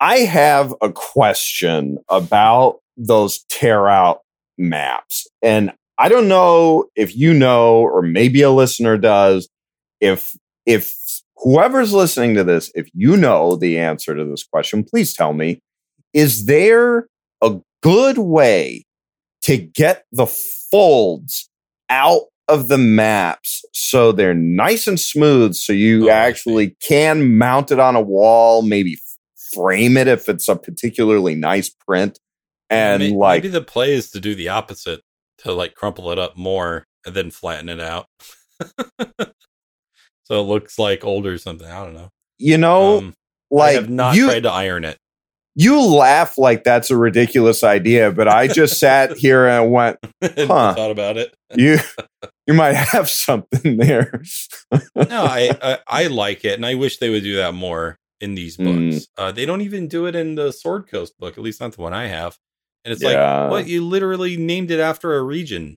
I 0.00 0.18
have 0.18 0.74
a 0.82 0.90
question 0.92 1.98
about 2.08 2.80
those 2.96 3.44
tear 3.48 3.88
out 3.88 4.20
maps. 4.58 5.26
And 5.42 5.72
I 5.98 6.08
don't 6.08 6.28
know 6.28 6.86
if 6.96 7.16
you 7.16 7.32
know, 7.34 7.76
or 7.82 8.02
maybe 8.02 8.42
a 8.42 8.50
listener 8.50 8.96
does, 8.98 9.48
if 10.00 10.36
if 10.66 10.94
whoever's 11.36 11.92
listening 11.92 12.34
to 12.36 12.44
this, 12.44 12.72
if 12.74 12.88
you 12.94 13.16
know 13.16 13.56
the 13.56 13.78
answer 13.78 14.14
to 14.14 14.24
this 14.24 14.44
question, 14.44 14.84
please 14.84 15.14
tell 15.14 15.32
me. 15.32 15.60
Is 16.12 16.46
there 16.46 17.06
a 17.40 17.60
good 17.82 18.18
way 18.18 18.84
to 19.42 19.56
get 19.56 20.04
the 20.12 20.26
folds 20.26 21.48
out 21.90 22.22
of 22.48 22.68
the 22.68 22.78
maps 22.78 23.64
so 23.72 24.12
they're 24.12 24.34
nice 24.34 24.86
and 24.86 24.98
smooth 25.00 25.54
so 25.54 25.72
you 25.72 26.08
Oh, 26.08 26.12
actually 26.12 26.76
can 26.82 27.36
mount 27.38 27.70
it 27.70 27.78
on 27.78 27.96
a 27.96 28.00
wall, 28.00 28.62
maybe 28.62 28.98
frame 29.54 29.96
it 29.96 30.08
if 30.08 30.28
it's 30.28 30.48
a 30.48 30.56
particularly 30.56 31.34
nice 31.34 31.68
print 31.70 32.18
and 32.70 33.02
May- 33.02 33.10
like 33.12 33.42
maybe 33.42 33.52
the 33.52 33.60
play 33.62 33.92
is 33.92 34.10
to 34.12 34.20
do 34.20 34.34
the 34.34 34.48
opposite, 34.48 35.00
to 35.38 35.52
like 35.52 35.74
crumple 35.74 36.10
it 36.10 36.18
up 36.18 36.36
more 36.36 36.86
and 37.04 37.14
then 37.14 37.30
flatten 37.30 37.68
it 37.68 37.80
out. 37.80 38.06
so 40.24 40.40
it 40.40 40.44
looks 40.44 40.78
like 40.78 41.04
old 41.04 41.26
or 41.26 41.36
something. 41.38 41.66
I 41.68 41.84
don't 41.84 41.94
know. 41.94 42.10
you 42.38 42.58
know 42.58 42.98
Um, 42.98 43.14
I 43.52 43.54
like 43.56 43.74
have 43.74 43.90
not 43.90 44.14
you 44.16 44.26
tried 44.26 44.44
to 44.44 44.50
iron 44.52 44.84
it. 44.84 44.96
You 45.54 45.80
laugh 45.80 46.38
like 46.38 46.64
that's 46.64 46.90
a 46.90 46.96
ridiculous 46.96 47.62
idea 47.62 48.10
but 48.10 48.26
i 48.28 48.46
just 48.48 48.78
sat 48.78 49.16
here 49.16 49.46
and 49.46 49.70
went 49.70 49.98
Huh. 50.22 50.74
thought 50.74 50.90
about 50.90 51.16
it. 51.18 51.34
you 51.54 51.78
you 52.46 52.54
might 52.54 52.74
have 52.74 53.08
something 53.10 53.76
there 53.76 54.22
No, 54.96 55.24
I, 55.24 55.50
I 55.62 55.78
I 55.86 56.06
like 56.08 56.44
it, 56.44 56.54
and 56.54 56.64
I 56.66 56.74
wish 56.74 56.98
they 56.98 57.10
would 57.10 57.22
do 57.22 57.36
that 57.36 57.54
more 57.54 57.98
in 58.20 58.34
these 58.34 58.56
Mm. 58.56 58.90
books. 58.92 59.06
Uh, 59.18 59.32
they 59.32 59.44
don't 59.46 59.60
even 59.62 59.88
do 59.88 60.06
it 60.06 60.14
in 60.16 60.34
the 60.36 60.52
Sword 60.52 60.86
Coast 60.88 61.18
book, 61.18 61.36
at 61.36 61.42
least 61.44 61.60
not 61.60 61.72
the 61.72 61.82
one 61.82 61.92
I 61.92 62.06
have. 62.06 62.36
And 62.84 62.92
it's 62.92 63.02
Yeah. 63.02 63.42
like, 63.42 63.50
what 63.50 63.66
you 63.66 63.84
literally 63.84 64.36
named 64.36 64.70
it 64.70 64.80
after 64.80 65.14
a 65.16 65.22
region. 65.22 65.76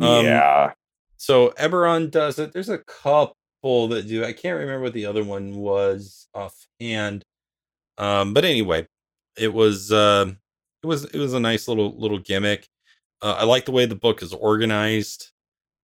Um, 0.00 0.24
yeah 0.26 0.72
So 1.16 1.50
Eberron 1.58 2.10
does 2.10 2.38
it. 2.38 2.52
There's 2.52 2.68
a 2.68 2.78
couple 2.78 3.88
that 3.88 4.06
do. 4.06 4.22
I 4.24 4.32
can't 4.34 4.58
remember 4.58 4.82
what 4.82 4.92
the 4.92 5.06
other 5.06 5.24
one 5.24 5.56
was 5.56 6.28
offhand. 6.34 7.24
Um, 7.98 8.34
but 8.34 8.44
anyway, 8.44 8.86
it 9.36 9.52
was 9.52 9.92
uh, 9.92 10.32
it 10.82 10.86
was 10.86 11.04
it 11.06 11.18
was 11.18 11.34
a 11.34 11.40
nice 11.40 11.68
little 11.68 11.98
little 11.98 12.18
gimmick. 12.18 12.68
Uh, 13.22 13.36
I 13.38 13.44
like 13.44 13.64
the 13.64 13.72
way 13.72 13.86
the 13.86 13.94
book 13.94 14.22
is 14.22 14.32
organized. 14.32 15.30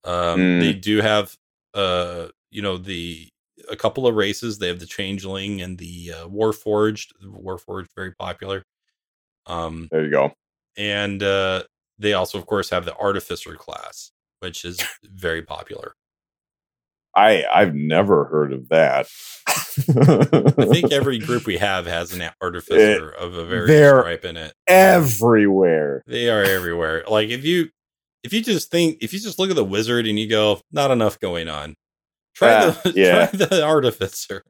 Um, 0.05 0.41
Mm. 0.41 0.61
They 0.61 0.73
do 0.73 1.01
have 1.01 1.37
uh, 1.75 2.29
you 2.51 2.63
know 2.63 2.77
the 2.77 3.29
a 3.71 3.77
couple 3.77 4.07
of 4.07 4.17
races. 4.17 4.59
They 4.59 4.69
have 4.69 4.81
the 4.81 4.87
Changeling 4.87 5.63
and 5.63 5.79
the 5.79 6.13
uh, 6.17 6.27
Warforged. 6.29 7.13
Warforged 7.25 7.89
very 7.95 8.13
popular. 8.13 8.65
Um, 9.47 9.89
there 9.91 10.05
you 10.05 10.11
go 10.11 10.33
and 10.77 11.23
uh, 11.23 11.65
they 11.99 12.15
also, 12.15 12.39
of 12.39 12.47
course, 12.47 12.71
have 12.71 12.85
the 12.85 12.97
Artificer 12.97 13.55
class, 13.55 14.13
which 14.41 14.65
is 14.65 14.83
very 15.05 15.43
popular. 15.43 15.95
I 17.17 17.45
i've 17.55 17.75
never 17.75 18.25
heard 18.27 18.53
of 18.53 18.69
that 18.69 19.07
I 19.89 20.67
think 20.67 20.93
every 20.93 21.19
group 21.19 21.47
we 21.47 21.57
have 21.59 21.87
has 21.87 22.13
an 22.13 22.23
Artificer 22.43 23.09
of 23.11 23.35
a 23.35 23.45
very 23.47 23.69
stripe 24.01 24.25
in 24.25 24.37
it. 24.37 24.53
everywhere 24.67 26.03
They 26.07 26.29
are 26.31 26.43
everywhere. 26.43 27.05
Like 27.09 27.31
if 27.31 27.45
you 27.45 27.71
if 28.23 28.33
you 28.33 28.43
just 28.43 28.71
think 28.71 28.99
if 29.01 29.13
you 29.13 29.19
just 29.19 29.39
look 29.39 29.51
at 29.51 29.57
the 29.57 29.65
wizard 29.65 30.07
and 30.07 30.19
you 30.19 30.29
go, 30.29 30.61
not 30.73 30.91
enough 30.91 31.19
going 31.21 31.49
on. 31.49 31.75
Try 32.35 32.53
Ah, 32.53 32.81
the 32.85 32.93
yeah. 32.97 33.27
try 33.27 33.47
the 33.47 33.65
artificer. 33.65 34.43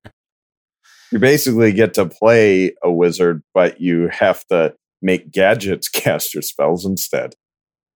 you 1.12 1.18
basically 1.18 1.72
get 1.72 1.94
to 1.94 2.06
play 2.06 2.74
a 2.82 2.90
wizard 2.90 3.42
but 3.54 3.80
you 3.80 4.08
have 4.08 4.44
to 4.46 4.74
make 5.00 5.30
gadgets 5.30 5.88
cast 5.88 6.34
your 6.34 6.42
spells 6.42 6.84
instead 6.84 7.34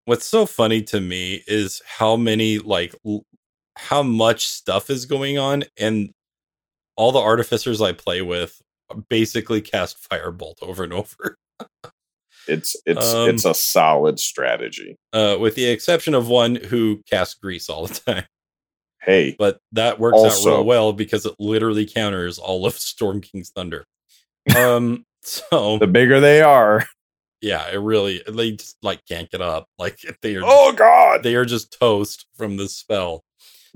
What's 0.06 0.26
so 0.26 0.46
funny 0.46 0.82
to 0.82 1.00
me 1.00 1.42
is 1.48 1.82
how 1.98 2.14
many 2.16 2.58
like 2.58 2.94
l- 3.04 3.24
how 3.76 4.02
much 4.02 4.46
stuff 4.46 4.90
is 4.90 5.06
going 5.06 5.38
on 5.38 5.64
and 5.78 6.12
all 6.96 7.12
the 7.12 7.20
artificers 7.20 7.80
I 7.80 7.92
play 7.92 8.22
with 8.22 8.60
basically 9.08 9.60
cast 9.60 10.08
firebolt 10.08 10.62
over 10.62 10.84
and 10.84 10.92
over. 10.92 11.36
it's 12.48 12.76
it's 12.86 13.12
Um, 13.12 13.30
it's 13.30 13.44
a 13.44 13.54
solid 13.54 14.18
strategy 14.20 14.96
Uh 15.12 15.36
with 15.38 15.54
the 15.56 15.66
exception 15.66 16.14
of 16.14 16.28
one 16.28 16.56
who 16.56 17.02
casts 17.10 17.34
grease 17.34 17.68
all 17.68 17.86
the 17.86 17.94
time. 18.06 18.24
Hey, 19.02 19.36
but 19.38 19.60
that 19.72 20.00
works 20.00 20.16
also, 20.16 20.50
out 20.50 20.56
real 20.56 20.64
well 20.64 20.92
because 20.92 21.26
it 21.26 21.34
literally 21.38 21.86
counters 21.86 22.38
all 22.38 22.66
of 22.66 22.74
Storm 22.78 23.20
King's 23.20 23.50
thunder. 23.50 23.84
Um, 24.56 25.04
so 25.22 25.78
the 25.78 25.86
bigger 25.86 26.18
they 26.18 26.40
are, 26.40 26.86
yeah, 27.40 27.68
it 27.70 27.76
really 27.76 28.22
they 28.26 28.52
just 28.52 28.76
like 28.82 29.04
can't 29.06 29.30
get 29.30 29.40
up. 29.40 29.68
Like 29.78 30.00
they 30.22 30.36
are. 30.36 30.42
Oh 30.44 30.72
God, 30.72 31.22
they 31.22 31.34
are 31.36 31.44
just 31.44 31.78
toast 31.78 32.26
from 32.36 32.56
this 32.56 32.76
spell. 32.76 33.22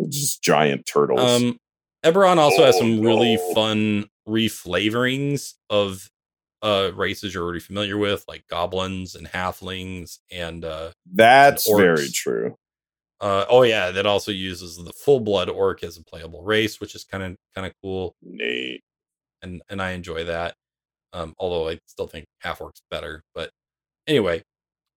Just 0.08 0.42
giant 0.42 0.86
turtles. 0.86 1.20
Um, 1.20 1.58
Eberron 2.04 2.38
also 2.38 2.62
oh, 2.62 2.66
has 2.66 2.78
some 2.78 3.00
no. 3.00 3.08
really 3.08 3.38
fun 3.54 4.06
reflavorings 4.28 5.54
of 5.68 6.08
uh 6.62 6.90
races 6.94 7.34
you're 7.34 7.44
already 7.44 7.60
familiar 7.60 7.98
with, 7.98 8.24
like 8.28 8.44
goblins 8.48 9.14
and 9.14 9.26
halflings, 9.26 10.18
and 10.30 10.64
uh 10.64 10.90
that's 11.12 11.68
and 11.68 11.78
very 11.78 12.08
true. 12.08 12.56
Uh, 13.20 13.44
oh 13.50 13.62
yeah, 13.62 13.90
that 13.90 14.06
also 14.06 14.32
uses 14.32 14.76
the 14.76 14.92
full 14.94 15.20
blood 15.20 15.50
orc 15.50 15.84
as 15.84 15.98
a 15.98 16.04
playable 16.04 16.42
race, 16.42 16.80
which 16.80 16.94
is 16.94 17.04
kind 17.04 17.22
of 17.22 17.36
kind 17.54 17.66
of 17.66 17.74
cool. 17.82 18.14
Neat. 18.22 18.82
And 19.42 19.62
and 19.68 19.82
I 19.82 19.90
enjoy 19.90 20.24
that. 20.24 20.54
Um, 21.12 21.34
although 21.38 21.68
I 21.68 21.78
still 21.86 22.06
think 22.06 22.26
half 22.40 22.60
orcs 22.60 22.80
better. 22.90 23.22
But 23.34 23.50
anyway, 24.06 24.42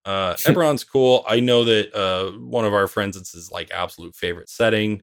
uh 0.04 0.34
Eberron's 0.46 0.84
cool. 0.84 1.24
I 1.26 1.40
know 1.40 1.64
that 1.64 1.94
uh 1.94 2.38
one 2.38 2.64
of 2.64 2.74
our 2.74 2.86
friends 2.86 3.16
it's 3.16 3.32
his 3.32 3.50
like 3.50 3.70
absolute 3.72 4.14
favorite 4.14 4.48
setting. 4.48 5.02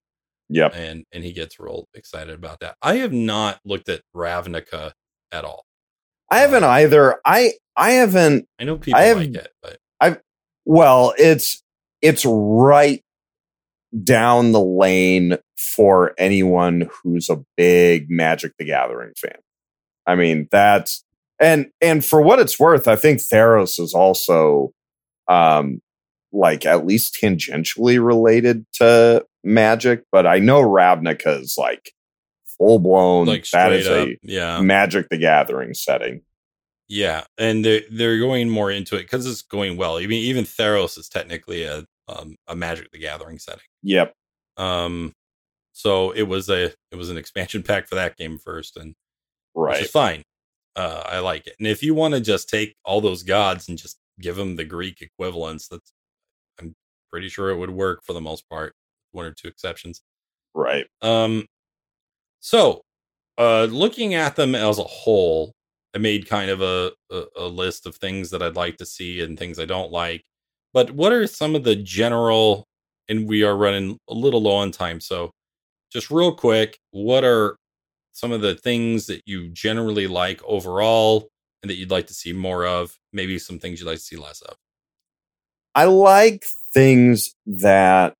Yep. 0.49 0.73
And 0.75 1.05
and 1.11 1.23
he 1.23 1.33
gets 1.33 1.59
real 1.59 1.87
excited 1.93 2.33
about 2.33 2.59
that. 2.59 2.75
I 2.81 2.97
have 2.97 3.13
not 3.13 3.59
looked 3.63 3.89
at 3.89 4.01
Ravnica 4.15 4.91
at 5.31 5.45
all. 5.45 5.65
I 6.29 6.39
haven't 6.39 6.63
um, 6.63 6.69
either. 6.71 7.19
I 7.25 7.53
I 7.75 7.91
haven't 7.91 8.47
I 8.59 8.63
know 8.63 8.77
people 8.77 8.99
I 8.99 9.03
have, 9.03 9.17
like 9.17 9.35
it, 9.35 9.51
but 9.61 9.77
I 9.99 10.17
well, 10.65 11.13
it's 11.17 11.63
it's 12.01 12.25
right 12.25 13.03
down 14.03 14.51
the 14.51 14.61
lane 14.61 15.37
for 15.57 16.13
anyone 16.17 16.89
who's 17.03 17.29
a 17.29 17.43
big 17.57 18.09
Magic 18.09 18.53
the 18.57 18.65
Gathering 18.65 19.13
fan. 19.17 19.37
I 20.05 20.15
mean, 20.15 20.47
that's 20.51 21.03
and 21.39 21.67
and 21.81 22.03
for 22.03 22.21
what 22.21 22.39
it's 22.39 22.59
worth, 22.59 22.87
I 22.87 22.95
think 22.95 23.19
Theros 23.19 23.79
is 23.79 23.93
also 23.93 24.73
um 25.31 25.81
like 26.31 26.65
at 26.65 26.85
least 26.85 27.17
tangentially 27.21 28.03
related 28.03 28.65
to 28.73 29.25
Magic, 29.43 30.03
but 30.11 30.25
I 30.25 30.39
know 30.39 30.61
Ravnica 30.61 31.41
is 31.41 31.55
like 31.57 31.93
full 32.45 32.79
blown 32.79 33.27
like 33.27 33.49
that 33.51 33.73
is 33.73 33.87
up, 33.87 34.07
a 34.07 34.17
yeah. 34.23 34.61
Magic 34.61 35.09
the 35.09 35.17
Gathering 35.17 35.73
setting. 35.73 36.21
Yeah, 36.87 37.23
and 37.37 37.63
they're 37.63 37.81
they're 37.89 38.19
going 38.19 38.49
more 38.49 38.69
into 38.69 38.95
it 38.95 39.03
because 39.03 39.25
it's 39.25 39.41
going 39.41 39.77
well. 39.77 39.97
I 39.97 40.07
mean, 40.07 40.23
even 40.23 40.43
Theros 40.43 40.97
is 40.97 41.09
technically 41.09 41.63
a 41.63 41.85
um, 42.07 42.35
a 42.47 42.55
Magic 42.55 42.91
the 42.91 42.99
Gathering 42.99 43.39
setting. 43.39 43.63
Yep. 43.83 44.13
Um, 44.57 45.13
so 45.71 46.11
it 46.11 46.23
was 46.23 46.49
a 46.49 46.65
it 46.65 46.95
was 46.95 47.09
an 47.09 47.17
expansion 47.17 47.63
pack 47.67 47.87
for 47.87 47.95
that 47.95 48.17
game 48.17 48.37
first, 48.37 48.77
and 48.77 48.95
right, 49.55 49.81
which 49.81 49.89
fine. 49.89 50.23
Uh, 50.75 51.03
I 51.05 51.19
like 51.19 51.47
it. 51.47 51.55
And 51.59 51.67
if 51.67 51.83
you 51.83 51.93
want 51.93 52.13
to 52.13 52.21
just 52.21 52.47
take 52.47 52.75
all 52.85 53.01
those 53.01 53.23
gods 53.23 53.67
and 53.67 53.77
just 53.77 53.97
give 54.19 54.35
them 54.35 54.55
the 54.55 54.65
Greek 54.65 55.01
equivalents, 55.01 55.67
that's 55.67 55.93
I'm 56.59 56.75
pretty 57.11 57.29
sure 57.29 57.49
it 57.49 57.57
would 57.57 57.71
work 57.71 58.01
for 58.05 58.13
the 58.13 58.21
most 58.21 58.47
part. 58.49 58.73
One 59.11 59.25
or 59.25 59.33
two 59.33 59.47
exceptions. 59.47 60.01
Right. 60.53 60.85
Um. 61.01 61.45
So, 62.41 62.81
uh, 63.37 63.65
looking 63.65 64.13
at 64.15 64.35
them 64.35 64.55
as 64.55 64.79
a 64.79 64.83
whole, 64.83 65.53
I 65.95 65.99
made 65.99 66.27
kind 66.29 66.49
of 66.51 66.61
a, 66.61 66.91
a, 67.11 67.23
a 67.37 67.47
list 67.47 67.85
of 67.85 67.95
things 67.95 68.31
that 68.31 68.41
I'd 68.41 68.55
like 68.55 68.77
to 68.77 68.85
see 68.85 69.21
and 69.21 69.37
things 69.37 69.59
I 69.59 69.65
don't 69.65 69.91
like. 69.91 70.23
But 70.73 70.91
what 70.91 71.13
are 71.13 71.27
some 71.27 71.55
of 71.55 71.63
the 71.63 71.75
general? 71.75 72.65
And 73.09 73.27
we 73.27 73.43
are 73.43 73.57
running 73.57 73.97
a 74.09 74.13
little 74.13 74.41
low 74.41 74.55
on 74.55 74.71
time, 74.71 75.01
so 75.01 75.31
just 75.91 76.09
real 76.11 76.33
quick, 76.33 76.77
what 76.91 77.23
are 77.25 77.57
some 78.13 78.31
of 78.31 78.41
the 78.41 78.55
things 78.55 79.07
that 79.07 79.21
you 79.25 79.49
generally 79.49 80.07
like 80.07 80.41
overall 80.45 81.29
that 81.69 81.75
you'd 81.75 81.91
like 81.91 82.07
to 82.07 82.13
see 82.13 82.33
more 82.33 82.65
of? 82.65 82.97
Maybe 83.13 83.37
some 83.39 83.59
things 83.59 83.79
you'd 83.79 83.87
like 83.87 83.97
to 83.97 84.03
see 84.03 84.17
less 84.17 84.41
of. 84.41 84.55
I 85.75 85.85
like 85.85 86.45
things 86.73 87.35
that, 87.45 88.15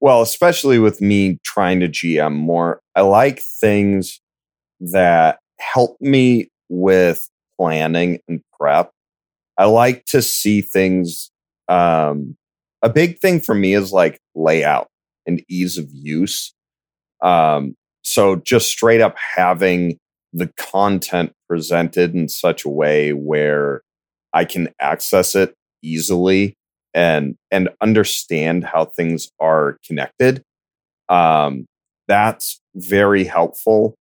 well, 0.00 0.22
especially 0.22 0.78
with 0.78 1.00
me 1.00 1.38
trying 1.44 1.80
to 1.80 1.88
GM 1.88 2.34
more, 2.34 2.80
I 2.94 3.02
like 3.02 3.42
things 3.42 4.20
that 4.80 5.38
help 5.58 6.00
me 6.00 6.50
with 6.68 7.28
planning 7.56 8.20
and 8.28 8.40
prep. 8.58 8.92
I 9.58 9.66
like 9.66 10.06
to 10.06 10.22
see 10.22 10.62
things. 10.62 11.30
Um, 11.68 12.36
a 12.82 12.88
big 12.88 13.20
thing 13.20 13.40
for 13.40 13.54
me 13.54 13.74
is 13.74 13.92
like 13.92 14.18
layout 14.34 14.88
and 15.26 15.44
ease 15.48 15.78
of 15.78 15.88
use. 15.92 16.54
Um, 17.22 17.76
so 18.02 18.36
just 18.36 18.68
straight 18.68 19.00
up 19.00 19.16
having 19.16 19.98
the 20.32 20.52
content 20.56 21.32
presented 21.48 22.14
in 22.14 22.28
such 22.28 22.64
a 22.64 22.70
way 22.70 23.12
where 23.12 23.82
I 24.32 24.44
can 24.44 24.68
access 24.80 25.34
it 25.34 25.54
easily 25.82 26.54
and 26.94 27.36
and 27.50 27.68
understand 27.80 28.64
how 28.64 28.86
things 28.86 29.30
are 29.40 29.78
connected. 29.86 30.42
Um, 31.08 31.66
that's 32.08 32.60
very 32.74 33.24
helpful. 33.24 33.96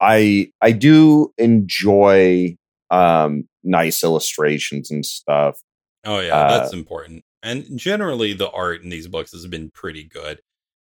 I 0.00 0.50
I 0.60 0.72
do 0.72 1.32
enjoy 1.38 2.56
um, 2.90 3.48
nice 3.62 4.02
illustrations 4.04 4.90
and 4.90 5.04
stuff. 5.04 5.60
Oh 6.04 6.20
yeah, 6.20 6.36
uh, 6.36 6.58
that's 6.58 6.72
important. 6.72 7.22
And 7.42 7.78
generally, 7.78 8.32
the 8.32 8.50
art 8.50 8.82
in 8.82 8.88
these 8.88 9.06
books 9.06 9.32
has 9.32 9.46
been 9.46 9.70
pretty 9.70 10.04
good. 10.04 10.40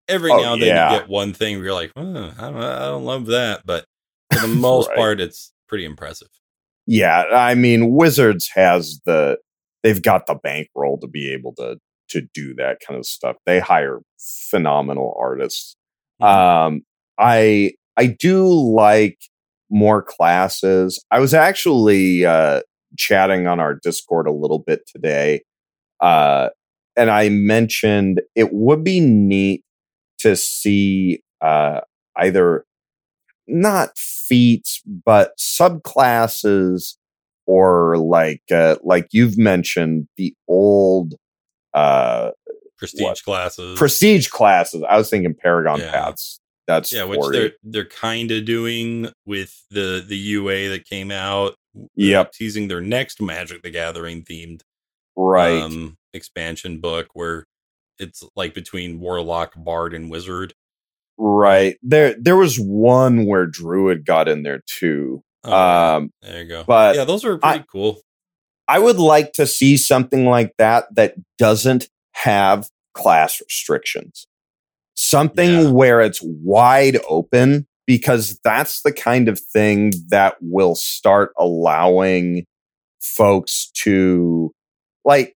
Every 0.09 0.31
oh, 0.31 0.41
now 0.41 0.53
and 0.55 0.63
then 0.63 0.69
yeah. 0.69 0.93
you 0.93 1.01
get 1.01 1.09
one 1.09 1.33
thing 1.33 1.57
where 1.57 1.67
you're 1.67 1.75
like, 1.75 1.93
oh, 1.97 2.33
I 2.39 2.51
don't, 2.51 2.57
I 2.57 2.87
don't 2.87 3.05
love 3.05 3.27
that, 3.27 3.65
but 3.65 3.85
for 4.33 4.47
the 4.47 4.55
most 4.55 4.89
right. 4.89 4.97
part, 4.97 5.21
it's 5.21 5.53
pretty 5.69 5.85
impressive. 5.85 6.29
Yeah, 6.87 7.25
I 7.33 7.55
mean, 7.55 7.93
Wizards 7.93 8.51
has 8.55 9.01
the 9.07 9.39
they've 9.83 10.03
got 10.03 10.27
the 10.27 10.35
bankroll 10.35 10.99
to 10.99 11.07
be 11.07 11.33
able 11.33 11.55
to 11.55 11.79
to 12.11 12.23
do 12.35 12.55
that 12.55 12.79
kind 12.87 12.99
of 12.99 13.07
stuff. 13.07 13.37
They 13.47 13.59
hire 13.59 14.01
phenomenal 14.51 15.17
artists. 15.19 15.77
Mm-hmm. 16.21 16.39
Um, 16.39 16.83
I 17.19 17.73
I 17.97 18.07
do 18.07 18.49
like 18.49 19.19
more 19.71 20.03
classes. 20.03 21.03
I 21.11 21.21
was 21.21 21.35
actually 21.35 22.25
uh, 22.27 22.61
chatting 22.99 23.47
on 23.47 23.61
our 23.61 23.75
Discord 23.75 24.27
a 24.27 24.33
little 24.33 24.59
bit 24.59 24.83
today, 24.87 25.43
uh, 26.01 26.51
and 26.97 27.11
I 27.11 27.29
mentioned 27.29 28.21
it 28.35 28.53
would 28.53 28.85
be 28.85 29.01
neat 29.01 29.63
to 30.19 30.37
see 30.37 31.23
uh, 31.41 31.81
either 32.17 32.65
not 33.53 33.97
feats 33.97 34.81
but 34.87 35.33
subclasses 35.39 36.97
or 37.47 37.99
like 37.99 38.43
uh, 38.51 38.77
like 38.83 39.09
you've 39.13 39.39
mentioned 39.39 40.09
the 40.17 40.35
old 40.49 41.15
uh 41.75 42.31
prestige 42.79 43.03
what? 43.03 43.23
classes 43.23 43.79
prestige 43.79 44.29
classes 44.29 44.83
i 44.89 44.97
was 44.97 45.09
thinking 45.09 45.35
paragon 45.35 45.79
yeah. 45.79 45.91
paths 45.91 46.41
that's 46.67 46.93
yeah, 46.93 47.05
which 47.05 47.21
they're 47.33 47.53
they're 47.63 47.85
kind 47.85 48.31
of 48.31 48.45
doing 48.45 49.09
with 49.27 49.65
the 49.71 50.05
the 50.07 50.17
UA 50.17 50.69
that 50.71 50.85
came 50.85 51.11
out. 51.11 51.55
Yep, 51.97 52.33
teasing 52.33 52.69
their 52.69 52.81
next 52.81 53.21
Magic 53.21 53.63
the 53.63 53.71
Gathering 53.71 54.23
themed 54.23 54.61
right 55.17 55.61
um, 55.61 55.97
expansion 56.13 56.81
book 56.81 57.09
where 57.15 57.47
it's 57.99 58.23
like 58.37 58.55
between 58.55 59.01
Warlock, 59.01 59.53
Bard, 59.57 59.95
and 59.95 60.11
Wizard. 60.11 60.55
Right 61.19 61.79
there, 61.83 62.15
there 62.19 62.37
was 62.37 62.59
one 62.59 63.27
where 63.27 63.47
Druid 63.47 64.05
got 64.05 64.29
in 64.29 64.43
there 64.43 64.63
too. 64.67 65.23
Oh, 65.45 65.53
um, 65.53 66.13
there 66.23 66.43
you 66.43 66.49
go. 66.49 66.65
But 66.65 66.97
yeah, 66.97 67.05
those 67.05 67.25
are 67.25 67.39
pretty 67.39 67.61
I, 67.61 67.65
cool. 67.71 68.01
I 68.69 68.79
would 68.79 68.99
like 68.99 69.33
to 69.35 69.47
see 69.47 69.77
something 69.77 70.27
like 70.27 70.55
that 70.59 70.87
that 70.95 71.15
doesn't 71.39 71.89
have 72.13 72.69
class 72.95 73.41
restrictions 73.41 74.27
something 74.95 75.51
yeah. 75.51 75.71
where 75.71 76.01
it's 76.01 76.21
wide 76.23 76.99
open 77.09 77.67
because 77.87 78.39
that's 78.45 78.83
the 78.83 78.93
kind 78.93 79.29
of 79.29 79.39
thing 79.39 79.93
that 80.09 80.37
will 80.41 80.75
start 80.75 81.33
allowing 81.39 82.45
folks 83.01 83.71
to 83.75 84.53
like 85.05 85.35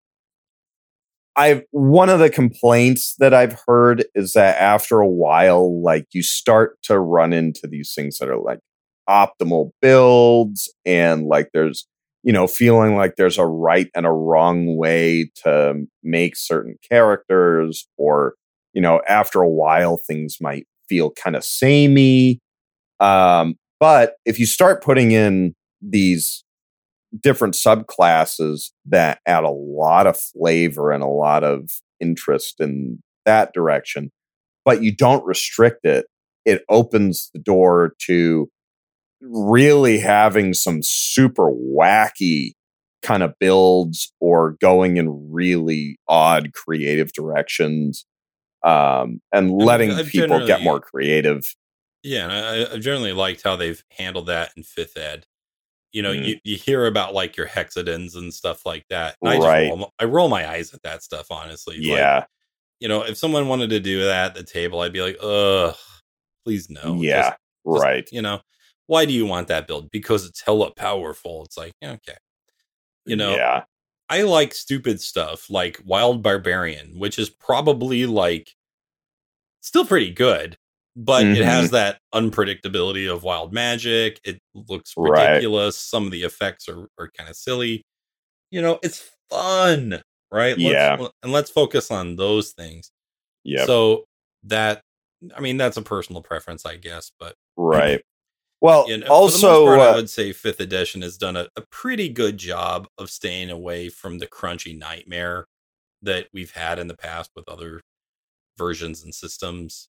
I've 1.36 1.62
one 1.70 2.08
of 2.08 2.18
the 2.18 2.30
complaints 2.30 3.14
that 3.18 3.34
I've 3.34 3.58
heard 3.66 4.04
is 4.14 4.32
that 4.32 4.60
after 4.60 5.00
a 5.00 5.08
while 5.08 5.82
like 5.82 6.06
you 6.12 6.22
start 6.22 6.80
to 6.84 6.98
run 6.98 7.32
into 7.32 7.66
these 7.66 7.92
things 7.94 8.18
that 8.18 8.28
are 8.28 8.38
like 8.38 8.60
optimal 9.08 9.70
builds 9.82 10.72
and 10.84 11.26
like 11.26 11.50
there's 11.52 11.86
you 12.22 12.32
know 12.32 12.46
feeling 12.46 12.96
like 12.96 13.16
there's 13.16 13.38
a 13.38 13.46
right 13.46 13.88
and 13.94 14.06
a 14.06 14.10
wrong 14.10 14.76
way 14.76 15.30
to 15.44 15.86
make 16.02 16.36
certain 16.36 16.76
characters 16.90 17.86
or 17.98 18.34
you 18.76 18.82
know, 18.82 19.00
after 19.08 19.40
a 19.40 19.48
while, 19.48 19.96
things 19.96 20.36
might 20.38 20.66
feel 20.86 21.10
kind 21.10 21.34
of 21.34 21.42
samey. 21.42 22.40
Um, 23.00 23.54
but 23.80 24.16
if 24.26 24.38
you 24.38 24.44
start 24.44 24.84
putting 24.84 25.12
in 25.12 25.54
these 25.80 26.44
different 27.20 27.54
subclasses 27.54 28.70
that 28.86 29.20
add 29.26 29.44
a 29.44 29.50
lot 29.50 30.06
of 30.06 30.18
flavor 30.18 30.92
and 30.92 31.02
a 31.02 31.08
lot 31.08 31.44
of 31.44 31.70
interest 32.00 32.60
in 32.60 33.02
that 33.24 33.52
direction, 33.52 34.10
but 34.64 34.82
you 34.82 34.94
don't 34.94 35.24
restrict 35.24 35.84
it, 35.84 36.06
it 36.44 36.64
opens 36.68 37.30
the 37.32 37.40
door 37.40 37.94
to 38.06 38.48
really 39.20 39.98
having 39.98 40.54
some 40.54 40.80
super 40.82 41.50
wacky 41.50 42.52
kind 43.02 43.22
of 43.22 43.34
builds 43.38 44.12
or 44.20 44.56
going 44.60 44.96
in 44.96 45.32
really 45.32 45.98
odd 46.08 46.52
creative 46.52 47.12
directions 47.12 48.04
um, 48.64 49.20
and 49.32 49.50
letting 49.52 49.92
I've 49.92 50.08
people 50.08 50.46
get 50.46 50.62
more 50.62 50.80
creative. 50.80 51.44
Yeah, 52.02 52.24
and 52.24 52.32
I, 52.32 52.74
I've 52.74 52.80
generally 52.80 53.12
liked 53.12 53.42
how 53.42 53.56
they've 53.56 53.82
handled 53.96 54.26
that 54.26 54.52
in 54.56 54.62
fifth 54.62 54.96
ed. 54.96 55.26
You 55.96 56.02
know, 56.02 56.12
Mm. 56.12 56.26
you, 56.28 56.40
you 56.44 56.56
hear 56.56 56.84
about 56.84 57.14
like 57.14 57.38
your 57.38 57.46
hexadins 57.46 58.16
and 58.16 58.34
stuff 58.34 58.66
like 58.66 58.84
that. 58.90 59.16
And 59.22 59.30
I 59.30 59.38
Right. 59.38 59.68
just 59.68 59.78
roll, 59.78 59.92
I 59.98 60.04
roll 60.04 60.28
my 60.28 60.46
eyes 60.46 60.74
at 60.74 60.82
that 60.82 61.02
stuff, 61.02 61.30
honestly. 61.30 61.76
Like, 61.76 61.86
Yeah, 61.86 62.24
you 62.80 62.86
know, 62.88 63.00
if 63.02 63.16
someone 63.16 63.48
wanted 63.48 63.70
to 63.70 63.80
do 63.80 64.04
that 64.04 64.26
at 64.26 64.34
the 64.34 64.42
table, 64.44 64.80
I'd 64.80 64.92
be 64.92 65.00
like, 65.00 65.16
ugh, 65.22 65.74
please 66.44 66.68
no. 66.68 66.96
yeah, 67.00 67.30
Just- 67.30 67.38
just, 67.66 67.82
right. 67.82 68.06
You 68.12 68.20
know, 68.20 68.42
why 68.88 69.06
do 69.06 69.14
you 69.14 69.24
want 69.24 69.48
that 69.48 69.66
build? 69.66 69.90
Because 69.90 70.26
it's 70.26 70.42
hella 70.42 70.70
powerful. 70.74 71.44
It's 71.46 71.56
like, 71.56 71.72
yeah, 71.80 71.92
okay. 71.92 72.18
You 73.06 73.16
know, 73.16 73.34
yeah, 73.34 73.64
I 74.10 74.20
like 74.22 74.52
stupid 74.52 75.00
stuff 75.00 75.48
like 75.48 75.80
Wild 75.84 76.22
Barbarian, 76.22 76.98
which 76.98 77.18
is 77.18 77.30
probably 77.30 78.04
like 78.04 78.54
still 79.62 79.86
pretty 79.86 80.10
good, 80.10 80.58
but 80.96 81.24
Mm-hmm. 81.24 81.42
it 81.42 81.44
has 81.44 81.70
that 81.72 82.00
unpredictability 82.14 83.12
of 83.12 83.22
wild 83.22 83.52
magic. 83.52 84.18
It 84.24 84.40
looks 84.54 84.94
Right. 84.96 85.28
ridiculous. 85.28 85.76
Some 85.76 86.06
of 86.06 86.10
the 86.10 86.22
effects 86.22 86.68
are, 86.68 86.88
are 86.98 87.10
kind 87.16 87.28
of 87.28 87.36
silly. 87.36 87.82
You 88.50 88.62
know, 88.62 88.78
it's 88.82 89.10
fun, 89.28 90.00
right? 90.32 90.56
Yeah. 90.58 90.96
Let's, 90.98 91.12
and 91.22 91.32
let's 91.32 91.50
focus 91.50 91.90
on 91.90 92.16
those 92.16 92.52
things. 92.52 92.90
yeah, 93.44 93.66
So 93.66 94.04
that, 94.44 94.80
I 95.34 95.40
mean, 95.40 95.56
that's 95.56 95.76
a 95.76 95.82
personal 95.82 96.22
preference, 96.22 96.64
I 96.64 96.76
guess, 96.76 97.10
but 97.20 97.34
right. 97.56 98.00
Well, 98.62 98.88
you 98.88 98.96
know, 98.98 99.06
also, 99.08 99.66
part, 99.66 99.80
I 99.80 99.88
uh, 99.90 99.94
would 99.96 100.08
say 100.08 100.32
fifth 100.32 100.60
edition 100.60 101.02
has 101.02 101.18
done 101.18 101.36
a, 101.36 101.46
a 101.56 101.62
pretty 101.70 102.08
good 102.08 102.38
job 102.38 102.88
of 102.96 103.10
staying 103.10 103.50
away 103.50 103.90
from 103.90 104.18
the 104.18 104.26
crunchy 104.26 104.76
nightmare 104.76 105.44
that 106.02 106.28
we've 106.32 106.52
had 106.52 106.78
in 106.78 106.86
the 106.86 106.96
past 106.96 107.30
with 107.36 107.46
other 107.48 107.82
versions 108.56 109.04
and 109.04 109.14
systems. 109.14 109.88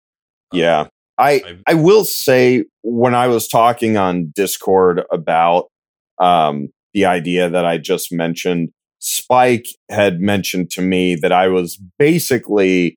Um, 0.53 0.59
yeah, 0.59 0.87
I 1.19 1.31
I- 1.33 1.59
I 1.69 1.75
will 1.75 2.05
say 2.05 2.65
when 2.83 3.15
I 3.15 3.27
was 3.29 3.49
talking 3.49 3.97
on 3.97 4.33
Discord 4.35 5.03
about 5.11 5.69
um, 6.19 6.69
the 6.95 7.05
idea 7.05 7.49
that 7.51 7.65
I 7.67 7.79
just 7.79 8.13
mentioned, 8.13 8.71
Spike 9.01 9.67
had 9.91 10.21
mentioned 10.21 10.71
to 10.71 10.83
me 10.83 11.15
that 11.17 11.33
I 11.33 11.49
was 11.49 11.79
basically 11.99 12.97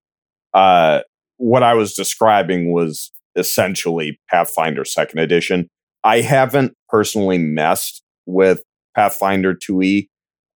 uh, 0.53 1.01
what 1.38 1.63
I 1.63 1.73
was 1.73 1.93
describing 1.93 2.71
was 2.71 3.11
essentially 3.35 4.19
Pathfinder 4.30 4.85
Second 4.85 5.19
Edition. 5.19 5.67
I 6.03 6.21
haven't 6.21 6.73
personally 6.89 7.38
messed 7.38 8.01
with 8.26 8.63
Pathfinder 8.95 9.53
2e, 9.53 10.07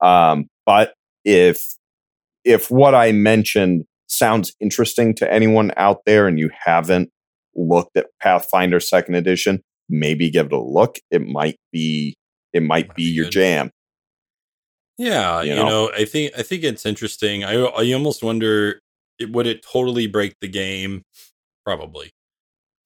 um, 0.01 0.47
but 0.65 0.93
if 1.25 1.63
if 2.43 2.71
what 2.71 2.95
I 2.95 3.11
mentioned 3.11 3.85
sounds 4.11 4.53
interesting 4.59 5.13
to 5.15 5.31
anyone 5.31 5.71
out 5.77 6.01
there 6.05 6.27
and 6.27 6.37
you 6.39 6.49
haven't 6.65 7.09
looked 7.55 7.95
at 7.97 8.07
Pathfinder 8.21 8.79
Second 8.79 9.15
Edition, 9.15 9.61
maybe 9.89 10.29
give 10.29 10.47
it 10.47 10.53
a 10.53 10.59
look. 10.61 10.97
It 11.09 11.21
might 11.25 11.57
be 11.71 12.15
it 12.53 12.61
might 12.63 12.89
Might 12.89 12.95
be 12.95 13.03
be 13.05 13.11
your 13.11 13.25
good. 13.25 13.31
jam. 13.31 13.71
Yeah, 14.97 15.41
You 15.41 15.51
you, 15.51 15.55
know? 15.55 15.67
know? 15.67 15.91
I 15.95 16.05
think 16.05 16.33
I 16.37 16.43
think 16.43 16.63
it's 16.63 16.85
interesting. 16.85 17.43
I 17.43 17.53
I 17.55 17.91
almost 17.93 18.23
wonder 18.23 18.79
it, 19.19 19.31
would 19.31 19.47
it 19.47 19.63
totally 19.63 20.07
break 20.07 20.35
the 20.41 20.47
game? 20.47 21.03
Probably. 21.65 22.11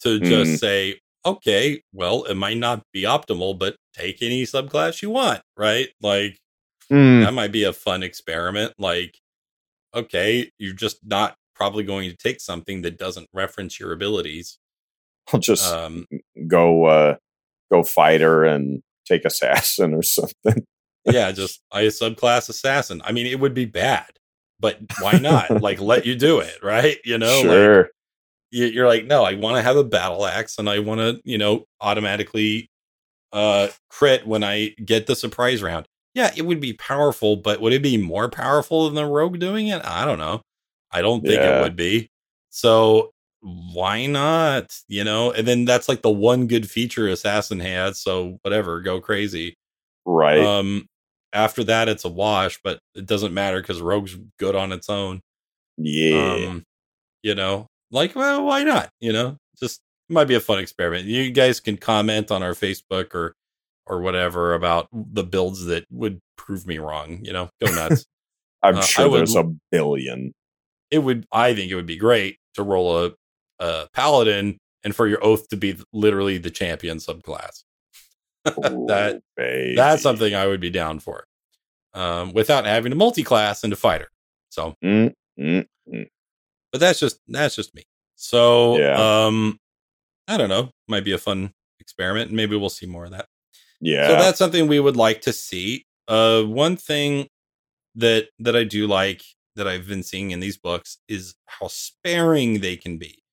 To 0.01 0.19
just 0.19 0.51
Mm. 0.55 0.59
say, 0.59 0.99
okay, 1.25 1.81
well, 1.93 2.23
it 2.25 2.35
might 2.35 2.57
not 2.57 2.83
be 2.93 3.03
optimal, 3.03 3.57
but 3.57 3.75
take 3.93 4.21
any 4.21 4.43
subclass 4.43 5.01
you 5.01 5.09
want, 5.09 5.41
right? 5.57 5.89
Like 6.01 6.37
Hmm, 6.89 7.21
that 7.21 7.33
might 7.33 7.51
be 7.51 7.63
a 7.63 7.73
fun 7.73 8.03
experiment. 8.03 8.73
Like, 8.77 9.17
okay, 9.95 10.51
you're 10.57 10.73
just 10.73 10.97
not 11.03 11.35
probably 11.55 11.83
going 11.83 12.09
to 12.09 12.17
take 12.17 12.41
something 12.41 12.81
that 12.81 12.97
doesn't 12.97 13.27
reference 13.33 13.79
your 13.79 13.91
abilities. 13.93 14.57
I'll 15.31 15.39
just 15.39 15.71
Um, 15.73 16.05
go 16.47 16.85
uh, 16.85 17.15
go 17.71 17.83
fighter 17.83 18.43
and 18.43 18.81
take 19.07 19.25
assassin 19.25 19.93
or 19.93 20.03
something. 20.03 20.65
yeah, 21.05 21.31
just 21.31 21.61
I 21.71 21.83
subclass 21.85 22.49
assassin. 22.49 23.01
I 23.05 23.11
mean, 23.11 23.25
it 23.25 23.39
would 23.39 23.53
be 23.53 23.65
bad, 23.65 24.09
but 24.59 24.79
why 25.01 25.17
not? 25.19 25.61
like, 25.61 25.79
let 25.79 26.05
you 26.05 26.15
do 26.15 26.39
it, 26.39 26.57
right? 26.61 26.97
You 27.05 27.17
know, 27.17 27.41
sure. 27.41 27.89
you- 28.51 28.65
you're 28.67 28.87
like, 28.87 29.05
no, 29.05 29.23
I 29.23 29.33
want 29.35 29.55
to 29.57 29.61
have 29.61 29.77
a 29.77 29.83
battle 29.83 30.25
axe 30.25 30.57
and 30.57 30.69
I 30.69 30.79
want 30.79 30.99
to, 31.01 31.21
you 31.23 31.37
know, 31.37 31.65
automatically 31.81 32.69
uh 33.33 33.67
crit 33.89 34.25
when 34.27 34.43
I 34.43 34.69
get 34.83 35.07
the 35.07 35.15
surprise 35.15 35.61
round. 35.63 35.87
Yeah, 36.15 36.31
it 36.35 36.43
would 36.43 36.59
be 36.59 36.73
powerful, 36.73 37.35
but 37.35 37.61
would 37.61 37.73
it 37.73 37.83
be 37.83 37.97
more 37.97 38.29
powerful 38.29 38.85
than 38.85 38.95
the 38.95 39.05
rogue 39.05 39.37
doing 39.37 39.67
it? 39.67 39.83
I 39.85 40.05
don't 40.05 40.17
know. 40.17 40.41
I 40.91 41.01
don't 41.03 41.21
think 41.21 41.35
Yeah. 41.41 41.59
it 41.59 41.61
would 41.63 41.75
be. 41.75 42.09
So 42.49 43.11
why 43.41 44.05
not? 44.07 44.75
You 44.87 45.03
know, 45.03 45.31
and 45.31 45.45
then 45.47 45.65
that's 45.65 45.87
like 45.89 46.01
the 46.01 46.09
one 46.09 46.47
good 46.47 46.67
feature 46.71 47.07
assassin 47.09 47.59
has. 47.59 48.01
So 48.01 48.39
whatever, 48.41 48.79
go 48.81 48.99
crazy. 49.01 49.55
Right. 50.05 50.39
Um 50.39 50.87
after 51.33 51.63
that 51.65 51.89
it's 51.89 52.05
a 52.05 52.09
wash, 52.09 52.59
but 52.63 52.79
it 52.95 53.05
doesn't 53.05 53.33
matter 53.33 53.59
because 53.61 53.81
rogue's 53.81 54.17
good 54.39 54.55
on 54.55 54.71
its 54.71 54.89
own. 54.89 55.19
yeah. 55.77 56.33
Um, 56.47 56.63
you 57.23 57.35
know, 57.35 57.67
like, 57.91 58.15
well, 58.15 58.45
why 58.45 58.63
not? 58.63 58.89
You 59.01 59.11
know, 59.11 59.37
just 59.59 59.81
might 60.07 60.25
be 60.29 60.35
a 60.35 60.39
fun 60.39 60.59
experiment. 60.59 61.05
You 61.07 61.29
guys 61.31 61.59
can 61.59 61.75
comment 61.75 62.31
on 62.31 62.41
our 62.41 62.53
Facebook 62.53 63.13
or 63.13 63.33
or 63.87 64.01
whatever 64.01 64.53
about 64.53 64.87
the 64.93 65.23
builds 65.23 65.65
that 65.65 65.85
would 65.91 66.19
prove 66.37 66.65
me 66.65 66.77
wrong. 66.77 67.19
You 67.23 67.33
know, 67.33 67.49
go 67.61 67.71
nuts. 67.73 68.05
I'm 68.63 68.77
uh, 68.77 68.81
sure 68.81 69.09
would 69.09 69.19
there's 69.19 69.35
a 69.35 69.43
billion. 69.71 70.33
it 70.89 70.99
would. 70.99 71.25
I 71.31 71.53
think 71.53 71.71
it 71.71 71.75
would 71.75 71.85
be 71.85 71.97
great 71.97 72.37
to 72.55 72.63
roll 72.63 73.05
a 73.05 73.13
a 73.59 73.87
paladin 73.93 74.57
and 74.83 74.95
for 74.95 75.07
your 75.07 75.23
oath 75.23 75.47
to 75.49 75.57
be 75.57 75.77
literally 75.93 76.37
the 76.37 76.49
champion 76.49 76.97
subclass. 76.97 77.63
that 78.45 79.21
baby. 79.35 79.75
that's 79.75 80.03
something 80.03 80.35
I 80.35 80.45
would 80.47 80.59
be 80.61 80.69
down 80.69 80.99
for, 80.99 81.25
um, 81.93 82.31
without 82.33 82.65
having 82.65 82.91
to 82.91 82.95
multi-class 82.95 83.63
into 83.63 83.75
fighter. 83.75 84.09
So 84.49 84.75
Mm, 84.83 85.13
mm, 85.39 85.65
but 86.71 86.79
that's 86.79 86.99
just 86.99 87.19
that's 87.27 87.55
just 87.55 87.73
me. 87.73 87.83
So 88.15 88.77
Yeah. 88.77 89.25
um 89.25 89.57
I 90.27 90.37
don't 90.37 90.49
know, 90.49 90.71
might 90.87 91.03
be 91.03 91.11
a 91.11 91.17
fun 91.17 91.51
experiment 91.79 92.27
and 92.29 92.35
maybe 92.35 92.55
we'll 92.55 92.69
see 92.69 92.85
more 92.85 93.05
of 93.05 93.11
that. 93.11 93.27
Yeah. 93.81 94.07
So 94.07 94.15
that's 94.15 94.37
something 94.39 94.67
we 94.67 94.79
would 94.79 94.97
like 94.97 95.21
to 95.21 95.33
see. 95.33 95.85
Uh 96.07 96.43
one 96.43 96.77
thing 96.77 97.27
that 97.95 98.29
that 98.39 98.55
I 98.55 98.63
do 98.63 98.87
like 98.87 99.23
that 99.55 99.67
I've 99.67 99.87
been 99.87 100.03
seeing 100.03 100.31
in 100.31 100.39
these 100.41 100.57
books 100.57 100.97
is 101.07 101.35
how 101.47 101.67
sparing 101.67 102.59
they 102.59 102.75
can 102.77 102.97
be 102.97 103.23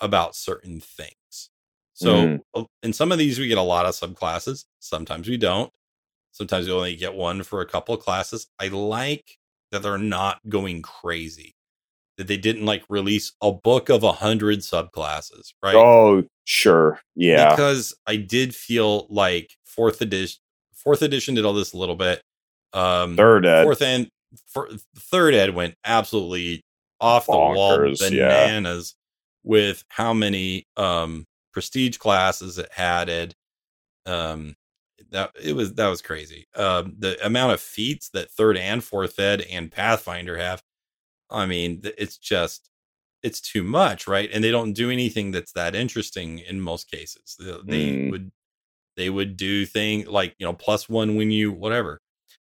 about 0.00 0.34
certain 0.34 0.80
things. 0.80 1.50
So 1.94 2.40
Mm. 2.56 2.66
in 2.82 2.92
some 2.92 3.12
of 3.12 3.18
these 3.18 3.38
we 3.38 3.48
get 3.48 3.58
a 3.58 3.62
lot 3.62 3.86
of 3.86 3.94
subclasses, 3.94 4.64
sometimes 4.80 5.28
we 5.28 5.36
don't. 5.36 5.70
Sometimes 6.32 6.66
we 6.66 6.72
only 6.72 6.96
get 6.96 7.14
one 7.14 7.42
for 7.42 7.60
a 7.60 7.66
couple 7.66 7.94
of 7.94 8.00
classes. 8.02 8.48
I 8.58 8.68
like 8.68 9.38
that 9.72 9.82
they're 9.82 9.98
not 9.98 10.40
going 10.48 10.82
crazy. 10.82 11.54
That 12.20 12.26
they 12.26 12.36
didn't 12.36 12.66
like 12.66 12.84
release 12.90 13.32
a 13.40 13.50
book 13.50 13.88
of 13.88 14.02
a 14.02 14.12
hundred 14.12 14.58
subclasses, 14.58 15.54
right? 15.62 15.74
Oh, 15.74 16.22
sure. 16.44 17.00
Yeah. 17.16 17.48
because 17.48 17.94
I 18.06 18.16
did 18.16 18.54
feel 18.54 19.06
like 19.08 19.56
fourth 19.64 20.02
edition 20.02 20.38
fourth 20.74 21.00
edition 21.00 21.34
did 21.34 21.46
all 21.46 21.54
this 21.54 21.72
a 21.72 21.78
little 21.78 21.96
bit. 21.96 22.20
Um 22.74 23.16
Third 23.16 23.46
ed. 23.46 23.64
fourth 23.64 23.80
and 23.80 24.06
for, 24.52 24.68
third 24.98 25.32
ed 25.32 25.54
went 25.54 25.76
absolutely 25.86 26.62
off 27.00 27.24
the 27.24 27.32
wall 27.32 27.78
Bonkers, 27.78 28.10
yeah. 28.10 28.28
bananas 28.28 28.94
with 29.42 29.82
how 29.88 30.12
many 30.12 30.66
um 30.76 31.24
prestige 31.54 31.96
classes 31.96 32.58
it 32.58 32.68
had 32.70 33.08
added. 33.08 33.34
Um 34.04 34.56
that 35.10 35.30
it 35.42 35.54
was 35.56 35.72
that 35.72 35.88
was 35.88 36.02
crazy. 36.02 36.48
Um 36.54 36.96
the 36.98 37.16
amount 37.24 37.54
of 37.54 37.62
feats 37.62 38.10
that 38.10 38.30
third 38.30 38.58
and 38.58 38.84
fourth 38.84 39.18
ed 39.18 39.40
and 39.50 39.72
Pathfinder 39.72 40.36
have. 40.36 40.60
I 41.30 41.46
mean, 41.46 41.82
it's 41.98 42.16
just 42.18 42.68
it's 43.22 43.40
too 43.40 43.62
much, 43.62 44.06
right? 44.08 44.30
And 44.32 44.42
they 44.42 44.50
don't 44.50 44.72
do 44.72 44.90
anything 44.90 45.30
that's 45.30 45.52
that 45.52 45.74
interesting 45.74 46.38
in 46.38 46.60
most 46.60 46.90
cases. 46.90 47.36
They, 47.38 47.90
Mm. 47.92 48.10
would 48.10 48.32
they 48.96 49.10
would 49.10 49.36
do 49.36 49.66
thing 49.66 50.06
like 50.06 50.34
you 50.38 50.46
know 50.46 50.52
plus 50.54 50.88
one 50.88 51.16
when 51.16 51.30
you 51.30 51.52
whatever. 51.52 52.00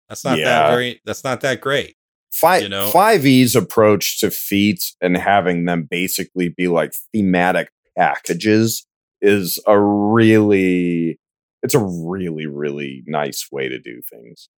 That's 0.09 0.25
not 0.25 0.39
Yeah. 0.39 0.45
that 0.45 0.71
very. 0.71 1.01
That's 1.05 1.25
not 1.25 1.41
that 1.43 1.61
great. 1.61 1.97
Five 2.33 2.63
you 2.63 2.69
know- 2.69 2.91
five 2.91 3.27
E's 3.27 3.57
approach 3.57 4.21
to 4.21 4.31
feats 4.31 4.95
and 5.01 5.17
having 5.17 5.65
them 5.65 5.85
basically 5.91 6.49
be 6.49 6.69
like 6.69 6.93
thematic 7.13 7.71
packages 7.97 8.87
is 9.21 9.59
a 9.67 9.79
really 9.81 11.19
it's 11.63 11.75
a 11.75 11.81
really 11.85 12.47
really 12.47 13.03
nice 13.07 13.49
way 13.51 13.69
to 13.69 13.79
do 13.79 14.01
things. 14.11 14.49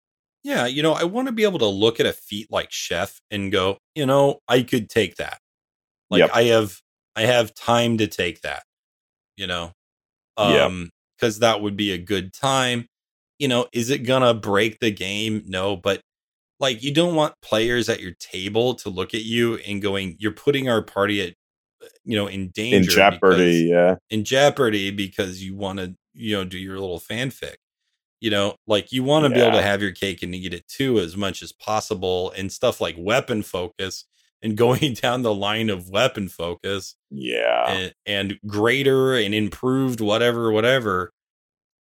Yeah, 0.43 0.67
you 0.67 0.83
know, 0.83 0.93
I 0.93 1.05
want 1.05 1.29
to 1.29 1.33
be 1.33 1.45
able 1.45 1.59
to 1.59 1.67
look 1.67 2.01
at 2.01 2.07
a 2.07 2.13
feat 2.13 2.47
like 2.51 2.73
Chef 2.73 3.21
and 3.31 3.53
go, 3.53 3.79
you 3.95 4.07
know, 4.07 4.41
I 4.49 4.63
could 4.63 4.89
take 4.89 5.17
that. 5.17 5.39
Like 6.11 6.21
Yep. 6.21 6.31
I 6.35 6.43
have 6.45 6.81
I 7.17 7.23
have 7.23 7.55
time 7.55 7.99
to 7.99 8.07
take 8.07 8.41
that, 8.43 8.63
you 9.37 9.47
know? 9.47 9.73
Um, 10.37 10.91
because 11.17 11.41
that 11.41 11.61
would 11.61 11.77
be 11.77 11.93
a 11.93 11.99
good 11.99 12.33
time. 12.33 12.87
You 13.39 13.49
know, 13.49 13.67
is 13.73 13.91
it 13.91 13.99
gonna 14.01 14.33
break 14.35 14.79
the 14.81 14.91
game? 14.91 15.43
No, 15.47 15.77
but 15.77 16.01
like 16.59 16.83
you 16.83 16.93
don't 16.95 17.15
want 17.15 17.35
players 17.43 17.89
at 17.89 18.01
your 18.01 18.13
table 18.19 18.75
to 18.77 18.91
look 18.91 19.15
at 19.15 19.25
you 19.25 19.57
and 19.57 19.83
going, 19.83 20.17
You're 20.19 20.33
putting 20.33 20.69
our 20.69 20.83
party 20.83 21.21
at 21.23 21.35
you 22.05 22.17
know 22.17 22.27
in 22.27 22.49
danger 22.51 22.77
In 22.79 22.85
jeopardy, 22.85 23.69
yeah. 23.71 23.97
in 24.11 24.25
jeopardy 24.25 24.91
because 24.91 25.43
you 25.43 25.55
want 25.55 25.79
to 25.79 25.95
you 26.15 26.37
know 26.37 26.45
do 26.45 26.59
your 26.59 26.79
little 26.79 27.01
fanfic 27.01 27.57
you 28.21 28.31
know 28.31 28.55
like 28.67 28.93
you 28.93 29.03
want 29.03 29.25
to 29.25 29.31
be 29.31 29.41
able 29.41 29.57
to 29.57 29.63
have 29.63 29.81
your 29.83 29.93
cake 29.93 30.23
and 30.23 30.35
eat 30.35 30.53
it 30.55 30.67
too 30.69 30.99
as 30.99 31.17
much 31.17 31.43
as 31.43 31.53
possible 31.53 32.33
and 32.37 32.53
stuff 32.53 32.81
like 32.81 32.95
weapon 32.99 33.43
focus 33.43 34.05
and 34.43 34.57
going 34.57 34.95
down 34.95 35.23
the 35.23 35.35
line 35.35 35.71
of 35.71 35.89
weapon 35.91 36.29
focus 36.29 36.97
Yeah. 37.11 37.69
and, 37.71 37.95
and 38.07 38.39
greater 38.47 39.15
and 39.15 39.35
improved 39.35 40.01
whatever 40.01 40.51
whatever 40.53 41.13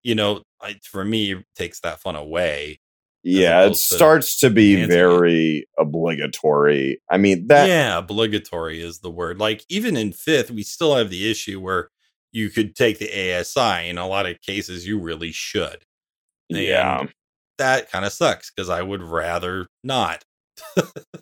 you 0.02 0.14
know 0.14 0.42
I, 0.62 0.76
for 0.84 1.04
me 1.04 1.32
it 1.32 1.44
takes 1.56 1.80
that 1.80 2.00
fun 2.00 2.16
away 2.16 2.80
Yeah, 3.22 3.64
it 3.66 3.70
to 3.70 3.74
starts 3.76 4.38
to 4.40 4.48
be 4.50 4.74
it. 4.80 4.88
very 4.88 5.66
obligatory. 5.78 7.00
I 7.10 7.18
mean, 7.18 7.46
that 7.48 7.68
yeah 7.68 7.98
obligatory 7.98 8.80
is 8.82 9.00
the 9.00 9.10
word 9.10 9.38
like 9.38 9.64
even 9.68 9.96
in 9.96 10.12
fifth 10.12 10.50
we 10.50 10.62
still 10.62 10.96
have 10.96 11.10
the 11.10 11.30
issue 11.30 11.60
where 11.60 11.90
you 12.32 12.48
could 12.50 12.74
take 12.76 12.98
the 12.98 13.10
asi 13.38 13.88
in 13.88 13.98
a 13.98 14.06
lot 14.06 14.24
of 14.26 14.40
cases 14.40 14.86
you 14.86 14.98
really 14.98 15.32
should 15.32 15.82
yeah. 16.50 17.00
And 17.00 17.12
that 17.58 17.90
kind 17.90 18.04
of 18.04 18.12
sucks 18.12 18.50
because 18.50 18.68
I 18.70 18.82
would 18.82 19.02
rather 19.02 19.66
not. 19.84 20.22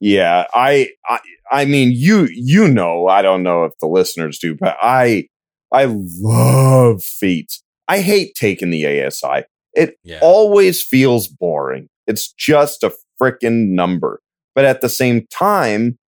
Yeah, 0.00 0.44
I, 0.54 0.90
I 1.08 1.18
I 1.50 1.64
mean 1.64 1.90
you 1.92 2.28
you 2.32 2.68
know, 2.68 3.08
I 3.08 3.20
don't 3.22 3.42
know 3.42 3.64
if 3.64 3.72
the 3.80 3.86
listeners 3.88 4.38
do, 4.38 4.54
but 4.54 4.76
I 4.80 5.26
I 5.72 5.86
love 5.88 7.02
feats. 7.02 7.62
I 7.88 8.00
hate 8.00 8.34
taking 8.36 8.70
the 8.70 8.86
ASI. 8.86 9.44
It 9.74 9.96
Yeah. 10.04 10.18
always 10.22 10.82
feels 10.84 11.26
boring. 11.28 11.88
It's 12.06 12.32
just 12.32 12.82
a 12.84 12.92
freaking 13.20 13.70
number. 13.70 14.20
But 14.54 14.64
at 14.64 14.80
the 14.82 14.88
same 14.88 15.26
time, 15.32 15.98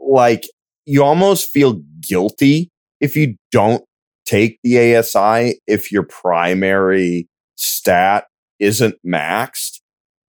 like 0.00 0.48
you 0.86 1.02
almost 1.04 1.50
feel 1.50 1.80
guilty 2.00 2.70
if 3.00 3.14
you 3.16 3.36
don't 3.50 3.84
take 4.24 4.58
the 4.62 4.96
ASI 4.96 5.60
if 5.66 5.92
your 5.92 6.02
primary 6.04 7.28
stat 7.56 8.24
isn't 8.62 8.94
maxed 9.06 9.80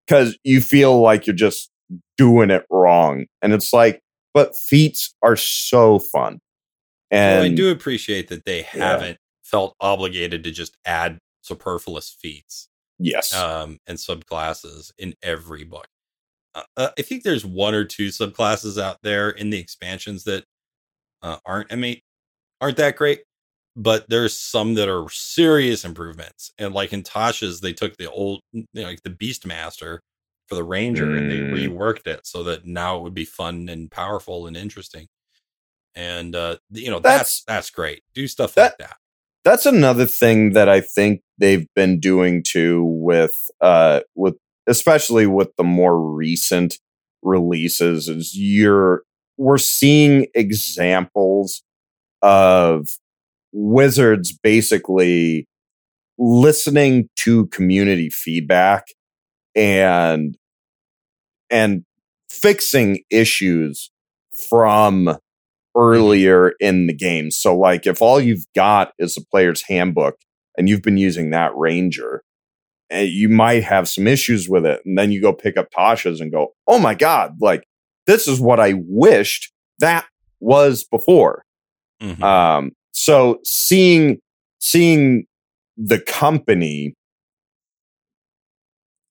because 0.05 0.37
you 0.43 0.59
feel 0.59 0.99
like 0.99 1.25
you're 1.25 1.35
just 1.35 1.69
doing 2.17 2.49
it 2.49 2.65
wrong. 2.69 3.25
And 3.41 3.53
it's 3.53 3.71
like, 3.71 4.01
but 4.33 4.55
feats 4.55 5.13
are 5.21 5.35
so 5.35 5.99
fun. 5.99 6.39
And 7.11 7.41
Well, 7.41 7.51
I 7.51 7.55
do 7.55 7.71
appreciate 7.71 8.27
that 8.29 8.45
they 8.45 8.63
haven't 8.63 9.19
felt 9.43 9.75
obligated 9.79 10.43
to 10.43 10.51
just 10.51 10.75
add 10.85 11.19
superfluous 11.41 12.09
feats 12.19 12.69
yes. 12.97 13.33
um, 13.33 13.77
and 13.85 13.97
subclasses 13.97 14.91
in 14.97 15.13
every 15.21 15.63
book. 15.63 15.87
Uh, 16.55 16.63
uh, 16.77 16.89
I 16.97 17.01
think 17.01 17.23
there's 17.23 17.45
one 17.45 17.73
or 17.73 17.83
two 17.83 18.07
subclasses 18.07 18.81
out 18.81 18.97
there 19.03 19.29
in 19.29 19.49
the 19.49 19.59
expansions 19.59 20.23
that 20.23 20.45
uh, 21.21 21.37
aren't 21.45 21.71
I 21.71 21.75
mean 21.75 21.99
aren't 22.61 22.77
that 22.77 22.95
great, 22.95 23.21
but 23.75 24.07
there's 24.09 24.39
some 24.39 24.75
that 24.75 24.87
are 24.89 25.09
serious 25.09 25.83
improvements. 25.85 26.51
And 26.57 26.73
like 26.73 26.93
in 26.93 27.03
Tasha's, 27.03 27.61
they 27.61 27.73
took 27.73 27.97
the 27.97 28.09
old, 28.11 28.41
you 28.51 28.65
know, 28.73 28.83
like 28.83 29.03
the 29.03 29.09
Beastmaster 29.09 29.99
for 30.47 30.55
the 30.55 30.63
Ranger 30.63 31.15
and 31.15 31.31
they 31.31 31.37
Mm. 31.39 31.53
reworked 31.53 32.05
it 32.07 32.27
so 32.27 32.43
that 32.43 32.65
now 32.65 32.97
it 32.97 33.03
would 33.03 33.13
be 33.13 33.25
fun 33.25 33.69
and 33.69 33.89
powerful 33.89 34.45
and 34.45 34.55
interesting. 34.57 35.07
And 35.95 36.35
uh, 36.35 36.57
you 36.71 36.89
know 36.91 36.99
That's- 36.99 37.19
that's 37.19 37.43
that's 37.45 37.69
great. 37.69 38.01
Do 38.13 38.27
stuff 38.27 38.53
that- 38.55 38.75
like 38.79 38.89
that. 38.89 38.97
that's 39.43 39.65
another 39.65 40.05
thing 40.05 40.53
that 40.53 40.67
I 40.69 40.81
think 40.81 41.21
they've 41.37 41.67
been 41.75 41.99
doing 41.99 42.43
too 42.43 42.83
with 42.83 43.35
uh 43.61 44.01
with 44.15 44.35
especially 44.67 45.27
with 45.27 45.49
the 45.57 45.63
more 45.63 45.99
recent 45.99 46.77
releases 47.21 48.07
is 48.09 48.35
you're 48.35 49.03
we're 49.37 49.57
seeing 49.57 50.27
examples 50.35 51.63
of 52.21 52.87
wizards 53.53 54.37
basically 54.43 55.47
listening 56.17 57.09
to 57.17 57.47
community 57.47 58.09
feedback 58.09 58.85
and 59.55 60.37
and 61.49 61.83
fixing 62.29 62.99
issues 63.09 63.91
from 64.49 65.17
earlier 65.75 66.53
in 66.59 66.87
the 66.87 66.93
game. 66.93 67.31
So, 67.31 67.55
like, 67.57 67.85
if 67.87 68.01
all 68.01 68.19
you've 68.19 68.45
got 68.55 68.93
is 68.99 69.17
a 69.17 69.25
player's 69.25 69.63
handbook 69.63 70.15
and 70.57 70.69
you've 70.69 70.81
been 70.81 70.97
using 70.97 71.31
that 71.31 71.51
ranger, 71.55 72.23
and 72.89 73.09
you 73.09 73.29
might 73.29 73.63
have 73.63 73.89
some 73.89 74.07
issues 74.07 74.49
with 74.49 74.65
it, 74.65 74.81
and 74.85 74.97
then 74.97 75.11
you 75.11 75.21
go 75.21 75.33
pick 75.33 75.57
up 75.57 75.69
Tasha's 75.71 76.21
and 76.21 76.31
go, 76.31 76.53
"Oh 76.67 76.79
my 76.79 76.95
god! 76.95 77.35
Like, 77.41 77.63
this 78.07 78.27
is 78.27 78.39
what 78.39 78.59
I 78.59 78.73
wished 78.87 79.51
that 79.79 80.05
was 80.39 80.83
before." 80.83 81.43
Mhm. 82.01 82.21
Um, 82.23 82.71
so 82.93 83.39
seeing 83.43 84.19
seeing 84.59 85.25
the 85.75 85.99
company 85.99 86.93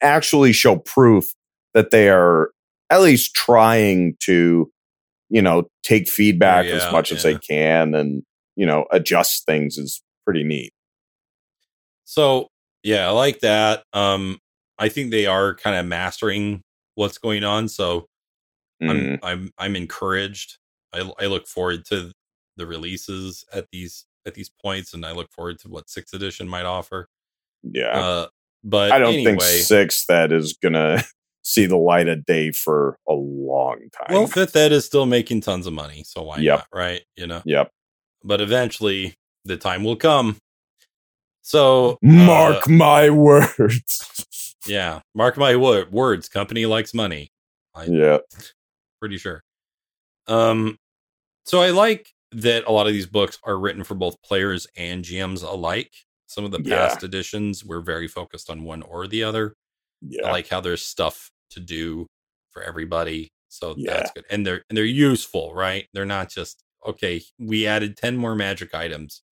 actually 0.00 0.52
show 0.52 0.76
proof 0.76 1.32
that 1.74 1.90
they 1.90 2.08
are 2.08 2.50
at 2.90 3.02
least 3.02 3.34
trying 3.34 4.16
to, 4.20 4.70
you 5.28 5.42
know, 5.42 5.64
take 5.82 6.08
feedback 6.08 6.64
Carry 6.64 6.76
as 6.76 6.92
much 6.92 7.12
as 7.12 7.22
they 7.22 7.36
can 7.36 7.94
and, 7.94 8.22
you 8.56 8.66
know, 8.66 8.86
adjust 8.90 9.44
things 9.46 9.76
is 9.78 10.02
pretty 10.24 10.42
neat. 10.42 10.72
So 12.04 12.48
yeah, 12.82 13.06
I 13.06 13.10
like 13.10 13.40
that. 13.40 13.84
Um, 13.92 14.38
I 14.78 14.88
think 14.88 15.10
they 15.10 15.26
are 15.26 15.54
kind 15.54 15.76
of 15.76 15.86
mastering 15.86 16.62
what's 16.94 17.18
going 17.18 17.44
on. 17.44 17.68
So 17.68 18.06
Mm, 18.82 18.90
I'm 18.90 19.18
I'm 19.22 19.50
I'm 19.58 19.76
encouraged. 19.76 20.58
I 20.92 21.10
I 21.18 21.26
look 21.26 21.46
forward 21.46 21.84
to 21.86 22.12
the 22.62 22.66
releases 22.68 23.44
at 23.52 23.66
these 23.72 24.04
at 24.24 24.34
these 24.34 24.48
points, 24.48 24.94
and 24.94 25.04
I 25.04 25.10
look 25.12 25.30
forward 25.32 25.58
to 25.60 25.68
what 25.68 25.90
sixth 25.90 26.14
edition 26.14 26.48
might 26.48 26.64
offer. 26.64 27.08
yeah. 27.62 27.88
Uh, 27.98 28.26
but 28.64 28.92
I 28.92 28.98
don't 29.00 29.14
anyway, 29.14 29.24
think 29.38 29.42
six 29.42 30.06
that 30.06 30.30
is 30.30 30.52
gonna 30.62 31.02
see 31.42 31.66
the 31.66 31.76
light 31.76 32.06
of 32.08 32.24
day 32.24 32.52
for 32.52 32.96
a 33.08 33.12
long 33.12 33.88
time. 33.92 34.14
well, 34.14 34.26
fifth 34.28 34.54
ed 34.54 34.70
is 34.70 34.84
still 34.84 35.06
making 35.06 35.40
tons 35.40 35.66
of 35.66 35.72
money, 35.72 36.04
so 36.04 36.22
why 36.22 36.36
Yep. 36.38 36.58
not, 36.58 36.66
right? 36.72 37.02
You 37.16 37.26
know, 37.26 37.42
yep. 37.44 37.70
but 38.22 38.40
eventually 38.40 39.16
the 39.44 39.56
time 39.56 39.82
will 39.82 39.96
come. 39.96 40.36
So 41.40 41.94
uh, 41.94 41.96
Mark 42.02 42.68
my 42.68 43.10
words. 43.10 44.24
yeah, 44.66 45.00
mark 45.16 45.36
my 45.36 45.56
wo- 45.56 45.86
words. 45.90 46.28
Company 46.28 46.66
likes 46.66 46.94
money. 46.94 47.32
yeah. 47.88 48.18
pretty 49.00 49.18
sure. 49.18 49.42
Um, 50.28 50.78
so 51.44 51.60
I 51.60 51.70
like 51.70 52.11
that 52.32 52.64
a 52.66 52.72
lot 52.72 52.86
of 52.86 52.92
these 52.92 53.06
books 53.06 53.38
are 53.44 53.58
written 53.58 53.84
for 53.84 53.94
both 53.94 54.20
players 54.22 54.66
and 54.76 55.04
GMs 55.04 55.42
alike. 55.42 55.92
Some 56.26 56.44
of 56.44 56.50
the 56.50 56.62
Yeah. 56.64 56.88
past 56.88 57.02
editions 57.04 57.64
were 57.64 57.80
very 57.82 58.08
focused 58.08 58.48
on 58.50 58.64
one 58.64 58.82
or 58.82 59.06
the 59.06 59.22
other. 59.22 59.54
Yeah. 60.00 60.28
I 60.28 60.32
like 60.32 60.48
how 60.48 60.60
there's 60.60 60.82
stuff 60.84 61.30
to 61.50 61.60
do 61.60 62.06
for 62.50 62.62
everybody. 62.62 63.28
So 63.48 63.74
Yeah. 63.76 63.94
that's 63.94 64.10
good. 64.12 64.24
And 64.30 64.46
they're 64.46 64.62
and 64.68 64.76
they're 64.76 64.84
useful, 64.84 65.54
right? 65.54 65.86
They're 65.92 66.06
not 66.06 66.30
just 66.30 66.62
okay, 66.86 67.22
we 67.38 67.66
added 67.66 67.96
10 67.96 68.16
more 68.16 68.34
magic 68.34 68.74
items, 68.74 69.22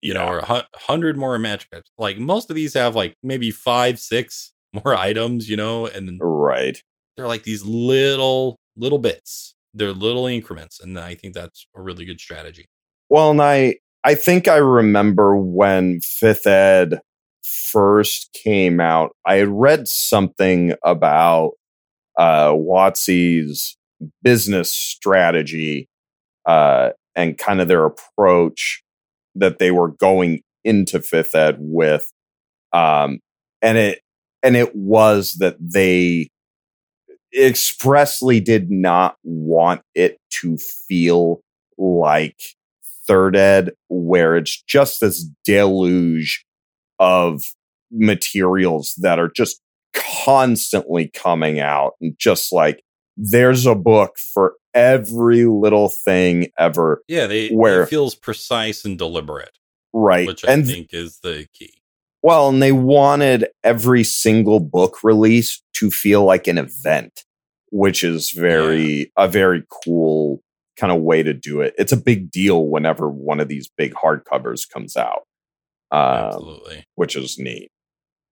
you 0.00 0.12
know, 0.14 0.26
or 0.26 0.38
a 0.38 0.44
100 0.46 1.16
more 1.16 1.38
magic 1.38 1.68
items. 1.72 1.90
Like 1.98 2.18
most 2.18 2.50
of 2.50 2.56
these 2.56 2.74
have 2.74 2.96
like 2.96 3.14
maybe 3.22 3.50
5, 3.52 4.00
6 4.00 4.52
more 4.72 4.96
items, 4.96 5.48
you 5.48 5.56
know, 5.56 5.86
and 5.86 6.18
right. 6.20 6.80
they're 7.16 7.28
like 7.28 7.42
these 7.44 7.64
little 7.64 8.56
little 8.76 8.98
bits 8.98 9.54
they're 9.74 9.92
little 9.92 10.26
increments 10.26 10.80
and 10.80 10.98
i 10.98 11.14
think 11.14 11.34
that's 11.34 11.66
a 11.76 11.80
really 11.80 12.04
good 12.04 12.20
strategy 12.20 12.66
Well, 13.08 13.30
and 13.32 13.42
I 13.42 13.76
I 14.04 14.14
think 14.14 14.48
I 14.48 14.56
remember 14.56 15.36
when 15.36 16.00
Fifth 16.00 16.46
Ed 16.46 17.00
first 17.42 18.30
came 18.32 18.80
out. 18.80 19.14
I 19.26 19.36
had 19.36 19.48
read 19.48 19.88
something 19.88 20.74
about 20.84 21.52
uh, 22.16 22.52
WotC's 22.52 23.76
business 24.22 24.74
strategy 24.74 25.88
uh, 26.46 26.90
and 27.14 27.36
kind 27.36 27.60
of 27.60 27.68
their 27.68 27.84
approach 27.84 28.82
that 29.34 29.58
they 29.58 29.70
were 29.70 29.88
going 29.88 30.42
into 30.64 31.00
Fifth 31.00 31.34
Ed 31.34 31.56
with, 31.58 32.10
um, 32.72 33.20
and 33.60 33.76
it 33.76 34.00
and 34.42 34.56
it 34.56 34.74
was 34.74 35.34
that 35.40 35.56
they 35.60 36.30
expressly 37.36 38.40
did 38.40 38.70
not 38.70 39.16
want 39.22 39.82
it 39.94 40.18
to 40.40 40.56
feel 40.58 41.40
like 41.78 42.40
third 43.06 43.36
ed 43.36 43.70
where 43.88 44.36
it's 44.36 44.62
just 44.62 45.00
this 45.00 45.24
deluge 45.44 46.44
of 46.98 47.42
materials 47.90 48.94
that 48.98 49.18
are 49.18 49.30
just 49.34 49.60
constantly 49.94 51.08
coming 51.14 51.60
out 51.60 51.92
and 52.00 52.14
just 52.18 52.52
like 52.52 52.82
there's 53.16 53.66
a 53.66 53.74
book 53.74 54.16
for 54.18 54.54
every 54.74 55.44
little 55.44 55.88
thing 55.88 56.48
ever. 56.58 57.02
Yeah, 57.08 57.26
they 57.26 57.48
Where- 57.48 57.82
it 57.82 57.88
feels 57.88 58.14
precise 58.14 58.84
and 58.84 58.96
deliberate, 58.96 59.58
Right. 59.92 60.26
which 60.26 60.44
I 60.44 60.52
and 60.52 60.66
think 60.66 60.92
is 60.94 61.18
the 61.22 61.46
key. 61.52 61.74
well, 62.22 62.48
and 62.48 62.62
they 62.62 62.72
wanted 62.72 63.48
every 63.64 64.04
single 64.04 64.60
book 64.60 65.02
release 65.02 65.60
to 65.80 65.90
feel 65.90 66.24
like 66.24 66.46
an 66.46 66.58
event, 66.58 67.24
which 67.72 68.04
is 68.04 68.30
very 68.30 69.12
a 69.16 69.28
very 69.28 69.64
cool 69.84 70.40
kind 70.76 70.92
of 70.92 71.02
way 71.02 71.22
to 71.22 71.34
do 71.34 71.60
it. 71.60 71.74
It's 71.78 71.92
a 71.92 71.96
big 71.96 72.30
deal 72.30 72.66
whenever 72.66 73.10
one 73.10 73.40
of 73.40 73.48
these 73.48 73.68
big 73.76 73.92
hardcovers 73.94 74.68
comes 74.68 74.96
out. 74.96 75.22
Um, 75.92 76.00
Absolutely. 76.00 76.84
which 76.94 77.16
is 77.16 77.36
neat. 77.38 77.70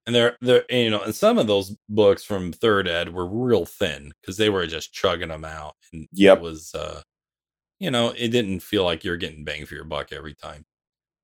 And 0.06 0.14
they're 0.14 0.36
they're 0.40 0.64
you 0.70 0.88
know, 0.90 1.02
and 1.02 1.14
some 1.14 1.36
of 1.38 1.46
those 1.48 1.76
books 1.88 2.24
from 2.24 2.52
Third 2.52 2.88
Ed 2.88 3.12
were 3.12 3.26
real 3.26 3.66
thin 3.66 4.12
because 4.20 4.36
they 4.38 4.48
were 4.48 4.66
just 4.66 4.92
chugging 4.94 5.28
them 5.28 5.44
out, 5.44 5.74
and 5.92 6.06
Yep. 6.12 6.38
it 6.38 6.40
was, 6.42 6.74
uh, 6.74 7.02
you 7.78 7.90
know, 7.90 8.14
it 8.16 8.28
didn't 8.28 8.60
feel 8.60 8.84
like 8.84 9.04
you're 9.04 9.16
getting 9.18 9.44
bang 9.44 9.66
for 9.66 9.74
your 9.74 9.84
buck 9.84 10.12
every 10.12 10.34
time. 10.34 10.64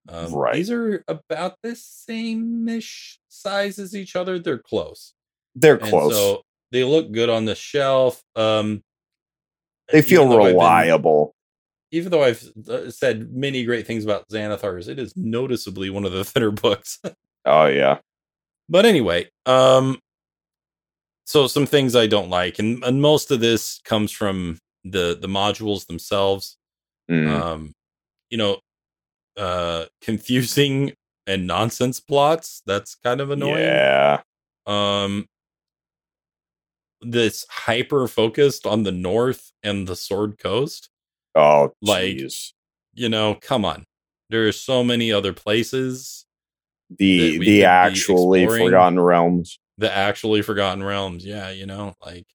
Um, 0.08 0.34
Right. 0.34 0.56
These 0.56 0.70
are 0.70 1.02
about 1.08 1.54
the 1.62 1.74
same 1.76 2.68
ish 2.68 3.18
size 3.28 3.78
as 3.78 3.94
each 3.96 4.14
other. 4.16 4.38
They're 4.38 4.58
close. 4.58 5.14
They're 5.54 5.76
And 5.76 5.88
close. 5.88 6.12
so 6.14 6.42
they 6.72 6.84
look 6.84 7.12
good 7.12 7.28
on 7.30 7.44
the 7.44 7.54
shelf. 7.54 8.22
Um, 8.36 8.82
they 9.92 10.02
feel 10.02 10.22
I've 10.24 10.30
been- 10.30 10.38
reliable. 10.54 11.34
even 11.92 12.10
though 12.10 12.24
I've 12.24 12.42
uh, 12.68 12.90
said 12.90 13.32
many 13.32 13.64
great 13.64 13.86
things 13.86 14.02
about 14.04 14.28
Xanathars, 14.28 14.88
it 14.88 14.98
is 14.98 15.16
noticeably 15.16 15.90
one 15.90 16.04
of 16.04 16.12
the 16.12 16.24
thinner 16.30 16.50
books. 16.50 16.98
Oh 17.44 17.66
yeah. 17.66 17.98
but 18.68 18.84
anyway, 18.86 19.28
um, 19.46 19.98
so 21.26 21.46
some 21.46 21.66
things 21.66 21.94
I 21.96 22.06
don't 22.06 22.30
like, 22.30 22.58
and, 22.58 22.82
and 22.84 23.00
most 23.00 23.30
of 23.30 23.40
this 23.40 23.80
comes 23.84 24.10
from 24.12 24.58
the 24.84 25.16
the 25.20 25.28
modules 25.28 25.86
themselves. 25.86 26.56
Mm. 27.10 27.28
Um, 27.30 27.72
you 28.30 28.38
know, 28.38 28.58
uh, 29.36 29.84
confusing 30.00 30.94
and 31.26 31.46
nonsense 31.46 32.00
plots. 32.00 32.62
That's 32.66 32.94
kind 32.96 33.20
of 33.20 33.30
annoying. 33.30 33.58
Yeah. 33.58 34.20
um 34.66 35.26
this 37.04 37.46
hyper 37.50 38.06
focused 38.08 38.66
on 38.66 38.82
the 38.82 38.92
north 38.92 39.52
and 39.62 39.86
the 39.86 39.96
sword 39.96 40.38
coast 40.38 40.88
Oh, 41.36 41.72
Like- 41.82 42.18
you 42.94 43.08
know 43.08 43.36
come 43.40 43.64
on. 43.64 43.84
There 44.30 44.46
are 44.48 44.52
so 44.52 44.82
many 44.84 45.12
other 45.12 45.32
places 45.32 46.24
the 46.90 47.18
that 47.32 47.38
we 47.38 47.46
could 47.46 47.52
the 47.52 47.64
actually 47.64 48.46
forgotten 48.46 49.00
realms. 49.00 49.58
The 49.78 49.92
actually 49.92 50.42
forgotten 50.42 50.82
realms 50.82 51.24
yeah 51.26 51.50
you 51.50 51.66
know 51.66 51.94
like 52.04 52.26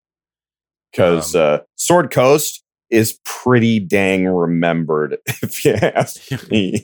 because 0.92 1.36
Um, 1.36 1.42
uh, 1.42 1.58
Sword 1.76 2.12
Coast 2.12 2.64
is 2.90 3.20
pretty 3.24 3.80
dang 3.80 4.26
remembered. 4.28 5.18
If 5.28 5.64
you 5.64 5.74
ask 5.76 6.20
me, 6.52 6.84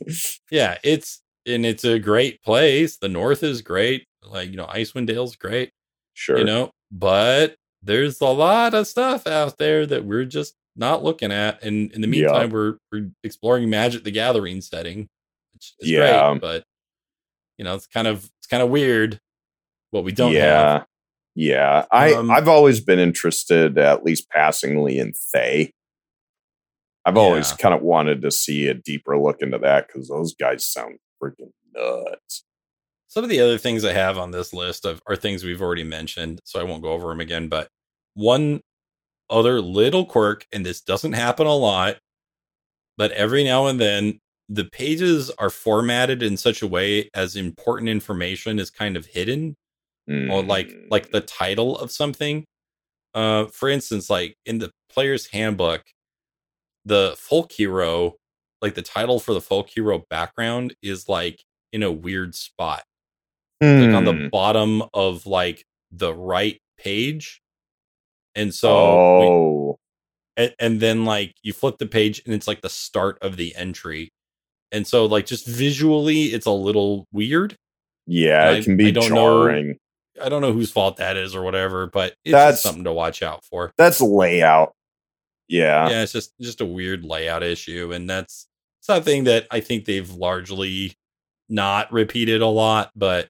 yeah 0.51 0.77
it's 0.83 1.21
and 1.45 1.65
it's 1.65 1.83
a 1.83 1.99
great 1.99 2.41
place. 2.43 2.97
The 2.97 3.09
north 3.09 3.43
is 3.43 3.61
great. 3.61 4.07
Like 4.23 4.49
you 4.49 4.55
know 4.57 4.65
icewind 4.67 5.07
dale's 5.07 5.35
great 5.35 5.71
sure. 6.13 6.37
you 6.37 6.43
know 6.45 6.71
but 6.91 7.55
there's 7.85 8.19
a 8.21 8.25
lot 8.25 8.73
of 8.73 8.87
stuff 8.87 9.25
out 9.27 9.57
there 9.57 9.85
that 9.85 10.03
we're 10.05 10.25
just 10.25 10.55
not 10.75 11.03
looking 11.03 11.31
at 11.31 11.63
and 11.63 11.91
in 11.93 12.01
the 12.01 12.07
Yeah. 12.07 12.25
meantime 12.27 12.49
we're 12.49 12.77
we're 12.91 13.09
exploring 13.23 13.69
magic 13.69 14.03
the 14.03 14.11
gathering 14.11 14.59
setting 14.61 15.07
which 15.53 15.73
is 15.79 15.89
Yeah. 15.89 16.29
great 16.31 16.41
but 16.41 16.63
you 17.57 17.63
know 17.63 17.75
it's 17.75 17.87
kind 17.87 18.07
of 18.07 18.29
it's 18.39 18.47
kind 18.47 18.61
of 18.63 18.69
weird 18.69 19.19
what 19.91 20.03
we 20.03 20.11
don't 20.11 20.33
yeah. 20.33 20.73
have 20.73 20.85
Yeah. 21.35 21.85
I 21.91 22.13
Um, 22.13 22.29
I've 22.31 22.47
always 22.49 22.81
been 22.81 22.99
interested, 22.99 23.77
at 23.77 24.03
least 24.03 24.29
passingly, 24.29 24.99
in 24.99 25.13
Thay. 25.33 25.71
I've 27.05 27.17
always 27.17 27.51
kind 27.53 27.73
of 27.75 27.81
wanted 27.81 28.21
to 28.23 28.31
see 28.31 28.67
a 28.67 28.73
deeper 28.73 29.17
look 29.17 29.41
into 29.41 29.59
that 29.59 29.87
because 29.87 30.07
those 30.09 30.33
guys 30.33 30.65
sound 30.65 30.97
freaking 31.21 31.51
nuts. 31.73 32.43
some 33.07 33.23
of 33.23 33.29
the 33.29 33.39
other 33.39 33.57
things 33.57 33.85
i 33.85 33.93
have 33.93 34.17
on 34.17 34.31
this 34.31 34.51
list 34.53 34.85
of 34.85 35.01
are 35.07 35.15
things 35.15 35.43
we've 35.43 35.61
already 35.61 35.83
mentioned 35.83 36.39
so 36.45 36.59
i 36.59 36.63
won't 36.63 36.81
go 36.83 36.91
over 36.91 37.07
them 37.09 37.19
again 37.21 37.47
but 37.47 37.69
one 38.15 38.61
other 39.29 39.61
little 39.61 40.05
quirk 40.05 40.45
and 40.51 40.65
this 40.65 40.81
doesn't 40.81 41.13
happen 41.13 41.47
a 41.47 41.55
lot 41.55 41.97
but 42.97 43.11
every 43.11 43.43
now 43.43 43.67
and 43.67 43.79
then 43.79 44.19
the 44.49 44.65
pages 44.65 45.31
are 45.39 45.49
formatted 45.49 46.21
in 46.23 46.37
such 46.37 46.61
a 46.61 46.67
way 46.67 47.09
as 47.15 47.35
important 47.35 47.89
information 47.89 48.59
is 48.59 48.69
kind 48.69 48.95
of 48.97 49.05
hidden 49.07 49.55
or 50.31 50.43
like 50.43 50.67
Mm. 50.69 50.87
like 50.91 51.11
the 51.11 51.21
title 51.21 51.77
of 51.79 51.91
something 51.91 52.45
uh 53.15 53.45
for 53.47 53.69
instance 53.69 54.09
like 54.09 54.35
in 54.45 54.59
the 54.59 54.71
player's 54.89 55.27
handbook 55.27 55.83
the 56.85 57.15
folk 57.17 57.51
hero 57.51 58.15
like 58.61 58.75
the 58.75 58.81
title 58.81 59.19
for 59.19 59.33
the 59.33 59.41
folk 59.41 59.69
hero 59.69 60.03
background 60.09 60.75
is 60.81 61.09
like 61.09 61.43
in 61.73 61.83
a 61.83 61.91
weird 61.91 62.35
spot 62.35 62.83
like 63.87 63.95
on 63.95 64.05
the 64.05 64.13
Hmm. 64.13 64.27
bottom 64.29 64.83
of 64.93 65.25
like 65.25 65.65
the 65.91 66.13
right 66.13 66.59
page 66.77 67.41
and 68.35 68.53
so 68.53 68.69
we- 69.19 69.25
oh, 69.27 69.79
and, 70.37 70.55
and 70.59 70.79
then 70.81 71.05
like 71.05 71.33
you 71.43 71.53
flip 71.53 71.77
the 71.77 71.85
page 71.85 72.21
and 72.25 72.33
it's 72.33 72.47
like 72.47 72.61
the 72.61 72.69
start 72.69 73.17
of 73.21 73.37
the 73.37 73.55
entry 73.55 74.11
and 74.71 74.85
so 74.85 75.05
like 75.05 75.25
just 75.25 75.45
visually 75.47 76.23
it's 76.25 76.45
a 76.45 76.51
little 76.51 77.07
weird 77.13 77.55
yeah, 78.07 78.51
it 78.51 78.65
can 78.65 78.77
be 78.77 78.87
I 78.87 78.91
don't 78.91 79.11
know. 79.13 79.73
i 80.23 80.29
don't 80.29 80.41
know 80.41 80.51
whose 80.53 80.71
fault 80.71 80.97
that 80.97 81.17
is 81.17 81.33
or 81.35 81.41
whatever 81.43 81.87
but 81.87 82.15
it's 82.23 82.33
That's- 82.33 82.61
something 82.63 82.83
to 82.83 82.91
watch 82.93 83.23
out 83.23 83.43
for 83.45 83.71
That's 83.77 84.01
layout. 84.01 84.73
Yeah. 85.47 85.89
yeah 85.89 86.01
it's 86.03 86.11
just 86.11 86.33
just 86.41 86.61
a 86.61 86.65
weird 86.65 87.03
layout 87.05 87.43
issue 87.43 87.91
and 87.93 88.09
that's 88.09 88.47
something 88.81 89.23
that 89.25 89.47
i 89.51 89.59
think 89.61 89.85
they've 89.85 90.09
largely 90.11 90.93
not 91.49 91.91
repeated 91.93 92.41
a 92.41 92.47
lot 92.47 92.91
but 92.95 93.29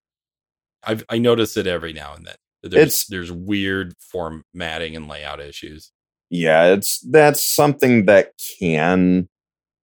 i've 0.84 1.04
i 1.10 1.18
notice 1.18 1.58
it 1.58 1.68
every 1.68 1.92
now 1.94 2.14
and 2.16 2.26
then 2.26 2.36
there's 2.70 2.82
It's- 2.84 3.06
there's 3.08 3.32
weird 3.32 3.94
formatting 4.00 4.96
and 4.96 5.08
layout 5.08 5.40
issues. 5.40 5.92
Yeah 6.32 6.74
it's 6.74 7.00
that's 7.12 7.46
something 7.48 8.06
that 8.06 8.32
can 8.60 9.28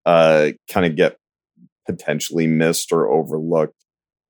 uh 0.05 0.51
kind 0.71 0.85
of 0.87 0.97
get 0.97 1.17
potentially 1.87 2.47
missed 2.49 2.93
or 2.93 3.09
overlooked 3.09 3.77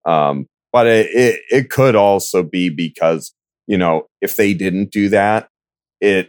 um 0.04 0.46
but 0.72 0.86
it, 0.86 1.06
it 1.14 1.40
it 1.50 1.70
could 1.70 1.96
also 1.96 2.42
be 2.42 2.68
because 2.68 3.32
you 3.66 3.78
know 3.78 4.06
if 4.20 4.36
they 4.36 4.52
didn't 4.52 4.90
do 4.90 5.08
that 5.08 5.48
it 6.00 6.28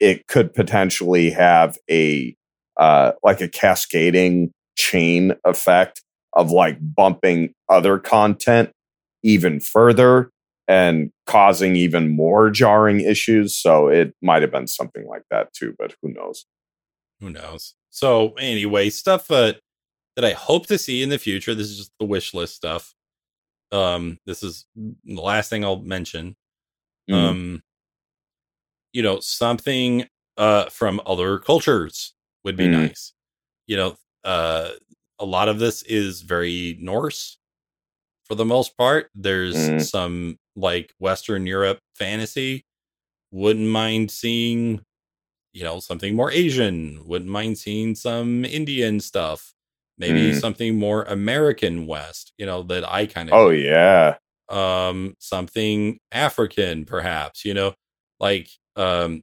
it 0.00 0.26
could 0.26 0.54
potentially 0.54 1.30
have 1.30 1.76
a 1.90 2.34
uh 2.78 3.12
like 3.22 3.40
a 3.42 3.48
cascading 3.48 4.50
chain 4.76 5.32
effect 5.44 6.02
of 6.32 6.50
like 6.50 6.78
bumping 6.80 7.52
other 7.68 7.98
content 7.98 8.70
even 9.22 9.60
further 9.60 10.30
and 10.68 11.10
causing 11.26 11.76
even 11.76 12.08
more 12.08 12.50
jarring 12.50 13.00
issues. 13.00 13.56
So 13.56 13.88
it 13.88 14.14
might 14.22 14.42
have 14.42 14.50
been 14.52 14.66
something 14.66 15.06
like 15.06 15.22
that 15.30 15.52
too, 15.52 15.74
but 15.78 15.94
who 16.02 16.12
knows? 16.12 16.46
who 17.20 17.30
knows 17.30 17.74
so 17.90 18.32
anyway 18.34 18.90
stuff 18.90 19.30
uh, 19.30 19.52
that 20.16 20.24
i 20.24 20.32
hope 20.32 20.66
to 20.66 20.76
see 20.76 21.00
in 21.02 21.08
the 21.10 21.18
future 21.18 21.54
this 21.54 21.68
is 21.70 21.78
just 21.78 21.92
the 22.00 22.04
wish 22.04 22.34
list 22.34 22.56
stuff 22.56 22.92
um 23.72 24.18
this 24.26 24.42
is 24.42 24.66
the 25.04 25.20
last 25.20 25.48
thing 25.48 25.64
i'll 25.64 25.80
mention 25.80 26.36
Mm. 27.08 27.14
um 27.14 27.62
you 28.92 29.02
know 29.02 29.20
something 29.20 30.06
uh 30.36 30.68
from 30.70 31.00
other 31.06 31.38
cultures 31.38 32.14
would 32.44 32.56
be 32.56 32.66
Mm. 32.66 32.72
nice 32.88 33.12
you 33.66 33.76
know 33.76 33.96
uh 34.24 34.70
a 35.20 35.24
lot 35.24 35.48
of 35.48 35.58
this 35.60 35.82
is 35.84 36.22
very 36.22 36.76
norse 36.80 37.38
for 38.24 38.34
the 38.34 38.44
most 38.44 38.76
part 38.76 39.10
there's 39.14 39.56
Mm. 39.56 39.82
some 39.82 40.38
like 40.56 40.92
western 40.98 41.46
europe 41.46 41.78
fantasy 41.96 42.64
wouldn't 43.30 43.68
mind 43.68 44.10
seeing 44.10 44.80
you 45.52 45.64
know 45.64 45.80
something 45.80 46.14
more 46.14 46.30
asian 46.30 47.00
wouldn't 47.06 47.30
mind 47.30 47.58
seeing 47.58 47.94
some 47.94 48.44
indian 48.44 49.00
stuff 49.00 49.52
maybe 49.98 50.32
Mm. 50.32 50.40
something 50.40 50.78
more 50.78 51.04
american 51.04 51.86
west 51.86 52.32
you 52.38 52.46
know 52.46 52.62
that 52.64 52.88
i 52.90 53.06
kind 53.06 53.28
of 53.28 53.34
oh 53.34 53.50
yeah. 53.50 54.16
um 54.48 55.14
something 55.18 55.98
african 56.12 56.84
perhaps 56.84 57.44
you 57.44 57.54
know 57.54 57.74
like 58.20 58.48
um 58.76 59.22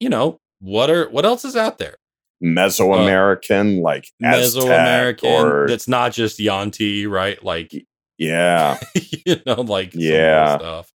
you 0.00 0.08
know 0.08 0.38
what 0.60 0.90
are 0.90 1.08
what 1.10 1.24
else 1.26 1.44
is 1.44 1.56
out 1.56 1.78
there 1.78 1.96
Mesoamerican, 2.42 3.80
like 3.82 4.08
Aztec 4.22 4.62
mesoamerican 4.62 5.44
or 5.44 5.66
that's 5.68 5.88
not 5.88 6.12
just 6.12 6.38
Yuan-ti 6.38 7.06
right 7.06 7.42
like 7.44 7.72
yeah. 8.18 8.78
you 9.26 9.36
know 9.46 9.60
like 9.62 9.92
Yeah. 9.94 10.58
stuff 10.58 10.92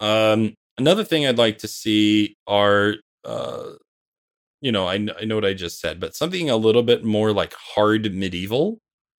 um 0.00 0.54
another 0.78 1.04
thing 1.04 1.26
i'd 1.26 1.38
like 1.38 1.58
to 1.58 1.68
see 1.68 2.36
are 2.46 2.94
uh 3.24 3.64
you 4.60 4.72
know 4.72 4.86
I, 4.88 4.94
I 4.94 5.24
know 5.26 5.36
what 5.36 5.44
i 5.44 5.54
just 5.54 5.80
said 5.80 6.00
but 6.00 6.16
something 6.16 6.50
a 6.50 6.56
little 6.56 6.82
bit 6.82 7.04
more 7.04 7.32
like 7.32 7.54
hard 7.54 8.12
medieval 8.14 8.78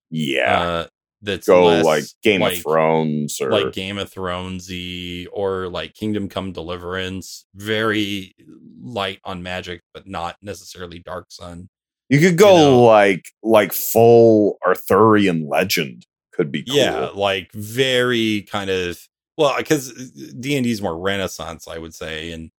Yeah. 0.10 0.62
uh 0.62 0.88
that's 1.22 1.48
go 1.48 1.68
less 1.68 1.86
like 1.86 2.04
Game 2.22 2.42
like- 2.42 2.58
of 2.58 2.64
Thrones 2.64 3.40
or 3.40 3.50
like 3.50 3.72
Game 3.72 3.98
of 3.98 4.12
Thronesy 4.14 5.26
or 5.32 5.70
like 5.70 5.94
Kingdom 5.94 6.28
Come 6.28 6.52
Deliverance, 6.52 7.46
very 7.56 8.36
light 8.82 9.22
on 9.24 9.42
magic, 9.42 9.80
but 9.94 10.06
not 10.06 10.36
necessarily 10.42 11.00
Dark 11.00 11.28
Sun. 11.30 11.70
you 12.10 12.20
could 12.20 12.38
go 12.38 12.58
know. 12.58 12.84
like 12.84 13.24
like 13.42 13.72
full 13.72 14.58
Arthurian 14.68 15.48
legend 15.48 16.06
could 16.34 16.52
be 16.52 16.64
cool. 16.64 16.76
Yeah, 16.76 17.10
like 17.14 17.52
very 17.54 18.42
kind 18.50 18.70
of 18.70 19.00
well, 19.38 19.56
because 19.58 19.92
D 20.40 20.56
and 20.56 20.64
D 20.64 20.72
is 20.72 20.82
more 20.82 20.98
Renaissance, 20.98 21.68
I 21.68 21.78
would 21.78 21.94
say, 21.94 22.32
and 22.32 22.52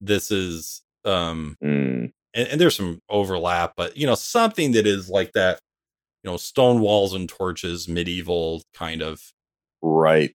this 0.00 0.30
is 0.30 0.82
um 1.04 1.56
Mm, 1.62 2.12
and, 2.34 2.48
and 2.48 2.60
there's 2.60 2.76
some 2.76 3.00
overlap, 3.08 3.74
but 3.76 3.96
you 3.96 4.06
know, 4.06 4.14
something 4.14 4.72
that 4.72 4.86
is 4.86 5.08
like 5.08 5.32
that, 5.32 5.58
you 6.22 6.30
know, 6.30 6.36
stone 6.36 6.80
walls 6.80 7.12
and 7.14 7.28
torches, 7.28 7.88
medieval 7.88 8.62
kind 8.74 9.02
of, 9.02 9.20
right. 9.82 10.32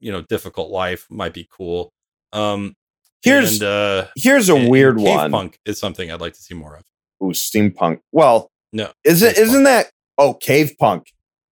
you 0.00 0.10
know, 0.12 0.22
difficult 0.22 0.70
life 0.70 1.06
might 1.10 1.34
be 1.34 1.46
cool. 1.50 1.90
Um 2.32 2.74
Here's 3.22 3.60
and, 3.60 3.62
uh 3.68 4.06
here's 4.16 4.48
a 4.48 4.54
and- 4.56 4.68
weird 4.68 4.98
one. 4.98 5.30
Punk 5.30 5.58
is 5.64 5.78
something 5.78 6.10
I'd 6.10 6.20
like 6.20 6.32
to 6.34 6.42
see 6.42 6.54
more 6.54 6.76
of. 6.76 6.82
Ooh, 7.22 7.32
steampunk. 7.32 8.00
Well, 8.12 8.50
No, 8.72 8.90
is 9.04 9.22
it 9.22 9.36
isn't 9.38 9.62
that 9.64 9.90
oh 10.18 10.34
cave 10.34 10.72
punk? 10.78 11.12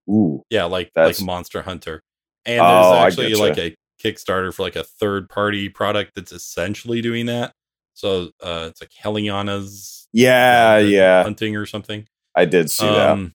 Ooh, 0.09 0.43
Yeah, 0.49 0.65
like 0.65 0.91
That's- 0.95 1.19
like 1.19 1.25
Monster 1.25 1.61
Hunter. 1.61 2.01
And 2.45 2.59
Oh, 2.61 2.65
there's 2.65 2.85
I 2.95 3.07
actually 3.07 3.33
like 3.35 3.57
a 3.57 3.75
Kickstarter 4.03 4.53
for 4.53 4.63
like 4.63 4.75
a 4.77 4.83
third 4.83 5.29
party 5.29 5.69
product 5.69 6.13
that's 6.15 6.31
essentially 6.31 7.01
doing 7.01 7.25
that. 7.27 7.53
So 7.93 8.29
uh 8.41 8.67
it's 8.69 8.81
like 8.81 8.91
Heliana's 8.93 10.07
yeah, 10.13 10.77
yeah. 10.79 11.21
hunting 11.23 11.55
or 11.55 11.65
something. 11.65 12.07
I 12.35 12.45
did 12.45 12.71
see 12.71 12.85
that. 12.87 13.11
Um, 13.11 13.33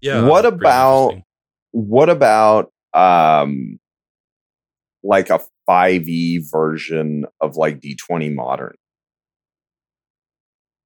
Yeah. 0.00 0.24
What 0.26 0.46
about- 0.46 1.20
What 1.72 2.08
about 2.08 2.72
um 2.94 3.78
like 5.02 5.30
a 5.30 5.40
5e 5.68 6.38
version 6.50 7.24
of 7.40 7.56
like 7.56 7.80
D20 7.80 8.34
modern? 8.34 8.74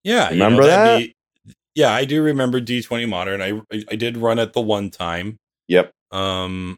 Yeah, 0.02 0.30
you 0.30 0.36
know, 0.38 0.44
Remember 0.46 0.98
be- 0.98 1.13
yeah, 1.74 1.92
I 1.92 2.04
do 2.04 2.22
remember 2.22 2.60
D20 2.60 3.08
Modern. 3.08 3.42
I 3.42 3.60
I 3.90 3.96
did 3.96 4.16
run 4.16 4.38
it 4.38 4.52
the 4.52 4.60
one 4.60 4.90
time. 4.90 5.38
Yep. 5.68 5.92
Um, 6.10 6.76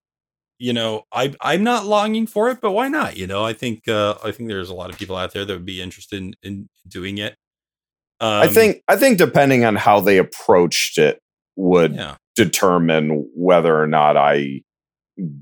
you 0.59 0.73
know, 0.73 1.05
I 1.13 1.35
I'm 1.41 1.63
not 1.63 1.87
longing 1.87 2.27
for 2.27 2.49
it, 2.51 2.61
but 2.61 2.73
why 2.73 2.89
not? 2.89 3.17
You 3.17 3.27
know, 3.27 3.45
I 3.45 3.53
think 3.53 3.89
uh 3.89 4.15
I 4.25 4.33
think 4.33 4.49
there's 4.49 4.71
a 4.71 4.75
lot 4.75 4.91
of 4.91 4.99
people 4.99 5.17
out 5.17 5.33
there 5.33 5.45
that 5.45 5.53
would 5.53 5.67
be 5.67 5.83
interested 5.83 6.19
in, 6.19 6.35
in 6.43 6.69
doing 6.89 7.19
it. 7.19 7.37
Um, 8.21 8.43
I 8.43 8.49
think 8.49 8.83
I 8.89 8.97
think 8.97 9.19
depending 9.19 9.65
on 9.65 9.77
how 9.77 10.01
they 10.01 10.17
approached 10.17 10.97
it 10.97 11.21
would 11.57 11.95
yeah, 11.95 12.17
determine 12.35 13.29
whether 13.35 13.81
or 13.81 13.87
not 13.87 14.17
I 14.17 14.63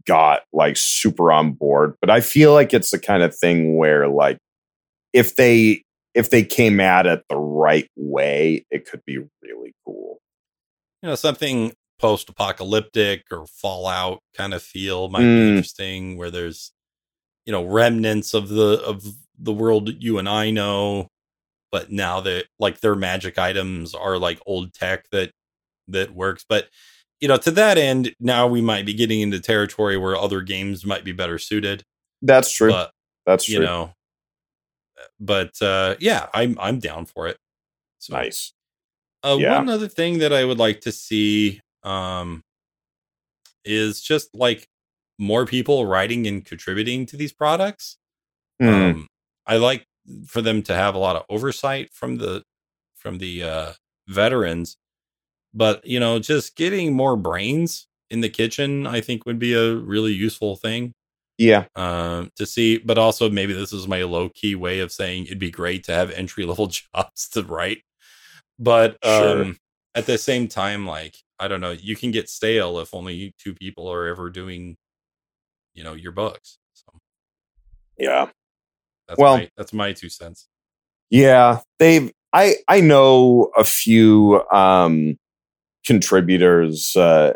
got 0.06 0.42
like 0.52 0.76
super 0.76 1.30
on 1.30 1.52
board. 1.52 1.94
But 2.00 2.10
I 2.10 2.20
feel 2.20 2.52
like 2.52 2.74
it's 2.74 2.90
the 2.90 2.98
kind 2.98 3.22
of 3.22 3.36
thing 3.36 3.76
where 3.76 4.08
like 4.08 4.38
if 5.12 5.36
they 5.36 5.84
if 6.14 6.30
they 6.30 6.44
came 6.44 6.80
at 6.80 7.06
it 7.06 7.22
the 7.28 7.36
right 7.36 7.88
way, 7.96 8.64
it 8.70 8.88
could 8.88 9.04
be 9.04 9.18
really 9.42 9.74
cool. 9.84 10.20
you 11.02 11.08
know, 11.10 11.14
something 11.16 11.72
post-apocalyptic 12.00 13.24
or 13.30 13.46
Fallout 13.46 14.20
kind 14.36 14.54
of 14.54 14.62
feel 14.62 15.08
might 15.08 15.22
Mm. 15.22 15.36
be 15.36 15.48
interesting, 15.50 16.16
where 16.16 16.30
there's 16.30 16.72
you 17.46 17.52
know 17.52 17.64
remnants 17.64 18.32
of 18.34 18.48
the 18.48 18.80
of 18.84 19.04
the 19.38 19.52
world 19.52 20.02
you 20.02 20.18
and 20.18 20.28
I 20.28 20.50
know, 20.50 21.08
but 21.70 21.90
now 21.92 22.20
that 22.22 22.46
like 22.58 22.80
their 22.80 22.94
magic 22.94 23.38
items 23.38 23.94
are 23.94 24.18
like 24.18 24.40
old 24.46 24.72
tech 24.72 25.04
that 25.10 25.30
that 25.88 26.14
works. 26.14 26.44
But 26.48 26.68
you 27.20 27.28
know, 27.28 27.36
to 27.38 27.50
that 27.52 27.76
end, 27.78 28.14
now 28.20 28.46
we 28.46 28.60
might 28.60 28.86
be 28.86 28.94
getting 28.94 29.20
into 29.20 29.40
territory 29.40 29.96
where 29.96 30.16
other 30.16 30.40
games 30.42 30.84
might 30.86 31.04
be 31.04 31.12
better 31.12 31.38
suited. 31.38 31.82
That's 32.22 32.50
true. 32.52 32.70
But 32.70 32.90
That's 33.26 33.48
you 33.48 33.60
know, 33.60 33.92
but 35.20 35.60
uh, 35.62 35.96
yeah, 36.00 36.26
I'm 36.34 36.56
I'm 36.60 36.78
down 36.78 37.06
for 37.06 37.28
it. 37.28 37.38
So 37.98 38.14
nice. 38.14 38.52
uh, 39.22 39.36
Yeah. 39.38 39.58
One 39.58 39.68
other 39.68 39.88
thing 39.88 40.18
that 40.18 40.32
I 40.32 40.44
would 40.44 40.58
like 40.58 40.80
to 40.82 40.92
see 40.92 41.60
um, 41.82 42.42
is 43.64 44.00
just 44.02 44.34
like 44.34 44.68
more 45.18 45.46
people 45.46 45.86
writing 45.86 46.26
and 46.26 46.44
contributing 46.44 47.06
to 47.06 47.16
these 47.16 47.32
products. 47.32 47.96
Hmm. 48.60 48.68
Um, 48.68 49.06
I 49.46 49.56
like 49.56 49.86
for 50.26 50.42
them 50.42 50.62
to 50.62 50.74
have 50.74 50.94
a 50.94 50.98
lot 50.98 51.16
of 51.16 51.24
oversight 51.28 51.90
from 51.92 52.16
the 52.18 52.42
from 52.96 53.18
the 53.18 53.42
uh, 53.42 53.72
veterans, 54.08 54.76
but 55.52 55.86
you 55.86 56.00
know, 56.00 56.18
just 56.18 56.56
getting 56.56 56.94
more 56.94 57.16
brains 57.16 57.86
in 58.10 58.20
the 58.20 58.28
kitchen, 58.28 58.86
I 58.86 59.00
think, 59.00 59.26
would 59.26 59.38
be 59.38 59.54
a 59.54 59.74
really 59.74 60.12
useful 60.12 60.56
thing 60.56 60.92
yeah. 61.38 61.66
um, 61.76 62.30
to 62.36 62.46
see. 62.46 62.78
But 62.78 62.98
also, 62.98 63.28
maybe 63.30 63.52
this 63.52 63.72
is 63.72 63.88
my 63.88 64.02
low 64.04 64.28
key 64.28 64.54
way 64.54 64.80
of 64.80 64.92
saying 64.92 65.26
it'd 65.26 65.38
be 65.38 65.50
great 65.50 65.84
to 65.84 65.92
have 65.92 66.10
entry 66.10 66.44
level 66.44 66.66
jobs 66.94 67.28
to 67.30 67.42
write. 67.42 67.82
But 68.58 68.98
Sure. 69.04 69.42
um, 69.42 69.56
at 69.94 70.06
the 70.06 70.18
same 70.18 70.48
time, 70.48 70.86
like 70.86 71.16
I 71.38 71.48
don't 71.48 71.60
know, 71.60 71.72
you 71.72 71.96
can 71.96 72.10
get 72.12 72.28
stale 72.28 72.78
if 72.78 72.94
only 72.94 73.34
two 73.38 73.54
people 73.54 73.90
are 73.90 74.06
ever 74.06 74.30
doing, 74.30 74.76
you 75.74 75.82
know, 75.84 75.94
your 75.94 76.12
books. 76.12 76.58
So 76.74 76.84
Yeah. 77.98 78.30
that's 79.08 79.18
Well- 79.18 79.38
my, 79.38 79.50
that's 79.56 79.72
my 79.72 79.92
two 79.92 80.08
cents. 80.08 80.46
Yeah. 81.10 81.60
They've 81.78 82.12
I 82.32 82.56
I 82.68 82.80
know 82.80 83.50
a 83.56 83.62
few 83.64 84.42
um 84.50 85.18
contributors 85.86 86.96
uh 86.96 87.34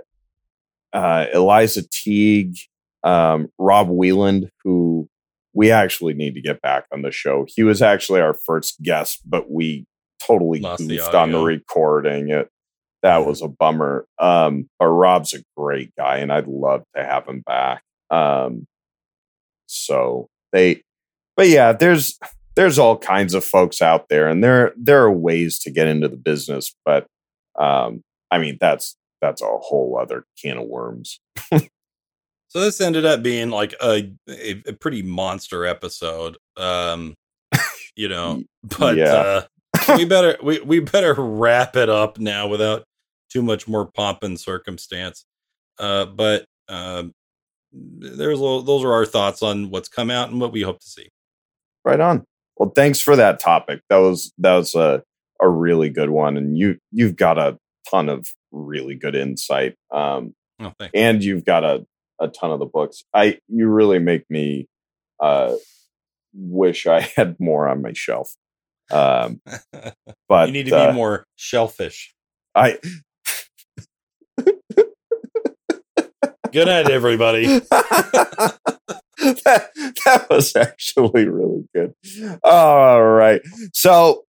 uh 0.92 1.26
Eliza 1.34 1.82
Teague, 1.90 2.56
um 3.04 3.48
Rob 3.58 3.88
Wheeland, 3.88 4.48
who 4.64 5.08
we 5.54 5.70
actually 5.70 6.14
need 6.14 6.34
to 6.34 6.40
get 6.40 6.60
back 6.60 6.84
on 6.92 7.02
the 7.02 7.10
show. 7.10 7.46
He 7.48 7.62
was 7.62 7.82
actually 7.82 8.20
our 8.20 8.34
first 8.46 8.80
guest, 8.82 9.22
but 9.24 9.50
we 9.50 9.86
totally 10.20 10.60
Lost 10.60 10.86
the 10.86 10.96
goofed 10.96 11.14
on 11.14 11.32
the 11.32 11.42
recording. 11.42 12.30
It 12.30 12.48
that 13.02 13.18
was 13.26 13.42
a 13.42 13.48
bummer. 13.48 14.06
Um 14.18 14.68
but 14.78 14.88
Rob's 14.88 15.34
a 15.34 15.42
great 15.56 15.92
guy 15.96 16.18
and 16.18 16.32
I'd 16.32 16.48
love 16.48 16.82
to 16.96 17.04
have 17.04 17.26
him 17.26 17.42
back. 17.46 17.82
Um 18.10 18.66
so 19.66 20.28
they 20.52 20.82
but 21.36 21.48
yeah, 21.48 21.72
there's 21.72 22.18
there's 22.58 22.78
all 22.80 22.98
kinds 22.98 23.34
of 23.34 23.44
folks 23.44 23.80
out 23.80 24.08
there 24.08 24.26
and 24.26 24.42
there 24.42 24.72
there 24.76 25.04
are 25.04 25.12
ways 25.12 25.60
to 25.60 25.70
get 25.70 25.86
into 25.86 26.08
the 26.08 26.16
business 26.16 26.74
but 26.84 27.06
um 27.56 28.02
i 28.32 28.38
mean 28.38 28.58
that's 28.60 28.96
that's 29.22 29.40
a 29.40 29.46
whole 29.46 29.96
other 29.96 30.24
can 30.42 30.58
of 30.58 30.66
worms 30.66 31.20
So 32.48 32.60
this 32.60 32.80
ended 32.80 33.04
up 33.04 33.22
being 33.22 33.50
like 33.50 33.74
a 33.82 34.10
a, 34.28 34.62
a 34.66 34.72
pretty 34.72 35.02
monster 35.02 35.66
episode. 35.66 36.36
Um, 36.56 37.14
you 37.96 38.08
know, 38.10 38.42
but 38.78 38.96
Yeah. 38.96 39.14
uh, 39.14 39.42
we 39.96 40.04
better 40.06 40.36
we, 40.42 40.60
we 40.60 40.80
better 40.80 41.14
wrap 41.14 41.76
it 41.76 41.88
up 41.88 42.18
now 42.18 42.46
without 42.48 42.84
too 43.30 43.42
much 43.42 43.68
more 43.68 43.86
pomp 43.94 44.22
and 44.22 44.38
circumstance. 44.40 45.24
Uh, 45.78 46.06
but 46.06 46.44
um, 46.68 47.12
there's 47.72 48.38
a 48.38 48.42
little, 48.42 48.62
those 48.62 48.82
are 48.84 48.92
our 48.92 49.04
thoughts 49.06 49.42
on 49.42 49.70
what's 49.70 49.88
come 49.88 50.10
out 50.10 50.30
and 50.30 50.40
what 50.40 50.52
we 50.52 50.62
hope 50.62 50.80
to 50.80 50.86
see. 50.86 51.08
right 51.84 52.00
on 52.00 52.24
well 52.56 52.70
thanks 52.74 53.00
for 53.00 53.14
that 53.16 53.38
topic 53.38 53.80
that 53.90 53.98
was 53.98 54.32
that 54.38 54.54
was 54.56 54.74
a 54.74 55.02
a 55.40 55.48
really 55.48 55.88
good 55.90 56.10
one 56.10 56.36
and 56.36 56.58
you 56.58 56.76
you've 56.90 57.14
got 57.16 57.38
a 57.38 57.56
ton 57.90 58.08
of 58.08 58.26
really 58.50 58.94
good 58.94 59.14
insight 59.14 59.74
um 59.92 60.34
Oh, 60.60 60.72
and 60.92 61.22
you've 61.22 61.44
got 61.44 61.62
a 61.62 61.86
a 62.20 62.28
ton 62.28 62.50
of 62.50 62.58
the 62.58 62.66
books 62.66 63.04
i 63.14 63.38
you 63.48 63.68
really 63.68 63.98
make 63.98 64.28
me 64.30 64.66
uh 65.20 65.54
wish 66.34 66.86
i 66.86 67.00
had 67.16 67.36
more 67.38 67.68
on 67.68 67.82
my 67.82 67.92
shelf 67.92 68.34
um 68.90 69.40
but 70.28 70.48
you 70.48 70.52
need 70.52 70.66
to 70.66 70.76
uh, 70.76 70.90
be 70.90 70.94
more 70.94 71.26
shellfish. 71.36 72.14
i 72.54 72.78
Good 76.52 76.66
night, 76.66 76.90
everybody. 76.90 77.46
that, 77.68 78.54
that 79.18 80.26
was 80.30 80.56
actually 80.56 81.28
really 81.28 81.68
good. 81.74 81.94
All 82.42 83.02
right. 83.02 83.42
So 83.74 84.24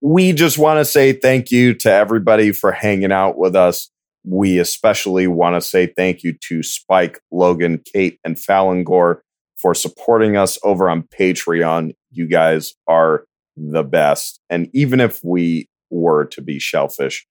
we 0.00 0.32
just 0.32 0.56
want 0.56 0.78
to 0.78 0.84
say 0.84 1.12
thank 1.12 1.50
you 1.50 1.74
to 1.74 1.92
everybody 1.92 2.52
for 2.52 2.72
hanging 2.72 3.12
out 3.12 3.36
with 3.36 3.54
us. 3.54 3.90
We 4.28 4.58
especially 4.58 5.28
want 5.28 5.54
to 5.54 5.60
say 5.60 5.86
thank 5.86 6.24
you 6.24 6.34
to 6.48 6.62
Spike, 6.62 7.20
Logan, 7.30 7.82
Kate, 7.92 8.18
and 8.24 8.38
Fallon 8.38 8.82
Gore 8.82 9.22
for 9.56 9.72
supporting 9.72 10.36
us 10.36 10.58
over 10.64 10.90
on 10.90 11.04
Patreon. 11.04 11.94
You 12.10 12.26
guys 12.26 12.74
are 12.88 13.24
the 13.56 13.84
best. 13.84 14.40
And 14.50 14.68
even 14.74 14.98
if 15.00 15.22
we 15.22 15.68
were 15.90 16.24
to 16.26 16.42
be 16.42 16.58
shellfish, 16.58 17.24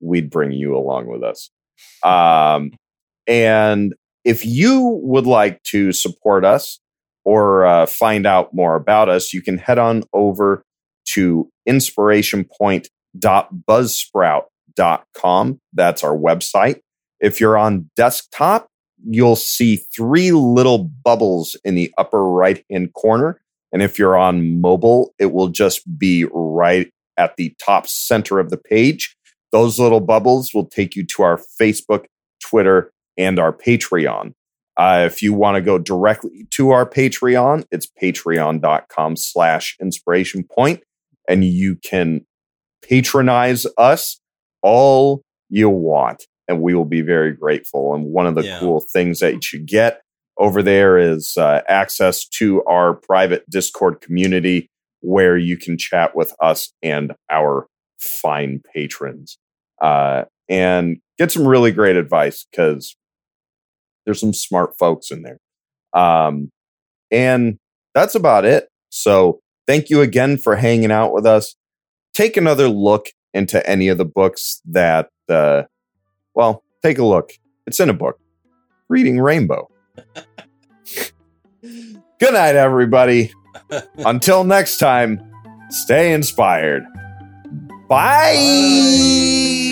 we'd 0.00 0.30
bring 0.30 0.52
you 0.52 0.74
along 0.76 1.08
with 1.08 1.22
us. 1.22 1.50
Um, 2.02 2.72
and 3.26 3.94
if 4.24 4.46
you 4.46 5.00
would 5.02 5.26
like 5.26 5.62
to 5.64 5.92
support 5.92 6.46
us 6.46 6.80
or 7.24 7.66
uh, 7.66 7.84
find 7.86 8.26
out 8.26 8.54
more 8.54 8.74
about 8.74 9.10
us, 9.10 9.34
you 9.34 9.42
can 9.42 9.58
head 9.58 9.78
on 9.78 10.04
over 10.12 10.62
to 11.12 11.48
inspirationpoint.buzzsprout.com. 11.68 14.42
That's 14.78 16.04
our 16.04 16.16
website. 16.16 16.80
If 17.20 17.40
you're 17.40 17.58
on 17.58 17.90
desktop, 17.96 18.68
you'll 19.04 19.36
see 19.36 19.76
three 19.76 20.32
little 20.32 20.78
bubbles 20.78 21.56
in 21.64 21.74
the 21.74 21.92
upper 21.98 22.24
right 22.24 22.64
hand 22.70 22.92
corner. 22.94 23.40
And 23.72 23.82
if 23.82 23.98
you're 23.98 24.16
on 24.16 24.60
mobile, 24.60 25.14
it 25.18 25.32
will 25.32 25.48
just 25.48 25.98
be 25.98 26.26
right 26.32 26.90
at 27.16 27.36
the 27.36 27.54
top 27.62 27.86
center 27.86 28.38
of 28.38 28.50
the 28.50 28.56
page. 28.56 29.16
Those 29.52 29.78
little 29.78 30.00
bubbles 30.00 30.54
will 30.54 30.66
take 30.66 30.94
you 30.94 31.04
to 31.06 31.22
our 31.22 31.40
Facebook, 31.60 32.06
Twitter, 32.42 32.92
and 33.16 33.38
our 33.38 33.52
Patreon. 33.52 34.32
Uh, 34.76 35.02
if 35.06 35.22
you 35.22 35.34
want 35.34 35.56
to 35.56 35.60
go 35.60 35.78
directly 35.78 36.46
to 36.50 36.70
our 36.70 36.88
Patreon, 36.88 37.64
it's 37.72 37.88
patreon.com 38.00 39.16
slash 39.16 39.76
inspiration 39.80 40.44
point, 40.44 40.82
and 41.28 41.44
you 41.44 41.74
can 41.76 42.24
patronize 42.82 43.66
us 43.76 44.20
all 44.62 45.22
you 45.48 45.68
want, 45.68 46.24
and 46.46 46.60
we 46.60 46.74
will 46.74 46.84
be 46.84 47.00
very 47.00 47.32
grateful. 47.32 47.94
And 47.94 48.06
one 48.06 48.26
of 48.26 48.34
the 48.34 48.44
yeah. 48.44 48.58
cool 48.58 48.80
things 48.80 49.20
that 49.20 49.52
you 49.52 49.58
get 49.58 50.02
over 50.36 50.62
there 50.62 50.96
is 50.96 51.36
uh, 51.36 51.62
access 51.68 52.26
to 52.26 52.62
our 52.64 52.94
private 52.94 53.48
Discord 53.50 54.00
community 54.00 54.70
where 55.00 55.36
you 55.36 55.56
can 55.56 55.76
chat 55.78 56.14
with 56.16 56.34
us 56.40 56.72
and 56.82 57.12
our 57.30 57.66
fine 57.98 58.62
patrons 58.74 59.38
uh, 59.80 60.24
and 60.48 60.98
get 61.18 61.32
some 61.32 61.46
really 61.46 61.72
great 61.72 61.96
advice 61.96 62.46
because 62.50 62.96
there's 64.04 64.20
some 64.20 64.32
smart 64.32 64.78
folks 64.78 65.10
in 65.10 65.22
there. 65.22 65.38
Um, 65.92 66.50
and 67.10 67.58
that's 67.94 68.14
about 68.14 68.44
it. 68.44 68.68
So 68.90 69.40
thank 69.66 69.90
you 69.90 70.00
again 70.00 70.38
for 70.38 70.56
hanging 70.56 70.92
out 70.92 71.12
with 71.12 71.26
us. 71.26 71.54
Take 72.14 72.36
another 72.36 72.68
look 72.68 73.08
into 73.38 73.66
any 73.68 73.88
of 73.88 73.96
the 73.96 74.04
books 74.04 74.60
that, 74.66 75.08
uh, 75.28 75.62
well, 76.34 76.62
take 76.82 76.98
a 76.98 77.04
look. 77.04 77.32
It's 77.66 77.80
in 77.80 77.88
a 77.88 77.94
book. 77.94 78.18
Reading 78.88 79.20
Rainbow. 79.20 79.70
Good 81.62 82.32
night, 82.34 82.56
everybody. 82.56 83.32
Until 83.98 84.44
next 84.44 84.78
time, 84.78 85.22
stay 85.70 86.12
inspired. 86.12 86.84
Bye. 87.88 88.34
Bye. 88.34 89.67